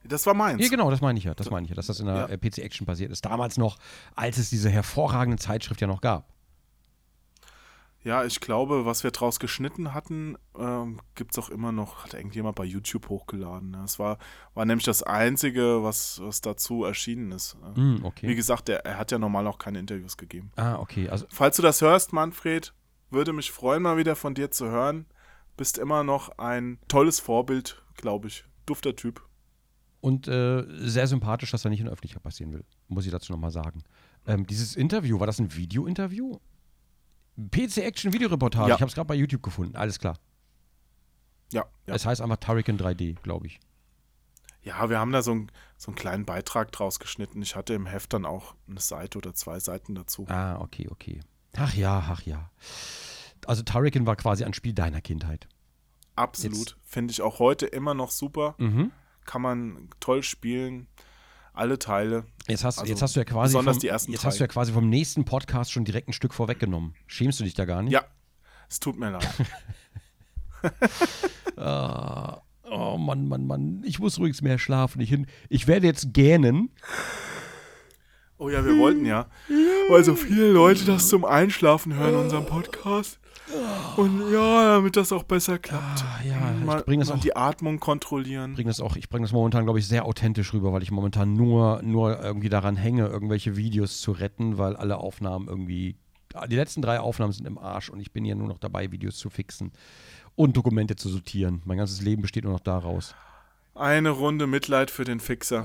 Das 0.06 0.26
war 0.26 0.34
meins. 0.34 0.62
Ja, 0.62 0.68
genau, 0.68 0.90
das 0.90 1.00
meine 1.00 1.18
ich 1.18 1.24
ja. 1.24 1.34
Das 1.34 1.50
meine 1.50 1.64
ich 1.64 1.70
ja, 1.70 1.76
dass 1.76 1.86
das 1.86 2.00
in 2.00 2.06
der 2.06 2.28
ja. 2.30 2.36
PC 2.36 2.58
Action 2.58 2.86
passiert 2.86 3.10
ist. 3.10 3.24
Damals 3.24 3.56
noch, 3.56 3.78
als 4.14 4.38
es 4.38 4.50
diese 4.50 4.70
hervorragende 4.70 5.38
Zeitschrift 5.38 5.80
ja 5.80 5.86
noch 5.86 6.00
gab. 6.00 6.28
Ja, 8.04 8.22
ich 8.22 8.40
glaube, 8.40 8.84
was 8.84 9.02
wir 9.02 9.12
draus 9.12 9.40
geschnitten 9.40 9.94
hatten, 9.94 10.36
ähm, 10.58 11.00
gibt 11.14 11.32
es 11.32 11.38
auch 11.38 11.48
immer 11.48 11.72
noch, 11.72 12.04
hat 12.04 12.12
irgendjemand 12.12 12.54
bei 12.54 12.64
YouTube 12.64 13.08
hochgeladen. 13.08 13.70
Ne? 13.70 13.78
Das 13.80 13.98
war, 13.98 14.18
war 14.52 14.66
nämlich 14.66 14.84
das 14.84 15.02
Einzige, 15.02 15.82
was, 15.82 16.20
was 16.22 16.42
dazu 16.42 16.84
erschienen 16.84 17.32
ist. 17.32 17.56
Mm, 17.74 18.04
okay. 18.04 18.28
Wie 18.28 18.34
gesagt, 18.34 18.68
er, 18.68 18.84
er 18.84 18.98
hat 18.98 19.10
ja 19.10 19.18
normal 19.18 19.46
auch 19.46 19.56
keine 19.58 19.78
Interviews 19.78 20.18
gegeben. 20.18 20.52
Ah, 20.56 20.76
okay. 20.76 21.08
Also 21.08 21.24
Falls 21.30 21.56
du 21.56 21.62
das 21.62 21.80
hörst, 21.80 22.12
Manfred, 22.12 22.74
würde 23.08 23.32
mich 23.32 23.50
freuen, 23.50 23.82
mal 23.82 23.96
wieder 23.96 24.16
von 24.16 24.34
dir 24.34 24.50
zu 24.50 24.66
hören. 24.66 25.06
Bist 25.56 25.78
immer 25.78 26.04
noch 26.04 26.36
ein 26.38 26.78
tolles 26.88 27.20
Vorbild, 27.20 27.82
glaube 27.96 28.28
ich. 28.28 28.44
Dufter 28.66 28.94
Typ. 28.96 29.22
Und 30.04 30.28
äh, 30.28 30.66
sehr 30.86 31.06
sympathisch, 31.06 31.50
dass 31.50 31.64
er 31.64 31.70
nicht 31.70 31.80
in 31.80 31.86
der 31.86 31.94
Öffentlichkeit 31.94 32.22
passieren 32.22 32.52
will, 32.52 32.62
muss 32.88 33.06
ich 33.06 33.10
dazu 33.10 33.32
nochmal 33.32 33.50
sagen. 33.50 33.82
Ähm, 34.26 34.46
dieses 34.46 34.76
Interview, 34.76 35.18
war 35.18 35.26
das 35.26 35.38
ein 35.38 35.56
Video-Interview? 35.56 36.40
PC 37.50 37.78
Action 37.78 38.12
Videoreportage. 38.12 38.68
Ja. 38.68 38.74
Ich 38.74 38.82
habe 38.82 38.90
es 38.90 38.94
gerade 38.94 39.06
bei 39.06 39.14
YouTube 39.14 39.42
gefunden. 39.42 39.76
Alles 39.76 39.98
klar. 39.98 40.18
Ja, 41.54 41.64
ja. 41.86 41.94
Es 41.94 42.04
heißt 42.04 42.20
einfach 42.20 42.36
Turrican 42.36 42.76
3D, 42.76 43.16
glaube 43.22 43.46
ich. 43.46 43.60
Ja, 44.60 44.90
wir 44.90 44.98
haben 44.98 45.10
da 45.10 45.22
so, 45.22 45.34
ein, 45.34 45.50
so 45.78 45.88
einen 45.88 45.96
kleinen 45.96 46.26
Beitrag 46.26 46.70
draus 46.70 46.98
geschnitten. 47.00 47.40
Ich 47.40 47.56
hatte 47.56 47.72
im 47.72 47.86
Heft 47.86 48.12
dann 48.12 48.26
auch 48.26 48.56
eine 48.68 48.80
Seite 48.80 49.16
oder 49.16 49.32
zwei 49.32 49.58
Seiten 49.58 49.94
dazu. 49.94 50.26
Ah, 50.28 50.60
okay, 50.60 50.86
okay. 50.90 51.20
Ach 51.56 51.72
ja, 51.72 52.04
ach 52.10 52.20
ja. 52.24 52.50
Also 53.46 53.62
Turrican 53.62 54.06
war 54.06 54.16
quasi 54.16 54.44
ein 54.44 54.52
Spiel 54.52 54.74
deiner 54.74 55.00
Kindheit. 55.00 55.48
Absolut. 56.14 56.76
Finde 56.84 57.12
ich 57.12 57.22
auch 57.22 57.38
heute 57.38 57.64
immer 57.64 57.94
noch 57.94 58.10
super. 58.10 58.54
Mhm. 58.58 58.92
Kann 59.24 59.42
man 59.42 59.88
toll 60.00 60.22
spielen 60.22 60.86
alle 61.54 61.78
Teile. 61.78 62.24
Jetzt 62.48 62.64
hast, 62.64 62.78
also 62.78 62.90
jetzt 62.90 63.00
hast 63.00 63.16
du 63.16 63.20
ja 63.20 63.24
quasi 63.24 63.52
besonders 63.52 63.76
vom, 63.76 63.80
die 63.80 63.88
ersten 63.88 64.12
jetzt 64.12 64.22
drei. 64.22 64.28
hast 64.28 64.40
du 64.40 64.44
ja 64.44 64.48
quasi 64.48 64.72
vom 64.72 64.88
nächsten 64.88 65.24
Podcast 65.24 65.72
schon 65.72 65.84
direkt 65.84 66.08
ein 66.08 66.12
Stück 66.12 66.34
vorweggenommen. 66.34 66.94
Schämst 67.06 67.40
du 67.40 67.44
dich 67.44 67.54
da 67.54 67.64
gar 67.64 67.82
nicht? 67.82 67.92
Ja, 67.92 68.04
es 68.68 68.80
tut 68.80 68.98
mir 68.98 69.10
leid. 69.10 69.28
ah, 71.56 72.40
oh 72.64 72.98
Mann, 72.98 73.28
Mann, 73.28 73.46
Mann. 73.46 73.82
Ich 73.86 74.00
muss 74.00 74.18
übrigens 74.18 74.42
mehr 74.42 74.58
schlafen. 74.58 75.00
Ich, 75.00 75.16
ich 75.48 75.66
werde 75.66 75.86
jetzt 75.86 76.12
gähnen. 76.12 76.70
Oh 78.36 78.50
ja, 78.50 78.64
wir 78.64 78.76
wollten 78.78 79.06
ja. 79.06 79.28
Weil 79.88 80.02
so 80.02 80.16
viele 80.16 80.50
Leute 80.50 80.84
das 80.84 81.08
zum 81.08 81.24
Einschlafen 81.24 81.94
hören, 81.94 82.16
unseren 82.16 82.46
Podcast. 82.46 83.20
Und 83.96 84.32
ja, 84.32 84.74
damit 84.74 84.96
das 84.96 85.12
auch 85.12 85.22
besser 85.22 85.58
klappt. 85.58 86.02
Ah, 86.02 86.20
ja, 86.26 86.40
mal, 86.64 86.78
ich 86.78 86.86
bringe 86.86 87.04
das 87.04 87.12
auch. 87.12 87.20
Die 87.20 87.36
Atmung 87.36 87.78
kontrollieren. 87.78 88.54
Bring 88.54 88.66
das 88.66 88.80
auch, 88.80 88.96
ich 88.96 89.08
bringe 89.08 89.24
das 89.24 89.32
momentan, 89.32 89.64
glaube 89.64 89.78
ich, 89.78 89.86
sehr 89.86 90.06
authentisch 90.06 90.52
rüber, 90.52 90.72
weil 90.72 90.82
ich 90.82 90.90
momentan 90.90 91.34
nur, 91.34 91.80
nur 91.82 92.20
irgendwie 92.20 92.48
daran 92.48 92.74
hänge, 92.76 93.06
irgendwelche 93.06 93.56
Videos 93.56 94.00
zu 94.00 94.10
retten, 94.12 94.58
weil 94.58 94.76
alle 94.76 94.98
Aufnahmen 94.98 95.48
irgendwie. 95.48 95.96
Die 96.48 96.56
letzten 96.56 96.82
drei 96.82 96.98
Aufnahmen 96.98 97.32
sind 97.32 97.46
im 97.46 97.58
Arsch 97.58 97.90
und 97.90 98.00
ich 98.00 98.12
bin 98.12 98.24
ja 98.24 98.34
nur 98.34 98.48
noch 98.48 98.58
dabei, 98.58 98.90
Videos 98.90 99.16
zu 99.16 99.30
fixen 99.30 99.70
und 100.34 100.56
Dokumente 100.56 100.96
zu 100.96 101.08
sortieren. 101.08 101.62
Mein 101.64 101.78
ganzes 101.78 102.00
Leben 102.00 102.22
besteht 102.22 102.42
nur 102.42 102.54
noch 102.54 102.60
daraus. 102.60 103.14
Eine 103.76 104.10
Runde 104.10 104.48
Mitleid 104.48 104.90
für 104.90 105.04
den 105.04 105.20
Fixer. 105.20 105.60
Äh, 105.60 105.64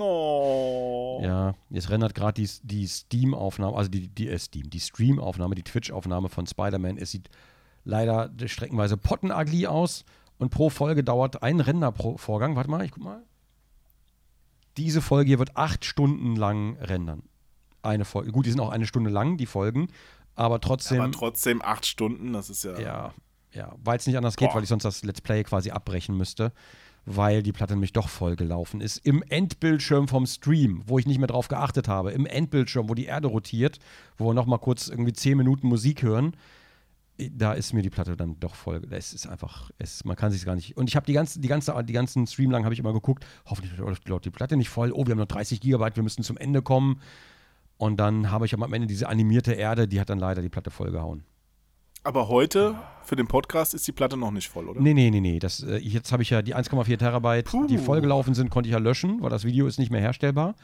No. 0.00 1.20
Ja, 1.22 1.54
jetzt 1.68 1.90
rendert 1.90 2.14
gerade 2.14 2.40
die, 2.40 2.48
die 2.62 2.86
Steam-Aufnahme, 2.86 3.76
also 3.76 3.90
die, 3.90 4.08
die 4.08 4.28
äh, 4.28 4.38
Steam, 4.38 4.70
die 4.70 4.80
Stream-Aufnahme, 4.80 5.54
die 5.54 5.62
Twitch-Aufnahme 5.62 6.30
von 6.30 6.46
Spider-Man. 6.46 6.96
Es 6.96 7.10
sieht 7.10 7.28
leider 7.84 8.30
streckenweise 8.46 8.96
pottenugly 8.96 9.66
aus 9.66 10.06
und 10.38 10.48
pro 10.50 10.70
Folge 10.70 11.04
dauert 11.04 11.42
ein 11.42 11.60
Render-Vorgang. 11.60 12.56
Warte 12.56 12.70
mal, 12.70 12.82
ich 12.82 12.92
guck 12.92 13.04
mal. 13.04 13.22
Diese 14.78 15.02
Folge 15.02 15.28
hier 15.28 15.38
wird 15.38 15.56
acht 15.58 15.84
Stunden 15.84 16.34
lang 16.34 16.78
rendern. 16.78 17.22
Eine 17.82 18.06
Folge. 18.06 18.32
Gut, 18.32 18.46
die 18.46 18.50
sind 18.50 18.60
auch 18.60 18.70
eine 18.70 18.86
Stunde 18.86 19.10
lang, 19.10 19.36
die 19.36 19.46
Folgen, 19.46 19.88
aber 20.34 20.60
trotzdem. 20.60 21.02
Aber 21.02 21.12
trotzdem 21.12 21.60
acht 21.60 21.84
Stunden, 21.84 22.32
das 22.32 22.48
ist 22.48 22.64
ja. 22.64 22.78
Ja, 22.78 23.14
ja, 23.52 23.74
weil 23.84 23.98
es 23.98 24.06
nicht 24.06 24.16
anders 24.16 24.36
geht, 24.36 24.48
Boah. 24.48 24.56
weil 24.56 24.62
ich 24.62 24.70
sonst 24.70 24.84
das 24.84 25.02
Let's 25.02 25.20
Play 25.20 25.44
quasi 25.44 25.70
abbrechen 25.70 26.16
müsste 26.16 26.52
weil 27.16 27.42
die 27.42 27.52
Platte 27.52 27.74
nämlich 27.74 27.92
doch 27.92 28.08
voll 28.08 28.36
gelaufen 28.36 28.80
ist. 28.80 28.98
Im 28.98 29.22
Endbildschirm 29.28 30.06
vom 30.06 30.26
Stream, 30.26 30.82
wo 30.86 30.98
ich 30.98 31.06
nicht 31.06 31.18
mehr 31.18 31.26
drauf 31.26 31.48
geachtet 31.48 31.88
habe, 31.88 32.12
im 32.12 32.26
Endbildschirm, 32.26 32.88
wo 32.88 32.94
die 32.94 33.06
Erde 33.06 33.28
rotiert, 33.28 33.78
wo 34.16 34.26
wir 34.26 34.34
nochmal 34.34 34.58
kurz 34.58 34.88
irgendwie 34.88 35.12
10 35.12 35.36
Minuten 35.36 35.66
Musik 35.66 36.02
hören, 36.02 36.36
da 37.18 37.52
ist 37.52 37.74
mir 37.74 37.82
die 37.82 37.90
Platte 37.90 38.16
dann 38.16 38.38
doch 38.40 38.54
voll. 38.54 38.80
Es 38.90 39.12
ist 39.12 39.26
einfach, 39.26 39.70
es, 39.78 40.04
man 40.04 40.16
kann 40.16 40.30
sich 40.30 40.44
gar 40.44 40.54
nicht. 40.54 40.76
Und 40.76 40.88
ich 40.88 40.96
habe 40.96 41.04
die 41.04 41.12
ganze, 41.12 41.40
die 41.40 41.48
ganze, 41.48 41.74
die 41.84 41.92
ganzen 41.92 42.26
Stream 42.26 42.50
lang 42.50 42.64
habe 42.64 42.72
ich 42.72 42.80
immer 42.80 42.92
geguckt, 42.92 43.26
hoffentlich 43.44 43.76
läuft 43.78 44.24
die 44.24 44.30
Platte 44.30 44.56
nicht 44.56 44.70
voll. 44.70 44.92
Oh, 44.92 45.06
wir 45.06 45.12
haben 45.12 45.18
noch 45.18 45.26
30 45.26 45.60
Gigabyte, 45.60 45.96
wir 45.96 46.02
müssen 46.02 46.22
zum 46.22 46.36
Ende 46.36 46.62
kommen. 46.62 47.00
Und 47.76 47.98
dann 47.98 48.30
habe 48.30 48.46
ich 48.46 48.54
am 48.54 48.72
Ende 48.72 48.86
diese 48.86 49.08
animierte 49.08 49.52
Erde, 49.52 49.88
die 49.88 50.00
hat 50.00 50.10
dann 50.10 50.18
leider 50.18 50.42
die 50.42 50.48
Platte 50.48 50.70
vollgehauen. 50.70 51.24
Aber 52.02 52.28
heute 52.28 52.78
für 53.04 53.16
den 53.16 53.26
Podcast 53.26 53.74
ist 53.74 53.86
die 53.86 53.92
Platte 53.92 54.16
noch 54.16 54.30
nicht 54.30 54.48
voll, 54.48 54.68
oder? 54.68 54.80
Nee, 54.80 54.94
nee, 54.94 55.10
nee, 55.10 55.20
nee. 55.20 55.38
Das, 55.38 55.62
äh, 55.62 55.76
jetzt 55.76 56.12
habe 56.12 56.22
ich 56.22 56.30
ja 56.30 56.42
die 56.42 56.54
1,4 56.54 56.98
Terabyte, 56.98 57.46
Puh. 57.46 57.66
die 57.66 57.78
vollgelaufen 57.78 58.34
sind, 58.34 58.50
konnte 58.50 58.68
ich 58.68 58.72
ja 58.72 58.78
löschen, 58.78 59.20
weil 59.22 59.30
das 59.30 59.44
Video 59.44 59.66
ist 59.66 59.78
nicht 59.78 59.90
mehr 59.90 60.00
herstellbar. 60.00 60.54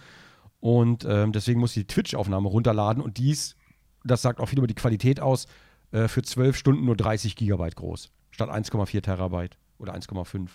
Und 0.61 1.05
ähm, 1.05 1.33
deswegen 1.33 1.61
muss 1.61 1.77
ich 1.77 1.87
die 1.87 1.93
Twitch-Aufnahme 1.93 2.49
runterladen 2.49 3.03
und 3.03 3.19
dies, 3.19 3.57
das 4.05 4.23
sagt 4.23 4.41
auch 4.41 4.47
viel 4.47 4.59
über 4.59 4.67
die 4.67 4.75
Qualität 4.75 5.21
aus, 5.21 5.47
äh, 5.91 6.09
für 6.09 6.23
12 6.23 6.57
Stunden 6.57 6.85
nur 6.85 6.97
30 6.97 7.37
Gigabyte 7.37 7.77
groß, 7.77 8.11
statt 8.31 8.49
1,4 8.49 9.03
Terabyte 9.03 9.59
oder 9.79 9.95
1,5. 9.95 10.49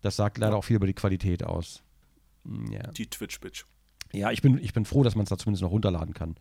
Das 0.00 0.16
sagt 0.16 0.38
leider 0.38 0.56
auch 0.56 0.64
viel 0.64 0.76
über 0.76 0.86
die 0.86 0.94
Qualität 0.94 1.42
aus. 1.42 1.82
Hm, 2.44 2.70
ja. 2.70 2.82
Die 2.92 3.06
Twitch-Bitch. 3.06 3.64
Ja, 4.12 4.30
ich 4.30 4.42
bin, 4.42 4.58
ich 4.58 4.72
bin 4.72 4.84
froh, 4.84 5.02
dass 5.02 5.16
man 5.16 5.24
es 5.24 5.30
da 5.30 5.38
zumindest 5.38 5.62
noch 5.62 5.70
runterladen 5.70 6.14
kann. 6.14 6.36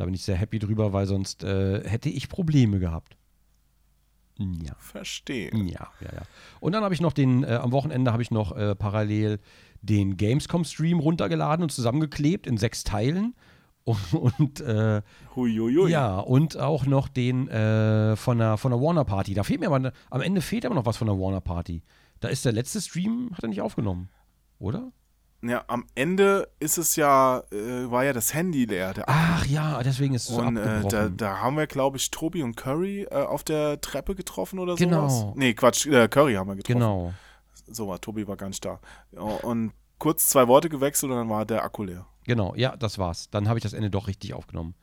Da 0.00 0.06
bin 0.06 0.14
ich 0.14 0.22
sehr 0.22 0.36
happy 0.36 0.58
drüber, 0.58 0.94
weil 0.94 1.04
sonst 1.04 1.44
äh, 1.44 1.86
hätte 1.86 2.08
ich 2.08 2.30
Probleme 2.30 2.78
gehabt. 2.78 3.18
Ja. 4.38 4.72
Verstehe. 4.78 5.50
Ja, 5.52 5.90
ja, 6.00 6.08
ja. 6.10 6.22
Und 6.58 6.72
dann 6.72 6.82
habe 6.82 6.94
ich 6.94 7.02
noch 7.02 7.12
den, 7.12 7.44
äh, 7.44 7.58
am 7.60 7.70
Wochenende 7.70 8.10
habe 8.10 8.22
ich 8.22 8.30
noch 8.30 8.56
äh, 8.56 8.74
parallel 8.74 9.40
den 9.82 10.16
Gamescom-Stream 10.16 11.00
runtergeladen 11.00 11.64
und 11.64 11.70
zusammengeklebt 11.70 12.46
in 12.46 12.56
sechs 12.56 12.82
Teilen. 12.82 13.34
Und, 13.84 14.14
und 14.14 14.60
äh, 14.60 15.02
Huiuiui. 15.34 15.90
ja, 15.90 16.20
und 16.20 16.56
auch 16.58 16.84
noch 16.86 17.08
den 17.08 17.48
äh, 17.48 18.14
von, 18.14 18.38
der, 18.38 18.56
von 18.58 18.70
der 18.70 18.80
Warner 18.80 19.04
Party. 19.04 19.32
Da 19.34 19.42
fehlt 19.42 19.58
mir 19.58 19.66
aber, 19.70 19.92
am 20.10 20.20
Ende 20.20 20.42
fehlt 20.42 20.64
aber 20.66 20.74
noch 20.74 20.84
was 20.84 20.98
von 20.98 21.08
der 21.08 21.18
Warner 21.18 21.40
Party. 21.40 21.82
Da 22.20 22.28
ist 22.28 22.44
der 22.44 22.52
letzte 22.52 22.80
Stream, 22.80 23.30
hat 23.32 23.42
er 23.42 23.48
nicht 23.48 23.62
aufgenommen, 23.62 24.10
oder? 24.58 24.92
Ja, 25.42 25.64
am 25.68 25.86
Ende 25.94 26.48
ist 26.60 26.76
es 26.76 26.96
ja, 26.96 27.42
äh, 27.50 27.90
war 27.90 28.04
ja 28.04 28.12
das 28.12 28.34
Handy 28.34 28.66
leer. 28.66 28.92
Ach 29.06 29.46
ja, 29.46 29.82
deswegen 29.82 30.14
ist 30.14 30.28
es 30.28 30.36
und, 30.36 30.56
so 30.56 30.62
äh, 30.62 30.88
da, 30.88 31.08
da, 31.08 31.38
haben 31.38 31.56
wir, 31.56 31.66
glaube 31.66 31.96
ich, 31.96 32.10
Tobi 32.10 32.42
und 32.42 32.56
Curry 32.56 33.06
äh, 33.10 33.14
auf 33.14 33.42
der 33.42 33.80
Treppe 33.80 34.14
getroffen 34.14 34.58
oder 34.58 34.76
so. 34.76 34.84
Genau. 34.84 35.08
Sowas. 35.08 35.34
Nee, 35.36 35.54
Quatsch, 35.54 35.86
äh, 35.86 36.08
Curry 36.08 36.34
haben 36.34 36.48
wir 36.48 36.56
getroffen. 36.56 36.78
Genau. 36.78 37.14
So 37.70 37.88
war, 37.88 38.00
Tobi 38.00 38.28
war 38.28 38.36
gar 38.36 38.48
nicht 38.48 38.64
da. 38.64 38.80
Und 39.12 39.72
kurz 39.98 40.26
zwei 40.26 40.46
Worte 40.46 40.68
gewechselt 40.68 41.10
und 41.10 41.16
dann 41.16 41.28
war 41.30 41.46
der 41.46 41.64
Akku 41.64 41.84
leer. 41.84 42.06
Genau, 42.24 42.54
ja, 42.54 42.76
das 42.76 42.98
war's. 42.98 43.30
Dann 43.30 43.48
habe 43.48 43.58
ich 43.58 43.62
das 43.62 43.72
Ende 43.72 43.90
doch 43.90 44.08
richtig 44.08 44.34
aufgenommen. 44.34 44.74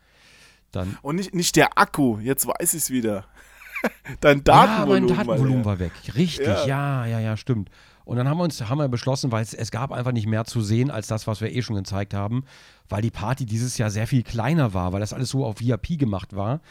Dann 0.71 0.97
und 1.01 1.17
nicht, 1.17 1.35
nicht 1.35 1.55
der 1.55 1.77
Akku, 1.77 2.17
jetzt 2.19 2.47
weiß 2.47 2.73
ich 2.73 2.83
es 2.83 2.89
wieder. 2.89 3.25
Dein 4.21 4.43
Datenvolumen. 4.43 5.09
Ja, 5.09 5.15
mein 5.15 5.27
Datenvolumen 5.27 5.65
war, 5.65 5.73
war 5.73 5.79
weg. 5.79 5.91
Richtig, 6.15 6.47
ja. 6.47 6.65
ja, 6.65 7.05
ja, 7.05 7.19
ja, 7.19 7.37
stimmt. 7.37 7.69
Und 8.07 8.15
dann 8.15 8.29
haben 8.29 8.37
wir 8.37 8.45
uns 8.45 8.61
haben 8.61 8.77
wir 8.77 8.87
beschlossen, 8.87 9.33
weil 9.33 9.43
es, 9.43 9.53
es 9.53 9.69
gab 9.69 9.91
einfach 9.91 10.13
nicht 10.13 10.27
mehr 10.27 10.45
zu 10.45 10.61
sehen 10.61 10.89
als 10.89 11.07
das, 11.07 11.27
was 11.27 11.41
wir 11.41 11.53
eh 11.53 11.61
schon 11.61 11.75
gezeigt 11.75 12.13
haben, 12.13 12.45
weil 12.87 13.01
die 13.01 13.11
Party 13.11 13.45
dieses 13.45 13.77
Jahr 13.77 13.89
sehr 13.89 14.07
viel 14.07 14.23
kleiner 14.23 14.73
war, 14.73 14.93
weil 14.93 15.01
das 15.01 15.11
alles 15.11 15.29
so 15.29 15.45
auf 15.45 15.59
VIP 15.59 15.99
gemacht 15.99 16.33
war, 16.33 16.61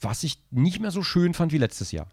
was 0.00 0.22
ich 0.22 0.40
nicht 0.52 0.78
mehr 0.78 0.92
so 0.92 1.02
schön 1.02 1.34
fand 1.34 1.50
wie 1.50 1.58
letztes 1.58 1.90
Jahr. 1.90 2.06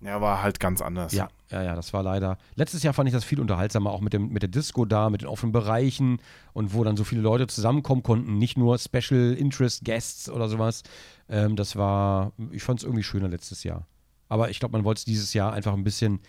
Ja, 0.00 0.20
war 0.20 0.44
halt 0.44 0.60
ganz 0.60 0.80
anders. 0.80 1.12
Ja, 1.12 1.28
ja, 1.50 1.60
ja, 1.60 1.74
das 1.74 1.92
war 1.92 2.04
leider. 2.04 2.38
Letztes 2.54 2.84
Jahr 2.84 2.94
fand 2.94 3.08
ich 3.08 3.12
das 3.12 3.24
viel 3.24 3.40
unterhaltsamer, 3.40 3.90
auch 3.90 4.00
mit, 4.00 4.12
dem, 4.12 4.28
mit 4.28 4.42
der 4.42 4.48
Disco 4.48 4.84
da, 4.84 5.10
mit 5.10 5.22
den 5.22 5.28
offenen 5.28 5.50
Bereichen 5.50 6.20
und 6.52 6.72
wo 6.74 6.84
dann 6.84 6.96
so 6.96 7.02
viele 7.02 7.20
Leute 7.20 7.48
zusammenkommen 7.48 8.04
konnten, 8.04 8.38
nicht 8.38 8.56
nur 8.56 8.78
Special 8.78 9.34
Interest 9.34 9.84
Guests 9.84 10.30
oder 10.30 10.48
sowas. 10.48 10.84
Ähm, 11.28 11.56
das 11.56 11.74
war, 11.74 12.30
ich 12.52 12.62
fand 12.62 12.78
es 12.78 12.84
irgendwie 12.84 13.02
schöner 13.02 13.26
letztes 13.26 13.64
Jahr. 13.64 13.88
Aber 14.28 14.50
ich 14.50 14.60
glaube, 14.60 14.70
man 14.70 14.84
wollte 14.84 15.00
es 15.00 15.04
dieses 15.04 15.34
Jahr 15.34 15.52
einfach 15.52 15.72
ein 15.72 15.82
bisschen, 15.82 16.20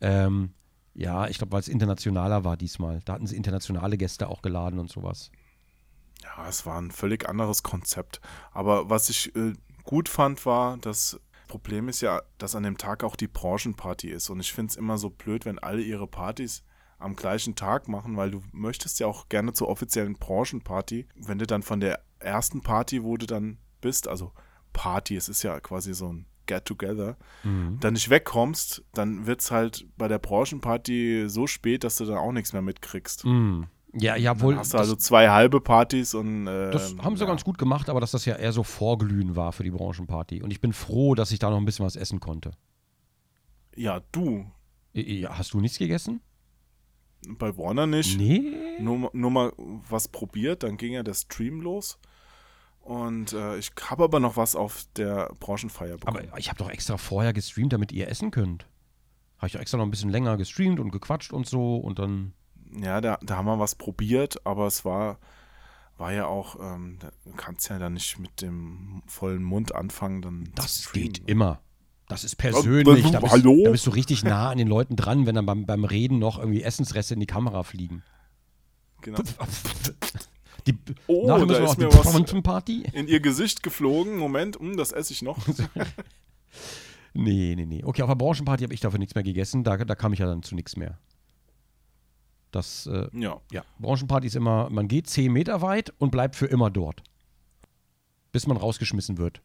ähm, 0.00 0.50
ja, 0.96 1.28
ich 1.28 1.36
glaube, 1.36 1.52
weil 1.52 1.60
es 1.60 1.68
internationaler 1.68 2.44
war 2.44 2.56
diesmal. 2.56 3.00
Da 3.04 3.12
hatten 3.12 3.26
sie 3.26 3.36
internationale 3.36 3.98
Gäste 3.98 4.28
auch 4.28 4.40
geladen 4.40 4.78
und 4.78 4.90
sowas. 4.90 5.30
Ja, 6.22 6.48
es 6.48 6.64
war 6.64 6.80
ein 6.80 6.90
völlig 6.90 7.28
anderes 7.28 7.62
Konzept. 7.62 8.20
Aber 8.50 8.88
was 8.88 9.10
ich 9.10 9.36
äh, 9.36 9.52
gut 9.84 10.08
fand, 10.08 10.46
war, 10.46 10.78
dass 10.78 11.20
Problem 11.48 11.88
ist 11.88 12.00
ja, 12.00 12.22
dass 12.38 12.54
an 12.54 12.62
dem 12.62 12.78
Tag 12.78 13.04
auch 13.04 13.14
die 13.14 13.28
Branchenparty 13.28 14.08
ist. 14.08 14.30
Und 14.30 14.40
ich 14.40 14.52
finde 14.52 14.70
es 14.70 14.76
immer 14.76 14.96
so 14.96 15.10
blöd, 15.10 15.44
wenn 15.44 15.58
alle 15.58 15.82
ihre 15.82 16.06
Partys 16.06 16.64
am 16.98 17.14
gleichen 17.14 17.54
Tag 17.54 17.88
machen, 17.88 18.16
weil 18.16 18.30
du 18.30 18.42
möchtest 18.52 18.98
ja 18.98 19.06
auch 19.06 19.28
gerne 19.28 19.52
zur 19.52 19.68
offiziellen 19.68 20.14
Branchenparty. 20.14 21.06
Wenn 21.14 21.38
du 21.38 21.46
dann 21.46 21.62
von 21.62 21.80
der 21.80 22.00
ersten 22.20 22.62
Party, 22.62 23.02
wo 23.04 23.18
du 23.18 23.26
dann 23.26 23.58
bist, 23.82 24.08
also 24.08 24.32
Party, 24.72 25.14
es 25.14 25.28
ist 25.28 25.42
ja 25.42 25.60
quasi 25.60 25.92
so 25.92 26.10
ein 26.10 26.26
Get-Together, 26.46 27.16
mhm. 27.44 27.78
dann 27.80 27.94
nicht 27.94 28.10
wegkommst, 28.10 28.84
dann 28.94 29.26
wird 29.26 29.40
es 29.40 29.50
halt 29.50 29.86
bei 29.96 30.08
der 30.08 30.18
Branchenparty 30.18 31.24
so 31.28 31.46
spät, 31.46 31.84
dass 31.84 31.96
du 31.96 32.04
dann 32.04 32.18
auch 32.18 32.32
nichts 32.32 32.52
mehr 32.52 32.62
mitkriegst. 32.62 33.24
Mhm. 33.24 33.66
Ja, 33.98 34.16
ja, 34.16 34.40
wohl. 34.40 34.54
Dann 34.54 34.60
hast 34.60 34.74
du 34.74 34.78
also 34.78 34.94
zwei 34.94 35.30
halbe 35.30 35.60
Partys 35.60 36.14
und. 36.14 36.46
Äh, 36.46 36.70
das 36.70 36.96
haben 36.98 37.16
sie 37.16 37.22
ja. 37.22 37.28
ganz 37.28 37.44
gut 37.44 37.56
gemacht, 37.56 37.88
aber 37.88 38.00
dass 38.00 38.10
das 38.10 38.24
ja 38.26 38.36
eher 38.36 38.52
so 38.52 38.62
Vorglühen 38.62 39.36
war 39.36 39.52
für 39.52 39.64
die 39.64 39.70
Branchenparty. 39.70 40.42
Und 40.42 40.50
ich 40.50 40.60
bin 40.60 40.72
froh, 40.72 41.14
dass 41.14 41.30
ich 41.30 41.38
da 41.38 41.50
noch 41.50 41.56
ein 41.56 41.64
bisschen 41.64 41.86
was 41.86 41.96
essen 41.96 42.20
konnte. 42.20 42.52
Ja, 43.74 44.00
du. 44.12 44.46
Ja, 44.92 45.38
hast 45.38 45.54
du 45.54 45.60
nichts 45.60 45.78
gegessen? 45.78 46.20
Bei 47.26 47.56
Warner 47.56 47.86
nicht. 47.86 48.18
Nee. 48.18 48.54
Nur, 48.80 49.10
nur 49.12 49.30
mal 49.30 49.52
was 49.56 50.08
probiert, 50.08 50.62
dann 50.62 50.76
ging 50.76 50.92
ja 50.92 51.02
der 51.02 51.14
Stream 51.14 51.60
los. 51.60 51.98
Und 52.86 53.32
äh, 53.32 53.58
ich 53.58 53.72
habe 53.82 54.04
aber 54.04 54.20
noch 54.20 54.36
was 54.36 54.54
auf 54.54 54.84
der 54.96 55.32
Branchenfeier 55.40 55.98
bekommen. 55.98 56.28
Aber 56.28 56.38
ich 56.38 56.48
habe 56.48 56.58
doch 56.58 56.70
extra 56.70 56.96
vorher 56.96 57.32
gestreamt, 57.32 57.72
damit 57.72 57.90
ihr 57.90 58.08
essen 58.08 58.30
könnt. 58.30 58.68
Habe 59.38 59.48
ich 59.48 59.54
doch 59.54 59.60
extra 59.60 59.76
noch 59.76 59.84
ein 59.84 59.90
bisschen 59.90 60.10
länger 60.10 60.36
gestreamt 60.36 60.78
und 60.78 60.92
gequatscht 60.92 61.32
und 61.32 61.48
so 61.48 61.76
und 61.76 61.98
dann 61.98 62.32
ja, 62.72 63.00
da, 63.00 63.18
da 63.22 63.36
haben 63.36 63.46
wir 63.46 63.58
was 63.58 63.74
probiert, 63.74 64.44
aber 64.46 64.66
es 64.66 64.84
war, 64.84 65.18
war 65.96 66.12
ja 66.12 66.26
auch, 66.26 66.56
ähm, 66.60 66.98
du 67.24 67.32
kannst 67.36 67.68
ja 67.68 67.78
dann 67.78 67.94
nicht 67.94 68.18
mit 68.18 68.40
dem 68.40 69.02
vollen 69.06 69.42
Mund 69.42 69.74
anfangen. 69.74 70.22
Dann 70.22 70.50
das 70.54 70.92
geht 70.92 71.28
immer. 71.28 71.60
Das 72.08 72.22
ist 72.22 72.36
persönlich. 72.36 73.10
Da 73.10 73.18
bist, 73.18 73.32
Hallo? 73.32 73.64
da 73.64 73.70
bist 73.70 73.86
du 73.86 73.90
richtig 73.90 74.22
nah 74.22 74.50
an 74.50 74.58
den 74.58 74.68
Leuten 74.68 74.94
dran, 74.94 75.26
wenn 75.26 75.34
dann 75.34 75.46
beim, 75.46 75.66
beim 75.66 75.84
Reden 75.84 76.20
noch 76.20 76.38
irgendwie 76.38 76.62
Essensreste 76.62 77.14
in 77.14 77.20
die 77.20 77.26
Kamera 77.26 77.64
fliegen. 77.64 78.04
Genau. 79.00 79.18
Die, 80.66 80.76
oh, 81.06 81.26
da 81.26 81.36
ist 81.36 81.78
mir 81.78 81.88
was 81.92 82.42
Party. 82.42 82.84
in 82.92 83.06
ihr 83.06 83.20
Gesicht 83.20 83.62
geflogen. 83.62 84.16
Moment, 84.16 84.60
mh, 84.60 84.70
hm, 84.70 84.76
das 84.76 84.92
esse 84.92 85.12
ich 85.12 85.22
noch. 85.22 85.38
nee, 87.14 87.54
nee, 87.56 87.66
nee. 87.66 87.84
Okay, 87.84 88.02
auf 88.02 88.08
der 88.08 88.16
Branchenparty 88.16 88.64
habe 88.64 88.74
ich 88.74 88.80
dafür 88.80 88.98
nichts 88.98 89.14
mehr 89.14 89.24
gegessen. 89.24 89.62
Da, 89.62 89.76
da 89.76 89.94
kam 89.94 90.12
ich 90.12 90.18
ja 90.18 90.26
dann 90.26 90.42
zu 90.42 90.54
nichts 90.54 90.76
mehr. 90.76 90.98
Das, 92.50 92.86
äh, 92.86 93.08
ja. 93.12 93.40
ja. 93.52 93.64
Branchenparty 93.78 94.26
ist 94.26 94.36
immer, 94.36 94.70
man 94.70 94.88
geht 94.88 95.08
10 95.08 95.32
Meter 95.32 95.62
weit 95.62 95.92
und 95.98 96.10
bleibt 96.10 96.36
für 96.36 96.46
immer 96.46 96.70
dort. 96.70 97.02
Bis 98.32 98.46
man 98.46 98.56
rausgeschmissen 98.56 99.18
wird. 99.18 99.40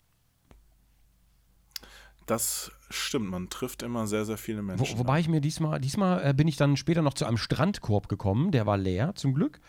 Das 2.26 2.72
stimmt, 2.89 3.30
man 3.30 3.49
trifft 3.49 3.84
immer 3.84 4.07
sehr, 4.07 4.26
sehr 4.26 4.38
viele 4.38 4.61
Menschen. 4.61 4.95
Wo, 4.95 4.99
wobei 4.99 5.19
ich 5.19 5.27
mir 5.27 5.41
diesmal, 5.41 5.80
diesmal 5.81 6.26
äh, 6.26 6.34
bin 6.34 6.48
ich 6.48 6.56
dann 6.56 6.77
später 6.77 7.02
noch 7.02 7.14
zu 7.14 7.26
einem 7.26 7.38
Strandkorb 7.38 8.07
gekommen, 8.07 8.52
der 8.52 8.65
war 8.65 8.77
leer 8.77 9.14
zum 9.15 9.34
Glück. 9.34 9.60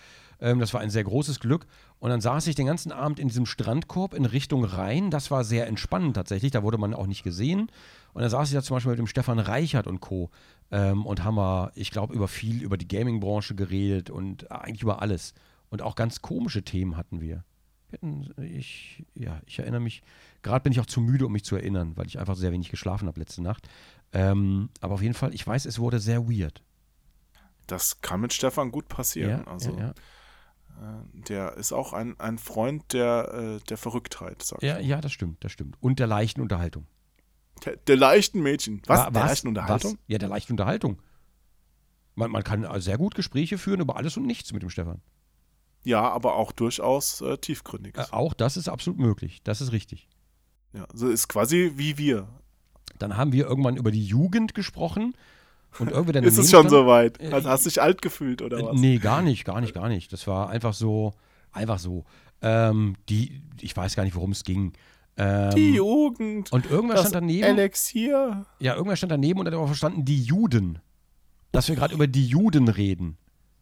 Ähm, 0.43 0.59
das 0.59 0.75
war 0.75 0.81
ein 0.81 0.91
sehr 0.91 1.05
großes 1.05 1.41
Glück. 1.41 1.67
Und 2.01 2.11
dann 2.11 2.21
saß 2.21 2.49
ich 2.49 2.57
den 2.57 2.67
ganzen 2.67 2.93
Abend 2.93 3.19
in 3.21 3.29
diesem 3.29 3.47
Strandkorb 3.47 4.13
in 4.13 4.25
Richtung 4.25 4.65
Rhein. 4.65 5.11
Das 5.11 5.31
war 5.31 5.45
sehr 5.45 5.69
entspannend 5.69 6.17
tatsächlich, 6.17 6.51
da 6.51 6.65
wurde 6.65 6.79
man 6.79 6.93
auch 6.93 7.07
nicht 7.07 7.23
gesehen. 7.23 7.71
Und 8.13 8.23
dann 8.23 8.31
saß 8.31 8.49
ich 8.49 8.55
da 8.55 8.63
zum 8.63 8.77
Beispiel 8.77 8.91
mit 8.91 8.99
dem 8.99 9.07
Stefan 9.07 9.39
Reichert 9.39 9.87
und 9.87 10.01
Co. 10.01 10.31
Ähm, 10.73 11.07
und 11.07 11.23
haben 11.23 11.37
wir, 11.37 11.71
ich 11.77 11.93
glaube, 11.93 12.13
über 12.13 12.29
viel 12.29 12.63
über 12.63 12.77
die 12.77 12.89
Gaming-Branche 12.89 13.55
geredet 13.55 14.11
und 14.11 14.51
eigentlich 14.51 14.83
über 14.83 15.01
alles. 15.01 15.33
Und 15.71 15.81
auch 15.81 15.95
ganz 15.95 16.21
komische 16.21 16.65
Themen 16.65 16.97
hatten 16.97 17.21
wir. 17.21 17.45
Ich, 18.39 19.05
ja, 19.15 19.41
ich 19.47 19.59
erinnere 19.59 19.81
mich, 19.81 20.03
gerade 20.43 20.63
bin 20.63 20.73
ich 20.73 20.81
auch 20.81 20.87
zu 20.87 21.01
müde, 21.01 21.27
um 21.27 21.33
mich 21.33 21.45
zu 21.45 21.57
erinnern, 21.57 21.93
weil 21.97 22.07
ich 22.07 22.19
einfach 22.19 22.37
sehr 22.37 22.51
wenig 22.51 22.71
geschlafen 22.71 23.07
habe 23.07 23.21
letzte 23.21 23.43
Nacht. 23.43 23.69
Ähm, 24.13 24.71
aber 24.81 24.95
auf 24.95 25.03
jeden 25.03 25.15
Fall, 25.15 25.35
ich 25.35 25.47
weiß, 25.47 25.67
es 25.67 25.79
wurde 25.79 26.01
sehr 26.01 26.29
weird. 26.29 26.63
Das 27.67 28.01
kann 28.01 28.21
mit 28.21 28.33
Stefan 28.33 28.73
gut 28.73 28.89
passieren. 28.89 29.45
Ja, 29.47 29.53
also, 29.53 29.71
ja, 29.73 29.79
ja. 29.79 29.95
Äh, 30.81 31.23
der 31.29 31.57
ist 31.57 31.73
auch 31.73 31.93
ein, 31.93 32.19
ein 32.19 32.39
Freund 32.39 32.93
der, 32.93 33.59
äh, 33.61 33.65
der 33.69 33.77
Verrücktheit, 33.77 34.43
sag 34.43 34.63
ich. 34.63 34.69
Ja, 34.69 34.79
ja, 34.79 35.01
das 35.01 35.13
stimmt, 35.13 35.43
das 35.45 35.53
stimmt. 35.53 35.77
Und 35.81 35.99
der 35.99 36.07
leichten 36.07 36.41
Unterhaltung. 36.41 36.87
Der, 37.65 37.77
der 37.77 37.97
leichten 37.97 38.43
Mädchen. 38.43 38.83
Was? 38.87 39.07
was? 39.07 39.13
Der 39.13 39.23
leichten 39.23 39.49
Unterhaltung? 39.49 39.93
Was? 39.93 39.99
Ja, 40.07 40.19
der 40.19 40.29
leichten 40.29 40.53
Unterhaltung. 40.53 41.01
Man, 42.15 42.31
man 42.31 42.43
kann 42.43 42.67
sehr 42.81 42.99
gut 42.99 43.15
Gespräche 43.15 43.59
führen 43.59 43.81
über 43.81 43.97
alles 43.97 44.17
und 44.17 44.27
nichts 44.27 44.53
mit 44.53 44.63
dem 44.63 44.71
Stefan. 44.71 45.01
Ja, 45.85 46.09
aber 46.11 46.37
auch 46.37 46.53
durchaus 46.53 47.21
äh, 47.21 47.39
tiefgründig. 47.39 47.97
Äh, 47.97 48.05
auch 48.11 48.35
das 48.35 48.57
ist 48.57 48.69
absolut 48.69 48.99
möglich. 48.99 49.43
Das 49.43 49.61
ist 49.61 49.73
richtig. 49.73 50.09
Ja, 50.73 50.87
so 50.95 51.09
ist 51.09 51.29
quasi 51.29 51.73
wie 51.77 51.99
wir. 51.99 52.29
Dann 52.99 53.17
haben 53.17 53.33
wir 53.33 53.47
irgendwann 53.47 53.77
über 53.77 53.91
die 53.91 54.05
Jugend 54.05 54.55
gesprochen. 54.55 55.15
Und 55.79 55.91
irgendwie 55.91 56.19
ist 56.19 56.39
es 56.39 56.51
schon 56.51 56.69
soweit? 56.69 57.21
Äh, 57.21 57.33
also 57.33 57.49
hast 57.49 57.65
du 57.65 57.71
dich 57.71 57.81
alt 57.81 58.03
gefühlt 58.03 58.43
oder 58.43 58.63
was? 58.63 58.79
Nee, 58.79 58.99
gar 58.99 59.23
nicht, 59.23 59.45
gar 59.45 59.61
nicht, 59.61 59.75
gar 59.75 59.89
nicht. 59.89 60.13
Das 60.13 60.27
war 60.27 60.51
einfach 60.51 60.75
so, 60.75 61.15
einfach 61.51 61.79
so. 61.79 62.05
Ähm, 62.43 62.97
die, 63.09 63.43
ich 63.61 63.77
weiß 63.77 63.97
gar 63.97 64.05
nicht, 64.05 64.15
worum 64.15 64.33
es 64.33 64.45
ging. 64.45 64.73
Ähm, 65.17 65.55
die 65.55 65.75
Jugend. 65.75 66.53
Und 66.53 66.71
irgendwas 66.71 67.01
stand 67.01 67.15
daneben. 67.15 67.45
Elixier. 67.45 68.47
Ja, 68.59 68.75
irgendwas 68.75 68.99
stand 68.99 69.13
daneben 69.13 69.41
und 69.41 69.47
hat 69.47 69.55
aber 69.55 69.67
verstanden, 69.67 70.05
die 70.05 70.23
Juden. 70.23 70.79
Dass 71.53 71.69
wir 71.69 71.77
gerade 71.77 71.95
über 71.95 72.07
die 72.07 72.27
Juden 72.27 72.69
reden. 72.69 73.19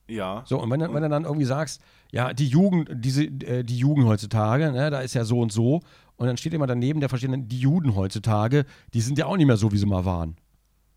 Ja. 0.09 0.43
So, 0.47 0.61
und 0.61 0.71
wenn, 0.71 0.81
wenn 0.81 1.03
du 1.03 1.09
dann 1.09 1.25
irgendwie 1.25 1.45
sagst, 1.45 1.81
ja, 2.13 2.33
die 2.33 2.47
Jugend, 2.47 2.91
diese, 2.93 3.25
äh, 3.25 3.63
die 3.63 3.79
Jugend 3.79 4.07
heutzutage, 4.07 4.73
ne, 4.73 4.91
da 4.91 5.01
ist 5.01 5.15
ja 5.15 5.25
so 5.25 5.41
und 5.41 5.53
so, 5.53 5.81
und 6.17 6.27
dann 6.27 6.37
steht 6.37 6.53
jemand 6.53 6.71
daneben, 6.71 7.01
der 7.01 7.09
versteht 7.09 7.33
dann, 7.33 7.49
die 7.49 7.59
Juden 7.59 7.95
heutzutage, 7.95 8.65
die 8.93 9.01
sind 9.01 9.19
ja 9.19 9.27
auch 9.27 9.37
nicht 9.37 9.47
mehr 9.47 9.57
so, 9.57 9.73
wie 9.73 9.79
sie 9.79 9.87
mal 9.87 10.05
waren. 10.05 10.37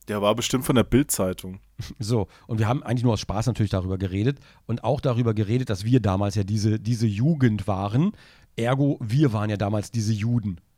Der 0.08 0.22
war 0.22 0.36
bestimmt 0.36 0.66
von 0.66 0.76
der 0.76 0.84
Bild-Zeitung. 0.84 1.60
So, 2.00 2.28
und 2.48 2.60
wir 2.60 2.68
haben 2.68 2.82
eigentlich 2.84 3.04
nur 3.04 3.14
aus 3.14 3.20
Spaß 3.20 3.48
natürlich 3.48 3.72
darüber 3.72 3.98
geredet 3.98 4.40
und 4.68 4.84
auch 4.84 5.02
darüber 5.02 5.34
geredet, 5.34 5.70
dass 5.70 5.84
wir 5.84 6.00
damals 6.00 6.36
ja 6.36 6.44
diese, 6.44 6.80
diese 6.80 7.08
Jugend 7.08 7.68
waren, 7.68 8.14
Ergo, 8.56 8.98
wir 9.02 9.34
waren 9.34 9.50
ja 9.50 9.58
damals 9.58 9.92
diese 9.92 10.14
Juden. 10.14 10.60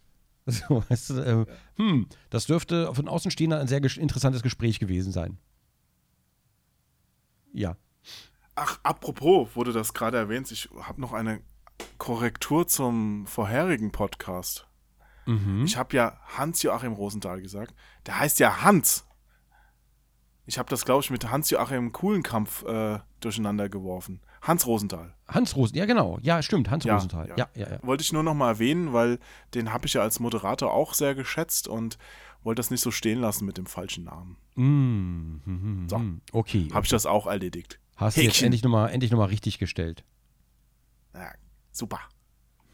So, 0.48 0.84
weißt 0.90 1.10
du, 1.10 1.14
äh, 1.22 1.46
hm, 1.78 2.08
das 2.30 2.46
dürfte 2.46 2.94
von 2.94 3.08
Außenstehender 3.08 3.60
ein 3.60 3.68
sehr 3.68 3.84
interessantes 3.98 4.44
Gespräch 4.44 4.80
gewesen 4.80 5.12
sein. 5.12 5.40
Ja. 7.52 7.78
Ach, 8.54 8.80
apropos, 8.84 9.56
wurde 9.56 9.74
das 9.74 9.96
gerade 9.96 10.18
erwähnt, 10.18 10.52
ich 10.52 10.70
habe 10.80 11.02
noch 11.02 11.14
eine 11.14 11.42
Korrektur 11.98 12.68
zum 12.68 13.26
vorherigen 13.26 13.92
Podcast. 13.92 14.68
Mhm. 15.26 15.64
Ich 15.66 15.78
habe 15.78 15.96
ja 15.96 16.20
Hans-Joachim 16.38 16.94
Rosenthal 16.94 17.42
gesagt. 17.42 17.74
Der 18.06 18.20
heißt 18.20 18.40
ja 18.40 18.62
Hans. 18.62 19.05
Ich 20.46 20.58
habe 20.60 20.70
das, 20.70 20.86
glaube 20.86 21.02
ich, 21.04 21.10
mit 21.10 21.30
Hans-Joachim 21.30 21.92
Kuhlenkampf 21.92 22.64
äh, 22.64 23.00
durcheinander 23.20 23.68
geworfen. 23.68 24.22
Hans 24.42 24.68
Rosenthal. 24.68 25.14
Hans 25.28 25.56
Rosenthal, 25.56 25.80
ja 25.80 25.86
genau. 25.86 26.20
Ja, 26.22 26.42
stimmt, 26.44 26.70
Hans 26.70 26.84
ja, 26.84 26.96
Rosenthal. 26.96 27.30
Ja. 27.30 27.36
Ja, 27.38 27.48
ja, 27.56 27.80
Wollte 27.82 28.04
ich 28.04 28.14
nur 28.14 28.22
noch 28.22 28.36
mal 28.36 28.50
erwähnen, 28.50 28.94
weil 28.94 29.20
den 29.56 29.74
habe 29.74 29.88
ich 29.88 29.94
ja 29.94 30.02
als 30.02 30.20
Moderator 30.20 30.72
auch 30.72 30.94
sehr 30.94 31.16
geschätzt 31.16 31.68
und 31.68 31.98
wollte 32.44 32.60
das 32.60 32.70
nicht 32.70 32.82
so 32.82 32.92
stehen 32.92 33.20
lassen 33.20 33.46
mit 33.46 33.58
dem 33.58 33.66
falschen 33.66 34.04
Namen. 34.04 34.38
Mm, 34.54 35.42
mm, 35.46 35.84
mm, 35.84 35.90
so, 35.90 36.02
okay. 36.32 36.70
Habe 36.72 36.86
ich 36.86 36.92
das 36.92 37.08
auch 37.08 37.26
erledigt. 37.26 37.80
Hast 37.96 38.18
du 38.18 38.22
jetzt 38.22 38.42
endlich 38.44 38.62
nochmal 38.62 38.92
endlich 38.92 39.12
noch 39.12 39.18
mal 39.18 39.26
richtig 39.26 39.58
gestellt. 39.58 40.04
Ja, 41.16 41.32
super. 41.72 42.00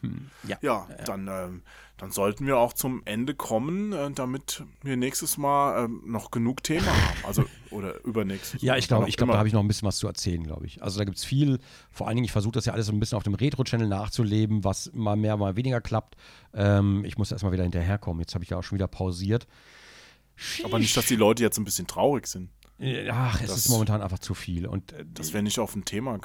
Hm, 0.02 0.30
ja, 0.46 0.58
ja, 0.60 0.88
dann, 1.06 1.28
äh, 1.28 1.48
dann 1.96 2.10
sollten 2.10 2.46
wir 2.46 2.58
auch 2.58 2.72
zum 2.72 3.02
Ende 3.04 3.34
kommen, 3.34 3.92
äh, 3.92 4.10
damit 4.10 4.64
wir 4.82 4.96
nächstes 4.96 5.38
Mal 5.38 5.84
äh, 5.84 5.88
noch 6.04 6.30
genug 6.30 6.62
Themen 6.62 6.86
haben. 6.86 7.24
Also, 7.24 7.44
oder 7.70 8.04
übernächstes. 8.04 8.60
ja, 8.62 8.76
ich 8.76 8.88
glaube, 8.88 9.08
ich 9.08 9.16
glaube, 9.16 9.32
da 9.32 9.38
habe 9.38 9.48
ich 9.48 9.54
noch 9.54 9.62
ein 9.62 9.68
bisschen 9.68 9.86
was 9.86 9.98
zu 9.98 10.06
erzählen, 10.08 10.42
glaube 10.42 10.66
ich. 10.66 10.82
Also 10.82 10.98
da 10.98 11.04
gibt 11.04 11.16
es 11.16 11.24
viel, 11.24 11.60
vor 11.90 12.08
allen 12.08 12.16
Dingen, 12.16 12.24
ich 12.24 12.32
versuche 12.32 12.52
das 12.52 12.66
ja 12.66 12.72
alles 12.72 12.86
so 12.86 12.92
ein 12.92 13.00
bisschen 13.00 13.16
auf 13.16 13.22
dem 13.22 13.34
Retro-Channel 13.34 13.88
nachzuleben, 13.88 14.64
was 14.64 14.90
mal 14.92 15.16
mehr, 15.16 15.36
mal 15.36 15.56
weniger 15.56 15.80
klappt. 15.80 16.16
Ähm, 16.52 17.04
ich 17.04 17.16
muss 17.16 17.30
erstmal 17.30 17.52
wieder 17.52 17.62
hinterherkommen. 17.62 18.20
Jetzt 18.20 18.34
habe 18.34 18.44
ich 18.44 18.50
ja 18.50 18.58
auch 18.58 18.64
schon 18.64 18.76
wieder 18.76 18.88
pausiert. 18.88 19.46
Aber 20.64 20.78
nicht, 20.78 20.96
dass 20.96 21.06
die 21.06 21.16
Leute 21.16 21.42
jetzt 21.42 21.58
ein 21.58 21.64
bisschen 21.64 21.86
traurig 21.86 22.26
sind. 22.26 22.50
Ach, 23.10 23.40
es 23.40 23.48
Das- 23.48 23.56
ist 23.58 23.68
momentan 23.68 24.02
einfach 24.02 24.18
zu 24.18 24.34
viel. 24.34 24.66
Und 24.66 24.92
äh, 24.92 25.04
Das 25.14 25.32
wäre 25.32 25.42
nicht 25.42 25.58
auf 25.58 25.74
ein 25.76 25.84
Thema. 25.84 26.18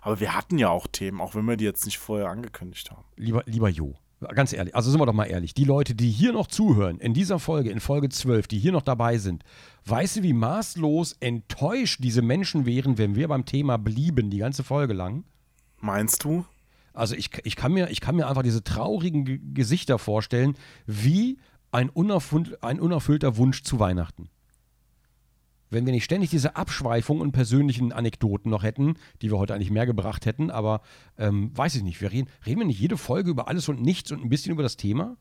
Aber 0.00 0.20
wir 0.20 0.34
hatten 0.34 0.58
ja 0.58 0.68
auch 0.68 0.86
Themen, 0.86 1.20
auch 1.20 1.34
wenn 1.34 1.44
wir 1.46 1.56
die 1.56 1.64
jetzt 1.64 1.84
nicht 1.84 1.98
vorher 1.98 2.28
angekündigt 2.28 2.90
haben. 2.90 3.04
lieber, 3.16 3.42
lieber 3.46 3.68
Jo, 3.68 3.94
ganz 4.34 4.52
ehrlich, 4.52 4.74
also 4.74 4.90
sind 4.90 5.00
wir 5.00 5.06
doch 5.06 5.12
mal 5.12 5.26
ehrlich, 5.26 5.54
die 5.54 5.64
Leute, 5.64 5.94
die 5.94 6.10
hier 6.10 6.32
noch 6.32 6.46
zuhören, 6.48 6.98
in 6.98 7.14
dieser 7.14 7.38
Folge, 7.38 7.70
in 7.70 7.80
Folge 7.80 8.08
12, 8.08 8.48
die 8.48 8.58
hier 8.58 8.72
noch 8.72 8.82
dabei 8.82 9.18
sind, 9.18 9.44
weißt 9.86 10.16
du, 10.16 10.22
wie 10.22 10.32
maßlos 10.32 11.16
enttäuscht 11.20 12.00
diese 12.02 12.22
Menschen 12.22 12.66
wären, 12.66 12.98
wenn 12.98 13.14
wir 13.14 13.28
beim 13.28 13.44
Thema 13.44 13.78
blieben, 13.78 14.30
die 14.30 14.38
ganze 14.38 14.64
Folge 14.64 14.94
lang? 14.94 15.24
Meinst 15.80 16.24
du? 16.24 16.44
Also 16.94 17.14
ich, 17.16 17.30
ich, 17.44 17.56
kann, 17.56 17.72
mir, 17.72 17.90
ich 17.90 18.00
kann 18.00 18.16
mir 18.16 18.28
einfach 18.28 18.42
diese 18.42 18.62
traurigen 18.62 19.24
Ge 19.24 19.40
Gesichter 19.54 19.98
vorstellen, 19.98 20.56
wie 20.86 21.38
ein, 21.70 21.88
unerfund, 21.88 22.62
ein 22.62 22.80
unerfüllter 22.80 23.36
Wunsch 23.38 23.62
zu 23.62 23.78
Weihnachten. 23.80 24.28
Wenn 25.72 25.86
wir 25.86 25.92
nicht 25.92 26.04
ständig 26.04 26.28
diese 26.28 26.54
Abschweifungen 26.54 27.22
und 27.22 27.32
persönlichen 27.32 27.92
Anekdoten 27.92 28.50
noch 28.50 28.62
hätten, 28.62 28.94
die 29.22 29.30
wir 29.30 29.38
heute 29.38 29.54
eigentlich 29.54 29.70
mehr 29.70 29.86
gebracht 29.86 30.26
hätten, 30.26 30.50
aber 30.50 30.82
ähm, 31.16 31.50
weiß 31.56 31.76
ich 31.76 31.82
nicht, 31.82 32.00
wir 32.02 32.12
reden, 32.12 32.28
reden 32.44 32.60
wir 32.60 32.66
nicht 32.66 32.78
jede 32.78 32.98
Folge 32.98 33.30
über 33.30 33.48
alles 33.48 33.68
und 33.70 33.80
nichts 33.80 34.12
und 34.12 34.22
ein 34.22 34.28
bisschen 34.28 34.52
über 34.52 34.62
das 34.62 34.76
Thema? 34.76 35.16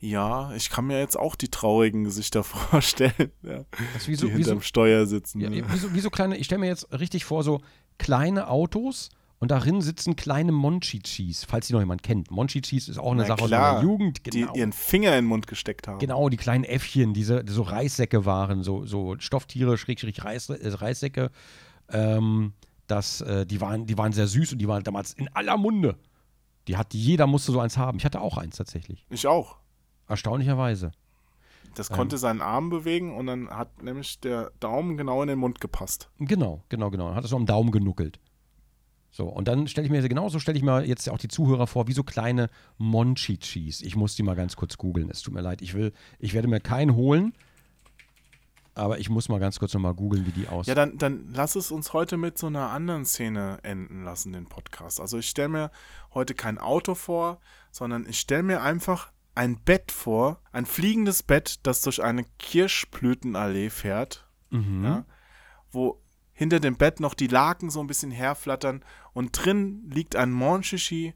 Ja, 0.00 0.52
ich 0.54 0.70
kann 0.70 0.86
mir 0.86 0.98
jetzt 0.98 1.18
auch 1.18 1.36
die 1.36 1.48
traurigen 1.48 2.04
Gesichter 2.04 2.42
vorstellen, 2.44 3.32
ja, 3.42 3.64
ist 3.94 4.08
wie 4.08 4.14
so, 4.14 4.26
die 4.26 4.32
wie 4.32 4.42
so, 4.42 4.50
hinterm 4.50 4.62
Steuer 4.62 5.06
sitzen. 5.06 5.40
ja, 5.40 5.50
ne? 5.50 5.62
wie 5.70 5.78
so, 5.78 5.92
wie 5.92 6.00
so 6.00 6.08
kleine, 6.08 6.38
ich 6.38 6.46
stelle 6.46 6.60
mir 6.60 6.68
jetzt 6.68 6.90
richtig 6.98 7.26
vor, 7.26 7.42
so 7.42 7.60
kleine 7.98 8.48
Autos 8.48 9.10
und 9.40 9.50
darin 9.50 9.82
sitzen 9.82 10.16
kleine 10.16 10.52
Monchichis, 10.52 11.44
falls 11.44 11.66
die 11.66 11.72
noch 11.74 11.80
jemand 11.80 12.02
kennt. 12.02 12.30
Monchichis 12.30 12.88
ist 12.88 12.98
auch 12.98 13.12
eine 13.12 13.22
Na 13.22 13.28
Sache 13.28 13.42
aus 13.42 13.48
klar, 13.48 13.74
meiner 13.74 13.82
Jugend. 13.84 14.24
die 14.26 14.40
Genau. 14.40 14.54
ihren 14.54 14.72
Finger 14.72 15.10
in 15.10 15.24
den 15.24 15.26
Mund 15.26 15.46
gesteckt 15.46 15.86
haben. 15.88 15.98
Genau, 15.98 16.28
die 16.28 16.36
kleinen 16.36 16.64
Äffchen, 16.64 17.12
diese 17.14 17.44
die 17.44 17.52
so 17.52 17.62
Reissäcke 17.62 18.24
waren, 18.24 18.62
so, 18.62 18.86
so 18.86 19.16
Stofftiere, 19.18 19.76
Schrägstrich 19.76 20.24
Reis, 20.24 20.48
äh, 20.48 20.68
Reissäcke. 20.68 21.30
Ähm, 21.90 22.52
das, 22.86 23.20
äh, 23.22 23.44
die, 23.46 23.60
waren, 23.60 23.86
die 23.86 23.98
waren 23.98 24.12
sehr 24.12 24.26
süß 24.26 24.52
und 24.52 24.58
die 24.58 24.68
waren 24.68 24.82
damals 24.82 25.12
in 25.12 25.28
aller 25.34 25.56
Munde. 25.56 25.96
Die 26.68 26.76
hat, 26.76 26.94
jeder 26.94 27.26
musste 27.26 27.52
so 27.52 27.60
eins 27.60 27.76
haben. 27.76 27.98
Ich 27.98 28.04
hatte 28.04 28.20
auch 28.20 28.38
eins 28.38 28.56
tatsächlich. 28.56 29.04
Ich 29.10 29.26
auch. 29.26 29.56
Erstaunlicherweise. 30.08 30.92
Das 31.74 31.90
Ähm. 31.90 31.96
konnte 31.96 32.18
seinen 32.18 32.40
Arm 32.40 32.70
bewegen 32.70 33.14
und 33.16 33.26
dann 33.26 33.50
hat 33.50 33.82
nämlich 33.82 34.20
der 34.20 34.52
Daumen 34.60 34.96
genau 34.96 35.20
in 35.22 35.28
den 35.28 35.38
Mund 35.38 35.60
gepasst. 35.60 36.08
Genau, 36.18 36.62
genau, 36.68 36.90
genau. 36.90 37.08
Dann 37.08 37.16
hat 37.16 37.24
es 37.24 37.30
so 37.30 37.36
am 37.36 37.46
Daumen 37.46 37.70
genuckelt. 37.70 38.20
So, 39.16 39.26
und 39.28 39.46
dann 39.46 39.68
stelle 39.68 39.84
ich 39.84 39.92
mir, 39.92 40.02
genauso 40.08 40.40
stelle 40.40 40.58
ich 40.58 40.64
mir 40.64 40.84
jetzt 40.84 41.08
auch 41.08 41.18
die 41.18 41.28
Zuhörer 41.28 41.68
vor, 41.68 41.86
wie 41.86 41.92
so 41.92 42.02
kleine 42.02 42.50
Monchichis. 42.78 43.80
Ich 43.80 43.94
muss 43.94 44.16
die 44.16 44.24
mal 44.24 44.34
ganz 44.34 44.56
kurz 44.56 44.76
googeln. 44.76 45.08
Es 45.08 45.22
tut 45.22 45.32
mir 45.32 45.40
leid. 45.40 45.62
Ich 45.62 45.74
will, 45.74 45.92
ich 46.18 46.34
werde 46.34 46.48
mir 46.48 46.58
keinen 46.58 46.96
holen, 46.96 47.32
aber 48.74 48.98
ich 48.98 49.10
muss 49.10 49.28
mal 49.28 49.38
ganz 49.38 49.60
kurz 49.60 49.72
nochmal 49.72 49.94
googeln, 49.94 50.26
wie 50.26 50.32
die 50.32 50.48
aussehen. 50.48 50.72
Ja, 50.72 50.74
dann, 50.74 50.98
dann 50.98 51.28
lass 51.32 51.54
es 51.54 51.70
uns 51.70 51.92
heute 51.92 52.16
mit 52.16 52.38
so 52.38 52.48
einer 52.48 52.70
anderen 52.70 53.04
Szene 53.04 53.58
enden 53.62 54.02
lassen, 54.02 54.32
den 54.32 54.46
Podcast. 54.46 55.00
Also 55.00 55.18
ich 55.18 55.28
stelle 55.28 55.48
mir 55.48 55.70
heute 56.12 56.34
kein 56.34 56.58
Auto 56.58 56.96
vor, 56.96 57.38
sondern 57.70 58.06
ich 58.08 58.18
stelle 58.18 58.42
mir 58.42 58.62
einfach 58.62 59.12
ein 59.36 59.60
Bett 59.60 59.92
vor, 59.92 60.40
ein 60.50 60.66
fliegendes 60.66 61.22
Bett, 61.22 61.60
das 61.62 61.82
durch 61.82 62.02
eine 62.02 62.24
Kirschblütenallee 62.40 63.70
fährt, 63.70 64.26
Mhm. 64.50 64.84
ja, 64.84 65.04
wo 65.70 66.00
hinter 66.34 66.60
dem 66.60 66.76
Bett 66.76 67.00
noch 67.00 67.14
die 67.14 67.28
Laken 67.28 67.70
so 67.70 67.80
ein 67.80 67.86
bisschen 67.86 68.10
herflattern 68.10 68.84
und 69.12 69.32
drin 69.32 69.88
liegt 69.88 70.16
ein 70.16 70.30
Monchichi, 70.32 71.14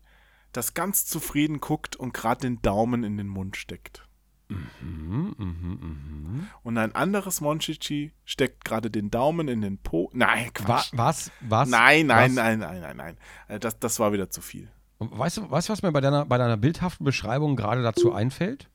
das 0.52 0.74
ganz 0.74 1.04
zufrieden 1.04 1.60
guckt 1.60 1.96
und 1.96 2.14
gerade 2.14 2.40
den 2.40 2.62
Daumen 2.62 3.04
in 3.04 3.16
den 3.16 3.28
Mund 3.28 3.56
steckt. 3.56 4.06
Mhm, 4.48 5.34
mhm, 5.36 5.78
mhm. 5.80 6.46
Und 6.62 6.78
ein 6.78 6.94
anderes 6.94 7.42
Monchichi 7.42 8.12
steckt 8.24 8.64
gerade 8.64 8.90
den 8.90 9.10
Daumen 9.10 9.46
in 9.48 9.60
den 9.60 9.76
Po. 9.78 10.08
Nein, 10.14 10.50
Quatsch. 10.54 10.90
was? 10.94 11.30
Was? 11.40 11.68
Nein, 11.68 12.06
nein, 12.06 12.30
was? 12.30 12.34
nein, 12.36 12.58
nein, 12.60 12.80
nein, 12.80 12.96
nein. 12.96 13.16
Äh, 13.48 13.58
Das, 13.58 13.78
das 13.78 13.98
war 14.00 14.12
wieder 14.12 14.30
zu 14.30 14.40
viel. 14.40 14.70
Weißt 15.00 15.36
du, 15.36 15.50
weißt 15.50 15.68
du, 15.68 15.72
was 15.72 15.82
mir 15.82 15.92
bei 15.92 16.00
deiner, 16.00 16.24
bei 16.24 16.38
deiner 16.38 16.56
bildhaften 16.56 17.04
Beschreibung 17.04 17.56
gerade 17.56 17.82
dazu 17.82 18.12
einfällt? 18.12 18.68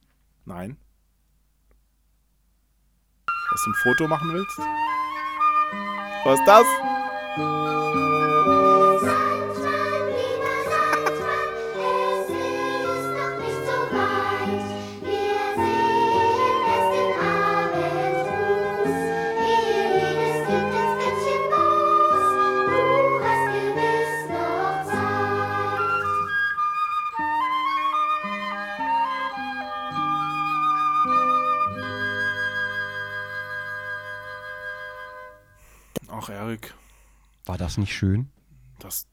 Nein. 0.46 0.78
Dass 3.26 3.64
du 3.64 3.72
ein 3.72 3.76
Foto 3.84 4.08
machen 4.08 4.32
willst? 4.32 4.60
Was 6.26 6.40
ist 6.40 6.48
Erik, 36.54 36.74
War 37.46 37.58
das 37.58 37.78
nicht 37.78 37.94
schön? 37.94 38.30
das, 38.80 39.08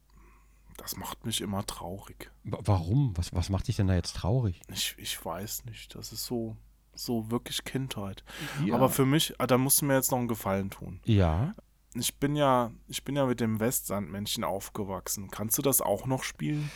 das 0.76 0.96
macht 0.96 1.24
mich 1.26 1.40
immer 1.40 1.64
traurig. 1.64 2.30
Wa- 2.44 2.58
Warum? 2.64 3.16
Was, 3.16 3.32
was 3.34 3.48
macht 3.50 3.68
dich 3.68 3.76
denn 3.76 3.86
da 3.86 3.94
jetzt 3.94 4.16
traurig? 4.16 4.60
Ich, 4.72 4.94
ich 4.98 5.24
weiß 5.24 5.64
nicht. 5.64 5.94
Das 5.94 6.12
ist 6.12 6.24
so, 6.26 6.56
so 6.94 7.30
wirklich 7.30 7.64
Kindheit. 7.64 8.24
Ja. 8.64 8.74
Aber 8.74 8.88
für 8.90 9.06
mich, 9.06 9.34
ah, 9.38 9.46
da 9.46 9.58
musst 9.58 9.80
du 9.80 9.86
mir 9.86 9.94
jetzt 9.94 10.10
noch 10.10 10.18
einen 10.18 10.28
Gefallen 10.28 10.70
tun. 10.70 11.00
Ja. 11.04 11.54
Ich 11.94 12.16
bin 12.18 12.36
ja, 12.36 12.70
ich 12.88 13.04
bin 13.04 13.16
ja 13.16 13.26
mit 13.26 13.40
dem 13.40 13.58
Westsandmännchen 13.60 14.44
aufgewachsen. 14.44 15.28
Kannst 15.30 15.56
du 15.58 15.62
das 15.62 15.80
auch 15.80 16.06
noch 16.06 16.22
spielen? 16.24 16.70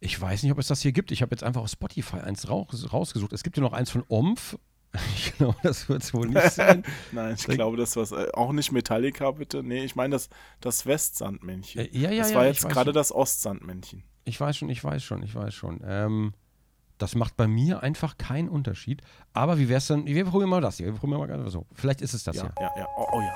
Ich 0.00 0.20
weiß 0.20 0.42
nicht, 0.42 0.52
ob 0.52 0.58
es 0.58 0.68
das 0.68 0.82
hier 0.82 0.92
gibt. 0.92 1.10
Ich 1.10 1.22
habe 1.22 1.32
jetzt 1.34 1.42
einfach 1.42 1.62
auf 1.62 1.70
Spotify 1.70 2.18
eins 2.18 2.48
raus, 2.48 2.92
rausgesucht. 2.92 3.32
Es 3.32 3.42
gibt 3.42 3.56
ja 3.56 3.62
noch 3.62 3.72
eins 3.72 3.90
von 3.90 4.04
Omf. 4.08 4.58
Ich 5.14 5.34
glaube, 5.36 5.56
das 5.62 5.88
wird 5.88 6.02
es 6.02 6.12
wohl 6.14 6.28
nicht 6.28 6.50
sein. 6.52 6.82
Nein, 7.12 7.34
ich 7.34 7.44
Denk- 7.46 7.56
glaube, 7.58 7.76
das 7.76 7.96
war 7.96 8.06
auch 8.36 8.52
nicht 8.52 8.72
Metallica, 8.72 9.30
bitte. 9.32 9.62
Nee, 9.62 9.84
ich 9.84 9.96
meine 9.96 10.14
das, 10.14 10.28
das 10.60 10.86
Westsandmännchen. 10.86 11.80
Äh, 11.82 11.88
ja, 11.92 12.10
ja, 12.10 12.22
das 12.22 12.30
ja, 12.30 12.36
war 12.36 12.46
jetzt 12.46 12.68
gerade 12.68 12.92
das 12.92 13.12
Ostsandmännchen. 13.12 14.02
Ich 14.24 14.40
weiß 14.40 14.56
schon, 14.56 14.68
ich 14.70 14.82
weiß 14.82 15.02
schon, 15.02 15.22
ich 15.22 15.34
weiß 15.34 15.54
schon. 15.54 15.80
Ähm, 15.84 16.32
das 16.98 17.14
macht 17.14 17.36
bei 17.36 17.46
mir 17.46 17.82
einfach 17.82 18.16
keinen 18.16 18.48
Unterschied. 18.48 19.02
Aber 19.32 19.58
wie 19.58 19.68
wär's 19.68 19.86
denn? 19.86 20.06
Wir 20.06 20.24
probieren 20.24 20.48
mal 20.50 20.60
das 20.62 20.78
hier. 20.78 20.86
Wir 20.86 20.94
probieren 20.94 21.20
mal 21.20 21.26
ganz 21.28 21.52
so. 21.52 21.66
Vielleicht 21.74 22.00
ist 22.00 22.14
es 22.14 22.24
das 22.24 22.36
Ja, 22.36 22.42
hier. 22.42 22.52
ja, 22.58 22.72
ja. 22.78 22.86
Oh, 22.96 23.06
oh 23.12 23.20
ja. 23.20 23.32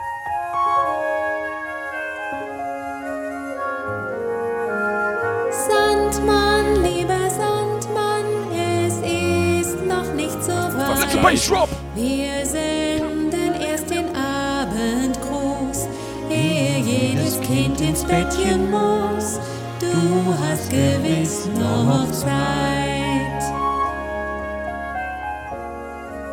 Weit. 11.19 11.49
Drop! 11.49 11.69
Wir 11.95 12.47
senden 12.47 13.61
erst 13.61 13.91
den 13.91 14.07
Abendgruß, 14.15 15.89
ehe 16.31 16.78
jedes 16.78 17.41
Kind 17.41 17.81
ins 17.81 18.05
Bettchen 18.05 18.70
muss. 18.70 19.41
Du 19.81 20.35
hast 20.43 20.70
gewiss 20.70 21.49
noch 21.59 22.11
Zeit. 22.12 22.31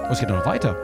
Oh, 0.07 0.11
es 0.11 0.19
geht 0.19 0.29
noch 0.29 0.45
weiter. 0.45 0.75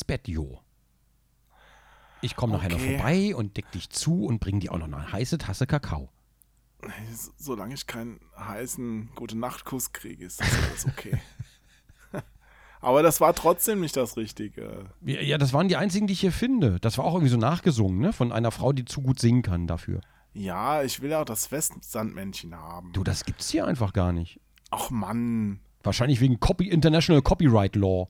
Ins 0.00 0.04
Bett, 0.04 0.28
Jo. 0.28 0.60
Ich 2.22 2.36
komme 2.36 2.54
nachher 2.54 2.70
noch 2.70 2.76
Okay. 2.78 2.96
vorbei 2.96 3.34
und 3.36 3.56
deck 3.56 3.70
dich 3.72 3.90
zu 3.90 4.24
und 4.24 4.40
bring 4.40 4.60
dir 4.60 4.72
auch 4.72 4.78
noch 4.78 4.86
eine 4.86 5.12
heiße 5.12 5.38
Tasse 5.38 5.66
Kakao. 5.66 6.08
Solange 7.36 7.74
ich 7.74 7.86
keinen 7.86 8.20
heißen 8.38 9.10
Gute-Nacht-Kuss 9.14 9.92
kriege, 9.92 10.24
ist 10.24 10.40
das 10.40 10.48
alles 10.64 10.86
okay. 10.86 11.18
Aber 12.80 13.02
das 13.02 13.20
war 13.20 13.34
trotzdem 13.34 13.80
nicht 13.80 13.94
das 13.96 14.16
Richtige. 14.16 14.86
Ja, 15.02 15.20
ja, 15.20 15.36
das 15.36 15.52
waren 15.52 15.68
die 15.68 15.76
einzigen, 15.76 16.06
die 16.06 16.14
ich 16.14 16.20
hier 16.20 16.32
finde. 16.32 16.80
Das 16.80 16.96
war 16.96 17.04
auch 17.04 17.12
irgendwie 17.14 17.30
so 17.30 17.36
nachgesungen, 17.36 17.98
ne? 18.00 18.14
Von 18.14 18.32
einer 18.32 18.50
Frau, 18.50 18.72
die 18.72 18.86
zu 18.86 19.02
gut 19.02 19.18
singen 19.20 19.42
kann 19.42 19.66
dafür. 19.66 20.00
Ja, 20.32 20.82
ich 20.82 21.02
will 21.02 21.10
ja 21.10 21.20
auch 21.20 21.26
das 21.26 21.50
Westsandmännchen 21.52 22.54
haben. 22.54 22.92
Du, 22.94 23.04
das 23.04 23.24
gibt's 23.26 23.50
hier 23.50 23.66
einfach 23.66 23.92
gar 23.92 24.12
nicht. 24.12 24.40
Ach 24.70 24.88
Mann, 24.88 25.60
Wahrscheinlich 25.82 26.20
wegen 26.20 26.40
Copy 26.40 26.68
International 26.68 27.20
Copyright 27.22 27.76
Law. 27.76 28.08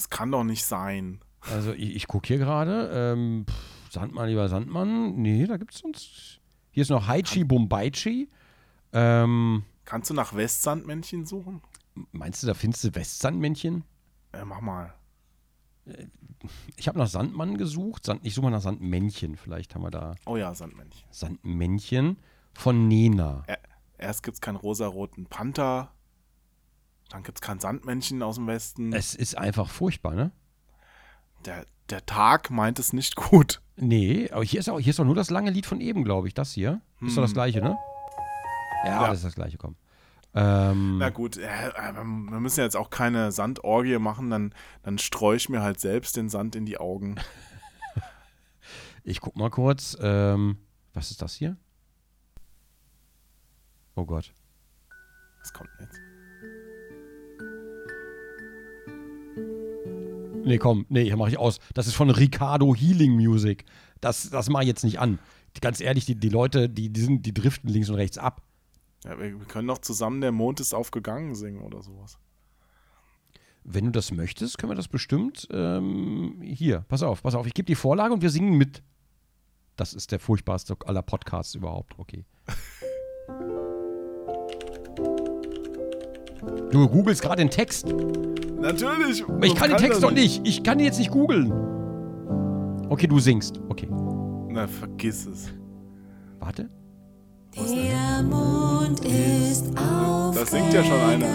Das 0.00 0.08
kann 0.08 0.32
doch 0.32 0.44
nicht 0.44 0.64
sein. 0.64 1.20
Also 1.52 1.74
ich, 1.74 1.94
ich 1.94 2.06
gucke 2.06 2.26
hier 2.28 2.38
gerade. 2.38 2.90
Ähm, 2.92 3.44
Sandmann, 3.90 4.28
lieber 4.30 4.48
Sandmann. 4.48 5.14
Nee, 5.20 5.46
da 5.46 5.58
gibt's 5.58 5.80
sonst. 5.80 6.40
Hier 6.70 6.82
ist 6.82 6.88
noch 6.88 7.06
Haichi 7.06 7.44
Bombaichi. 7.44 8.30
Ähm, 8.94 9.62
Kannst 9.84 10.08
du 10.08 10.14
nach 10.14 10.34
Westsandmännchen 10.34 11.26
suchen? 11.26 11.60
meinst 12.12 12.42
du, 12.42 12.46
da 12.46 12.54
findest 12.54 12.84
du 12.84 12.94
Westsandmännchen? 12.94 13.84
Äh, 14.32 14.44
mach 14.46 14.60
mal. 14.62 14.94
Ich 16.76 16.88
habe 16.88 16.98
nach 16.98 17.08
Sandmann 17.08 17.58
gesucht. 17.58 18.06
Sand, 18.06 18.20
ich 18.24 18.34
suche 18.34 18.44
mal 18.44 18.50
nach 18.50 18.62
Sandmännchen. 18.62 19.36
Vielleicht 19.36 19.74
haben 19.74 19.82
wir 19.82 19.90
da 19.90 20.14
Oh 20.24 20.36
ja, 20.36 20.54
Sandmännchen. 20.54 21.06
Sandmännchen 21.10 22.16
von 22.54 22.88
Nena. 22.88 23.44
Ä- 23.48 23.58
Erst 23.98 24.22
gibt's 24.22 24.40
keinen 24.40 24.56
rosaroten 24.56 25.26
Panther. 25.26 25.92
Dann 27.10 27.22
gibt's 27.24 27.40
kein 27.40 27.58
Sandmännchen 27.58 28.22
aus 28.22 28.36
dem 28.36 28.46
Westen. 28.46 28.92
Es 28.92 29.14
ist 29.14 29.36
einfach 29.36 29.68
furchtbar, 29.68 30.14
ne? 30.14 30.30
Der, 31.44 31.66
der 31.90 32.06
Tag 32.06 32.50
meint 32.50 32.78
es 32.78 32.92
nicht 32.92 33.16
gut. 33.16 33.60
Nee, 33.76 34.30
aber 34.30 34.44
hier 34.44 34.60
ist, 34.60 34.68
auch, 34.68 34.78
hier 34.78 34.90
ist 34.90 35.00
auch 35.00 35.04
nur 35.04 35.14
das 35.14 35.30
lange 35.30 35.50
Lied 35.50 35.66
von 35.66 35.80
eben, 35.80 36.04
glaube 36.04 36.28
ich. 36.28 36.34
Das 36.34 36.52
hier. 36.52 36.80
Ist 37.00 37.16
doch 37.16 37.22
das 37.22 37.32
gleiche, 37.32 37.60
ne? 37.60 37.76
Ja, 38.84 39.02
Ja. 39.02 39.08
das 39.08 39.18
ist 39.18 39.24
das 39.24 39.34
gleiche, 39.34 39.58
komm. 39.58 39.74
Ähm, 40.32 40.98
Na 40.98 41.08
gut, 41.10 41.36
äh, 41.38 41.42
äh, 41.70 41.92
wir 41.94 42.04
müssen 42.40 42.60
jetzt 42.60 42.76
auch 42.76 42.90
keine 42.90 43.32
Sandorgie 43.32 43.98
machen, 43.98 44.30
dann, 44.30 44.54
dann 44.84 44.98
streue 44.98 45.36
ich 45.36 45.48
mir 45.48 45.60
halt 45.62 45.80
selbst 45.80 46.16
den 46.16 46.28
Sand 46.28 46.54
in 46.54 46.66
die 46.66 46.78
Augen. 46.78 47.16
ich 49.02 49.20
guck 49.20 49.34
mal 49.34 49.50
kurz. 49.50 49.96
Ähm, 50.00 50.58
was 50.94 51.10
ist 51.10 51.20
das 51.20 51.34
hier? 51.34 51.56
Oh 53.96 54.04
Gott. 54.04 54.32
Was 55.40 55.52
kommt 55.52 55.70
denn 55.78 55.86
jetzt? 55.86 56.00
Nee, 60.50 60.58
komm, 60.58 60.84
nee, 60.88 61.04
hier 61.04 61.16
mache 61.16 61.30
ich 61.30 61.38
aus. 61.38 61.60
Das 61.74 61.86
ist 61.86 61.94
von 61.94 62.10
Ricardo 62.10 62.74
Healing 62.74 63.12
Music. 63.12 63.64
Das, 64.00 64.30
das 64.30 64.48
mache 64.48 64.64
ich 64.64 64.68
jetzt 64.68 64.82
nicht 64.82 64.98
an. 64.98 65.20
Ganz 65.60 65.80
ehrlich, 65.80 66.06
die, 66.06 66.16
die 66.16 66.28
Leute, 66.28 66.68
die, 66.68 66.88
die, 66.88 67.00
sind, 67.00 67.24
die 67.24 67.32
driften 67.32 67.70
links 67.70 67.88
und 67.88 67.94
rechts 67.94 68.18
ab. 68.18 68.42
Ja, 69.04 69.16
wir, 69.16 69.38
können 69.46 69.68
doch 69.68 69.78
zusammen 69.78 70.20
Der 70.20 70.32
Mond 70.32 70.58
ist 70.58 70.74
aufgegangen 70.74 71.36
singen 71.36 71.60
oder 71.60 71.82
sowas. 71.82 72.18
Wenn 73.62 73.84
du 73.84 73.90
das 73.92 74.10
möchtest, 74.10 74.58
können 74.58 74.72
wir 74.72 74.76
das 74.76 74.88
bestimmt. 74.88 75.46
Ähm, 75.52 76.40
hier, 76.42 76.84
pass 76.88 77.04
auf, 77.04 77.22
pass 77.22 77.36
auf. 77.36 77.46
Ich 77.46 77.54
gebe 77.54 77.66
die 77.66 77.76
Vorlage 77.76 78.12
und 78.12 78.22
wir 78.22 78.30
singen 78.30 78.58
mit. 78.58 78.82
Das 79.76 79.94
ist 79.94 80.10
der 80.10 80.18
furchtbarste 80.18 80.76
aller 80.84 81.02
Podcasts 81.02 81.54
überhaupt. 81.54 81.96
Okay. 81.96 82.24
Du 86.70 86.88
googelst 86.88 87.22
gerade 87.22 87.36
den 87.42 87.50
Text. 87.50 87.86
Natürlich! 88.60 89.24
Ich 89.42 89.54
kann 89.54 89.70
den 89.70 89.78
Text 89.78 90.02
doch 90.02 90.10
nicht. 90.10 90.46
Ich 90.46 90.62
kann 90.62 90.78
den 90.78 90.86
jetzt 90.86 90.98
nicht 90.98 91.10
googeln. 91.10 91.52
Okay, 92.88 93.06
du 93.06 93.18
singst. 93.18 93.60
Okay. 93.68 93.88
Na, 94.48 94.66
vergiss 94.66 95.26
es. 95.26 95.48
Warte. 96.38 96.68
Der 97.56 98.22
Mond 98.22 99.00
ist 99.04 99.66
aufgegangen. 99.76 100.34
Da 100.34 100.46
singt 100.46 100.72
ja 100.72 100.84
schon 100.84 101.00
einer. 101.00 101.26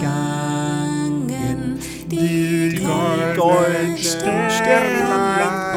Die, 2.10 2.80
goldenen 3.36 3.98
Sternlein 3.98 5.75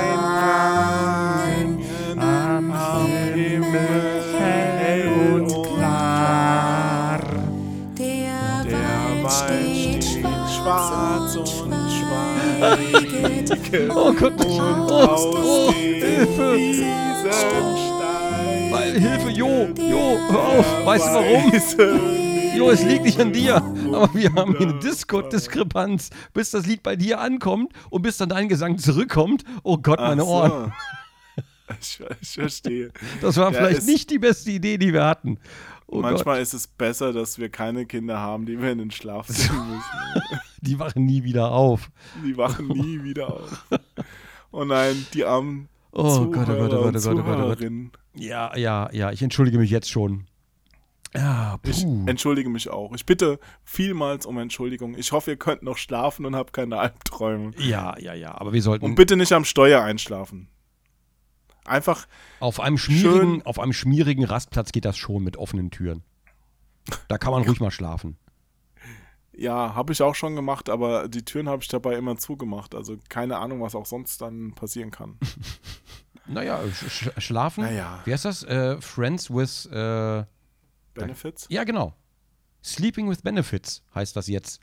schweiget. 13.49 13.91
Oh 13.91 14.13
Gott. 14.13 14.33
Oh, 14.45 14.93
aus 14.93 15.25
oh, 15.25 15.73
Hilfe. 15.73 16.57
Weil, 18.71 18.99
Hilfe, 18.99 19.29
Jo, 19.29 19.67
Jo, 19.77 20.17
hör 20.29 20.39
auf. 20.39 20.85
Weißt 20.85 21.05
du 21.05 21.13
warum? 21.13 22.57
Jo, 22.57 22.69
es 22.71 22.83
liegt 22.83 23.03
nicht 23.05 23.19
an 23.19 23.31
dir. 23.31 23.55
Aber 23.55 24.09
wir 24.13 24.33
haben 24.33 24.57
hier 24.57 24.69
eine 24.69 24.79
Discord-Diskrepanz, 24.79 26.09
bis 26.33 26.51
das 26.51 26.65
Lied 26.65 26.83
bei 26.83 26.95
dir 26.95 27.19
ankommt 27.19 27.73
und 27.89 28.01
bis 28.01 28.17
dann 28.17 28.29
dein 28.29 28.49
Gesang 28.49 28.77
zurückkommt. 28.77 29.43
Oh 29.63 29.77
Gott, 29.77 29.99
meine 29.99 30.25
Ohren. 30.25 30.73
Ich, 31.79 31.99
ich 32.19 32.29
verstehe. 32.31 32.91
Das 33.21 33.37
war 33.37 33.53
Ja, 33.53 33.59
vielleicht 33.59 33.85
nicht 33.85 34.09
die 34.09 34.17
beste 34.17 34.49
Idee, 34.49 34.79
die 34.79 34.91
wir 34.91 35.05
hatten. 35.05 35.37
Oh 35.91 36.01
Manchmal 36.01 36.35
Gott, 36.35 36.43
ist 36.43 36.53
es 36.53 36.67
besser, 36.67 37.13
dass 37.13 37.39
wir 37.39 37.49
keine 37.49 37.85
Kinder 37.87 38.19
haben, 38.19 38.45
die 38.45 38.61
wir 38.61 38.71
in 38.71 38.77
den 38.77 38.91
Schlaf 38.91 39.27
singen 39.27 39.69
müssen. 39.69 40.39
die 40.61 40.77
wachen 40.77 41.05
nie 41.05 41.23
wieder 41.23 41.51
auf. 41.51 41.89
Die 42.23 42.37
wachen 42.37 42.67
nie 42.67 43.03
wieder 43.03 43.33
auf. 43.33 43.65
Oh 44.51 44.65
nein, 44.65 45.07
die 45.13 45.25
armen 45.25 45.67
Oh 45.91 46.25
Gott, 46.27 46.47
oh 46.49 46.53
Gott, 46.53 46.73
oh 46.73 46.83
Gott, 46.83 46.95
oh 46.95 47.01
Gott, 47.01 47.05
oh 47.05 47.23
Gott, 47.23 47.39
oh 47.39 47.65
Gott. 47.65 47.71
Ja, 48.13 48.55
ja, 48.55 48.89
ja, 48.91 49.11
ich 49.11 49.21
entschuldige 49.23 49.57
mich 49.57 49.71
jetzt 49.71 49.89
schon. 49.89 50.27
Ja, 51.15 51.57
Ich 51.63 51.83
puh. 51.83 52.05
entschuldige 52.05 52.49
mich 52.49 52.69
auch. 52.69 52.93
Ich 52.93 53.05
bitte 53.05 53.39
vielmals 53.63 54.27
um 54.27 54.37
Entschuldigung. 54.37 54.95
Ich 54.95 55.11
hoffe, 55.11 55.31
ihr 55.31 55.37
könnt 55.37 55.63
noch 55.63 55.77
schlafen 55.77 56.25
und 56.25 56.35
habt 56.35 56.53
keine 56.53 56.77
Albträume. 56.77 57.51
Ja, 57.57 57.97
ja, 57.97 58.13
ja, 58.13 58.39
aber 58.39 58.53
wir 58.53 58.61
sollten 58.61 58.85
Und 58.85 58.95
bitte 58.95 59.17
nicht 59.17 59.33
am 59.33 59.43
Steuer 59.43 59.81
einschlafen. 59.81 60.49
Einfach, 61.65 62.07
auf 62.39 62.59
einem 62.59 62.77
schmierigen, 62.77 63.35
schön- 63.35 63.45
auf 63.45 63.59
einem 63.59 63.73
schmierigen 63.73 64.23
Rastplatz 64.25 64.71
geht 64.71 64.85
das 64.85 64.97
schon 64.97 65.23
mit 65.23 65.37
offenen 65.37 65.69
Türen. 65.71 66.03
Da 67.07 67.17
kann 67.17 67.31
man 67.31 67.43
ruhig 67.43 67.59
mal 67.59 67.69
schlafen. 67.71 68.17
ja, 69.33 69.75
habe 69.75 69.93
ich 69.93 70.01
auch 70.01 70.15
schon 70.15 70.35
gemacht, 70.35 70.69
aber 70.69 71.07
die 71.07 71.23
Türen 71.23 71.47
habe 71.47 71.61
ich 71.61 71.67
dabei 71.67 71.95
immer 71.95 72.17
zugemacht. 72.17 72.73
Also 72.75 72.97
keine 73.09 73.37
Ahnung, 73.37 73.61
was 73.61 73.75
auch 73.75 73.85
sonst 73.85 74.21
dann 74.21 74.53
passieren 74.53 74.91
kann. 74.91 75.17
Naja, 76.31 76.59
sch 76.71 76.87
sch 76.91 77.09
schlafen. 77.17 77.63
Naja. 77.63 78.01
Wie 78.05 78.13
heißt 78.13 78.25
das? 78.25 78.43
Äh, 78.43 78.79
Friends 78.81 79.31
with. 79.31 79.65
Äh, 79.65 80.25
Benefits? 80.93 81.47
ja, 81.49 81.63
genau. 81.63 81.95
Sleeping 82.63 83.09
with 83.09 83.23
Benefits 83.23 83.81
heißt 83.95 84.15
das 84.15 84.27
jetzt. 84.27 84.59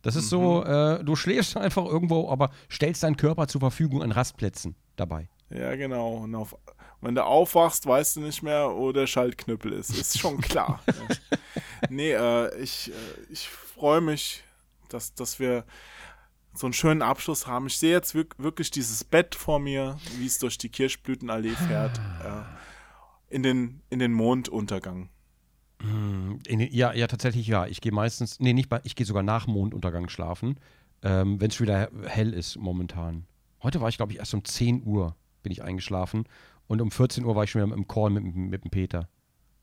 Das 0.00 0.16
ist 0.16 0.30
so, 0.30 0.64
äh, 0.64 1.04
du 1.04 1.14
schläfst 1.14 1.56
einfach 1.58 1.84
irgendwo, 1.84 2.30
aber 2.30 2.50
stellst 2.70 3.02
deinen 3.02 3.16
Körper 3.18 3.48
zur 3.48 3.60
Verfügung 3.60 4.02
an 4.02 4.12
Rastplätzen 4.12 4.76
dabei. 4.96 5.28
Ja, 5.54 5.76
genau. 5.76 6.14
Und 6.16 6.34
auf, 6.34 6.56
wenn 7.00 7.14
du 7.14 7.24
aufwachst, 7.24 7.86
weißt 7.86 8.16
du 8.16 8.20
nicht 8.20 8.42
mehr, 8.42 8.70
wo 8.74 8.92
der 8.92 9.06
Schaltknüppel 9.06 9.72
ist. 9.72 9.90
Ist 9.90 10.18
schon 10.18 10.40
klar. 10.40 10.82
nee, 11.90 12.12
äh, 12.12 12.56
ich, 12.60 12.90
äh, 12.90 12.94
ich 13.30 13.48
freue 13.48 14.00
mich, 14.00 14.42
dass, 14.88 15.14
dass 15.14 15.38
wir 15.38 15.64
so 16.54 16.66
einen 16.66 16.72
schönen 16.72 17.02
Abschluss 17.02 17.46
haben. 17.46 17.66
Ich 17.66 17.78
sehe 17.78 17.92
jetzt 17.92 18.14
wirk 18.14 18.34
wirklich 18.38 18.70
dieses 18.70 19.04
Bett 19.04 19.34
vor 19.34 19.58
mir, 19.58 19.98
wie 20.18 20.26
es 20.26 20.38
durch 20.38 20.58
die 20.58 20.68
Kirschblütenallee 20.68 21.54
fährt. 21.68 21.98
Äh, 22.24 23.34
in, 23.34 23.42
den, 23.42 23.80
in 23.90 23.98
den 23.98 24.12
Monduntergang. 24.12 25.08
In, 25.80 26.58
den- 26.58 26.72
ja, 26.72 26.92
ja, 26.94 27.06
tatsächlich 27.06 27.46
ja. 27.46 27.66
Ich 27.66 27.80
gehe 27.80 27.92
meistens, 27.92 28.40
nee, 28.40 28.52
nicht 28.52 28.68
bei, 28.68 28.80
ich 28.84 28.96
gehe 28.96 29.04
sogar 29.06 29.22
nach 29.22 29.46
Monduntergang 29.46 30.08
schlafen, 30.08 30.58
ähm, 31.02 31.40
wenn 31.40 31.50
es 31.50 31.60
wieder 31.60 31.90
hell 32.06 32.32
ist 32.32 32.56
momentan. 32.56 33.26
Heute 33.62 33.80
war 33.80 33.88
ich, 33.88 33.96
glaube 33.98 34.12
ich, 34.12 34.18
erst 34.18 34.32
um 34.34 34.44
10 34.44 34.84
Uhr 34.84 35.14
bin 35.44 35.52
ich 35.52 35.62
eingeschlafen 35.62 36.24
und 36.66 36.82
um 36.82 36.90
14 36.90 37.24
Uhr 37.24 37.36
war 37.36 37.44
ich 37.44 37.52
schon 37.52 37.64
wieder 37.64 37.76
im 37.76 37.86
Call 37.86 38.10
mit, 38.10 38.24
mit 38.34 38.64
dem 38.64 38.72
Peter. 38.72 39.08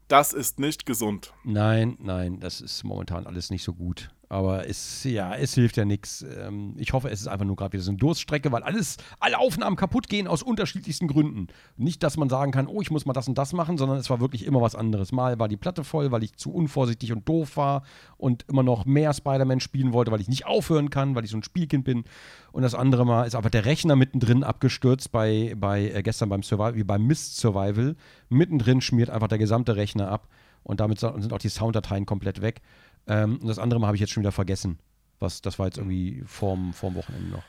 Das 0.08 0.32
ist 0.32 0.60
nicht 0.60 0.86
gesund. 0.86 1.34
Nein, 1.44 1.98
nein, 1.99 2.40
das 2.40 2.62
ist 2.62 2.84
momentan 2.84 3.28
alles 3.28 3.49
nicht 3.49 3.64
so 3.64 3.74
gut. 3.74 4.10
Aber 4.32 4.66
es, 4.66 5.03
ja, 5.03 5.36
es 5.36 5.56
hilft 5.56 5.76
ja 5.76 5.84
nichts. 5.84 6.26
Ähm, 6.40 6.74
ich 6.78 6.94
hoffe, 6.94 7.10
es 7.10 7.20
ist 7.20 7.28
einfach 7.28 7.44
nur 7.44 7.58
gerade 7.58 7.74
wieder 7.74 7.84
so 7.84 7.91
eine 7.91 7.98
Durststrecke, 7.98 8.49
weil 8.53 8.64
alles, 8.64 8.95
alle 9.20 9.38
Aufnahmen 9.38 9.76
kaputt 9.76 10.08
gehen 10.08 10.26
aus 10.26 10.41
unterschiedlichsten 10.41 11.10
Gründen. 11.10 11.48
Nicht, 11.76 12.02
dass 12.02 12.16
man 12.16 12.30
sagen 12.30 12.53
kann, 12.53 12.68
oh, 12.68 12.82
ich 12.82 12.91
muss 12.91 13.06
mal 13.06 13.12
das 13.12 13.28
und 13.28 13.38
das 13.38 13.52
machen, 13.52 13.78
sondern 13.78 13.98
es 13.98 14.10
war 14.10 14.22
wirklich 14.22 14.45
immer 14.45 14.62
was 14.62 14.74
anderes. 14.74 15.12
Mal 15.12 15.38
war 15.38 15.49
die 15.49 15.58
Platte 15.58 15.84
voll, 15.84 16.12
weil 16.12 16.24
ich 16.24 16.38
zu 16.38 16.53
unvorsichtig 16.53 17.12
und 17.12 17.28
doof 17.28 17.58
war 17.58 17.84
und 18.16 18.45
immer 18.48 18.64
noch 18.64 18.86
mehr 18.86 19.14
Spider-Man 19.14 19.60
spielen 19.60 19.91
wollte, 19.91 20.12
weil 20.12 20.22
ich 20.22 20.30
nicht 20.30 20.45
aufhören 20.45 20.90
kann, 20.90 21.14
weil 21.14 21.26
ich 21.26 21.32
so 21.32 21.38
ein 21.38 21.44
Spielkind 21.44 21.84
bin. 21.84 22.06
Und 22.53 22.62
das 22.62 22.74
andere 22.74 23.06
Mal 23.06 23.26
ist 23.26 23.36
aber 23.36 23.49
der 23.49 23.66
Rechner 23.66 23.98
mittendrin 23.98 24.45
abgestürzt 24.45 25.12
bei, 25.12 25.56
bei 25.58 25.90
äh, 25.90 26.03
gestern 26.03 26.30
beim 26.30 26.41
Survival, 26.41 26.76
wie 26.76 26.86
beim 26.86 27.06
Mist 27.06 27.36
Survival. 27.36 27.98
Mittendrin 28.30 28.80
schmiert 28.80 29.10
einfach 29.10 29.28
der 29.28 29.40
gesamte 29.40 29.76
Rechner 29.76 30.10
ab 30.10 30.30
und 30.64 30.80
damit 30.80 30.99
sind 30.99 31.34
auch 31.34 31.40
die 31.40 31.49
Sounddateien 31.49 32.06
komplett 32.06 32.41
weg. 32.41 32.62
Ähm, 33.07 33.38
und 33.38 33.48
das 33.48 33.60
andere 33.60 33.80
Mal 33.80 33.88
habe 33.88 33.98
ich 33.98 34.02
jetzt 34.02 34.11
schon 34.11 34.23
wieder 34.23 34.32
vergessen. 34.32 34.80
Was, 35.19 35.41
das 35.41 35.60
war 35.60 35.68
jetzt 35.68 35.78
irgendwie 35.78 36.23
vorm, 36.26 36.73
vorm 36.73 36.95
Wochenende 36.95 37.30
noch. 37.30 37.44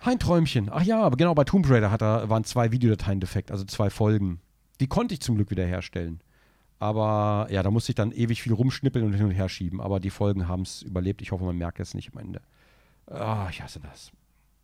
Ein 0.00 0.18
Träumchen. 0.18 0.68
Ach 0.70 0.82
ja, 0.82 1.02
aber 1.02 1.16
genau, 1.16 1.34
bei 1.34 1.44
Tomb 1.44 1.68
Raider 1.68 1.90
hat 1.90 2.02
er, 2.02 2.28
waren 2.28 2.44
zwei 2.44 2.72
Videodateien 2.72 3.20
defekt, 3.20 3.50
also 3.50 3.64
zwei 3.64 3.88
Folgen. 3.88 4.40
Die 4.80 4.86
konnte 4.86 5.14
ich 5.14 5.20
zum 5.20 5.36
Glück 5.36 5.50
wiederherstellen. 5.50 6.20
Aber 6.78 7.46
ja, 7.50 7.62
da 7.62 7.70
musste 7.70 7.92
ich 7.92 7.96
dann 7.96 8.12
ewig 8.12 8.42
viel 8.42 8.52
rumschnippeln 8.52 9.06
und 9.06 9.14
hin 9.14 9.24
und 9.24 9.30
her 9.30 9.48
schieben. 9.48 9.80
Aber 9.80 10.00
die 10.00 10.10
Folgen 10.10 10.48
haben 10.48 10.62
es 10.62 10.82
überlebt. 10.82 11.22
Ich 11.22 11.32
hoffe, 11.32 11.44
man 11.44 11.56
merkt 11.56 11.80
es 11.80 11.94
nicht 11.94 12.12
am 12.12 12.20
Ende. 12.20 12.42
Ah, 13.06 13.46
ich 13.50 13.62
hasse 13.62 13.80
das. 13.80 14.12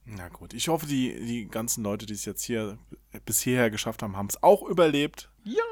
Na 0.04 0.28
gut, 0.28 0.52
ich 0.54 0.68
hoffe, 0.68 0.86
die, 0.86 1.14
die 1.24 1.48
ganzen 1.48 1.84
Leute, 1.84 2.04
die 2.04 2.14
es 2.14 2.24
jetzt 2.24 2.42
hier 2.42 2.78
bis 3.24 3.40
hierher 3.40 3.70
geschafft 3.70 4.02
haben, 4.02 4.16
haben 4.16 4.26
es 4.26 4.42
auch 4.42 4.62
überlebt. 4.62 5.30
Ja, 5.44 5.62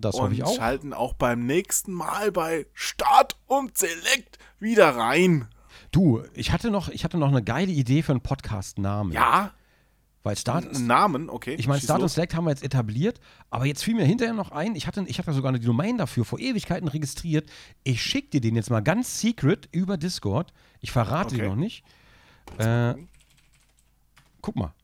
das 0.00 0.14
und 0.16 0.32
ich 0.32 0.44
auch. 0.44 0.56
schalten 0.56 0.92
auch 0.92 1.14
beim 1.14 1.46
nächsten 1.46 1.92
Mal 1.92 2.32
bei 2.32 2.66
Start 2.74 3.36
und 3.46 3.76
Select 3.76 4.38
wieder 4.58 4.96
rein. 4.96 5.48
Du, 5.92 6.22
ich 6.34 6.52
hatte 6.52 6.70
noch, 6.70 6.88
ich 6.88 7.04
hatte 7.04 7.18
noch 7.18 7.28
eine 7.28 7.42
geile 7.42 7.72
Idee 7.72 8.02
für 8.02 8.12
einen 8.12 8.20
Podcast-Namen. 8.20 9.12
Ja, 9.12 9.52
Weil 10.22 10.36
Start, 10.36 10.78
Namen, 10.78 11.28
okay. 11.30 11.54
ich 11.58 11.66
meine, 11.66 11.80
Start 11.80 12.02
und. 12.02 12.08
Select 12.08 12.34
haben 12.34 12.44
wir 12.44 12.50
jetzt 12.50 12.62
etabliert, 12.62 13.20
aber 13.50 13.64
jetzt 13.64 13.82
fiel 13.82 13.94
mir 13.94 14.04
hinterher 14.04 14.34
noch 14.34 14.50
ein, 14.52 14.76
ich 14.76 14.86
hatte, 14.86 15.02
ich 15.06 15.18
hatte 15.18 15.32
sogar 15.32 15.48
eine 15.48 15.58
Domain 15.60 15.96
dafür 15.98 16.24
vor 16.24 16.38
Ewigkeiten 16.38 16.86
registriert. 16.88 17.48
Ich 17.82 18.02
schicke 18.02 18.28
dir 18.30 18.40
den 18.40 18.54
jetzt 18.54 18.70
mal 18.70 18.80
ganz 18.82 19.20
secret 19.20 19.68
über 19.72 19.96
Discord. 19.96 20.52
Ich 20.80 20.92
verrate 20.92 21.34
Okay. 21.34 21.42
dir 21.44 21.48
noch 21.48 21.56
nicht. 21.56 21.84
Äh, 22.58 22.94
guck 24.42 24.56
mal. 24.56 24.74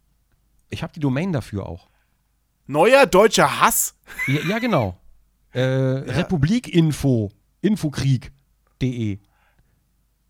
Ich 0.70 0.82
habe 0.82 0.92
die 0.92 1.00
Domain 1.00 1.32
dafür 1.32 1.66
auch. 1.66 1.88
Neuer 2.66 3.06
deutscher 3.06 3.60
Hass? 3.60 3.94
Ja, 4.26 4.40
ja 4.48 4.58
genau. 4.58 4.98
Äh, 5.52 5.60
Republikinfo, 5.62 7.30
Infokrieg.de. 7.60 9.18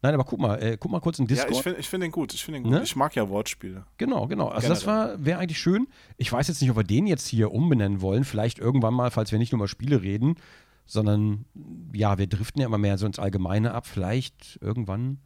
Nein, 0.02 0.14
aber 0.14 0.24
guck 0.24 0.38
mal, 0.38 0.62
äh, 0.62 0.76
guck 0.78 0.92
mal 0.92 1.00
kurz 1.00 1.18
in 1.18 1.26
Ja, 1.26 1.34
Discord. 1.34 1.52
ich 1.56 1.62
finde 1.62 1.80
ich 1.80 1.88
find 1.88 2.02
den 2.04 2.12
gut. 2.12 2.32
Ich 2.32 2.44
finde 2.44 2.58
den 2.60 2.64
gut. 2.64 2.72
Ne? 2.72 2.82
Ich 2.82 2.94
mag 2.94 3.16
ja 3.16 3.28
Wortspiele. 3.28 3.86
Genau, 3.96 4.28
genau. 4.28 4.48
Also 4.48 4.68
das 4.68 4.86
war 4.86 5.24
wäre 5.24 5.40
eigentlich 5.40 5.58
schön. 5.58 5.88
Ich 6.16 6.30
weiß 6.30 6.46
jetzt 6.48 6.60
nicht, 6.60 6.70
ob 6.70 6.76
wir 6.76 6.84
den 6.84 7.06
jetzt 7.06 7.26
hier 7.26 7.50
umbenennen 7.50 8.00
wollen. 8.02 8.24
Vielleicht 8.24 8.58
irgendwann 8.58 8.94
mal, 8.94 9.10
falls 9.10 9.32
wir 9.32 9.38
nicht 9.38 9.52
nur 9.52 9.58
über 9.58 9.68
Spiele 9.68 10.02
reden, 10.02 10.36
sondern 10.84 11.46
ja, 11.92 12.18
wir 12.18 12.28
driften 12.28 12.60
ja 12.60 12.66
immer 12.66 12.78
mehr 12.78 12.98
so 12.98 13.06
ins 13.06 13.18
Allgemeine 13.18 13.72
ab. 13.72 13.86
Vielleicht 13.86 14.58
irgendwann. 14.60 15.18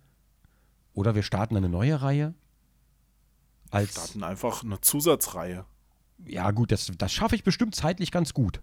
Oder 0.94 1.14
wir 1.14 1.22
starten 1.22 1.56
eine 1.56 1.68
neue 1.68 2.00
Reihe. 2.00 2.34
Als, 3.70 3.92
Starten 3.92 4.24
einfach 4.24 4.64
eine 4.64 4.80
Zusatzreihe. 4.80 5.66
Ja 6.26 6.50
gut, 6.50 6.72
das, 6.72 6.90
das 6.98 7.12
schaffe 7.12 7.34
ich 7.34 7.44
bestimmt 7.44 7.74
zeitlich 7.74 8.10
ganz 8.10 8.34
gut. 8.34 8.60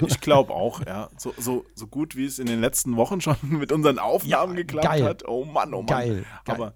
Ich 0.00 0.20
glaube 0.20 0.52
auch, 0.52 0.84
ja. 0.86 1.08
So, 1.16 1.34
so, 1.36 1.64
so 1.74 1.86
gut 1.88 2.14
wie 2.14 2.24
es 2.24 2.38
in 2.38 2.46
den 2.46 2.60
letzten 2.60 2.96
Wochen 2.96 3.20
schon 3.20 3.36
mit 3.42 3.72
unseren 3.72 3.98
Aufnahmen 3.98 4.52
Ja, 4.54 4.62
geklappt 4.62 4.86
geil. 4.86 5.04
hat. 5.04 5.28
Oh 5.28 5.44
Mann, 5.44 5.74
oh 5.74 5.78
Mann. 5.78 5.86
Geil, 5.86 6.24
geil. 6.44 6.54
Aber 6.54 6.74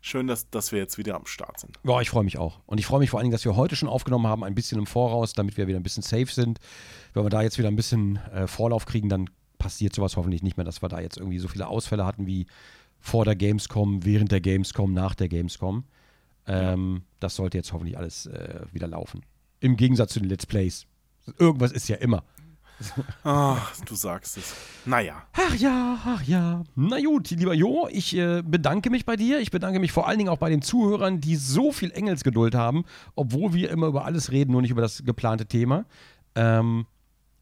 schön, 0.00 0.26
dass, 0.26 0.50
dass 0.50 0.72
wir 0.72 0.80
jetzt 0.80 0.98
wieder 0.98 1.14
am 1.14 1.26
Start 1.26 1.60
sind. 1.60 1.78
Ja, 1.84 2.00
ich 2.00 2.10
freue 2.10 2.24
mich 2.24 2.36
auch. 2.38 2.58
Und 2.66 2.78
ich 2.78 2.86
freue 2.86 2.98
mich 3.00 3.10
vor 3.10 3.20
allen 3.20 3.24
Dingen, 3.26 3.32
dass 3.32 3.44
wir 3.44 3.54
heute 3.54 3.76
schon 3.76 3.88
aufgenommen 3.88 4.26
haben, 4.26 4.42
ein 4.42 4.54
bisschen 4.56 4.78
im 4.78 4.86
Voraus, 4.86 5.34
damit 5.34 5.56
wir 5.56 5.68
wieder 5.68 5.78
ein 5.78 5.84
bisschen 5.84 6.02
safe 6.02 6.26
sind. 6.26 6.58
Wenn 7.14 7.24
wir 7.24 7.30
da 7.30 7.42
jetzt 7.42 7.58
wieder 7.58 7.68
ein 7.68 7.76
bisschen 7.76 8.16
äh, 8.34 8.46
Vorlauf 8.48 8.86
kriegen, 8.86 9.08
dann 9.08 9.30
passiert 9.58 9.94
sowas 9.94 10.16
hoffentlich 10.16 10.42
nicht 10.42 10.56
mehr, 10.56 10.64
dass 10.64 10.82
wir 10.82 10.88
da 10.88 11.00
jetzt 11.00 11.16
irgendwie 11.16 11.38
so 11.38 11.46
viele 11.46 11.68
Ausfälle 11.68 12.06
hatten 12.06 12.26
wie 12.26 12.46
vor 12.98 13.24
der 13.24 13.36
Gamescom, 13.36 14.04
während 14.04 14.32
der 14.32 14.40
Gamescom, 14.40 14.92
nach 14.92 15.14
der 15.14 15.28
Gamescom. 15.28 15.84
Ähm, 16.50 17.02
das 17.20 17.36
sollte 17.36 17.58
jetzt 17.58 17.72
hoffentlich 17.72 17.96
alles 17.96 18.26
äh, 18.26 18.60
wieder 18.72 18.88
laufen. 18.88 19.22
Im 19.60 19.76
Gegensatz 19.76 20.12
zu 20.12 20.20
den 20.20 20.28
Let's 20.28 20.46
Plays. 20.46 20.86
Irgendwas 21.38 21.72
ist 21.72 21.88
ja 21.88 21.96
immer. 21.96 22.24
Ah, 23.24 23.58
du 23.84 23.94
sagst 23.94 24.38
es. 24.38 24.54
Naja. 24.86 25.22
Ach 25.34 25.54
ja, 25.54 25.98
ach 26.04 26.22
ja. 26.22 26.64
Na 26.74 26.98
gut, 27.00 27.30
lieber 27.30 27.52
Jo, 27.52 27.88
ich 27.90 28.16
äh, 28.16 28.42
bedanke 28.42 28.88
mich 28.88 29.04
bei 29.04 29.16
dir. 29.16 29.40
Ich 29.40 29.50
bedanke 29.50 29.80
mich 29.80 29.92
vor 29.92 30.08
allen 30.08 30.18
Dingen 30.18 30.30
auch 30.30 30.38
bei 30.38 30.48
den 30.48 30.62
Zuhörern, 30.62 31.20
die 31.20 31.36
so 31.36 31.72
viel 31.72 31.90
Engelsgeduld 31.90 32.54
haben, 32.54 32.84
obwohl 33.14 33.52
wir 33.52 33.70
immer 33.70 33.88
über 33.88 34.06
alles 34.06 34.30
reden, 34.32 34.52
nur 34.52 34.62
nicht 34.62 34.70
über 34.70 34.80
das 34.80 35.04
geplante 35.04 35.46
Thema. 35.46 35.84
Ähm, 36.34 36.86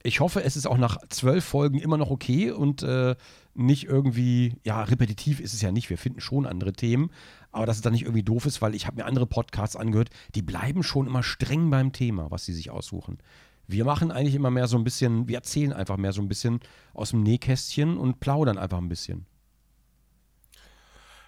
ich 0.03 0.21
hoffe, 0.21 0.43
es 0.43 0.57
ist 0.57 0.67
auch 0.67 0.79
nach 0.79 0.99
zwölf 1.09 1.45
Folgen 1.45 1.79
immer 1.79 1.97
noch 1.97 2.11
okay 2.11 2.51
und 2.51 2.83
äh, 2.83 3.15
nicht 3.55 3.85
irgendwie, 3.85 4.55
ja, 4.65 4.83
repetitiv 4.83 5.41
ist 5.41 5.55
es 5.55 5.63
ja 5.63 5.73
nicht. 5.73 5.91
Wir 5.91 5.99
finden 5.99 6.21
schon 6.21 6.47
andere 6.47 6.73
Themen, 6.73 7.11
aber 7.53 7.67
dass 7.67 7.77
es 7.77 7.83
dann 7.83 7.93
nicht 7.93 8.03
irgendwie 8.03 8.23
doof 8.23 8.47
ist, 8.47 8.61
weil 8.63 8.75
ich 8.75 8.87
habe 8.87 8.97
mir 8.97 9.07
andere 9.07 9.27
Podcasts 9.27 9.77
angehört, 9.77 10.11
die 10.35 10.43
bleiben 10.43 10.83
schon 10.83 11.07
immer 11.07 11.23
streng 11.23 11.71
beim 11.71 11.93
Thema, 11.93 12.31
was 12.31 12.45
sie 12.45 12.53
sich 12.53 12.71
aussuchen. 12.71 13.19
Wir 13.67 13.85
machen 13.85 14.11
eigentlich 14.11 14.35
immer 14.35 14.51
mehr 14.51 14.67
so 14.67 14.79
ein 14.79 14.85
bisschen, 14.85 15.29
wir 15.29 15.37
erzählen 15.37 15.73
einfach 15.73 15.97
mehr 15.97 16.13
so 16.13 16.23
ein 16.23 16.29
bisschen 16.29 16.61
aus 16.95 17.11
dem 17.11 17.23
Nähkästchen 17.23 17.99
und 17.99 18.21
plaudern 18.21 18.59
einfach 18.59 18.79
ein 18.79 18.89
bisschen. 18.89 19.27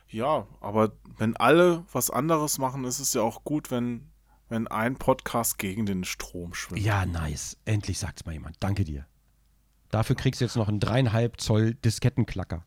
Ja, 0.08 0.46
aber 0.60 0.92
wenn 1.18 1.36
alle 1.36 1.84
was 1.92 2.10
anderes 2.10 2.58
machen, 2.58 2.84
ist 2.84 2.98
es 2.98 3.14
ja 3.14 3.22
auch 3.22 3.44
gut, 3.44 3.70
wenn, 3.70 4.10
wenn 4.48 4.66
ein 4.66 4.96
Podcast 4.96 5.58
gegen 5.58 5.86
den 5.86 6.04
Strom 6.04 6.54
schwimmt. 6.54 6.82
Ja, 6.82 7.06
nice. 7.06 7.56
Endlich 7.64 7.98
sagt's 7.98 8.24
mal 8.24 8.32
jemand. 8.32 8.56
Danke 8.58 8.84
dir. 8.84 9.06
Dafür 9.90 10.16
kriegst 10.16 10.40
du 10.40 10.44
jetzt 10.44 10.56
noch 10.56 10.68
einen 10.68 10.80
dreieinhalb 10.80 11.40
Zoll 11.40 11.74
Diskettenklacker. 11.74 12.64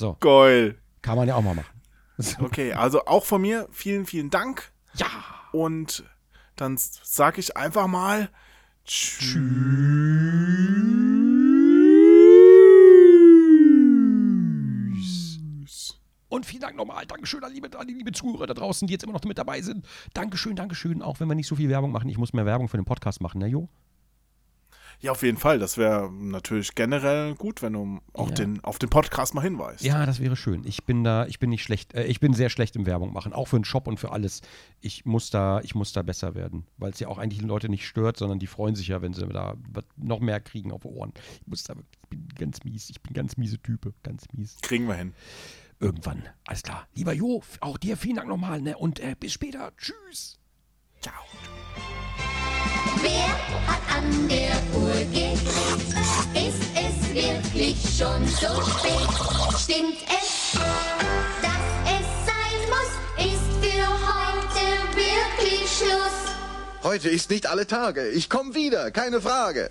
So, 0.00 0.16
Geil. 0.18 0.78
kann 1.02 1.18
man 1.18 1.28
ja 1.28 1.34
auch 1.34 1.42
mal 1.42 1.54
machen. 1.54 1.76
Okay, 2.40 2.72
also 2.72 3.04
auch 3.04 3.24
von 3.26 3.42
mir 3.42 3.68
vielen, 3.70 4.06
vielen 4.06 4.30
Dank. 4.30 4.72
Ja. 4.94 5.06
Und 5.52 6.04
dann 6.56 6.76
sage 6.78 7.40
ich 7.40 7.56
einfach 7.58 7.86
mal 7.86 8.30
Tschüss. 8.86 9.34
Und 16.30 16.46
vielen 16.46 16.60
Dank 16.62 16.76
nochmal. 16.76 17.04
Dankeschön 17.06 17.44
an, 17.44 17.52
liebe, 17.52 17.78
an 17.78 17.86
die 17.86 17.92
liebe 17.94 18.12
Zuhörer 18.12 18.46
da 18.46 18.54
draußen, 18.54 18.86
die 18.88 18.92
jetzt 18.92 19.02
immer 19.02 19.12
noch 19.12 19.24
mit 19.24 19.36
dabei 19.36 19.60
sind. 19.60 19.86
Dankeschön, 20.14 20.56
Dankeschön. 20.56 21.02
Auch 21.02 21.20
wenn 21.20 21.28
wir 21.28 21.34
nicht 21.34 21.46
so 21.46 21.56
viel 21.56 21.68
Werbung 21.68 21.92
machen. 21.92 22.08
Ich 22.08 22.16
muss 22.16 22.32
mehr 22.32 22.46
Werbung 22.46 22.68
für 22.68 22.78
den 22.78 22.86
Podcast 22.86 23.20
machen, 23.20 23.38
ne, 23.38 23.48
Jo? 23.48 23.68
Ja, 25.02 25.12
auf 25.12 25.22
jeden 25.22 25.38
Fall. 25.38 25.58
Das 25.58 25.78
wäre 25.78 26.12
natürlich 26.12 26.74
generell 26.74 27.34
gut, 27.34 27.62
wenn 27.62 27.72
du 27.72 28.00
auch 28.12 28.28
Ja. 28.28 28.34
den, 28.34 28.62
auf 28.62 28.78
den 28.78 28.90
Podcast 28.90 29.32
mal 29.34 29.40
hinweist. 29.40 29.82
Ja, 29.82 30.04
das 30.04 30.20
wäre 30.20 30.36
schön. 30.36 30.62
Ich 30.66 30.84
bin 30.84 31.04
da, 31.04 31.24
ich 31.26 31.38
bin 31.38 31.48
nicht 31.48 31.62
schlecht, 31.62 31.94
äh, 31.94 32.04
ich 32.04 32.20
bin 32.20 32.34
sehr 32.34 32.50
schlecht 32.50 32.76
im 32.76 32.84
Werbung 32.84 33.12
machen, 33.12 33.32
auch 33.32 33.48
für 33.48 33.58
den 33.58 33.64
Shop 33.64 33.86
und 33.88 33.98
für 33.98 34.12
alles. 34.12 34.42
Ich 34.80 35.06
muss 35.06 35.30
da, 35.30 35.60
ich 35.62 35.74
muss 35.74 35.92
da 35.94 36.02
besser 36.02 36.34
werden, 36.34 36.66
weil 36.76 36.90
es 36.90 37.00
ja 37.00 37.08
auch 37.08 37.16
eigentlich 37.18 37.40
die 37.40 37.46
Leute 37.46 37.70
nicht 37.70 37.86
stört, 37.86 38.18
sondern 38.18 38.38
die 38.38 38.46
freuen 38.46 38.74
sich 38.74 38.88
ja, 38.88 39.00
wenn 39.00 39.14
sie 39.14 39.26
da 39.26 39.54
noch 39.96 40.20
mehr 40.20 40.40
kriegen 40.40 40.70
auf 40.70 40.84
Ohren. 40.84 41.14
Ich 41.40 41.46
muss 41.46 41.64
da, 41.64 41.74
ich 42.02 42.08
bin 42.10 42.28
ganz 42.38 42.62
mies, 42.64 42.90
ich 42.90 43.00
bin 43.00 43.14
ganz 43.14 43.38
miese 43.38 43.58
Type, 43.58 43.94
ganz 44.02 44.24
mies. 44.34 44.58
Kriegen 44.60 44.86
wir 44.86 44.94
hin. 44.96 45.14
Irgendwann, 45.78 46.24
alles 46.46 46.62
klar. 46.62 46.86
Lieber 46.94 47.14
Jo, 47.14 47.42
auch 47.60 47.78
dir 47.78 47.96
vielen 47.96 48.16
Dank 48.16 48.28
nochmal, 48.28 48.60
ne? 48.60 48.76
Und 48.76 49.00
äh, 49.00 49.16
bis 49.18 49.32
später. 49.32 49.72
Tschüss. 49.78 50.38
Ciao. 51.00 51.14
Wer 53.02 53.28
hat 53.66 53.82
an 53.96 54.28
der 54.28 54.52
Uhr 54.74 54.94
gedreht? 55.12 55.40
Ist 56.34 56.62
es 56.74 57.14
wirklich 57.14 57.76
schon 57.98 58.26
so 58.26 58.62
spät? 58.70 59.10
Stimmt 59.58 59.98
es, 60.08 60.52
dass 61.42 61.64
es 61.86 62.06
sein 62.26 62.60
muss? 62.68 62.92
Ist 63.24 63.50
für 63.60 63.86
heute 63.88 64.96
wirklich 64.96 65.70
Schluss? 65.70 66.34
Heute 66.82 67.08
ist 67.08 67.30
nicht 67.30 67.46
alle 67.46 67.66
Tage. 67.66 68.08
Ich 68.08 68.28
komme 68.28 68.54
wieder, 68.54 68.90
keine 68.90 69.20
Frage. 69.20 69.70